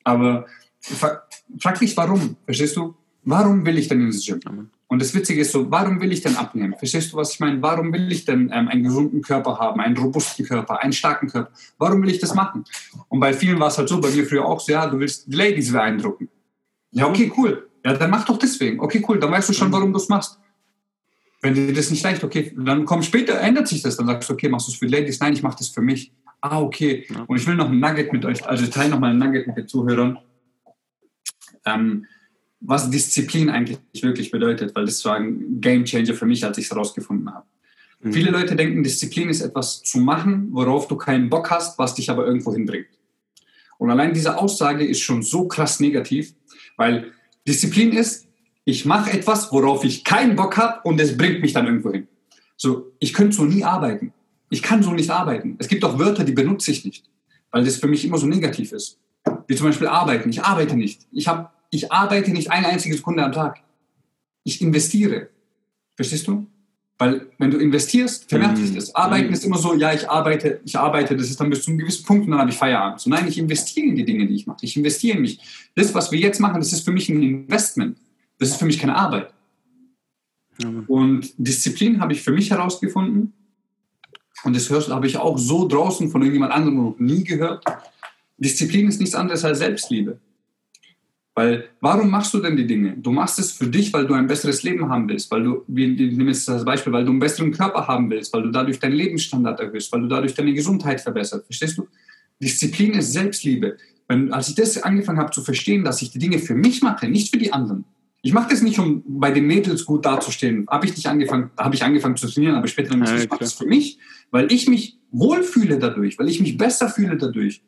Aber 0.05 0.47
frag 1.59 1.79
dich 1.81 1.97
warum, 1.97 2.37
verstehst 2.45 2.77
du? 2.77 2.95
Warum 3.25 3.65
will 3.65 3.79
ich 3.79 3.89
denn 3.89 4.01
ins 4.01 4.25
Gym? 4.25 4.41
Und 4.93 5.01
das 5.01 5.15
Witzige 5.15 5.41
ist 5.41 5.53
so, 5.53 5.71
warum 5.71 6.03
will 6.03 6.13
ich 6.13 6.21
denn 6.21 6.37
abnehmen? 6.37 6.75
Verstehst 6.77 7.11
du, 7.15 7.17
was 7.17 7.33
ich 7.33 7.41
meine? 7.41 7.63
Warum 7.63 7.95
will 7.95 8.13
ich 8.13 8.27
denn 8.27 8.51
ähm, 8.53 8.69
einen 8.69 8.83
gesunden 8.83 9.23
Körper 9.23 9.59
haben, 9.59 9.81
einen 9.81 9.97
robusten 9.97 10.45
Körper, 10.45 10.83
einen 10.83 10.93
starken 10.93 11.29
Körper? 11.29 11.51
Warum 11.79 12.03
will 12.03 12.11
ich 12.11 12.19
das 12.19 12.35
machen? 12.35 12.65
Und 13.09 13.19
bei 13.19 13.33
vielen 13.33 13.59
war 13.59 13.69
es 13.69 13.79
halt 13.79 13.89
so, 13.89 14.03
bei 14.03 14.11
mir 14.11 14.27
früher 14.27 14.45
auch 14.45 14.61
so, 14.61 14.71
ja, 14.71 14.87
du 14.87 14.99
willst 14.99 15.33
die 15.33 15.35
Ladies 15.35 15.73
beeindrucken. 15.73 16.29
Ja, 16.91 17.09
okay, 17.09 17.33
cool. 17.39 17.71
Ja, 17.83 17.95
dann 17.95 18.11
mach 18.11 18.27
doch 18.27 18.37
deswegen. 18.37 18.81
Okay, 18.81 19.03
cool, 19.09 19.19
dann 19.19 19.33
weißt 19.33 19.49
du 19.49 19.55
schon, 19.55 19.73
warum 19.73 19.95
du 19.95 19.99
es 19.99 20.11
machst. 20.11 20.39
Wenn 21.41 21.55
dir 21.55 21.73
das 21.73 21.91
nicht 21.91 22.03
leicht, 22.05 22.23
okay, 22.23 22.55
dann 22.55 22.85
komm 22.85 23.03
später, 23.03 23.41
ändert 23.41 23.69
sich 23.69 23.81
das. 23.81 23.97
Dann 23.97 24.07
sagst 24.07 24.29
du, 24.29 24.35
okay, 24.35 24.51
machst 24.51 24.69
du 24.69 24.73
es 24.73 24.79
für 24.79 24.85
die 24.85 24.93
Ladies? 24.95 25.19
Nein, 25.21 25.33
ich 25.33 25.43
mache 25.43 25.57
das 25.57 25.69
für 25.69 25.81
mich. 25.81 26.13
Ah, 26.43 26.61
okay. 26.61 27.09
Und 27.29 27.39
ich 27.39 27.47
will 27.47 27.55
noch 27.55 27.71
ein 27.71 27.81
Nugget 27.81 28.13
mit 28.13 28.27
euch, 28.27 28.47
also 28.47 28.63
ich 28.63 28.69
teile 28.69 28.91
noch 28.91 29.01
mal 29.01 29.13
ein 29.13 29.19
Nugget 29.19 29.47
mit 29.47 29.57
den 29.57 29.67
Zuhörern. 29.67 30.19
Ähm, 31.65 32.05
was 32.65 32.91
Disziplin 32.91 33.51
eigentlich 33.51 33.79
wirklich 34.03 34.31
bedeutet, 34.31 34.75
weil 34.75 34.85
das 34.85 35.05
war 35.05 35.17
ein 35.17 35.61
Game 35.61 35.85
Changer 35.85 36.15
für 36.15 36.27
mich, 36.27 36.45
als 36.45 36.59
ich 36.59 36.65
es 36.67 36.71
herausgefunden 36.71 37.33
habe. 37.33 37.47
Mhm. 38.01 38.13
Viele 38.13 38.31
Leute 38.31 38.57
denken, 38.57 38.83
Disziplin 38.83 39.29
ist 39.29 39.41
etwas 39.41 39.83
zu 39.83 39.99
machen, 39.99 40.49
worauf 40.53 40.89
du 40.89 40.97
keinen 40.97 41.29
Bock 41.29 41.51
hast, 41.51 41.79
was 41.79 41.95
dich 41.95 42.11
aber 42.11 42.27
irgendwo 42.27 42.53
hinbringt. 42.53 42.89
Und 43.79 43.91
allein 43.91 44.15
diese 44.15 44.39
Aussage 44.39 44.87
ist 44.87 45.01
schon 45.01 45.23
so 45.23 45.49
krass 45.49 45.81
negativ, 45.81 46.35
weil 46.77 47.13
Disziplin 47.47 47.93
ist, 47.93 48.29
ich 48.65 48.85
mache 48.85 49.11
etwas, 49.11 49.51
worauf 49.51 49.83
ich 49.85 50.05
keinen 50.05 50.37
Bock 50.37 50.57
habe 50.57 50.89
und 50.89 51.01
es 51.01 51.17
bringt 51.17 51.41
mich 51.41 51.53
dann 51.53 51.67
irgendwo 51.67 51.91
hin. 51.91 52.07
So, 52.57 52.93
ich 53.01 53.13
könnte 53.13 53.35
so 53.35 53.45
nie 53.45 53.65
arbeiten. 53.65 54.13
Ich 54.51 54.63
kann 54.63 54.83
so 54.83 54.93
nicht 54.93 55.11
arbeiten. 55.11 55.57
Es 55.59 55.67
gibt 55.67 55.85
auch 55.85 55.99
Wörter, 55.99 56.23
die 56.23 56.33
benutze 56.33 56.71
ich 56.71 56.85
nicht, 56.85 57.05
weil 57.51 57.65
das 57.65 57.77
für 57.77 57.89
mich 57.89 58.05
immer 58.05 58.19
so 58.19 58.27
negativ 58.27 58.71
ist. 58.71 58.99
Wie 59.49 59.57
zum 59.57 59.67
Beispiel 59.67 59.89
arbeiten. 59.89 60.31
Ich 60.31 60.45
arbeite 60.45 60.77
nicht. 60.77 61.01
Ich, 61.11 61.27
hab, 61.27 61.55
ich 61.73 61.91
arbeite 61.91 62.31
nicht 62.33 62.51
eine 62.51 62.69
einzige 62.69 62.95
Sekunde 62.95 63.25
am 63.25 63.33
Tag. 63.33 63.61
Ich 64.45 64.61
investiere. 64.61 65.31
Verstehst 65.97 66.29
du? 66.29 66.47
Weil 66.99 67.27
wenn 67.39 67.51
du 67.51 67.59
investierst, 67.59 68.29
vermehrt 68.29 68.59
sich 68.59 68.75
das. 68.75 68.95
Arbeiten 68.95 69.29
mhm. 69.29 69.33
ist 69.33 69.45
immer 69.45 69.57
so, 69.57 69.75
ja, 69.75 69.93
ich 69.93 70.09
arbeite, 70.09 70.61
ich 70.65 70.79
arbeite, 70.79 71.17
das 71.17 71.31
ist 71.31 71.41
dann 71.41 71.49
bis 71.49 71.63
zu 71.63 71.71
einem 71.71 71.79
gewissen 71.79 72.05
Punkt 72.05 72.27
und 72.27 72.33
dann 72.33 72.41
habe 72.41 72.51
ich 72.51 72.57
Feierabend. 72.57 73.01
So, 73.01 73.09
nein, 73.09 73.27
ich 73.27 73.39
investiere 73.39 73.87
in 73.87 73.97
die 73.97 74.05
Dinge, 74.05 74.27
die 74.27 74.35
ich 74.35 74.47
mache. 74.47 74.59
Ich 74.61 74.77
investiere 74.77 75.17
in 75.17 75.23
mich. 75.23 75.41
Das, 75.75 75.95
was 75.95 76.13
wir 76.13 76.19
jetzt 76.19 76.41
machen, 76.41 76.61
das 76.61 76.73
ist 76.73 76.85
für 76.85 76.93
mich 76.93 77.09
ein 77.09 77.23
Investment. 77.23 77.97
Das 78.39 78.51
ist 78.51 78.57
für 78.57 78.67
mich 78.67 78.79
keine 78.79 78.95
Arbeit. 78.95 79.33
Mhm. 80.63 80.85
Und 80.89 81.33
Disziplin 81.39 82.01
habe 82.03 82.13
ich 82.13 82.21
für 82.21 82.33
mich 82.33 82.51
herausgefunden. 82.51 83.33
Und 84.45 84.55
das 84.55 84.69
hörst, 84.69 84.91
habe 84.91 85.07
ich 85.07 85.17
auch 85.17 85.39
so 85.39 85.67
draußen 85.67 86.11
von 86.11 86.21
irgendjemand 86.21 86.53
anderem 86.53 86.77
noch 86.77 86.99
nie 86.99 87.25
gehört. 87.25 87.65
Disziplin 88.37 88.89
ist 88.89 89.01
nichts 89.01 89.15
anderes 89.15 89.43
als 89.45 89.59
Selbstliebe. 89.59 90.21
Weil, 91.35 91.65
warum 91.81 92.11
machst 92.11 92.35
du 92.35 92.41
denn 92.41 92.57
die 92.57 92.67
Dinge? 92.67 92.95
Du 92.99 93.11
machst 93.11 93.39
es 93.39 93.53
für 93.53 93.67
dich, 93.67 93.93
weil 93.95 94.07
du 94.07 94.13
ein 94.13 94.27
besseres 94.27 94.63
Leben 94.63 94.91
haben 94.91 95.09
willst, 95.09 95.31
weil 95.31 95.43
du, 95.43 95.65
wie 95.67 95.87
nehme 95.89 96.31
jetzt 96.31 96.47
das 96.47 96.65
Beispiel, 96.65 96.93
weil 96.93 97.05
du 97.05 97.11
einen 97.11 97.21
besseren 97.21 97.53
Körper 97.53 97.89
haben 97.89 98.11
willst, 98.11 98.35
weil 98.35 98.43
du 98.43 98.51
dadurch 98.51 98.79
deinen 98.79 98.93
Lebensstandard 98.93 99.59
erhöhst, 99.61 99.91
weil 99.93 100.03
du 100.03 100.09
dadurch 100.09 100.35
deine 100.35 100.53
Gesundheit 100.53 101.01
verbesserst. 101.01 101.47
Verstehst 101.47 101.79
du? 101.79 101.89
Disziplin 102.39 102.93
ist 102.95 103.13
Selbstliebe. 103.13 103.79
Wenn, 104.09 104.33
als 104.33 104.49
ich 104.51 104.57
das 104.57 104.83
angefangen 104.83 105.19
habe 105.19 105.31
zu 105.31 105.43
verstehen, 105.43 105.85
dass 105.85 106.03
ich 106.03 106.11
die 106.11 106.19
Dinge 106.19 106.39
für 106.39 106.55
mich 106.55 106.83
mache, 106.83 107.09
nicht 107.09 107.31
für 107.31 107.39
die 107.39 107.53
anderen. 107.53 107.85
Ich 108.21 108.35
mache 108.35 108.51
das 108.51 108.63
nicht, 108.63 108.79
um 108.79 109.03
bei 109.07 109.31
den 109.31 109.47
Mädels 109.47 109.87
gut 109.87 110.05
dazustehen. 110.05 110.67
Habe 110.69 110.87
ich 110.87 110.95
nicht 110.95 111.07
angefangen, 111.07 111.51
habe 111.57 111.75
ich 111.75 111.83
angefangen 111.83 112.17
zu 112.17 112.29
trainieren, 112.29 112.57
aber 112.57 112.69
später 112.69 112.91
dann 112.91 113.05
ja, 113.05 113.17
ich 113.17 113.29
mache 113.29 113.41
das 113.41 113.55
für 113.55 113.67
mich, 113.67 113.99
weil 114.31 114.53
ich 114.53 114.69
mich 114.69 114.99
wohlfühle 115.11 115.79
dadurch, 115.79 116.19
weil 116.19 116.29
ich 116.29 116.41
mich 116.41 116.59
besser 116.59 116.89
fühle 116.89 117.17
dadurch. 117.17 117.63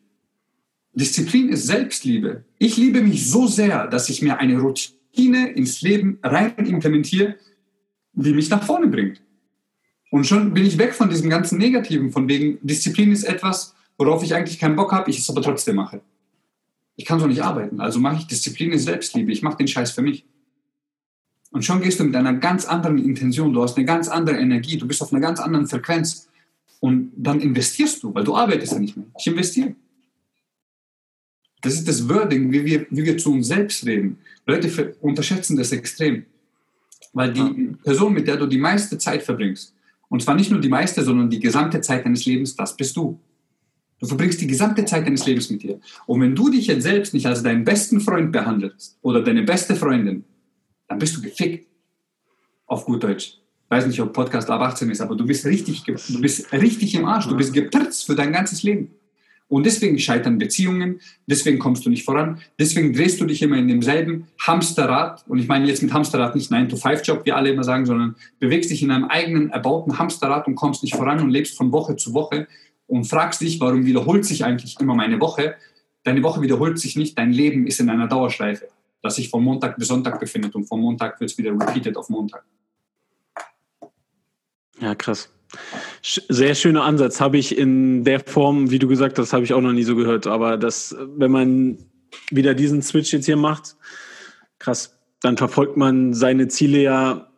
Disziplin 0.94 1.48
ist 1.48 1.66
Selbstliebe. 1.66 2.44
Ich 2.58 2.76
liebe 2.76 3.00
mich 3.00 3.28
so 3.28 3.46
sehr, 3.46 3.86
dass 3.88 4.08
ich 4.08 4.22
mir 4.22 4.38
eine 4.38 4.58
Routine 4.60 5.50
ins 5.50 5.82
Leben 5.82 6.18
rein 6.22 6.54
implementiere, 6.56 7.36
die 8.12 8.32
mich 8.32 8.48
nach 8.48 8.62
vorne 8.62 8.86
bringt. 8.86 9.20
Und 10.10 10.26
schon 10.26 10.54
bin 10.54 10.64
ich 10.64 10.78
weg 10.78 10.94
von 10.94 11.10
diesem 11.10 11.28
ganzen 11.28 11.58
Negativen, 11.58 12.12
von 12.12 12.28
wegen 12.28 12.58
Disziplin 12.62 13.10
ist 13.10 13.24
etwas, 13.24 13.74
worauf 13.98 14.22
ich 14.22 14.34
eigentlich 14.34 14.60
keinen 14.60 14.76
Bock 14.76 14.92
habe, 14.92 15.10
ich 15.10 15.18
es 15.18 15.28
aber 15.28 15.42
trotzdem 15.42 15.76
mache. 15.76 16.00
Ich 16.96 17.04
kann 17.04 17.18
so 17.18 17.26
nicht 17.26 17.42
arbeiten, 17.42 17.80
also 17.80 17.98
mache 17.98 18.18
ich 18.18 18.26
Disziplin 18.28 18.70
ist 18.70 18.84
Selbstliebe, 18.84 19.32
ich 19.32 19.42
mache 19.42 19.56
den 19.56 19.66
Scheiß 19.66 19.90
für 19.90 20.02
mich. 20.02 20.24
Und 21.50 21.64
schon 21.64 21.80
gehst 21.80 21.98
du 21.98 22.04
mit 22.04 22.14
einer 22.14 22.34
ganz 22.34 22.66
anderen 22.66 22.98
Intention, 22.98 23.52
du 23.52 23.62
hast 23.62 23.76
eine 23.76 23.84
ganz 23.84 24.08
andere 24.08 24.36
Energie, 24.36 24.76
du 24.76 24.86
bist 24.86 25.02
auf 25.02 25.12
einer 25.12 25.20
ganz 25.20 25.40
anderen 25.40 25.66
Frequenz. 25.66 26.28
Und 26.80 27.12
dann 27.16 27.40
investierst 27.40 28.02
du, 28.02 28.14
weil 28.14 28.24
du 28.24 28.36
arbeitest 28.36 28.72
ja 28.72 28.78
nicht 28.78 28.96
mehr. 28.96 29.06
Ich 29.18 29.26
investiere. 29.26 29.74
Das 31.64 31.74
ist 31.74 31.88
das 31.88 32.08
Wording, 32.08 32.52
wie 32.52 32.64
wir, 32.64 32.86
wie 32.90 33.04
wir 33.04 33.16
zu 33.16 33.32
uns 33.32 33.48
selbst 33.48 33.86
reden. 33.86 34.18
Leute 34.46 34.94
unterschätzen 35.00 35.56
das 35.56 35.72
extrem. 35.72 36.26
Weil 37.14 37.32
die 37.32 37.74
Person, 37.82 38.12
mit 38.12 38.26
der 38.26 38.36
du 38.36 38.46
die 38.46 38.58
meiste 38.58 38.98
Zeit 38.98 39.22
verbringst, 39.22 39.74
und 40.08 40.22
zwar 40.22 40.34
nicht 40.34 40.50
nur 40.50 40.60
die 40.60 40.68
meiste, 40.68 41.02
sondern 41.02 41.30
die 41.30 41.40
gesamte 41.40 41.80
Zeit 41.80 42.04
deines 42.04 42.26
Lebens, 42.26 42.54
das 42.54 42.76
bist 42.76 42.96
du. 42.96 43.18
Du 43.98 44.06
verbringst 44.06 44.40
die 44.40 44.46
gesamte 44.46 44.84
Zeit 44.84 45.06
deines 45.06 45.24
Lebens 45.24 45.48
mit 45.48 45.62
dir. 45.62 45.80
Und 46.06 46.20
wenn 46.20 46.34
du 46.34 46.50
dich 46.50 46.66
jetzt 46.66 46.82
selbst 46.82 47.14
nicht 47.14 47.26
als 47.26 47.42
deinen 47.42 47.64
besten 47.64 48.00
Freund 48.00 48.30
behandelst 48.30 48.98
oder 49.00 49.22
deine 49.22 49.42
beste 49.42 49.74
Freundin, 49.74 50.24
dann 50.88 50.98
bist 50.98 51.16
du 51.16 51.22
gefickt. 51.22 51.66
Auf 52.66 52.84
gut 52.84 53.02
Deutsch. 53.02 53.38
Ich 53.64 53.70
weiß 53.70 53.86
nicht, 53.86 54.00
ob 54.00 54.12
Podcast 54.12 54.50
ab 54.50 54.60
18 54.60 54.90
ist, 54.90 55.00
aber 55.00 55.16
du 55.16 55.24
bist 55.24 55.46
richtig, 55.46 55.82
du 55.82 56.20
bist 56.20 56.52
richtig 56.52 56.94
im 56.94 57.06
Arsch. 57.06 57.26
Du 57.26 57.36
bist 57.36 57.52
geplatzt 57.54 58.04
für 58.04 58.14
dein 58.14 58.32
ganzes 58.32 58.62
Leben. 58.62 58.90
Und 59.48 59.66
deswegen 59.66 59.98
scheitern 59.98 60.38
Beziehungen, 60.38 61.00
deswegen 61.26 61.58
kommst 61.58 61.84
du 61.84 61.90
nicht 61.90 62.04
voran, 62.04 62.40
deswegen 62.58 62.92
drehst 62.92 63.20
du 63.20 63.26
dich 63.26 63.42
immer 63.42 63.56
in 63.56 63.68
demselben 63.68 64.26
Hamsterrad. 64.40 65.24
Und 65.28 65.38
ich 65.38 65.48
meine 65.48 65.66
jetzt 65.66 65.82
mit 65.82 65.92
Hamsterrad 65.92 66.34
nicht 66.34 66.50
9-to-5-Job, 66.50 67.26
wie 67.26 67.32
alle 67.32 67.50
immer 67.50 67.62
sagen, 67.62 67.84
sondern 67.84 68.16
bewegst 68.38 68.70
dich 68.70 68.82
in 68.82 68.90
einem 68.90 69.04
eigenen 69.04 69.50
erbauten 69.50 69.98
Hamsterrad 69.98 70.46
und 70.46 70.54
kommst 70.54 70.82
nicht 70.82 70.96
voran 70.96 71.20
und 71.20 71.30
lebst 71.30 71.56
von 71.56 71.72
Woche 71.72 71.96
zu 71.96 72.14
Woche 72.14 72.48
und 72.86 73.04
fragst 73.04 73.42
dich, 73.42 73.60
warum 73.60 73.84
wiederholt 73.84 74.24
sich 74.24 74.44
eigentlich 74.44 74.80
immer 74.80 74.94
meine 74.94 75.20
Woche? 75.20 75.56
Deine 76.04 76.22
Woche 76.22 76.40
wiederholt 76.40 76.78
sich 76.78 76.96
nicht, 76.96 77.18
dein 77.18 77.32
Leben 77.32 77.66
ist 77.66 77.80
in 77.80 77.90
einer 77.90 78.08
Dauerschleife, 78.08 78.68
das 79.02 79.16
sich 79.16 79.28
von 79.28 79.42
Montag 79.42 79.76
bis 79.76 79.88
Sonntag 79.88 80.20
befindet 80.20 80.54
und 80.54 80.64
von 80.64 80.80
Montag 80.80 81.20
wird 81.20 81.30
es 81.30 81.38
wieder 81.38 81.52
repeated 81.52 81.96
auf 81.96 82.08
Montag. 82.08 82.44
Ja, 84.80 84.94
krass. 84.94 85.30
Sehr 86.02 86.54
schöner 86.54 86.84
Ansatz. 86.84 87.20
Habe 87.20 87.38
ich 87.38 87.56
in 87.56 88.04
der 88.04 88.20
Form, 88.20 88.70
wie 88.70 88.78
du 88.78 88.88
gesagt 88.88 89.18
hast, 89.18 89.32
habe 89.32 89.44
ich 89.44 89.54
auch 89.54 89.60
noch 89.60 89.72
nie 89.72 89.84
so 89.84 89.96
gehört. 89.96 90.26
Aber 90.26 90.56
das, 90.56 90.96
wenn 91.16 91.30
man 91.30 91.78
wieder 92.30 92.54
diesen 92.54 92.82
Switch 92.82 93.12
jetzt 93.12 93.26
hier 93.26 93.36
macht, 93.36 93.76
krass, 94.58 94.98
dann 95.20 95.36
verfolgt 95.36 95.76
man 95.76 96.14
seine 96.14 96.48
Ziele 96.48 96.82
ja. 96.82 97.28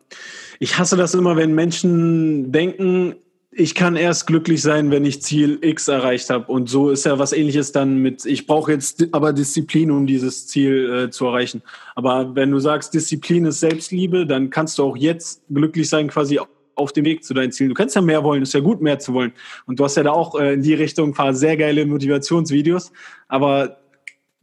Ich 0.59 0.77
hasse 0.77 0.97
das 0.97 1.13
immer, 1.13 1.35
wenn 1.35 1.53
Menschen 1.53 2.51
denken, 2.51 3.15
ich 3.59 3.73
kann 3.73 3.95
erst 3.95 4.27
glücklich 4.27 4.61
sein, 4.61 4.91
wenn 4.91 5.03
ich 5.03 5.23
Ziel 5.23 5.57
X 5.61 5.87
erreicht 5.87 6.29
habe. 6.29 6.51
Und 6.51 6.69
so 6.69 6.91
ist 6.91 7.05
ja 7.05 7.17
was 7.17 7.33
ähnliches 7.33 7.71
dann 7.71 7.97
mit, 7.97 8.23
ich 8.25 8.45
brauche 8.45 8.71
jetzt 8.71 9.07
aber 9.13 9.33
Disziplin, 9.33 9.89
um 9.89 10.05
dieses 10.05 10.45
Ziel 10.47 11.05
äh, 11.07 11.09
zu 11.09 11.25
erreichen. 11.25 11.63
Aber 11.95 12.35
wenn 12.35 12.51
du 12.51 12.59
sagst, 12.59 12.93
Disziplin 12.93 13.45
ist 13.45 13.59
Selbstliebe, 13.59 14.27
dann 14.27 14.51
kannst 14.51 14.77
du 14.77 14.83
auch 14.83 14.95
jetzt 14.95 15.41
glücklich 15.49 15.89
sein, 15.89 16.07
quasi 16.07 16.39
auf 16.77 16.93
dem 16.93 17.05
Weg 17.05 17.23
zu 17.23 17.33
deinen 17.33 17.51
Zielen. 17.51 17.69
Du 17.69 17.75
kannst 17.75 17.95
ja 17.95 18.01
mehr 18.01 18.23
wollen, 18.23 18.43
ist 18.43 18.53
ja 18.53 18.59
gut, 18.59 18.81
mehr 18.81 18.99
zu 18.99 19.13
wollen. 19.13 19.33
Und 19.65 19.79
du 19.79 19.83
hast 19.83 19.97
ja 19.97 20.03
da 20.03 20.11
auch 20.11 20.39
äh, 20.39 20.53
in 20.53 20.61
die 20.61 20.73
Richtung 20.73 21.09
ein 21.09 21.13
paar 21.13 21.33
sehr 21.33 21.57
geile 21.57 21.85
Motivationsvideos. 21.85 22.91
Aber 23.27 23.79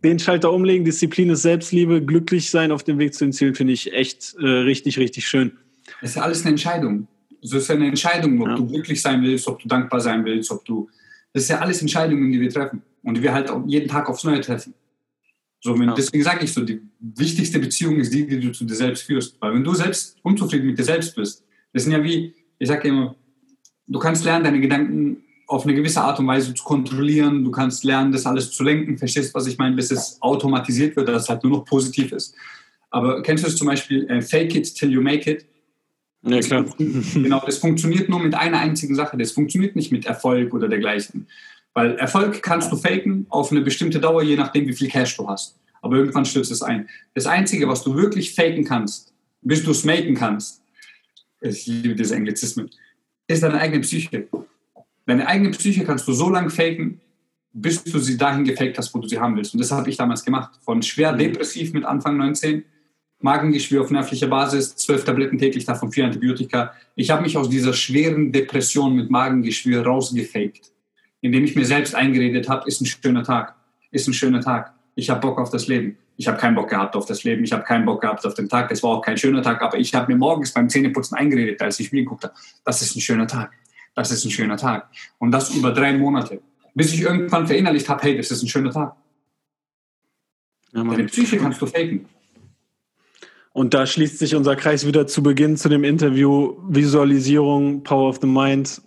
den 0.02 0.18
Schalter 0.18 0.52
umlegen, 0.52 0.84
Disziplin 0.84 1.30
ist 1.30 1.42
Selbstliebe, 1.42 2.04
glücklich 2.04 2.50
sein 2.50 2.72
auf 2.72 2.82
dem 2.82 2.98
Weg 2.98 3.14
zu 3.14 3.24
den 3.24 3.32
Zielen, 3.32 3.54
finde 3.54 3.72
ich 3.72 3.92
echt 3.92 4.34
äh, 4.38 4.46
richtig, 4.46 4.98
richtig 4.98 5.26
schön. 5.26 5.52
Das 6.00 6.10
ist 6.10 6.16
ja 6.16 6.22
alles 6.22 6.42
eine 6.42 6.50
Entscheidung. 6.50 7.08
Es 7.42 7.52
ist 7.52 7.68
ja 7.68 7.74
eine 7.74 7.88
Entscheidung, 7.88 8.40
ob 8.40 8.48
ja. 8.48 8.54
du 8.54 8.66
glücklich 8.66 9.00
sein 9.00 9.22
willst, 9.22 9.46
ob 9.48 9.58
du 9.60 9.68
dankbar 9.68 10.00
sein 10.00 10.24
willst, 10.24 10.50
ob 10.50 10.64
du. 10.64 10.88
Das 11.32 11.44
ist 11.44 11.48
ja 11.48 11.58
alles 11.58 11.80
Entscheidungen, 11.80 12.30
die 12.32 12.40
wir 12.40 12.50
treffen. 12.50 12.82
Und 13.02 13.16
die 13.16 13.22
wir 13.22 13.34
halt 13.34 13.50
auch 13.50 13.62
jeden 13.66 13.88
Tag 13.88 14.08
aufs 14.08 14.24
Neue 14.24 14.40
treffen. 14.40 14.72
So, 15.60 15.78
wenn, 15.78 15.88
ja. 15.88 15.94
Deswegen 15.94 16.24
sage 16.24 16.44
ich 16.44 16.52
so, 16.52 16.62
die 16.62 16.80
wichtigste 17.00 17.58
Beziehung 17.58 17.96
ist 17.96 18.12
die, 18.12 18.26
die 18.26 18.40
du 18.40 18.52
zu 18.52 18.64
dir 18.64 18.74
selbst 18.74 19.04
führst. 19.04 19.36
Weil 19.40 19.54
wenn 19.54 19.64
du 19.64 19.74
selbst 19.74 20.16
unzufrieden 20.22 20.66
mit 20.66 20.78
dir 20.78 20.84
selbst 20.84 21.14
bist, 21.14 21.43
das 21.74 21.82
sind 21.82 21.92
ja 21.92 22.02
wie, 22.02 22.34
ich 22.58 22.68
sage 22.68 22.88
immer, 22.88 23.14
du 23.86 23.98
kannst 23.98 24.24
lernen, 24.24 24.44
deine 24.44 24.60
Gedanken 24.60 25.18
auf 25.46 25.64
eine 25.64 25.74
gewisse 25.74 26.00
Art 26.00 26.18
und 26.18 26.26
Weise 26.26 26.54
zu 26.54 26.64
kontrollieren. 26.64 27.44
Du 27.44 27.50
kannst 27.50 27.84
lernen, 27.84 28.12
das 28.12 28.24
alles 28.24 28.50
zu 28.50 28.64
lenken. 28.64 28.96
Verstehst, 28.96 29.34
was 29.34 29.46
ich 29.46 29.58
meine? 29.58 29.76
Bis 29.76 29.90
es 29.90 30.16
automatisiert 30.22 30.96
wird, 30.96 31.08
dass 31.08 31.24
es 31.24 31.28
halt 31.28 31.44
nur 31.44 31.58
noch 31.58 31.64
positiv 31.66 32.12
ist. 32.12 32.34
Aber 32.90 33.22
kennst 33.22 33.44
du 33.44 33.48
es 33.48 33.56
zum 33.56 33.66
Beispiel, 33.66 34.08
äh, 34.08 34.22
fake 34.22 34.54
it 34.54 34.74
till 34.74 34.90
you 34.90 35.02
make 35.02 35.30
it? 35.30 35.44
Ja, 36.22 36.40
klar. 36.40 36.64
Genau, 36.78 37.42
das 37.44 37.58
funktioniert 37.58 38.08
nur 38.08 38.20
mit 38.20 38.34
einer 38.34 38.60
einzigen 38.60 38.94
Sache. 38.94 39.18
Das 39.18 39.32
funktioniert 39.32 39.76
nicht 39.76 39.92
mit 39.92 40.06
Erfolg 40.06 40.54
oder 40.54 40.68
dergleichen. 40.68 41.26
Weil 41.74 41.96
Erfolg 41.96 42.40
kannst 42.42 42.72
du 42.72 42.76
faken 42.76 43.26
auf 43.28 43.50
eine 43.50 43.60
bestimmte 43.60 44.00
Dauer, 44.00 44.22
je 44.22 44.36
nachdem, 44.36 44.66
wie 44.66 44.72
viel 44.72 44.88
Cash 44.88 45.16
du 45.16 45.28
hast. 45.28 45.58
Aber 45.82 45.96
irgendwann 45.96 46.24
stürzt 46.24 46.52
es 46.52 46.62
ein. 46.62 46.88
Das 47.12 47.26
Einzige, 47.26 47.68
was 47.68 47.82
du 47.82 47.94
wirklich 47.94 48.34
faken 48.34 48.64
kannst, 48.64 49.12
bis 49.42 49.62
du 49.62 49.72
es 49.72 49.84
maken 49.84 50.14
kannst, 50.14 50.62
ich 51.44 51.66
liebe 51.66 51.94
diese 51.94 52.16
Englizismen, 52.16 52.70
ist 53.26 53.42
deine 53.42 53.60
eigene 53.60 53.80
Psyche. 53.80 54.28
Deine 55.06 55.26
eigene 55.26 55.50
Psyche 55.50 55.84
kannst 55.84 56.08
du 56.08 56.12
so 56.12 56.30
lange 56.30 56.50
faken, 56.50 57.00
bis 57.52 57.84
du 57.84 57.98
sie 57.98 58.16
dahin 58.16 58.44
gefaked 58.44 58.78
hast, 58.78 58.94
wo 58.94 58.98
du 58.98 59.08
sie 59.08 59.18
haben 59.18 59.36
willst. 59.36 59.54
Und 59.54 59.60
das 59.60 59.70
habe 59.70 59.88
ich 59.90 59.96
damals 59.96 60.24
gemacht. 60.24 60.58
Von 60.62 60.82
schwer 60.82 61.12
depressiv 61.12 61.72
mit 61.72 61.84
Anfang 61.84 62.16
19, 62.16 62.64
Magengeschwür 63.20 63.82
auf 63.82 63.90
nervlicher 63.90 64.26
Basis, 64.26 64.76
zwölf 64.76 65.04
Tabletten 65.04 65.38
täglich, 65.38 65.64
davon 65.64 65.92
vier 65.92 66.04
Antibiotika. 66.04 66.74
Ich 66.94 67.10
habe 67.10 67.22
mich 67.22 67.36
aus 67.36 67.48
dieser 67.48 67.72
schweren 67.72 68.32
Depression 68.32 68.94
mit 68.96 69.10
Magengeschwür 69.10 69.84
rausgefaked, 69.84 70.72
indem 71.20 71.44
ich 71.44 71.54
mir 71.54 71.64
selbst 71.64 71.94
eingeredet 71.94 72.48
habe, 72.48 72.68
ist 72.68 72.80
ein 72.80 72.86
schöner 72.86 73.22
Tag, 73.22 73.54
ist 73.90 74.08
ein 74.08 74.14
schöner 74.14 74.40
Tag. 74.40 74.74
Ich 74.94 75.10
habe 75.10 75.20
Bock 75.20 75.38
auf 75.38 75.50
das 75.50 75.66
Leben 75.66 75.98
ich 76.16 76.28
habe 76.28 76.38
keinen 76.38 76.54
Bock 76.54 76.70
gehabt 76.70 76.94
auf 76.94 77.06
das 77.06 77.24
Leben, 77.24 77.42
ich 77.44 77.52
habe 77.52 77.64
keinen 77.64 77.84
Bock 77.84 78.00
gehabt 78.00 78.24
auf 78.24 78.34
den 78.34 78.48
Tag. 78.48 78.70
Es 78.70 78.82
war 78.82 78.90
auch 78.90 79.02
kein 79.02 79.18
schöner 79.18 79.42
Tag, 79.42 79.62
aber 79.62 79.78
ich 79.78 79.94
habe 79.94 80.12
mir 80.12 80.18
morgens 80.18 80.52
beim 80.52 80.68
Zähneputzen 80.68 81.16
eingeredet, 81.16 81.60
als 81.60 81.80
ich 81.80 81.88
Spiel 81.88 82.04
geguckt 82.04 82.24
habe, 82.24 82.34
das 82.64 82.82
ist 82.82 82.94
ein 82.94 83.00
schöner 83.00 83.26
Tag, 83.26 83.52
das 83.94 84.10
ist 84.10 84.24
ein 84.24 84.30
schöner 84.30 84.56
Tag. 84.56 84.88
Und 85.18 85.32
das 85.32 85.54
über 85.54 85.72
drei 85.72 85.96
Monate, 85.96 86.40
bis 86.74 86.92
ich 86.92 87.02
irgendwann 87.02 87.46
verinnerlicht 87.46 87.88
habe, 87.88 88.02
hey, 88.02 88.16
das 88.16 88.30
ist 88.30 88.42
ein 88.42 88.48
schöner 88.48 88.70
Tag. 88.70 88.94
Ja, 90.72 90.84
Deine 90.84 91.04
Psyche 91.04 91.38
kannst 91.38 91.60
du 91.60 91.66
faken. 91.66 92.06
Und 93.52 93.72
da 93.72 93.86
schließt 93.86 94.18
sich 94.18 94.34
unser 94.34 94.56
Kreis 94.56 94.84
wieder 94.84 95.06
zu 95.06 95.22
Beginn 95.22 95.56
zu 95.56 95.68
dem 95.68 95.84
Interview 95.84 96.56
Visualisierung, 96.68 97.84
Power 97.84 98.08
of 98.08 98.18
the 98.20 98.26
Mind. 98.26 98.82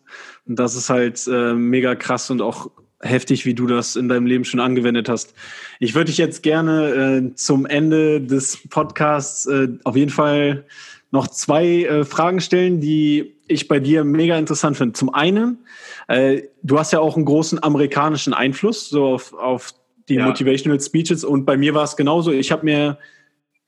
Und 0.46 0.60
das 0.60 0.76
ist 0.76 0.90
halt 0.90 1.26
äh, 1.28 1.54
mega 1.54 1.96
krass 1.96 2.30
und 2.30 2.42
auch 2.42 2.70
heftig, 3.02 3.46
wie 3.46 3.54
du 3.54 3.68
das 3.68 3.96
in 3.96 4.10
deinem 4.10 4.26
Leben 4.26 4.46
schon 4.46 4.60
angewendet 4.60 5.10
hast. 5.10 5.34
Ich 5.80 5.94
würde 5.94 6.06
dich 6.06 6.18
jetzt 6.18 6.44
gerne 6.44 7.30
äh, 7.32 7.36
zum 7.36 7.66
Ende 7.66 8.22
des 8.22 8.60
Podcasts 8.70 9.46
äh, 9.46 9.68
auf 9.84 9.96
jeden 9.96 10.12
Fall 10.12 10.66
noch 11.12 11.28
zwei 11.28 11.84
äh, 11.84 12.06
Fragen 12.06 12.42
stellen, 12.42 12.82
die 12.82 13.36
ich 13.48 13.68
bei 13.68 13.80
dir 13.80 14.04
mega 14.04 14.38
interessant 14.38 14.78
finde. 14.78 14.94
Zum 14.94 15.14
einen, 15.14 15.60
äh, 16.08 16.42
du 16.64 16.80
hast 16.80 16.92
ja 16.92 17.00
auch 17.00 17.16
einen 17.16 17.26
großen 17.26 17.62
amerikanischen 17.64 18.34
Einfluss 18.34 18.90
so 18.90 19.06
auf, 19.06 19.34
auf 19.34 19.74
die 20.10 20.16
ja. 20.16 20.26
Motivational 20.26 20.80
Speeches 20.80 21.24
und 21.24 21.46
bei 21.46 21.58
mir 21.58 21.74
war 21.74 21.84
es 21.84 21.96
genauso. 21.96 22.32
Ich 22.32 22.52
habe 22.52 22.66
mir 22.66 22.98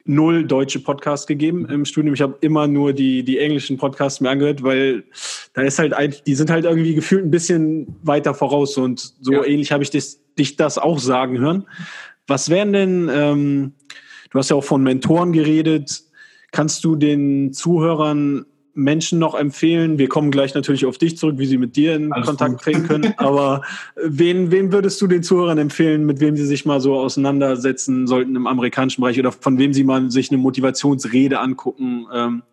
null 0.05 0.45
deutsche 0.45 0.79
Podcasts 0.79 1.27
gegeben 1.27 1.67
im 1.69 1.85
Studium. 1.85 2.13
Ich 2.13 2.21
habe 2.21 2.37
immer 2.41 2.67
nur 2.67 2.93
die, 2.93 3.23
die 3.23 3.37
englischen 3.37 3.77
Podcasts 3.77 4.21
mir 4.21 4.29
angehört, 4.29 4.63
weil 4.63 5.03
da 5.53 5.61
ist 5.61 5.79
halt 5.79 5.93
eigentlich, 5.93 6.23
die 6.23 6.35
sind 6.35 6.49
halt 6.49 6.65
irgendwie 6.65 6.95
gefühlt 6.95 7.25
ein 7.25 7.31
bisschen 7.31 7.95
weiter 8.01 8.33
voraus 8.33 8.77
und 8.77 9.13
so 9.21 9.33
ja. 9.33 9.45
ähnlich 9.45 9.71
habe 9.71 9.83
ich 9.83 9.89
das, 9.89 10.19
dich 10.37 10.55
das 10.55 10.77
auch 10.77 10.99
sagen 10.99 11.39
hören. 11.39 11.65
Was 12.27 12.49
wären 12.49 12.73
denn, 12.73 13.09
ähm, 13.11 13.73
du 14.31 14.39
hast 14.39 14.49
ja 14.49 14.55
auch 14.55 14.63
von 14.63 14.83
Mentoren 14.83 15.31
geredet, 15.31 16.03
kannst 16.51 16.83
du 16.83 16.95
den 16.95 17.53
Zuhörern 17.53 18.45
Menschen 18.79 19.19
noch 19.19 19.35
empfehlen? 19.35 19.97
Wir 19.97 20.09
kommen 20.09 20.31
gleich 20.31 20.53
natürlich 20.53 20.85
auf 20.85 20.97
dich 20.97 21.17
zurück, 21.17 21.35
wie 21.37 21.45
sie 21.45 21.57
mit 21.57 21.75
dir 21.75 21.95
in 21.95 22.11
Alles 22.11 22.27
Kontakt 22.27 22.51
gut. 22.51 22.61
treten 22.61 22.87
können. 22.87 23.13
Aber 23.17 23.61
wen, 23.95 24.51
wen 24.51 24.71
würdest 24.71 24.99
du 25.01 25.07
den 25.07 25.23
Zuhörern 25.23 25.57
empfehlen, 25.57 26.05
mit 26.05 26.19
wem 26.19 26.35
sie 26.35 26.45
sich 26.45 26.65
mal 26.65 26.79
so 26.79 26.95
auseinandersetzen 26.95 28.07
sollten 28.07 28.35
im 28.35 28.47
amerikanischen 28.47 29.01
Bereich 29.01 29.19
oder 29.19 29.31
von 29.31 29.57
wem 29.57 29.73
sie 29.73 29.83
mal 29.83 30.09
sich 30.09 30.31
eine 30.31 30.37
Motivationsrede 30.37 31.39
angucken 31.39 32.07
ähm, 32.13 32.43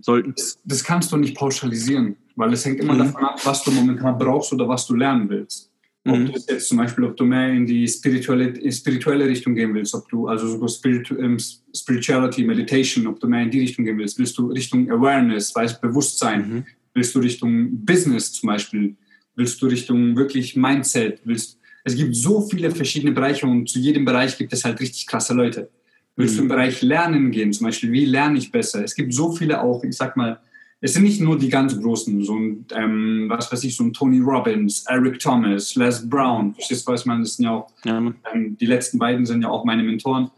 sollten? 0.00 0.34
Das, 0.36 0.58
das, 0.64 0.84
kannst 0.84 1.12
du 1.12 1.16
nicht 1.16 1.36
pauschalisieren, 1.36 2.16
weil 2.34 2.52
es 2.52 2.64
hängt 2.64 2.80
immer 2.80 2.94
mhm. 2.94 2.98
davon 2.98 3.24
ab, 3.24 3.40
was 3.44 3.62
du 3.62 3.70
momentan 3.70 4.18
brauchst 4.18 4.52
oder 4.52 4.68
was 4.68 4.86
du 4.86 4.94
lernen 4.94 5.28
willst. 5.28 5.70
Ob 6.06 6.18
mhm. 6.18 6.26
du 6.26 6.32
jetzt 6.32 6.68
zum 6.68 6.78
Beispiel, 6.78 7.04
ob 7.04 7.16
du 7.16 7.24
mehr 7.24 7.52
in 7.52 7.66
die 7.66 7.86
spirituelle, 7.88 8.72
spirituelle 8.72 9.26
Richtung 9.26 9.54
gehen 9.54 9.74
willst, 9.74 9.94
ob 9.94 10.08
du 10.08 10.28
also 10.28 10.46
so 10.46 10.68
Spirit, 10.68 11.10
ähm, 11.10 11.38
Spirituality, 11.74 12.44
Meditation, 12.44 13.06
ob 13.06 13.18
du 13.20 13.26
mehr 13.26 13.42
in 13.42 13.50
die 13.50 13.60
Richtung 13.60 13.84
gehen 13.84 13.98
willst, 13.98 14.18
willst 14.18 14.38
du 14.38 14.46
Richtung 14.48 14.90
Awareness, 14.90 15.54
weißt 15.54 15.80
Bewusstsein, 15.80 16.48
mhm. 16.48 16.64
willst 16.94 17.14
du 17.14 17.18
Richtung 17.18 17.84
Business 17.84 18.32
zum 18.32 18.48
Beispiel, 18.48 18.96
willst 19.34 19.60
du 19.60 19.66
Richtung 19.66 20.16
wirklich 20.16 20.56
Mindset, 20.56 21.20
willst 21.24 21.58
es 21.86 21.94
gibt 21.94 22.16
so 22.16 22.40
viele 22.40 22.72
verschiedene 22.72 23.12
Bereiche 23.12 23.46
und 23.46 23.68
zu 23.68 23.78
jedem 23.78 24.04
Bereich 24.04 24.36
gibt 24.36 24.52
es 24.52 24.64
halt 24.64 24.80
richtig 24.80 25.06
krasse 25.06 25.34
Leute. 25.34 25.70
Willst 26.16 26.34
mhm. 26.34 26.38
du 26.38 26.42
im 26.42 26.48
Bereich 26.48 26.82
Lernen 26.82 27.30
gehen, 27.30 27.52
zum 27.52 27.66
Beispiel, 27.66 27.92
wie 27.92 28.06
lerne 28.06 28.38
ich 28.38 28.50
besser? 28.50 28.82
Es 28.82 28.96
gibt 28.96 29.14
so 29.14 29.30
viele 29.30 29.62
auch, 29.62 29.84
ich 29.84 29.96
sag 29.96 30.16
mal, 30.16 30.40
es 30.80 30.92
sind 30.92 31.04
nicht 31.04 31.20
nur 31.20 31.38
die 31.38 31.48
ganz 31.48 31.78
Großen, 31.80 32.22
so 32.22 32.34
ein, 32.34 32.66
ähm, 32.74 33.26
was 33.28 33.50
weiß 33.50 33.64
ich, 33.64 33.76
so 33.76 33.84
ein 33.84 33.92
Tony 33.92 34.20
Robbins, 34.20 34.84
Eric 34.88 35.18
Thomas, 35.18 35.74
Les 35.74 36.08
Brown, 36.08 36.54
verstehst 36.54 36.86
du, 36.86 36.92
was 36.92 37.06
man, 37.06 37.20
das 37.20 37.36
sind 37.36 37.46
ja 37.46 37.52
auch, 37.52 37.70
ja. 37.84 37.98
Ähm, 38.32 38.56
die 38.60 38.66
letzten 38.66 38.98
beiden 38.98 39.24
sind 39.24 39.42
ja 39.42 39.48
auch 39.48 39.64
meine 39.64 39.82
Mentoren. 39.82 40.30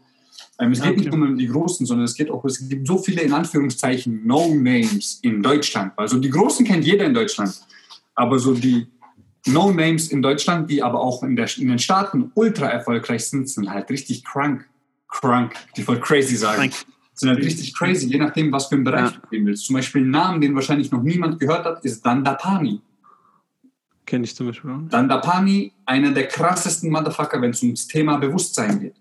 Ähm, 0.59 0.71
es 0.71 0.81
geht 0.81 0.91
okay. 0.91 0.99
nicht 1.01 1.13
nur 1.13 1.27
um 1.27 1.37
die 1.37 1.47
Großen, 1.47 1.85
sondern 1.85 2.05
es 2.05 2.15
geht 2.15 2.31
auch, 2.31 2.43
es 2.45 2.67
gibt 2.67 2.87
so 2.87 2.97
viele 2.97 3.21
in 3.21 3.33
Anführungszeichen 3.33 4.25
No-Names 4.25 5.19
in 5.23 5.43
Deutschland. 5.43 5.93
Also 5.97 6.19
die 6.19 6.29
Großen 6.29 6.65
kennt 6.65 6.85
jeder 6.85 7.05
in 7.05 7.13
Deutschland, 7.13 7.59
aber 8.15 8.39
so 8.39 8.53
die 8.53 8.87
No-Names 9.45 10.09
in 10.09 10.21
Deutschland, 10.21 10.69
die 10.69 10.81
aber 10.81 11.01
auch 11.01 11.23
in, 11.23 11.35
der, 11.35 11.49
in 11.57 11.67
den 11.67 11.79
Staaten 11.79 12.31
ultra 12.35 12.67
erfolgreich 12.67 13.25
sind, 13.25 13.49
sind 13.49 13.69
halt 13.69 13.89
richtig 13.89 14.23
krank. 14.23 14.67
Krank, 15.07 15.55
die 15.75 15.81
voll 15.81 15.99
crazy 15.99 16.35
sagen. 16.35 16.57
Frank 16.57 16.85
sind 17.19 17.29
halt 17.29 17.39
richtig 17.39 17.73
crazy, 17.73 18.07
je 18.07 18.17
nachdem, 18.17 18.51
was 18.51 18.67
für 18.67 18.75
einen 18.75 18.85
Bereich 18.85 19.11
ja. 19.11 19.17
du 19.17 19.27
gehen 19.29 19.45
willst. 19.45 19.65
Zum 19.65 19.75
Beispiel 19.75 20.03
ein 20.03 20.09
Namen, 20.09 20.39
den 20.39 20.55
wahrscheinlich 20.55 20.91
noch 20.91 21.03
niemand 21.03 21.39
gehört 21.39 21.65
hat, 21.65 21.83
ist 21.83 22.05
Dandapani. 22.05 22.81
Kenne 24.05 24.23
ich 24.23 24.35
zum 24.35 24.47
Beispiel 24.47 24.71
auch. 24.71 24.89
Dandapani, 24.89 25.73
einer 25.85 26.11
der 26.11 26.27
krassesten 26.27 26.89
Motherfucker, 26.89 27.41
wenn 27.41 27.51
es 27.51 27.61
ums 27.61 27.87
Thema 27.87 28.17
Bewusstsein 28.17 28.79
geht. 28.79 28.95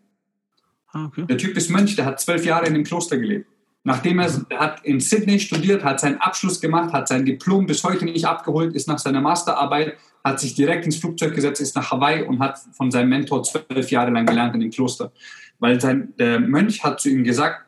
Ah, 0.88 1.06
okay. 1.06 1.26
Der 1.26 1.38
Typ 1.38 1.56
ist 1.56 1.70
Mönch, 1.70 1.94
der 1.96 2.06
hat 2.06 2.20
zwölf 2.20 2.44
Jahre 2.44 2.66
in 2.66 2.74
dem 2.74 2.84
Kloster 2.84 3.18
gelebt. 3.18 3.46
Nachdem 3.84 4.18
er, 4.18 4.30
er 4.48 4.58
hat 4.58 4.84
in 4.84 5.00
Sydney 5.00 5.38
studiert, 5.38 5.84
hat 5.84 6.00
seinen 6.00 6.20
Abschluss 6.20 6.60
gemacht, 6.60 6.92
hat 6.92 7.08
sein 7.08 7.24
Diplom 7.24 7.66
bis 7.66 7.84
heute 7.84 8.04
nicht 8.04 8.24
abgeholt, 8.24 8.74
ist 8.74 8.88
nach 8.88 8.98
seiner 8.98 9.20
Masterarbeit, 9.20 9.96
hat 10.24 10.40
sich 10.40 10.54
direkt 10.54 10.84
ins 10.84 10.96
Flugzeug 10.96 11.34
gesetzt, 11.34 11.60
ist 11.60 11.76
nach 11.76 11.90
Hawaii 11.90 12.24
und 12.24 12.40
hat 12.40 12.58
von 12.72 12.90
seinem 12.90 13.10
Mentor 13.10 13.44
zwölf 13.44 13.90
Jahre 13.90 14.10
lang 14.10 14.26
gelernt 14.26 14.54
in 14.54 14.60
dem 14.60 14.70
Kloster. 14.70 15.12
Weil 15.58 15.80
sein, 15.80 16.12
der 16.18 16.40
Mönch 16.40 16.82
hat 16.82 17.00
zu 17.00 17.08
ihm 17.08 17.22
gesagt, 17.24 17.67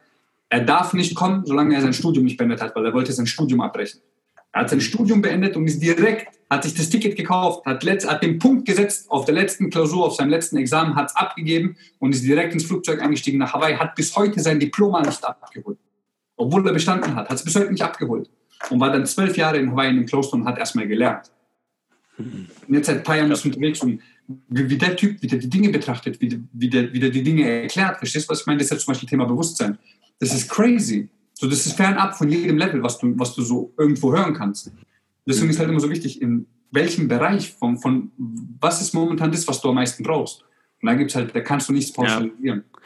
er 0.51 0.61
darf 0.61 0.93
nicht 0.93 1.15
kommen, 1.15 1.47
solange 1.47 1.75
er 1.75 1.81
sein 1.81 1.93
Studium 1.93 2.25
nicht 2.25 2.37
beendet 2.37 2.61
hat, 2.61 2.75
weil 2.75 2.85
er 2.85 2.93
wollte 2.93 3.13
sein 3.13 3.27
Studium 3.27 3.61
abbrechen. 3.61 4.01
Er 4.53 4.63
hat 4.63 4.71
sein 4.71 4.81
Studium 4.81 5.23
beendet 5.23 5.57
und 5.57 5.65
ist 5.67 5.81
direkt, 5.81 6.27
hat 6.51 6.65
sich 6.65 6.75
das 6.75 6.91
Ticket 6.91 7.17
gekauft, 7.17 7.65
hat, 7.65 7.85
letzt, 7.85 8.11
hat 8.11 8.23
den 8.25 8.41
Punkt 8.41 8.67
gesetzt 8.67 9.09
auf 9.09 9.25
der 9.25 9.35
letzten 9.35 9.71
Klausur, 9.71 10.05
auf 10.07 10.17
seinem 10.17 10.31
letzten 10.31 10.57
Examen, 10.57 10.97
hat 10.97 11.11
es 11.11 11.17
abgegeben 11.17 11.77
und 12.01 12.13
ist 12.13 12.25
direkt 12.25 12.53
ins 12.53 12.65
Flugzeug 12.65 13.01
eingestiegen 13.01 13.39
nach 13.39 13.55
Hawaii, 13.55 13.77
hat 13.77 13.95
bis 13.95 14.15
heute 14.17 14.41
sein 14.41 14.59
Diploma 14.59 15.03
nicht 15.03 15.25
abgeholt. 15.25 15.79
Obwohl 16.37 16.67
er 16.67 16.73
bestanden 16.73 17.15
hat, 17.15 17.29
hat 17.29 17.37
es 17.37 17.45
bis 17.45 17.55
heute 17.55 17.71
nicht 17.71 17.83
abgeholt. 17.83 18.29
Und 18.71 18.81
war 18.81 18.91
dann 18.91 19.07
zwölf 19.07 19.37
Jahre 19.37 19.59
in 19.59 19.71
Hawaii 19.71 19.91
in 19.91 19.97
dem 19.97 20.07
Kloster 20.07 20.35
und 20.35 20.45
hat 20.47 20.59
erstmal 20.59 20.89
gelernt. 20.89 21.31
Und 22.19 22.75
jetzt 22.75 22.87
seit 22.87 22.99
ein 22.99 23.03
paar 23.05 23.17
Jahren 23.17 23.31
ist 23.31 23.45
unterwegs 23.45 23.81
und 23.83 24.01
wie, 24.49 24.77
der 24.77 24.97
Typ, 24.97 25.23
wie 25.23 25.27
der 25.27 25.39
die 25.39 25.49
Dinge 25.49 25.71
betrachtet, 25.71 26.21
wie, 26.21 26.43
wie, 26.53 26.69
der, 26.69 26.93
wie 26.93 27.01
der 27.01 27.11
die 27.11 27.23
Dinge 27.23 27.49
erklärt. 27.63 27.99
Verstehst 27.99 28.29
du, 28.29 28.33
was 28.33 28.41
ich 28.41 28.47
meine? 28.47 28.59
Das 28.59 28.67
ist 28.67 28.73
ja 28.73 28.79
zum 28.79 28.93
Beispiel 28.93 29.09
Thema 29.09 29.25
Bewusstsein. 29.25 29.79
Das 30.21 30.33
ist 30.33 30.49
crazy. 30.49 31.09
So, 31.35 31.49
das 31.49 31.67
ist 31.67 31.73
fernab 31.73 32.17
von 32.17 32.29
jedem 32.29 32.59
Level, 32.59 32.83
was 32.83 32.99
du, 32.99 33.19
was 33.19 33.35
du 33.35 33.43
so 33.43 33.73
irgendwo 33.79 34.13
hören 34.13 34.35
kannst. 34.35 34.71
Deswegen 35.27 35.51
ist 35.51 35.59
halt 35.59 35.71
immer 35.71 35.81
so 35.81 35.91
wichtig, 35.91 36.21
in 36.21 36.47
welchem 36.71 37.09
Bereich 37.09 37.53
von, 37.53 37.79
von 37.79 38.13
was 38.61 38.81
ist 38.81 38.95
momentan 38.95 39.33
das, 39.33 39.49
was 39.49 39.61
du 39.61 39.71
am 39.71 39.75
meisten 39.75 40.03
brauchst. 40.03 40.45
Und 40.83 40.87
da 40.87 40.95
gibt's 40.95 41.15
halt, 41.15 41.35
da 41.35 41.41
kannst 41.41 41.69
du 41.69 41.73
nichts 41.73 41.93
pauschalisieren. 41.93 42.65
Ja. 42.67 42.81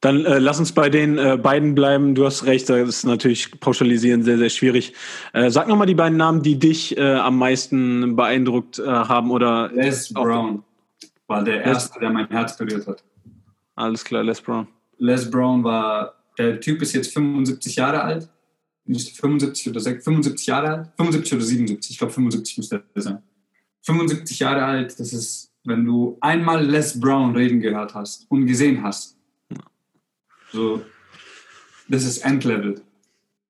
Dann 0.00 0.24
äh, 0.24 0.38
lass 0.38 0.58
uns 0.58 0.72
bei 0.72 0.88
den 0.88 1.18
äh, 1.18 1.36
beiden 1.36 1.74
bleiben. 1.74 2.14
Du 2.14 2.24
hast 2.24 2.46
recht, 2.46 2.70
das 2.70 2.88
ist 2.88 3.04
natürlich 3.04 3.60
pauschalisieren 3.60 4.22
sehr, 4.22 4.38
sehr 4.38 4.48
schwierig. 4.48 4.94
Äh, 5.34 5.50
sag 5.50 5.68
nochmal 5.68 5.86
die 5.86 5.94
beiden 5.94 6.16
Namen, 6.16 6.42
die 6.42 6.58
dich 6.58 6.96
äh, 6.96 7.02
am 7.02 7.36
meisten 7.36 8.16
beeindruckt 8.16 8.78
äh, 8.78 8.86
haben 8.86 9.30
oder. 9.30 9.70
Les 9.74 10.10
Brown 10.12 10.62
war 11.26 11.44
der 11.44 11.64
erste, 11.64 12.00
der 12.00 12.10
mein 12.10 12.28
Herz 12.28 12.56
berührt 12.56 12.86
hat. 12.86 13.04
Alles 13.74 14.02
klar, 14.02 14.24
Les 14.24 14.40
Brown. 14.40 14.66
Les 14.98 15.30
Brown 15.30 15.62
war 15.64 16.19
der 16.38 16.60
Typ 16.60 16.82
ist 16.82 16.92
jetzt 16.92 17.12
75 17.12 17.76
Jahre 17.76 18.02
alt. 18.02 18.28
Müsste 18.84 19.14
75 19.14 19.68
oder 19.70 19.80
6, 19.80 20.04
75 20.04 20.46
Jahre 20.46 20.68
alt. 20.68 20.92
75 20.96 21.34
oder 21.34 21.44
77. 21.44 21.90
Ich 21.90 21.98
glaube, 21.98 22.12
75 22.12 22.58
müsste 22.58 22.84
er 22.94 23.02
sein. 23.02 23.22
75 23.82 24.38
Jahre 24.38 24.64
alt, 24.64 24.98
das 24.98 25.12
ist, 25.12 25.52
wenn 25.64 25.84
du 25.84 26.18
einmal 26.20 26.64
Les 26.64 26.98
Brown 26.98 27.34
reden 27.34 27.60
gehört 27.60 27.94
hast 27.94 28.30
und 28.30 28.46
gesehen 28.46 28.82
hast. 28.82 29.16
So, 30.52 30.84
das 31.88 32.04
ist 32.04 32.18
Endlevel. 32.18 32.82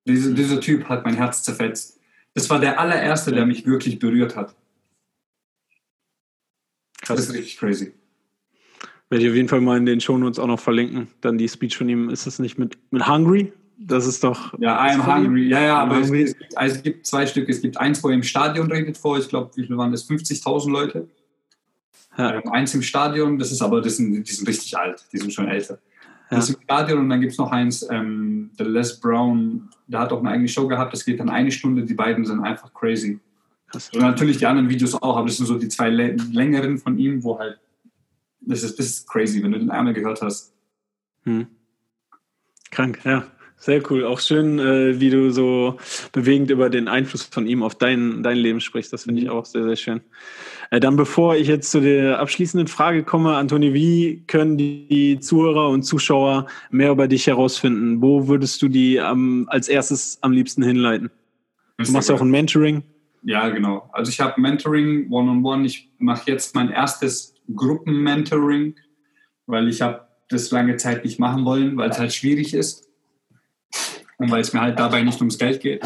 Diese, 0.07 0.35
dieser 0.35 0.61
Typ 0.61 0.89
hat 0.89 1.05
mein 1.05 1.15
Herz 1.15 1.43
zerfetzt. 1.43 1.99
Das 2.35 2.49
war 2.49 2.61
der 2.61 2.79
allererste, 2.79 3.33
der 3.33 3.47
mich 3.47 3.67
wirklich 3.67 3.99
berührt 3.99 4.37
hat. 4.37 4.55
Das 7.07 7.21
ist 7.21 7.33
richtig 7.33 7.57
crazy. 7.57 7.93
Werde 9.11 9.25
ich 9.25 9.31
auf 9.31 9.37
jeden 9.37 9.49
Fall 9.49 9.61
mal 9.61 9.77
in 9.77 9.87
den 9.87 10.01
Shownotes 10.01 10.39
auch 10.39 10.47
noch 10.47 10.61
verlinken. 10.61 11.09
Dann 11.21 11.37
die 11.37 11.49
Speech 11.49 11.77
von 11.77 11.89
ihm. 11.89 12.11
Ist 12.11 12.27
das 12.27 12.39
nicht 12.39 12.59
mit, 12.59 12.79
mit 12.93 13.09
Hungry? 13.09 13.53
Das 13.77 14.07
ist 14.07 14.23
doch. 14.23 14.57
Ja, 14.61 14.81
I'm 14.81 15.05
hungry. 15.05 15.49
Ja, 15.49 15.63
ja, 15.63 15.79
aber 15.79 15.99
es, 15.99 16.11
es, 16.11 16.39
gibt, 16.39 16.57
also 16.57 16.77
es 16.77 16.83
gibt 16.83 17.07
zwei 17.07 17.27
Stücke. 17.27 17.51
Es 17.51 17.61
gibt 17.61 17.77
eins, 17.77 18.03
wo 18.05 18.09
er 18.09 18.15
im 18.15 18.23
Stadion 18.23 18.71
redet 18.71 18.97
vor. 18.97 19.19
Ich 19.19 19.29
glaube, 19.29 19.51
wie 19.57 19.67
viel 19.67 19.77
waren 19.77 19.91
das? 19.91 20.09
50.000 20.09 20.71
Leute. 20.71 21.09
Ja. 22.17 22.35
Ähm, 22.35 22.53
eins 22.53 22.73
im 22.75 22.83
Stadion. 22.83 23.37
Das 23.37 23.51
ist 23.51 23.63
aber, 23.63 23.81
das 23.81 23.97
sind, 23.97 24.13
die 24.13 24.33
sind 24.33 24.47
richtig 24.47 24.77
alt. 24.79 25.05
Die 25.13 25.19
sind 25.19 25.33
schon 25.33 25.49
älter. 25.49 25.79
Ja. 26.31 26.37
Das 26.37 26.49
ist 26.49 26.55
im 26.55 26.63
Stadion 26.63 27.01
und 27.01 27.09
dann 27.09 27.21
gibt 27.21 27.33
es 27.33 27.39
noch 27.39 27.51
eins, 27.51 27.85
ähm, 27.91 28.51
der 28.57 28.67
Les 28.67 29.01
Brown, 29.01 29.71
der 29.89 30.01
hat 30.01 30.13
auch 30.13 30.21
eine 30.21 30.31
eigene 30.31 30.47
Show 30.47 30.69
gehabt. 30.69 30.93
Das 30.93 31.05
geht 31.05 31.19
dann 31.19 31.31
eine 31.31 31.51
Stunde. 31.51 31.83
Die 31.83 31.95
beiden 31.95 32.25
sind 32.25 32.41
einfach 32.41 32.73
crazy. 32.73 33.19
Und 33.93 34.01
natürlich 34.01 34.39
die 34.39 34.47
anderen 34.47 34.69
Videos 34.69 34.95
auch, 34.95 35.17
aber 35.17 35.27
das 35.27 35.39
sind 35.39 35.47
so 35.47 35.59
die 35.59 35.69
zwei 35.69 35.89
längeren 35.89 36.79
von 36.79 36.99
ihm, 36.99 37.25
wo 37.25 37.39
halt 37.39 37.59
das 38.41 38.63
ist, 38.63 38.79
das 38.79 38.87
ist 38.87 39.09
crazy, 39.09 39.43
wenn 39.43 39.53
du 39.53 39.59
den 39.59 39.71
einmal 39.71 39.95
gehört 39.95 40.23
hast. 40.23 40.55
Hm. 41.25 41.47
Krank, 42.71 43.01
ja. 43.05 43.27
Sehr 43.61 43.83
cool. 43.91 44.07
Auch 44.07 44.21
schön, 44.21 44.59
äh, 44.59 45.01
wie 45.01 45.11
du 45.11 45.31
so 45.31 45.77
bewegend 46.13 46.51
über 46.51 46.71
den 46.71 46.89
Einfluss 46.89 47.25
von 47.25 47.47
ihm 47.47 47.63
auf 47.63 47.75
dein, 47.75 48.23
dein 48.23 48.39
Leben 48.39 48.59
sprichst. 48.59 48.91
Das 48.91 49.03
finde 49.05 49.21
ich 49.21 49.27
mhm. 49.27 49.35
auch 49.35 49.45
sehr, 49.45 49.65
sehr 49.65 49.77
schön. 49.77 50.01
Äh, 50.71 50.81
dann, 50.81 50.97
bevor 50.97 51.37
ich 51.37 51.47
jetzt 51.47 51.71
zu 51.71 51.81
der 51.81 52.21
abschließenden 52.21 52.69
Frage 52.69 53.05
komme, 53.05 53.37
Antoni, 53.37 53.75
wie 53.75 54.25
können 54.27 54.57
die 54.57 55.19
Zuhörer 55.21 55.69
und 55.69 55.83
Zuschauer 55.83 56.47
mehr 56.71 56.91
über 56.91 57.07
dich 57.07 57.27
herausfinden? 57.27 58.01
Wo 58.01 58.29
würdest 58.29 58.63
du 58.63 58.69
die 58.69 58.97
ähm, 58.97 59.47
als 59.51 59.69
erstes 59.69 60.19
am 60.23 60.33
liebsten 60.33 60.63
hinleiten? 60.63 61.11
Du 61.77 61.93
machst 61.93 62.09
ja 62.09 62.15
auch 62.15 62.23
ein 62.23 62.31
Mentoring. 62.31 62.83
Ja, 63.25 63.51
genau. 63.51 63.91
Also 63.93 64.09
ich 64.09 64.21
habe 64.21 64.41
Mentoring 64.41 65.11
One-on-One. 65.11 65.41
-on 65.41 65.61
-one. 65.61 65.65
Ich 65.67 65.91
mache 65.99 66.31
jetzt 66.31 66.55
mein 66.55 66.71
erstes 66.71 67.35
Gruppenmentoring, 67.55 68.77
weil 69.47 69.69
ich 69.69 69.83
habe 69.83 70.07
das 70.29 70.51
lange 70.51 70.77
Zeit 70.77 71.05
nicht 71.05 71.19
machen 71.19 71.45
wollen, 71.45 71.77
weil 71.77 71.91
es 71.91 71.99
halt 71.99 72.13
schwierig 72.13 72.55
ist. 72.55 72.89
Und 74.19 74.31
weil 74.31 74.41
es 74.41 74.53
mir 74.53 74.61
halt 74.61 74.79
dabei 74.79 75.03
nicht 75.03 75.21
ums 75.21 75.39
Geld 75.39 75.61
geht, 75.61 75.83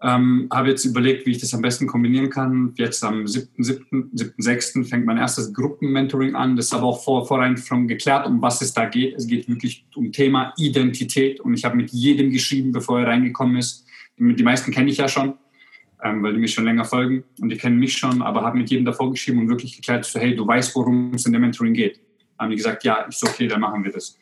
ähm, 0.00 0.48
habe 0.52 0.68
jetzt 0.68 0.84
überlegt, 0.84 1.26
wie 1.26 1.32
ich 1.32 1.38
das 1.38 1.52
am 1.54 1.62
besten 1.62 1.86
kombinieren 1.86 2.30
kann. 2.30 2.72
Jetzt 2.76 3.02
am 3.02 3.24
7.7., 3.24 4.12
7.6. 4.14 4.84
fängt 4.88 5.06
mein 5.06 5.18
erstes 5.18 5.52
Gruppenmentoring 5.52 6.36
an. 6.36 6.56
Das 6.56 6.66
ist 6.66 6.74
aber 6.74 6.86
auch 6.86 7.02
vor, 7.02 7.26
vorhin 7.26 7.56
schon 7.56 7.88
geklärt, 7.88 8.26
um 8.26 8.40
was 8.40 8.62
es 8.62 8.72
da 8.72 8.86
geht. 8.86 9.16
Es 9.16 9.26
geht 9.26 9.48
wirklich 9.48 9.86
um 9.96 10.12
Thema 10.12 10.52
Identität. 10.56 11.40
Und 11.40 11.54
ich 11.54 11.64
habe 11.64 11.76
mit 11.76 11.90
jedem 11.90 12.30
geschrieben, 12.30 12.70
bevor 12.70 13.00
er 13.00 13.08
reingekommen 13.08 13.56
ist. 13.56 13.86
Die 14.18 14.42
meisten 14.42 14.70
kenne 14.70 14.90
ich 14.90 14.98
ja 14.98 15.08
schon, 15.08 15.34
ähm, 16.02 16.22
weil 16.22 16.32
die 16.32 16.38
mich 16.38 16.54
schon 16.54 16.64
länger 16.64 16.84
folgen. 16.84 17.24
Und 17.40 17.48
die 17.48 17.56
kennen 17.56 17.78
mich 17.78 17.96
schon, 17.96 18.22
aber 18.22 18.42
habe 18.42 18.58
mit 18.58 18.70
jedem 18.70 18.84
davor 18.84 19.10
geschrieben 19.10 19.40
und 19.40 19.48
wirklich 19.48 19.76
geklärt, 19.76 20.04
so, 20.04 20.18
hey, 20.18 20.34
du 20.34 20.46
weißt, 20.46 20.74
worum 20.74 21.14
es 21.14 21.26
in 21.26 21.32
der 21.32 21.40
Mentoring 21.40 21.74
geht. 21.74 22.00
Haben 22.38 22.50
die 22.50 22.56
gesagt, 22.56 22.84
ja, 22.84 23.02
ist 23.02 23.22
okay, 23.22 23.48
dann 23.48 23.60
machen 23.60 23.84
wir 23.84 23.92
das. 23.92 24.18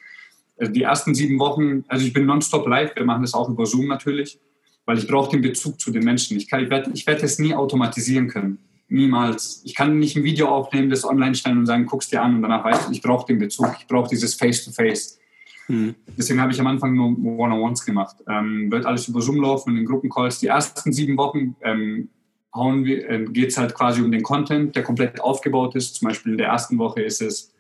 Also 0.59 0.73
die 0.73 0.83
ersten 0.83 1.15
sieben 1.15 1.39
Wochen, 1.39 1.85
also 1.89 2.07
ich 2.07 2.13
bin 2.13 2.25
nonstop 2.25 2.67
live, 2.67 2.97
wir 2.97 3.05
machen 3.05 3.23
das 3.23 3.35
auch 3.35 3.49
über 3.49 3.67
Zoom 3.67 3.89
natürlich 3.89 4.39
weil 4.87 4.99
ich 4.99 5.07
brauche 5.07 5.33
den 5.33 5.43
Bezug 5.43 5.79
zu 5.79 5.91
den 5.91 6.05
Menschen. 6.05 6.37
Ich, 6.37 6.51
ich 6.51 6.71
werde 6.71 6.91
ich 6.95 7.07
werd 7.07 7.23
es 7.23 7.39
nie 7.39 7.55
automatisieren 7.55 8.29
können. 8.29 8.59
Niemals. 8.89 9.63
Ich 9.65 9.75
kann 9.75 9.99
nicht 9.99 10.17
ein 10.17 10.23
Video 10.23 10.49
aufnehmen, 10.49 10.89
das 10.89 11.05
online 11.05 11.35
stellen 11.35 11.59
und 11.59 11.67
sagen, 11.67 11.87
guck's 11.87 12.09
dir 12.09 12.23
an 12.23 12.37
und 12.37 12.43
danach 12.43 12.65
weißt 12.65 12.89
du, 12.89 12.93
ich 12.93 13.03
brauche 13.03 13.27
den 13.27 13.41
Bezug, 13.41 13.75
ich 13.81 13.87
brauche 13.89 14.09
dieses 14.09 14.35
Face-to-Face. 14.35 15.19
Mhm. 15.69 15.95
Deswegen 16.17 16.41
habe 16.41 16.53
ich 16.53 16.61
am 16.61 16.67
Anfang 16.67 16.95
nur 16.95 17.09
One-on-Ones 17.09 17.85
gemacht. 17.85 18.17
Ähm, 18.29 18.71
wird 18.71 18.87
alles 18.87 19.09
über 19.09 19.21
Zoom 19.21 19.41
laufen 19.41 19.71
und 19.71 19.79
in 19.79 19.85
Gruppencalls. 19.85 20.39
Die 20.39 20.47
ersten 20.47 20.93
sieben 20.93 21.17
Wochen 21.17 21.57
ähm, 21.63 22.09
äh, 22.55 23.25
geht 23.27 23.51
es 23.51 23.59
halt 23.59 23.75
quasi 23.75 24.01
um 24.01 24.11
den 24.11 24.23
Content, 24.23 24.75
der 24.77 24.83
komplett 24.83 25.21
aufgebaut 25.21 25.75
ist. 25.75 25.97
Zum 25.97 26.09
Beispiel 26.09 26.33
in 26.33 26.39
der 26.39 26.49
ersten 26.49 26.79
Woche 26.79 27.03
ist 27.03 27.21
es, 27.21 27.55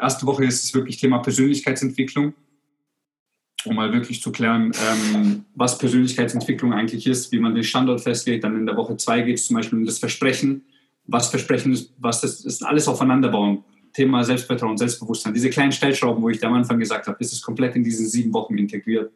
erste 0.00 0.26
Woche 0.26 0.44
ist 0.44 0.64
es 0.64 0.74
wirklich 0.74 0.98
Thema 0.98 1.18
Persönlichkeitsentwicklung 1.18 2.34
um 3.64 3.76
mal 3.76 3.92
wirklich 3.92 4.22
zu 4.22 4.32
klären, 4.32 4.72
ähm, 4.88 5.44
was 5.54 5.78
Persönlichkeitsentwicklung 5.78 6.72
eigentlich 6.72 7.06
ist, 7.06 7.32
wie 7.32 7.40
man 7.40 7.54
den 7.54 7.64
Standort 7.64 8.00
festlegt. 8.00 8.44
Dann 8.44 8.56
in 8.56 8.66
der 8.66 8.76
Woche 8.76 8.96
zwei 8.96 9.22
geht 9.22 9.38
es 9.38 9.46
zum 9.46 9.56
Beispiel 9.56 9.78
um 9.78 9.84
das 9.84 9.98
Versprechen. 9.98 10.64
Was 11.06 11.30
Versprechen 11.30 11.72
ist, 11.72 11.92
was 11.98 12.20
das 12.20 12.44
ist, 12.44 12.62
alles 12.62 12.86
aufeinander 12.86 13.28
bauen. 13.28 13.64
Thema 13.98 14.22
Selbstvertrauen, 14.22 14.78
Selbstbewusstsein. 14.78 15.34
Diese 15.34 15.50
kleinen 15.50 15.72
Stellschrauben, 15.72 16.22
wo 16.22 16.28
ich 16.28 16.44
am 16.46 16.54
Anfang 16.54 16.78
gesagt 16.78 17.08
habe, 17.08 17.16
ist 17.18 17.32
es 17.32 17.42
komplett 17.42 17.74
in 17.74 17.82
diesen 17.82 18.06
sieben 18.06 18.32
Wochen 18.32 18.56
integriert. 18.56 19.10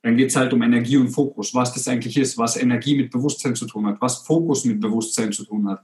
Dann 0.00 0.16
geht 0.16 0.30
es 0.30 0.36
halt 0.36 0.54
um 0.54 0.62
Energie 0.62 0.96
und 0.96 1.10
Fokus, 1.10 1.54
was 1.54 1.74
das 1.74 1.86
eigentlich 1.86 2.16
ist, 2.16 2.38
was 2.38 2.56
Energie 2.56 2.96
mit 2.96 3.10
Bewusstsein 3.10 3.54
zu 3.54 3.66
tun 3.66 3.86
hat, 3.86 4.00
was 4.00 4.22
Fokus 4.22 4.64
mit 4.64 4.80
Bewusstsein 4.80 5.32
zu 5.32 5.44
tun 5.44 5.68
hat. 5.68 5.82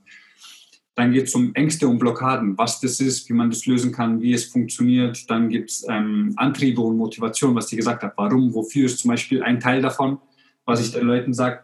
Dann 0.94 1.12
geht 1.12 1.26
es 1.26 1.34
um 1.34 1.54
Ängste 1.54 1.86
und 1.86 1.98
Blockaden, 1.98 2.56
was 2.56 2.80
das 2.80 3.00
ist, 3.00 3.28
wie 3.28 3.34
man 3.34 3.50
das 3.50 3.66
lösen 3.66 3.92
kann, 3.92 4.22
wie 4.22 4.32
es 4.32 4.46
funktioniert. 4.46 5.28
Dann 5.28 5.50
gibt 5.50 5.68
es 5.70 5.86
ähm, 5.86 6.32
Antriebe 6.36 6.80
und 6.80 6.96
Motivation, 6.96 7.54
was 7.54 7.70
ich 7.70 7.76
gesagt 7.76 8.02
habe. 8.02 8.14
Warum, 8.16 8.54
wofür 8.54 8.86
ist 8.86 9.00
zum 9.00 9.10
Beispiel 9.10 9.42
ein 9.42 9.60
Teil 9.60 9.82
davon, 9.82 10.18
was 10.64 10.80
ich 10.80 10.90
den 10.90 11.06
Leuten 11.06 11.34
sage. 11.34 11.60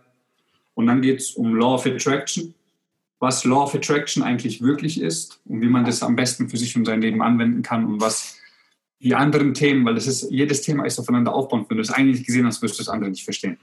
Und 0.74 0.86
dann 0.86 1.00
geht 1.00 1.20
es 1.20 1.30
um 1.30 1.56
Law 1.56 1.76
of 1.76 1.86
Attraction, 1.86 2.54
was 3.24 3.44
Law 3.44 3.64
of 3.64 3.74
Attraction 3.74 4.22
eigentlich 4.22 4.62
wirklich 4.62 5.00
ist 5.00 5.40
und 5.44 5.60
wie 5.60 5.68
man 5.68 5.84
das 5.84 6.02
am 6.02 6.16
besten 6.16 6.48
für 6.48 6.56
sich 6.56 6.76
und 6.76 6.84
sein 6.84 7.00
Leben 7.00 7.22
anwenden 7.22 7.62
kann 7.62 7.84
und 7.84 8.00
was 8.00 8.36
die 9.00 9.14
anderen 9.14 9.52
Themen, 9.52 9.84
weil 9.84 9.94
das 9.94 10.06
ist, 10.06 10.30
jedes 10.30 10.62
Thema 10.62 10.84
ist 10.84 10.98
aufeinander 10.98 11.34
aufbauend. 11.34 11.68
Wenn 11.68 11.76
du 11.76 11.82
das 11.82 11.92
eine 11.92 12.10
nicht 12.10 12.24
gesehen 12.24 12.46
hast, 12.46 12.62
wirst 12.62 12.78
du 12.78 12.82
das 12.82 12.88
andere 12.88 13.10
nicht 13.10 13.24
verstehen. 13.24 13.58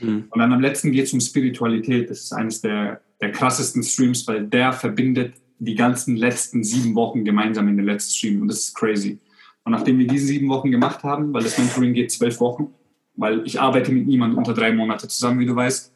Mhm. 0.00 0.24
Und 0.30 0.38
dann 0.38 0.52
am 0.52 0.60
letzten 0.60 0.90
geht 0.90 1.04
es 1.04 1.12
um 1.12 1.20
Spiritualität. 1.20 2.10
Das 2.10 2.20
ist 2.20 2.32
eines 2.32 2.60
der 2.60 3.00
der 3.20 3.32
krassesten 3.32 3.82
Streams, 3.82 4.26
weil 4.26 4.46
der 4.46 4.72
verbindet 4.72 5.34
die 5.58 5.74
ganzen 5.74 6.16
letzten 6.16 6.62
sieben 6.62 6.94
Wochen 6.94 7.24
gemeinsam 7.24 7.68
in 7.68 7.76
den 7.76 7.86
letzten 7.86 8.12
Stream 8.12 8.42
und 8.42 8.48
das 8.48 8.58
ist 8.58 8.74
crazy. 8.74 9.18
Und 9.64 9.72
nachdem 9.72 9.98
wir 9.98 10.06
diese 10.06 10.26
sieben 10.26 10.48
Wochen 10.48 10.70
gemacht 10.70 11.02
haben, 11.02 11.32
weil 11.32 11.42
das 11.42 11.58
Mentoring 11.58 11.92
geht 11.92 12.12
zwölf 12.12 12.40
Wochen, 12.40 12.72
weil 13.16 13.44
ich 13.44 13.60
arbeite 13.60 13.92
mit 13.92 14.06
niemandem 14.06 14.38
unter 14.38 14.54
drei 14.54 14.72
Monate 14.72 15.08
zusammen, 15.08 15.40
wie 15.40 15.46
du 15.46 15.56
weißt. 15.56 15.92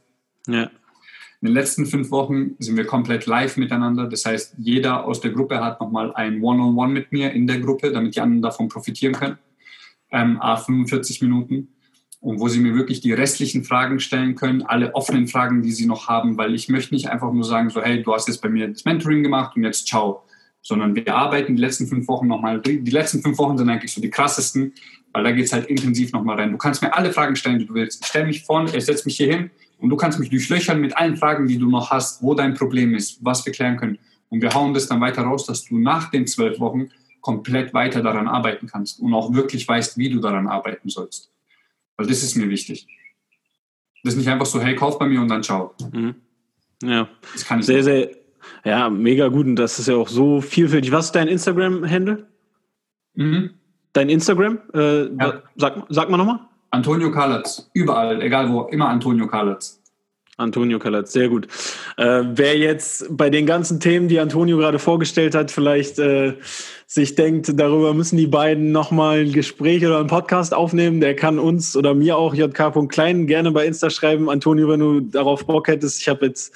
Ja. 0.49 0.71
In 1.43 1.49
den 1.49 1.55
letzten 1.55 1.87
fünf 1.87 2.13
Wochen 2.13 2.55
sind 2.61 2.77
wir 2.77 2.87
komplett 2.87 3.27
live 3.27 3.57
miteinander. 3.57 4.07
Das 4.07 4.25
heißt, 4.25 4.55
jeder 4.59 5.05
aus 5.05 5.21
der 5.21 5.33
Gruppe 5.33 5.59
hat 5.59 5.81
nochmal 5.81 6.15
ein 6.15 6.41
One-on-One 6.41 6.71
-on 6.71 6.75
-One 6.75 6.93
mit 6.93 7.11
mir 7.11 7.33
in 7.33 7.49
der 7.49 7.59
Gruppe, 7.59 7.91
damit 7.91 8.15
die 8.15 8.21
anderen 8.21 8.43
davon 8.43 8.69
profitieren 8.69 9.13
können. 9.13 9.39
Ähm, 10.13 10.39
45 10.41 11.21
Minuten 11.21 11.67
und 12.21 12.39
wo 12.39 12.47
sie 12.47 12.61
mir 12.61 12.77
wirklich 12.77 13.01
die 13.01 13.13
restlichen 13.13 13.65
Fragen 13.65 13.99
stellen 13.99 14.37
können, 14.37 14.63
alle 14.63 14.95
offenen 14.95 15.27
Fragen, 15.27 15.63
die 15.63 15.73
sie 15.73 15.87
noch 15.87 16.07
haben, 16.07 16.39
weil 16.39 16.55
ich 16.55 16.69
möchte 16.69 16.95
nicht 16.95 17.11
einfach 17.11 17.33
nur 17.33 17.43
sagen, 17.43 17.71
so 17.71 17.83
hey, 17.83 18.01
du 18.01 18.15
hast 18.15 18.29
jetzt 18.29 18.41
bei 18.41 18.49
mir 18.49 18.69
das 18.69 18.85
Mentoring 18.85 19.25
gemacht 19.25 19.57
und 19.57 19.65
jetzt 19.65 19.89
ciao, 19.89 20.23
sondern 20.61 20.95
wir 20.95 21.13
arbeiten 21.13 21.57
die 21.57 21.61
letzten 21.61 21.89
fünf 21.89 22.07
Wochen 22.07 22.29
nochmal, 22.29 22.61
die 22.61 22.79
letzten 22.89 23.21
fünf 23.21 23.37
Wochen 23.39 23.59
sind 23.59 23.69
eigentlich 23.69 23.93
so 23.93 24.01
die 24.01 24.11
krassesten, 24.11 24.75
weil 25.13 25.25
da 25.25 25.33
geht 25.33 25.47
es 25.47 25.53
halt 25.53 25.67
intensiv 25.67 26.13
nochmal 26.13 26.39
rein. 26.39 26.53
Du 26.53 26.59
kannst 26.59 26.83
mir 26.83 26.95
alle 26.95 27.13
Fragen 27.13 27.35
stellen, 27.35 27.59
die 27.59 27.67
du 27.67 27.75
willst. 27.75 28.01
Ich 28.01 28.07
stelle 28.07 28.27
mich 28.27 28.45
vorne, 28.45 28.71
ich 28.77 28.85
setze 28.85 29.07
mich 29.07 29.17
hier 29.17 29.27
hin 29.27 29.51
und 29.83 29.91
du 29.91 29.97
kannst 29.97 30.21
mich 30.21 30.31
durchlöchern 30.31 30.81
mit 30.81 30.97
allen 30.97 31.17
Fragen, 31.17 31.49
die 31.49 31.59
du 31.59 31.69
noch 31.69 31.91
hast, 31.91 32.23
wo 32.23 32.35
dein 32.35 32.55
Problem 32.55 32.95
ist, 32.95 33.23
was 33.25 33.45
wir 33.45 33.53
klären 33.53 33.77
können. 33.77 33.99
Und 34.29 34.41
wir 34.41 34.55
hauen 34.55 34.73
das 34.73 34.87
dann 34.87 35.01
weiter 35.01 35.23
raus, 35.23 35.45
dass 35.45 35.65
du 35.65 35.77
nach 35.77 36.09
den 36.11 36.27
zwölf 36.29 36.61
Wochen 36.61 36.89
komplett 37.21 37.75
weiter 37.75 38.01
daran 38.01 38.29
arbeiten 38.29 38.69
kannst 38.69 39.01
und 39.01 39.13
auch 39.13 39.35
wirklich 39.35 39.67
weißt, 39.67 39.99
wie 39.99 40.09
du 40.09 40.21
daran 40.21 40.47
arbeiten 40.47 40.89
sollst. 40.89 41.33
Weil 41.97 42.07
das 42.07 42.23
ist 42.23 42.37
mir 42.37 42.49
wichtig. 42.49 42.87
Das 44.05 44.15
ist 44.15 44.19
nicht 44.19 44.29
einfach 44.29 44.47
so, 44.47 44.61
hey, 44.61 44.77
kauf 44.77 45.01
bei 45.01 45.07
mir 45.07 45.21
und 45.21 45.29
dann 45.29 45.43
ciao. 45.43 45.75
Mhm. 45.93 46.15
Ja. 46.85 47.09
Das 47.33 47.45
kann 47.45 47.59
ich 47.59 47.67
sehr, 47.67 47.77
nicht. 47.77 47.85
sehr, 47.85 48.11
ja, 48.65 48.89
mega 48.89 49.27
gut. 49.29 49.47
Und 49.47 49.57
das 49.57 49.81
ist 49.81 49.89
ja 49.89 49.97
auch 49.97 50.09
so 50.09 50.41
vielfältig. 50.41 50.93
Was 50.93 51.07
ist 51.07 51.13
dein 51.13 51.27
Instagram-Handle? 51.27 52.29
Mhm. 53.15 53.51
Dein 53.93 54.09
Instagram? 54.09 54.61
Äh, 54.75 55.13
ja. 55.17 55.43
sag, 55.57 55.87
sag 55.89 56.09
mal 56.09 56.19
nochmal. 56.19 56.39
Antonio 56.73 57.11
Kalatz. 57.11 57.71
Überall, 57.75 58.23
egal 58.23 58.51
wo, 58.51 58.63
immer 58.63 58.89
Antonio 58.89 59.27
Kalatz. 59.27 59.79
Antonio 60.39 60.79
Kalatz, 60.79 61.13
sehr 61.13 61.29
gut. 61.29 61.47
Äh, 61.99 62.23
wer 62.25 62.57
jetzt 62.57 63.07
bei 63.11 63.29
den 63.29 63.45
ganzen 63.45 63.79
Themen, 63.79 64.09
die 64.09 64.19
Antonio 64.19 64.57
gerade 64.57 64.79
vorgestellt 64.79 65.35
hat, 65.35 65.51
vielleicht 65.51 65.99
äh, 65.99 66.33
sich 66.87 67.15
denkt, 67.15 67.53
darüber 67.61 67.93
müssen 67.93 68.17
die 68.17 68.27
beiden 68.27 68.73
nochmal 68.73 69.21
ein 69.21 69.33
Gespräch 69.33 69.85
oder 69.85 69.99
einen 69.99 70.07
Podcast 70.07 70.55
aufnehmen, 70.55 71.03
der 71.03 71.15
kann 71.15 71.39
uns 71.39 71.77
oder 71.77 71.93
mir 71.93 72.17
auch 72.17 72.35
jk.klein 72.35 73.27
gerne 73.27 73.51
bei 73.51 73.67
Insta 73.67 73.91
schreiben. 73.91 74.31
Antonio, 74.31 74.67
wenn 74.71 74.81
du 74.81 75.01
darauf 75.01 75.47
Bock 75.47 75.69
hättest, 75.69 76.01
ich 76.01 76.09
habe 76.09 76.25
jetzt 76.25 76.55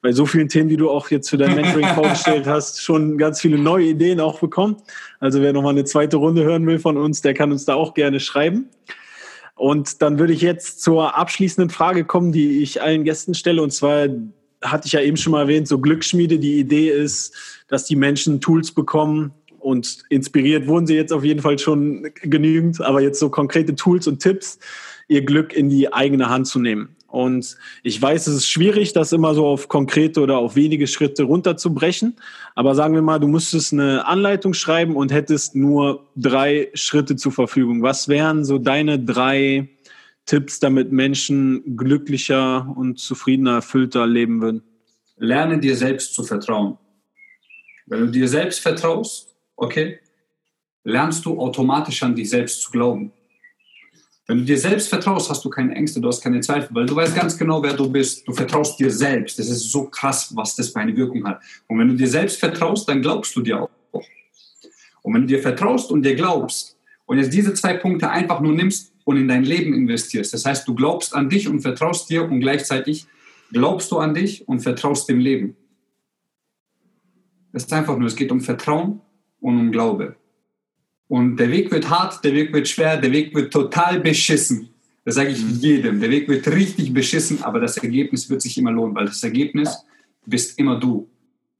bei 0.00 0.12
so 0.12 0.26
vielen 0.26 0.48
Themen, 0.48 0.68
die 0.68 0.76
du 0.76 0.88
auch 0.88 1.10
jetzt 1.10 1.28
für 1.28 1.38
dein 1.38 1.56
Mentoring 1.56 1.88
vorgestellt 1.96 2.46
hast, 2.46 2.80
schon 2.80 3.18
ganz 3.18 3.40
viele 3.40 3.58
neue 3.58 3.86
Ideen 3.86 4.20
auch 4.20 4.38
bekommen. 4.38 4.76
Also 5.18 5.42
wer 5.42 5.52
nochmal 5.52 5.72
eine 5.72 5.84
zweite 5.84 6.18
Runde 6.18 6.44
hören 6.44 6.64
will 6.68 6.78
von 6.78 6.96
uns, 6.96 7.20
der 7.20 7.34
kann 7.34 7.50
uns 7.50 7.64
da 7.64 7.74
auch 7.74 7.94
gerne 7.94 8.20
schreiben. 8.20 8.68
Und 9.56 10.02
dann 10.02 10.18
würde 10.18 10.34
ich 10.34 10.42
jetzt 10.42 10.82
zur 10.82 11.16
abschließenden 11.16 11.70
Frage 11.70 12.04
kommen, 12.04 12.30
die 12.30 12.62
ich 12.62 12.82
allen 12.82 13.04
Gästen 13.04 13.34
stelle. 13.34 13.62
Und 13.62 13.72
zwar 13.72 14.08
hatte 14.62 14.86
ich 14.86 14.92
ja 14.92 15.00
eben 15.00 15.16
schon 15.16 15.32
mal 15.32 15.42
erwähnt, 15.42 15.66
so 15.66 15.78
Glücksschmiede, 15.78 16.38
die 16.38 16.58
Idee 16.58 16.90
ist, 16.90 17.34
dass 17.68 17.84
die 17.84 17.96
Menschen 17.96 18.40
Tools 18.40 18.72
bekommen 18.72 19.32
und 19.58 20.04
inspiriert 20.10 20.68
wurden 20.68 20.86
sie 20.86 20.94
jetzt 20.94 21.12
auf 21.12 21.24
jeden 21.24 21.40
Fall 21.40 21.58
schon 21.58 22.08
genügend, 22.22 22.80
aber 22.80 23.00
jetzt 23.00 23.18
so 23.18 23.30
konkrete 23.30 23.74
Tools 23.74 24.06
und 24.06 24.20
Tipps, 24.20 24.58
ihr 25.08 25.24
Glück 25.24 25.52
in 25.52 25.70
die 25.70 25.92
eigene 25.92 26.28
Hand 26.28 26.46
zu 26.46 26.60
nehmen. 26.60 26.94
Und 27.16 27.56
ich 27.82 28.00
weiß, 28.00 28.26
es 28.26 28.36
ist 28.36 28.46
schwierig, 28.46 28.92
das 28.92 29.10
immer 29.10 29.34
so 29.34 29.46
auf 29.46 29.68
konkrete 29.68 30.20
oder 30.20 30.36
auf 30.36 30.54
wenige 30.54 30.86
Schritte 30.86 31.22
runterzubrechen. 31.22 32.16
Aber 32.54 32.74
sagen 32.74 32.92
wir 32.92 33.00
mal, 33.00 33.18
du 33.18 33.26
müsstest 33.26 33.72
eine 33.72 34.06
Anleitung 34.06 34.52
schreiben 34.52 34.96
und 34.96 35.10
hättest 35.10 35.56
nur 35.56 36.06
drei 36.14 36.68
Schritte 36.74 37.16
zur 37.16 37.32
Verfügung. 37.32 37.80
Was 37.80 38.08
wären 38.08 38.44
so 38.44 38.58
deine 38.58 38.98
drei 38.98 39.66
Tipps, 40.26 40.60
damit 40.60 40.92
Menschen 40.92 41.78
glücklicher 41.78 42.70
und 42.76 42.98
zufriedener, 42.98 43.54
erfüllter 43.54 44.06
leben 44.06 44.42
würden? 44.42 44.62
Lerne 45.16 45.58
dir 45.58 45.74
selbst 45.74 46.14
zu 46.14 46.22
vertrauen. 46.22 46.76
Wenn 47.86 48.00
du 48.00 48.06
dir 48.08 48.28
selbst 48.28 48.60
vertraust, 48.60 49.34
okay, 49.56 50.00
lernst 50.84 51.24
du 51.24 51.40
automatisch 51.40 52.02
an 52.02 52.14
dich 52.14 52.28
selbst 52.28 52.60
zu 52.60 52.70
glauben. 52.70 53.10
Wenn 54.28 54.38
du 54.38 54.44
dir 54.44 54.58
selbst 54.58 54.88
vertraust, 54.88 55.30
hast 55.30 55.44
du 55.44 55.50
keine 55.50 55.74
Ängste, 55.74 56.00
du 56.00 56.08
hast 56.08 56.20
keine 56.20 56.40
Zweifel, 56.40 56.74
weil 56.74 56.86
du 56.86 56.96
weißt 56.96 57.14
ganz 57.14 57.38
genau, 57.38 57.62
wer 57.62 57.74
du 57.74 57.88
bist. 57.88 58.26
Du 58.26 58.32
vertraust 58.32 58.78
dir 58.78 58.90
selbst. 58.90 59.38
Das 59.38 59.48
ist 59.48 59.70
so 59.70 59.84
krass, 59.84 60.34
was 60.34 60.56
das 60.56 60.70
für 60.70 60.80
eine 60.80 60.96
Wirkung 60.96 61.24
hat. 61.24 61.40
Und 61.68 61.78
wenn 61.78 61.88
du 61.88 61.94
dir 61.94 62.08
selbst 62.08 62.40
vertraust, 62.40 62.88
dann 62.88 63.02
glaubst 63.02 63.36
du 63.36 63.40
dir 63.40 63.62
auch. 63.62 63.70
Und 65.02 65.14
wenn 65.14 65.20
du 65.22 65.28
dir 65.28 65.40
vertraust 65.40 65.92
und 65.92 66.02
dir 66.02 66.16
glaubst 66.16 66.76
und 67.04 67.18
jetzt 67.18 67.32
diese 67.32 67.54
zwei 67.54 67.74
Punkte 67.74 68.10
einfach 68.10 68.40
nur 68.40 68.52
nimmst 68.52 68.92
und 69.04 69.16
in 69.16 69.28
dein 69.28 69.44
Leben 69.44 69.72
investierst, 69.72 70.34
das 70.34 70.44
heißt, 70.44 70.66
du 70.66 70.74
glaubst 70.74 71.14
an 71.14 71.28
dich 71.28 71.48
und 71.48 71.60
vertraust 71.60 72.10
dir 72.10 72.24
und 72.28 72.40
gleichzeitig 72.40 73.06
glaubst 73.52 73.92
du 73.92 73.98
an 73.98 74.14
dich 74.14 74.48
und 74.48 74.58
vertraust 74.58 75.08
dem 75.08 75.20
Leben. 75.20 75.56
Das 77.52 77.62
ist 77.62 77.72
einfach 77.72 77.96
nur, 77.96 78.08
es 78.08 78.16
geht 78.16 78.32
um 78.32 78.40
Vertrauen 78.40 79.00
und 79.40 79.60
um 79.60 79.70
Glaube. 79.70 80.16
Und 81.08 81.36
der 81.36 81.50
Weg 81.50 81.70
wird 81.70 81.88
hart, 81.88 82.24
der 82.24 82.32
Weg 82.32 82.52
wird 82.52 82.68
schwer, 82.68 82.96
der 82.96 83.12
Weg 83.12 83.34
wird 83.34 83.52
total 83.52 84.00
beschissen. 84.00 84.70
Das 85.04 85.14
sage 85.14 85.30
ich 85.30 85.42
mhm. 85.42 85.58
jedem. 85.60 86.00
Der 86.00 86.10
Weg 86.10 86.28
wird 86.28 86.48
richtig 86.48 86.92
beschissen, 86.92 87.42
aber 87.42 87.60
das 87.60 87.76
Ergebnis 87.76 88.28
wird 88.28 88.42
sich 88.42 88.58
immer 88.58 88.72
lohnen, 88.72 88.94
weil 88.94 89.06
das 89.06 89.22
Ergebnis 89.22 89.84
bist 90.26 90.58
immer 90.58 90.80
du. 90.80 91.08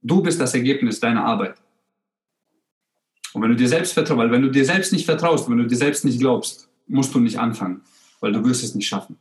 Du 0.01 0.21
bist 0.21 0.39
das 0.39 0.53
Ergebnis 0.53 0.99
deiner 0.99 1.23
Arbeit. 1.23 1.55
Und 3.33 3.41
wenn 3.41 3.51
du 3.51 3.55
dir 3.55 3.69
selbst 3.69 3.93
vertraust, 3.93 4.17
weil 4.17 4.31
wenn 4.31 4.41
du 4.41 4.49
dir 4.49 4.65
selbst 4.65 4.91
nicht 4.91 5.05
vertraust, 5.05 5.49
wenn 5.49 5.57
du 5.57 5.67
dir 5.67 5.75
selbst 5.75 6.03
nicht 6.03 6.19
glaubst, 6.19 6.69
musst 6.87 7.13
du 7.13 7.19
nicht 7.19 7.39
anfangen, 7.39 7.81
weil 8.19 8.33
du 8.33 8.43
wirst 8.43 8.63
es 8.63 8.75
nicht 8.75 8.87
schaffen. 8.87 9.17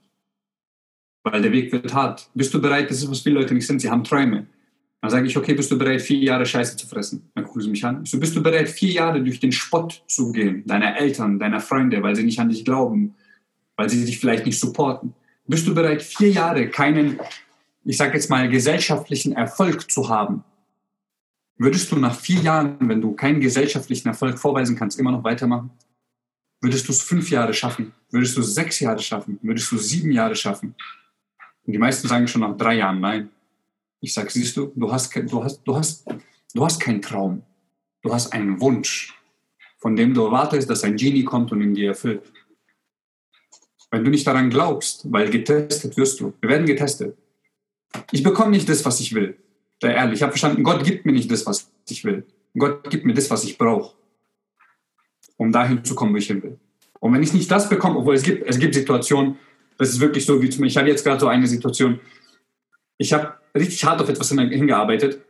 Weil 1.23 1.43
der 1.43 1.53
Weg 1.53 1.71
wird 1.71 1.93
hart. 1.95 2.29
Bist 2.35 2.53
du 2.55 2.61
bereit, 2.61 2.91
das 2.91 2.99
ist, 2.99 3.11
was 3.11 3.21
viele 3.21 3.41
Leute 3.41 3.55
nicht 3.55 3.67
sind, 3.67 3.81
sie 3.81 3.91
haben 3.91 4.05
Träume. 4.05 4.47
Dann 5.03 5.11
sage 5.11 5.27
ich, 5.27 5.37
okay, 5.37 5.55
bist 5.55 5.71
du 5.71 5.79
bereit, 5.79 6.03
vier 6.03 6.19
Jahre 6.19 6.47
Scheiße 6.47 6.77
zu 6.77 6.87
fressen? 6.87 7.31
Dann 7.35 7.45
gucken 7.45 7.63
sie 7.63 7.71
mich 7.71 7.85
an. 7.85 8.05
So, 8.05 8.19
bist 8.19 8.35
du 8.35 8.43
bereit, 8.43 8.69
vier 8.69 8.93
Jahre 8.93 9.23
durch 9.23 9.39
den 9.39 9.53
Spott 9.53 10.03
zu 10.09 10.33
gehen, 10.33 10.65
deiner 10.67 10.97
Eltern, 10.97 11.39
deiner 11.39 11.61
Freunde, 11.61 12.03
weil 12.03 12.17
sie 12.17 12.25
nicht 12.25 12.41
an 12.41 12.49
dich 12.49 12.65
glauben, 12.65 13.15
weil 13.77 13.89
sie 13.89 14.05
dich 14.05 14.19
vielleicht 14.19 14.47
nicht 14.47 14.59
supporten? 14.59 15.15
Bist 15.47 15.67
du 15.67 15.75
bereit, 15.75 16.03
vier 16.03 16.31
Jahre 16.31 16.69
keinen, 16.69 17.21
ich 17.85 17.97
sage 17.97 18.15
jetzt 18.15 18.31
mal, 18.31 18.49
gesellschaftlichen 18.49 19.33
Erfolg 19.33 19.91
zu 19.91 20.09
haben? 20.09 20.43
Würdest 21.59 21.91
du 21.93 21.97
nach 21.97 22.15
vier 22.19 22.41
Jahren, 22.41 22.77
wenn 22.81 23.01
du 23.01 23.13
keinen 23.13 23.41
gesellschaftlichen 23.41 24.09
Erfolg 24.09 24.39
vorweisen 24.39 24.77
kannst, 24.77 24.99
immer 24.99 25.13
noch 25.13 25.25
weitermachen? 25.25 25.71
Würdest 26.61 26.89
du 26.89 26.93
es 26.93 27.03
fünf 27.03 27.31
Jahre 27.31 27.55
schaffen? 27.55 27.93
Würdest 28.11 28.37
du 28.37 28.41
es 28.41 28.55
sechs 28.55 28.81
Jahre 28.81 28.99
schaffen? 28.99 29.39
Würdest 29.43 29.71
du 29.71 29.79
sieben 29.79 30.11
Jahre 30.11 30.35
schaffen? 30.35 30.75
Und 31.67 31.73
die 31.73 31.79
meisten 31.79 32.09
sagen 32.09 32.29
schon 32.29 32.41
nach 32.43 32.57
drei 32.57 32.75
Jahren 32.75 33.01
nein. 33.01 33.31
Ich 34.01 34.15
sage, 34.15 34.31
siehst 34.31 34.57
du, 34.57 34.73
du 34.75 34.93
hast, 34.93 35.15
du, 35.15 35.43
hast, 35.43 35.63
du, 35.65 35.77
hast, 35.77 36.07
du 36.55 36.65
hast 36.65 36.81
keinen 36.81 37.03
Traum. 37.03 37.43
Du 38.03 38.13
hast 38.13 38.33
einen 38.33 38.61
Wunsch, 38.61 39.15
von 39.79 39.97
dem 39.97 40.15
du 40.15 40.25
erwartest, 40.25 40.69
dass 40.71 40.85
ein 40.85 40.97
Genie 40.97 41.25
kommt 41.25 41.51
und 41.53 41.61
ihn 41.61 41.75
dir 41.75 41.89
erfüllt. 41.89 42.33
Wenn 43.91 44.05
du 44.05 44.11
nicht 44.11 44.27
daran 44.27 44.51
glaubst, 44.51 45.11
weil 45.11 45.31
getestet 45.31 45.97
wirst 45.97 46.21
du. 46.21 46.35
Wir 46.41 46.51
werden 46.51 46.67
getestet. 46.67 47.17
Ich 48.13 48.23
bekomme 48.23 48.51
nicht 48.51 48.69
das, 48.69 48.85
was 48.85 49.01
ich 49.01 49.15
will. 49.15 49.37
Sei 49.81 49.93
ehrlich, 49.93 50.17
ich 50.17 50.23
habe 50.23 50.33
verstanden, 50.33 50.63
Gott 50.63 50.85
gibt 50.85 51.07
mir 51.07 51.13
nicht 51.13 51.31
das, 51.31 51.47
was 51.47 51.71
ich 51.89 52.05
will. 52.05 52.27
Gott 52.57 52.89
gibt 52.91 53.05
mir 53.05 53.15
das, 53.15 53.31
was 53.31 53.45
ich 53.45 53.59
brauche, 53.59 53.95
um 55.37 55.53
dahin 55.53 55.85
zu 55.85 55.95
kommen, 55.95 56.13
wo 56.13 56.17
ich 56.17 56.27
hin 56.27 56.43
will. 56.43 56.59
Und 57.01 57.13
wenn 57.13 57.23
ich 57.23 57.33
nicht 57.33 57.51
das 57.51 57.69
bekomme, 57.69 57.99
obwohl 57.99 58.15
es 58.15 58.23
gibt, 58.23 58.47
es 58.47 58.59
gibt 58.59 58.75
Situationen, 58.75 59.39
das 59.79 59.91
ist 59.91 60.01
wirklich 60.01 60.25
so 60.25 60.41
wie 60.41 60.49
zum 60.49 60.63
Beispiel, 60.63 60.69
ich 60.69 60.77
habe 60.77 60.89
jetzt 60.89 61.05
gerade 61.05 61.21
so 61.21 61.29
eine 61.29 61.47
Situation, 61.47 62.01
ich 62.99 63.13
habe 63.13 63.35
richtig 63.57 63.85
hart 63.85 64.01
auf 64.01 64.09
etwas 64.09 64.29
hingearbeitet 64.31 65.21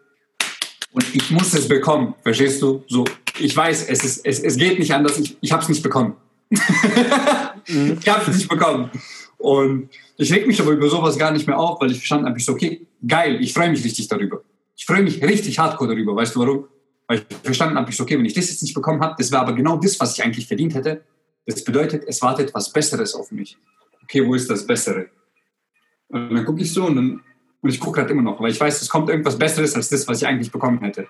und 0.97 1.15
ich 1.15 1.31
muss 1.31 1.53
es 1.53 1.69
bekommen, 1.69 2.15
verstehst 2.23 2.62
du? 2.62 2.82
So, 2.89 3.05
ich 3.39 3.55
weiß, 3.55 3.89
es, 3.90 4.03
ist, 4.03 4.24
es, 4.24 4.40
es 4.40 4.57
geht 4.57 4.78
nicht 4.78 4.94
anders, 4.94 5.19
ich, 5.19 5.36
ich 5.43 5.53
habe 5.53 5.62
es 5.62 5.69
nicht 5.69 5.82
bekommen. 5.82 6.16
mhm. 6.51 7.98
Ich 8.01 8.09
habe 8.09 8.31
es 8.31 8.36
nicht 8.36 8.48
bekommen. 8.48 8.90
Und 9.36 9.90
ich 10.16 10.32
reg 10.32 10.47
mich 10.47 10.59
aber 10.61 10.70
über 10.70 10.89
sowas 10.89 11.19
gar 11.19 11.32
nicht 11.32 11.47
mehr 11.47 11.59
auf, 11.59 11.81
weil 11.81 11.90
ich 11.90 11.98
verstanden 11.98 12.27
habe, 12.27 12.39
ich 12.39 12.44
so, 12.44 12.53
okay, 12.53 12.86
geil, 13.07 13.39
ich 13.43 13.53
freue 13.53 13.70
mich 13.70 13.85
richtig 13.85 14.09
darüber. 14.09 14.40
Ich 14.74 14.86
freue 14.86 15.03
mich 15.03 15.23
richtig 15.23 15.59
hardcore 15.59 15.90
darüber. 15.90 16.16
Weißt 16.16 16.35
du 16.35 16.40
warum? 16.40 16.65
Weil 17.07 17.19
ich 17.19 17.36
verstanden 17.43 17.77
habe, 17.77 17.90
ich 17.90 17.97
so, 17.97 18.05
okay, 18.05 18.16
wenn 18.16 18.24
ich 18.24 18.35
das 18.35 18.48
jetzt 18.48 18.62
nicht 18.62 18.74
bekommen 18.74 19.03
habe, 19.03 19.16
das 19.19 19.31
wäre 19.31 19.43
aber 19.43 19.53
genau 19.53 19.77
das, 19.77 20.01
was 20.01 20.16
ich 20.16 20.24
eigentlich 20.24 20.47
verdient 20.47 20.74
hätte. 20.74 21.03
Das 21.44 21.62
bedeutet, 21.62 22.05
es 22.07 22.23
wartet 22.23 22.55
was 22.55 22.73
Besseres 22.73 23.15
auf 23.15 23.31
mich. 23.31 23.57
Okay, 24.05 24.27
wo 24.27 24.35
ist 24.35 24.48
das 24.48 24.66
Bessere? 24.66 25.09
Und 26.09 26.35
dann 26.35 26.44
gucke 26.44 26.62
ich 26.62 26.73
so 26.73 26.86
und, 26.86 26.97
dann, 26.97 27.20
und 27.62 27.70
ich 27.70 27.80
gucke 27.80 28.00
halt 28.00 28.10
immer 28.10 28.22
noch, 28.22 28.40
weil 28.40 28.50
ich 28.50 28.60
weiß, 28.60 28.80
es 28.80 28.88
kommt 28.88 29.08
irgendwas 29.08 29.38
Besseres 29.38 29.74
als 29.74 29.88
das, 29.88 30.06
was 30.06 30.22
ich 30.22 30.28
eigentlich 30.28 30.52
bekommen 30.52 30.80
hätte. 30.80 31.08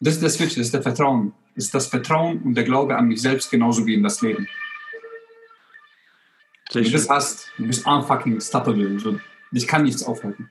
Das 0.00 0.14
ist 0.14 0.22
der 0.22 0.30
Switch, 0.30 0.54
das 0.54 0.66
ist 0.66 0.74
der 0.74 0.82
Vertrauen. 0.82 1.32
Das 1.54 1.66
ist 1.66 1.74
das 1.74 1.86
Vertrauen 1.86 2.40
und 2.42 2.54
der 2.54 2.64
Glaube 2.64 2.96
an 2.96 3.08
mich 3.08 3.20
selbst 3.20 3.50
genauso 3.50 3.86
wie 3.86 3.94
in 3.94 4.02
das 4.02 4.22
Leben. 4.22 4.48
Wenn 6.72 6.84
du 6.84 6.90
das 6.90 7.08
hast, 7.08 7.52
du 7.58 7.66
bist 7.66 7.86
unfucking 7.86 8.40
stoppable. 8.40 8.98
So, 8.98 9.18
dich 9.50 9.66
kann 9.66 9.82
nichts 9.82 10.04
aufhalten. 10.04 10.48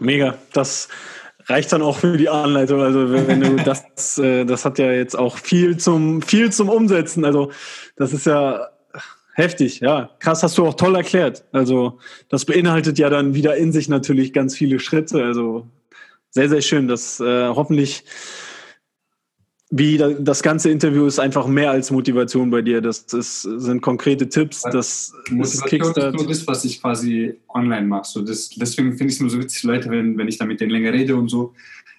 Mega. 0.00 0.36
Das 0.52 0.88
reicht 1.46 1.72
dann 1.72 1.82
auch 1.82 1.98
für 1.98 2.16
die 2.16 2.28
Anleitung. 2.28 2.80
Also 2.80 3.12
wenn 3.12 3.40
du 3.40 3.56
das, 3.56 4.18
äh, 4.18 4.44
das 4.44 4.64
hat 4.64 4.78
ja 4.78 4.90
jetzt 4.90 5.16
auch 5.16 5.38
viel 5.38 5.76
zum, 5.76 6.20
viel 6.22 6.52
zum 6.52 6.68
Umsetzen. 6.68 7.24
Also 7.24 7.52
das 7.96 8.12
ist 8.12 8.26
ja 8.26 8.68
heftig, 9.36 9.80
ja. 9.80 10.10
Krass, 10.18 10.42
hast 10.42 10.56
du 10.58 10.66
auch 10.66 10.74
toll 10.74 10.94
erklärt. 10.94 11.44
Also 11.52 11.98
das 12.28 12.44
beinhaltet 12.44 12.98
ja 12.98 13.10
dann 13.10 13.34
wieder 13.34 13.56
in 13.56 13.70
sich 13.70 13.88
natürlich 13.88 14.32
ganz 14.32 14.56
viele 14.56 14.80
Schritte. 14.80 15.22
Also 15.22 15.66
sehr, 16.30 16.48
sehr 16.48 16.62
schön. 16.62 16.88
Das 16.88 17.20
äh, 17.20 17.48
hoffentlich 17.48 18.04
wie 19.68 19.98
das 19.98 20.44
ganze 20.44 20.70
Interview 20.70 21.06
ist 21.06 21.18
einfach 21.18 21.48
mehr 21.48 21.72
als 21.72 21.90
Motivation 21.90 22.50
bei 22.50 22.62
dir. 22.62 22.80
Das, 22.80 23.06
das 23.06 23.42
sind 23.42 23.82
konkrete 23.82 24.28
Tipps. 24.28 24.62
Das, 24.62 24.72
das 24.72 25.30
Motivation 25.30 26.14
ist 26.14 26.14
nur 26.14 26.28
das, 26.28 26.46
was 26.46 26.64
ich 26.64 26.80
quasi 26.80 27.34
online 27.48 27.86
mache. 27.86 28.08
So 28.08 28.22
das, 28.22 28.50
deswegen 28.50 28.96
finde 28.96 29.06
ich 29.06 29.14
es 29.14 29.20
nur 29.20 29.30
so 29.30 29.40
witzig, 29.40 29.64
Leute, 29.64 29.90
wenn, 29.90 30.16
wenn 30.16 30.28
ich 30.28 30.38
da 30.38 30.46
mit 30.46 30.60
denen 30.60 30.70
länger 30.70 30.92
rede 30.92 31.16
und 31.16 31.28
so, 31.28 31.52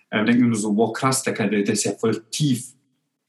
äh, 0.09 0.23
denken 0.23 0.47
nur 0.47 0.57
so, 0.57 0.75
wow, 0.77 0.93
krass, 0.93 1.23
der, 1.23 1.33
der, 1.33 1.47
der 1.47 1.73
ist 1.73 1.83
ja 1.83 1.91
voll 1.91 2.23
tief. 2.31 2.73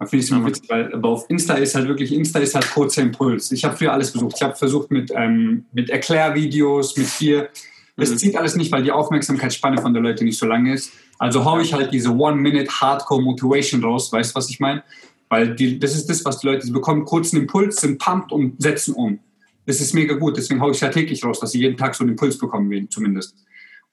Finde 0.00 0.16
ich 0.18 0.24
es 0.24 0.30
immer 0.30 0.46
witzig, 0.46 0.68
weil 0.70 0.94
aber 0.94 1.08
auf 1.08 1.28
Insta 1.28 1.54
ist 1.54 1.74
halt 1.74 1.88
wirklich, 1.88 2.12
Insta 2.12 2.38
ist 2.38 2.54
halt 2.54 2.70
kurzer 2.70 3.02
Impuls. 3.02 3.50
Ich 3.50 3.64
habe 3.64 3.76
früher 3.76 3.92
alles 3.92 4.10
versucht. 4.10 4.36
Ich 4.36 4.42
habe 4.42 4.54
versucht 4.54 4.92
mit, 4.92 5.10
ähm, 5.14 5.64
mit 5.72 5.90
Erklärvideos, 5.90 6.96
mit 6.96 7.08
hier. 7.08 7.48
Das 7.96 8.10
mhm. 8.10 8.18
zieht 8.18 8.36
alles 8.36 8.54
nicht, 8.54 8.70
weil 8.70 8.84
die 8.84 8.92
Aufmerksamkeitsspanne 8.92 9.82
von 9.82 9.92
der 9.92 10.00
Leute 10.00 10.24
nicht 10.24 10.38
so 10.38 10.46
lang 10.46 10.66
ist. 10.66 10.92
Also 11.18 11.44
haue 11.44 11.62
ich 11.62 11.74
halt 11.74 11.92
diese 11.92 12.10
One-Minute 12.10 12.70
Hardcore 12.70 13.20
Motivation 13.20 13.82
raus, 13.82 14.12
weißt 14.12 14.30
du, 14.30 14.34
was 14.36 14.48
ich 14.48 14.60
meine? 14.60 14.84
Weil 15.28 15.56
die, 15.56 15.80
das 15.80 15.96
ist 15.96 16.08
das, 16.08 16.24
was 16.24 16.38
die 16.38 16.46
Leute, 16.46 16.64
sie 16.64 16.72
bekommen 16.72 17.04
kurzen 17.04 17.36
Impuls, 17.36 17.80
sind 17.80 17.98
pumped 17.98 18.30
und 18.30 18.62
setzen 18.62 18.94
um. 18.94 19.18
Das 19.66 19.80
ist 19.80 19.94
mega 19.94 20.14
gut, 20.14 20.36
deswegen 20.36 20.60
haue 20.60 20.70
ich 20.70 20.80
ja 20.80 20.88
täglich 20.88 21.24
raus, 21.24 21.40
dass 21.40 21.50
sie 21.50 21.58
jeden 21.58 21.76
Tag 21.76 21.96
so 21.96 22.04
einen 22.04 22.12
Impuls 22.12 22.38
bekommen, 22.38 22.88
zumindest. 22.88 23.34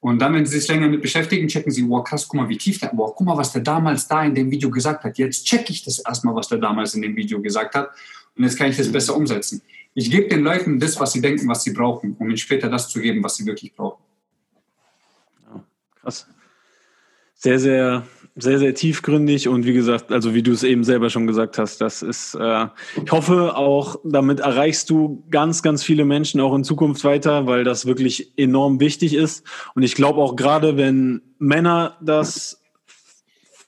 Und 0.00 0.18
dann, 0.20 0.34
wenn 0.34 0.46
sie 0.46 0.58
sich 0.58 0.68
länger 0.68 0.88
mit 0.88 1.02
beschäftigen, 1.02 1.48
checken 1.48 1.72
sie, 1.72 1.88
wow, 1.88 2.04
krass, 2.04 2.28
guck 2.28 2.40
mal, 2.40 2.48
wie 2.48 2.58
tief 2.58 2.78
der, 2.78 2.90
wow, 2.94 3.12
guck 3.14 3.26
mal, 3.26 3.36
was 3.36 3.52
der 3.52 3.62
damals 3.62 4.06
da 4.06 4.24
in 4.24 4.34
dem 4.34 4.50
Video 4.50 4.70
gesagt 4.70 5.04
hat. 5.04 5.18
Jetzt 5.18 5.46
checke 5.46 5.72
ich 5.72 5.84
das 5.84 5.98
erstmal, 5.98 6.34
was 6.34 6.48
der 6.48 6.58
damals 6.58 6.94
in 6.94 7.02
dem 7.02 7.16
Video 7.16 7.40
gesagt 7.40 7.74
hat. 7.74 7.90
Und 8.36 8.44
jetzt 8.44 8.58
kann 8.58 8.70
ich 8.70 8.76
das 8.76 8.92
besser 8.92 9.16
umsetzen. 9.16 9.62
Ich 9.94 10.10
gebe 10.10 10.28
den 10.28 10.44
Leuten 10.44 10.78
das, 10.78 11.00
was 11.00 11.12
sie 11.12 11.20
denken, 11.20 11.48
was 11.48 11.62
sie 11.62 11.72
brauchen, 11.72 12.14
um 12.18 12.28
ihnen 12.28 12.36
später 12.36 12.68
das 12.68 12.88
zu 12.88 13.00
geben, 13.00 13.24
was 13.24 13.36
sie 13.36 13.46
wirklich 13.46 13.74
brauchen. 13.74 14.02
Ja, 15.44 15.64
krass 16.00 16.26
sehr, 17.36 17.58
sehr, 17.58 18.06
sehr, 18.38 18.58
sehr 18.58 18.74
tiefgründig 18.74 19.48
und 19.48 19.64
wie 19.64 19.72
gesagt, 19.72 20.12
also 20.12 20.34
wie 20.34 20.42
du 20.42 20.52
es 20.52 20.62
eben 20.62 20.84
selber 20.84 21.08
schon 21.08 21.26
gesagt 21.26 21.56
hast, 21.56 21.80
das 21.80 22.02
ist, 22.02 22.34
äh, 22.34 22.66
ich 23.02 23.10
hoffe 23.10 23.56
auch, 23.56 23.96
damit 24.04 24.40
erreichst 24.40 24.90
du 24.90 25.24
ganz, 25.30 25.62
ganz 25.62 25.82
viele 25.82 26.04
Menschen 26.04 26.40
auch 26.40 26.54
in 26.54 26.62
Zukunft 26.62 27.02
weiter, 27.04 27.46
weil 27.46 27.64
das 27.64 27.86
wirklich 27.86 28.32
enorm 28.36 28.78
wichtig 28.78 29.14
ist. 29.14 29.44
Und 29.74 29.84
ich 29.84 29.94
glaube 29.94 30.20
auch 30.20 30.36
gerade, 30.36 30.76
wenn 30.76 31.22
Männer 31.38 31.96
das 32.02 32.62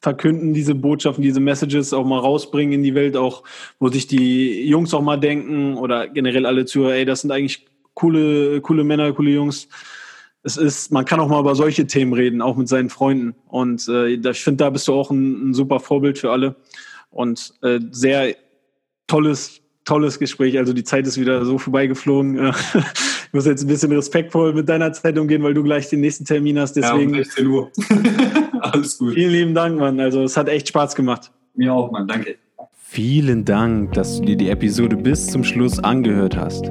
verkünden, 0.00 0.52
diese 0.52 0.74
Botschaften, 0.74 1.22
diese 1.22 1.40
Messages 1.40 1.94
auch 1.94 2.04
mal 2.04 2.20
rausbringen 2.20 2.74
in 2.74 2.82
die 2.82 2.94
Welt, 2.94 3.16
auch 3.16 3.44
wo 3.80 3.88
sich 3.88 4.06
die 4.06 4.68
Jungs 4.68 4.92
auch 4.92 5.02
mal 5.02 5.18
denken 5.18 5.76
oder 5.78 6.08
generell 6.08 6.44
alle 6.44 6.66
Zuhörer, 6.66 6.94
ey, 6.94 7.04
das 7.06 7.22
sind 7.22 7.32
eigentlich 7.32 7.66
coole, 7.94 8.60
coole 8.60 8.84
Männer, 8.84 9.12
coole 9.12 9.30
Jungs 9.30 9.68
es 10.42 10.56
ist, 10.56 10.92
man 10.92 11.04
kann 11.04 11.20
auch 11.20 11.28
mal 11.28 11.40
über 11.40 11.54
solche 11.54 11.86
Themen 11.86 12.12
reden, 12.12 12.40
auch 12.40 12.56
mit 12.56 12.68
seinen 12.68 12.90
Freunden. 12.90 13.34
Und 13.48 13.88
äh, 13.88 14.08
ich 14.08 14.42
finde, 14.42 14.64
da 14.64 14.70
bist 14.70 14.86
du 14.88 14.94
auch 14.94 15.10
ein, 15.10 15.50
ein, 15.50 15.54
super 15.54 15.80
Vorbild 15.80 16.18
für 16.18 16.30
alle. 16.30 16.56
Und 17.10 17.54
äh, 17.62 17.80
sehr 17.90 18.34
tolles, 19.06 19.60
tolles 19.84 20.18
Gespräch. 20.18 20.58
Also 20.58 20.72
die 20.72 20.84
Zeit 20.84 21.06
ist 21.06 21.18
wieder 21.18 21.44
so 21.44 21.58
vorbeigeflogen. 21.58 22.36
ich 22.74 23.32
muss 23.32 23.46
jetzt 23.46 23.62
ein 23.62 23.68
bisschen 23.68 23.92
respektvoll 23.92 24.52
mit 24.54 24.68
deiner 24.68 24.92
Zeit 24.92 25.18
umgehen, 25.18 25.42
weil 25.42 25.54
du 25.54 25.62
gleich 25.62 25.88
den 25.88 26.00
nächsten 26.00 26.24
Termin 26.24 26.58
hast. 26.58 26.74
Deswegen. 26.74 27.14
Ja, 27.14 27.18
um 27.18 27.24
16 27.24 27.46
Uhr. 27.46 27.70
Alles 28.60 28.98
gut. 28.98 29.14
Vielen 29.14 29.32
lieben 29.32 29.54
Dank, 29.54 29.78
Mann. 29.78 29.98
Also 29.98 30.22
es 30.22 30.36
hat 30.36 30.48
echt 30.48 30.68
Spaß 30.68 30.94
gemacht. 30.94 31.32
Mir 31.54 31.74
auch, 31.74 31.90
Mann. 31.90 32.06
Danke. 32.06 32.36
Vielen 32.90 33.44
Dank, 33.44 33.92
dass 33.92 34.18
du 34.18 34.24
dir 34.24 34.36
die 34.36 34.48
Episode 34.48 34.96
bis 34.96 35.26
zum 35.26 35.44
Schluss 35.44 35.78
angehört 35.78 36.36
hast. 36.36 36.70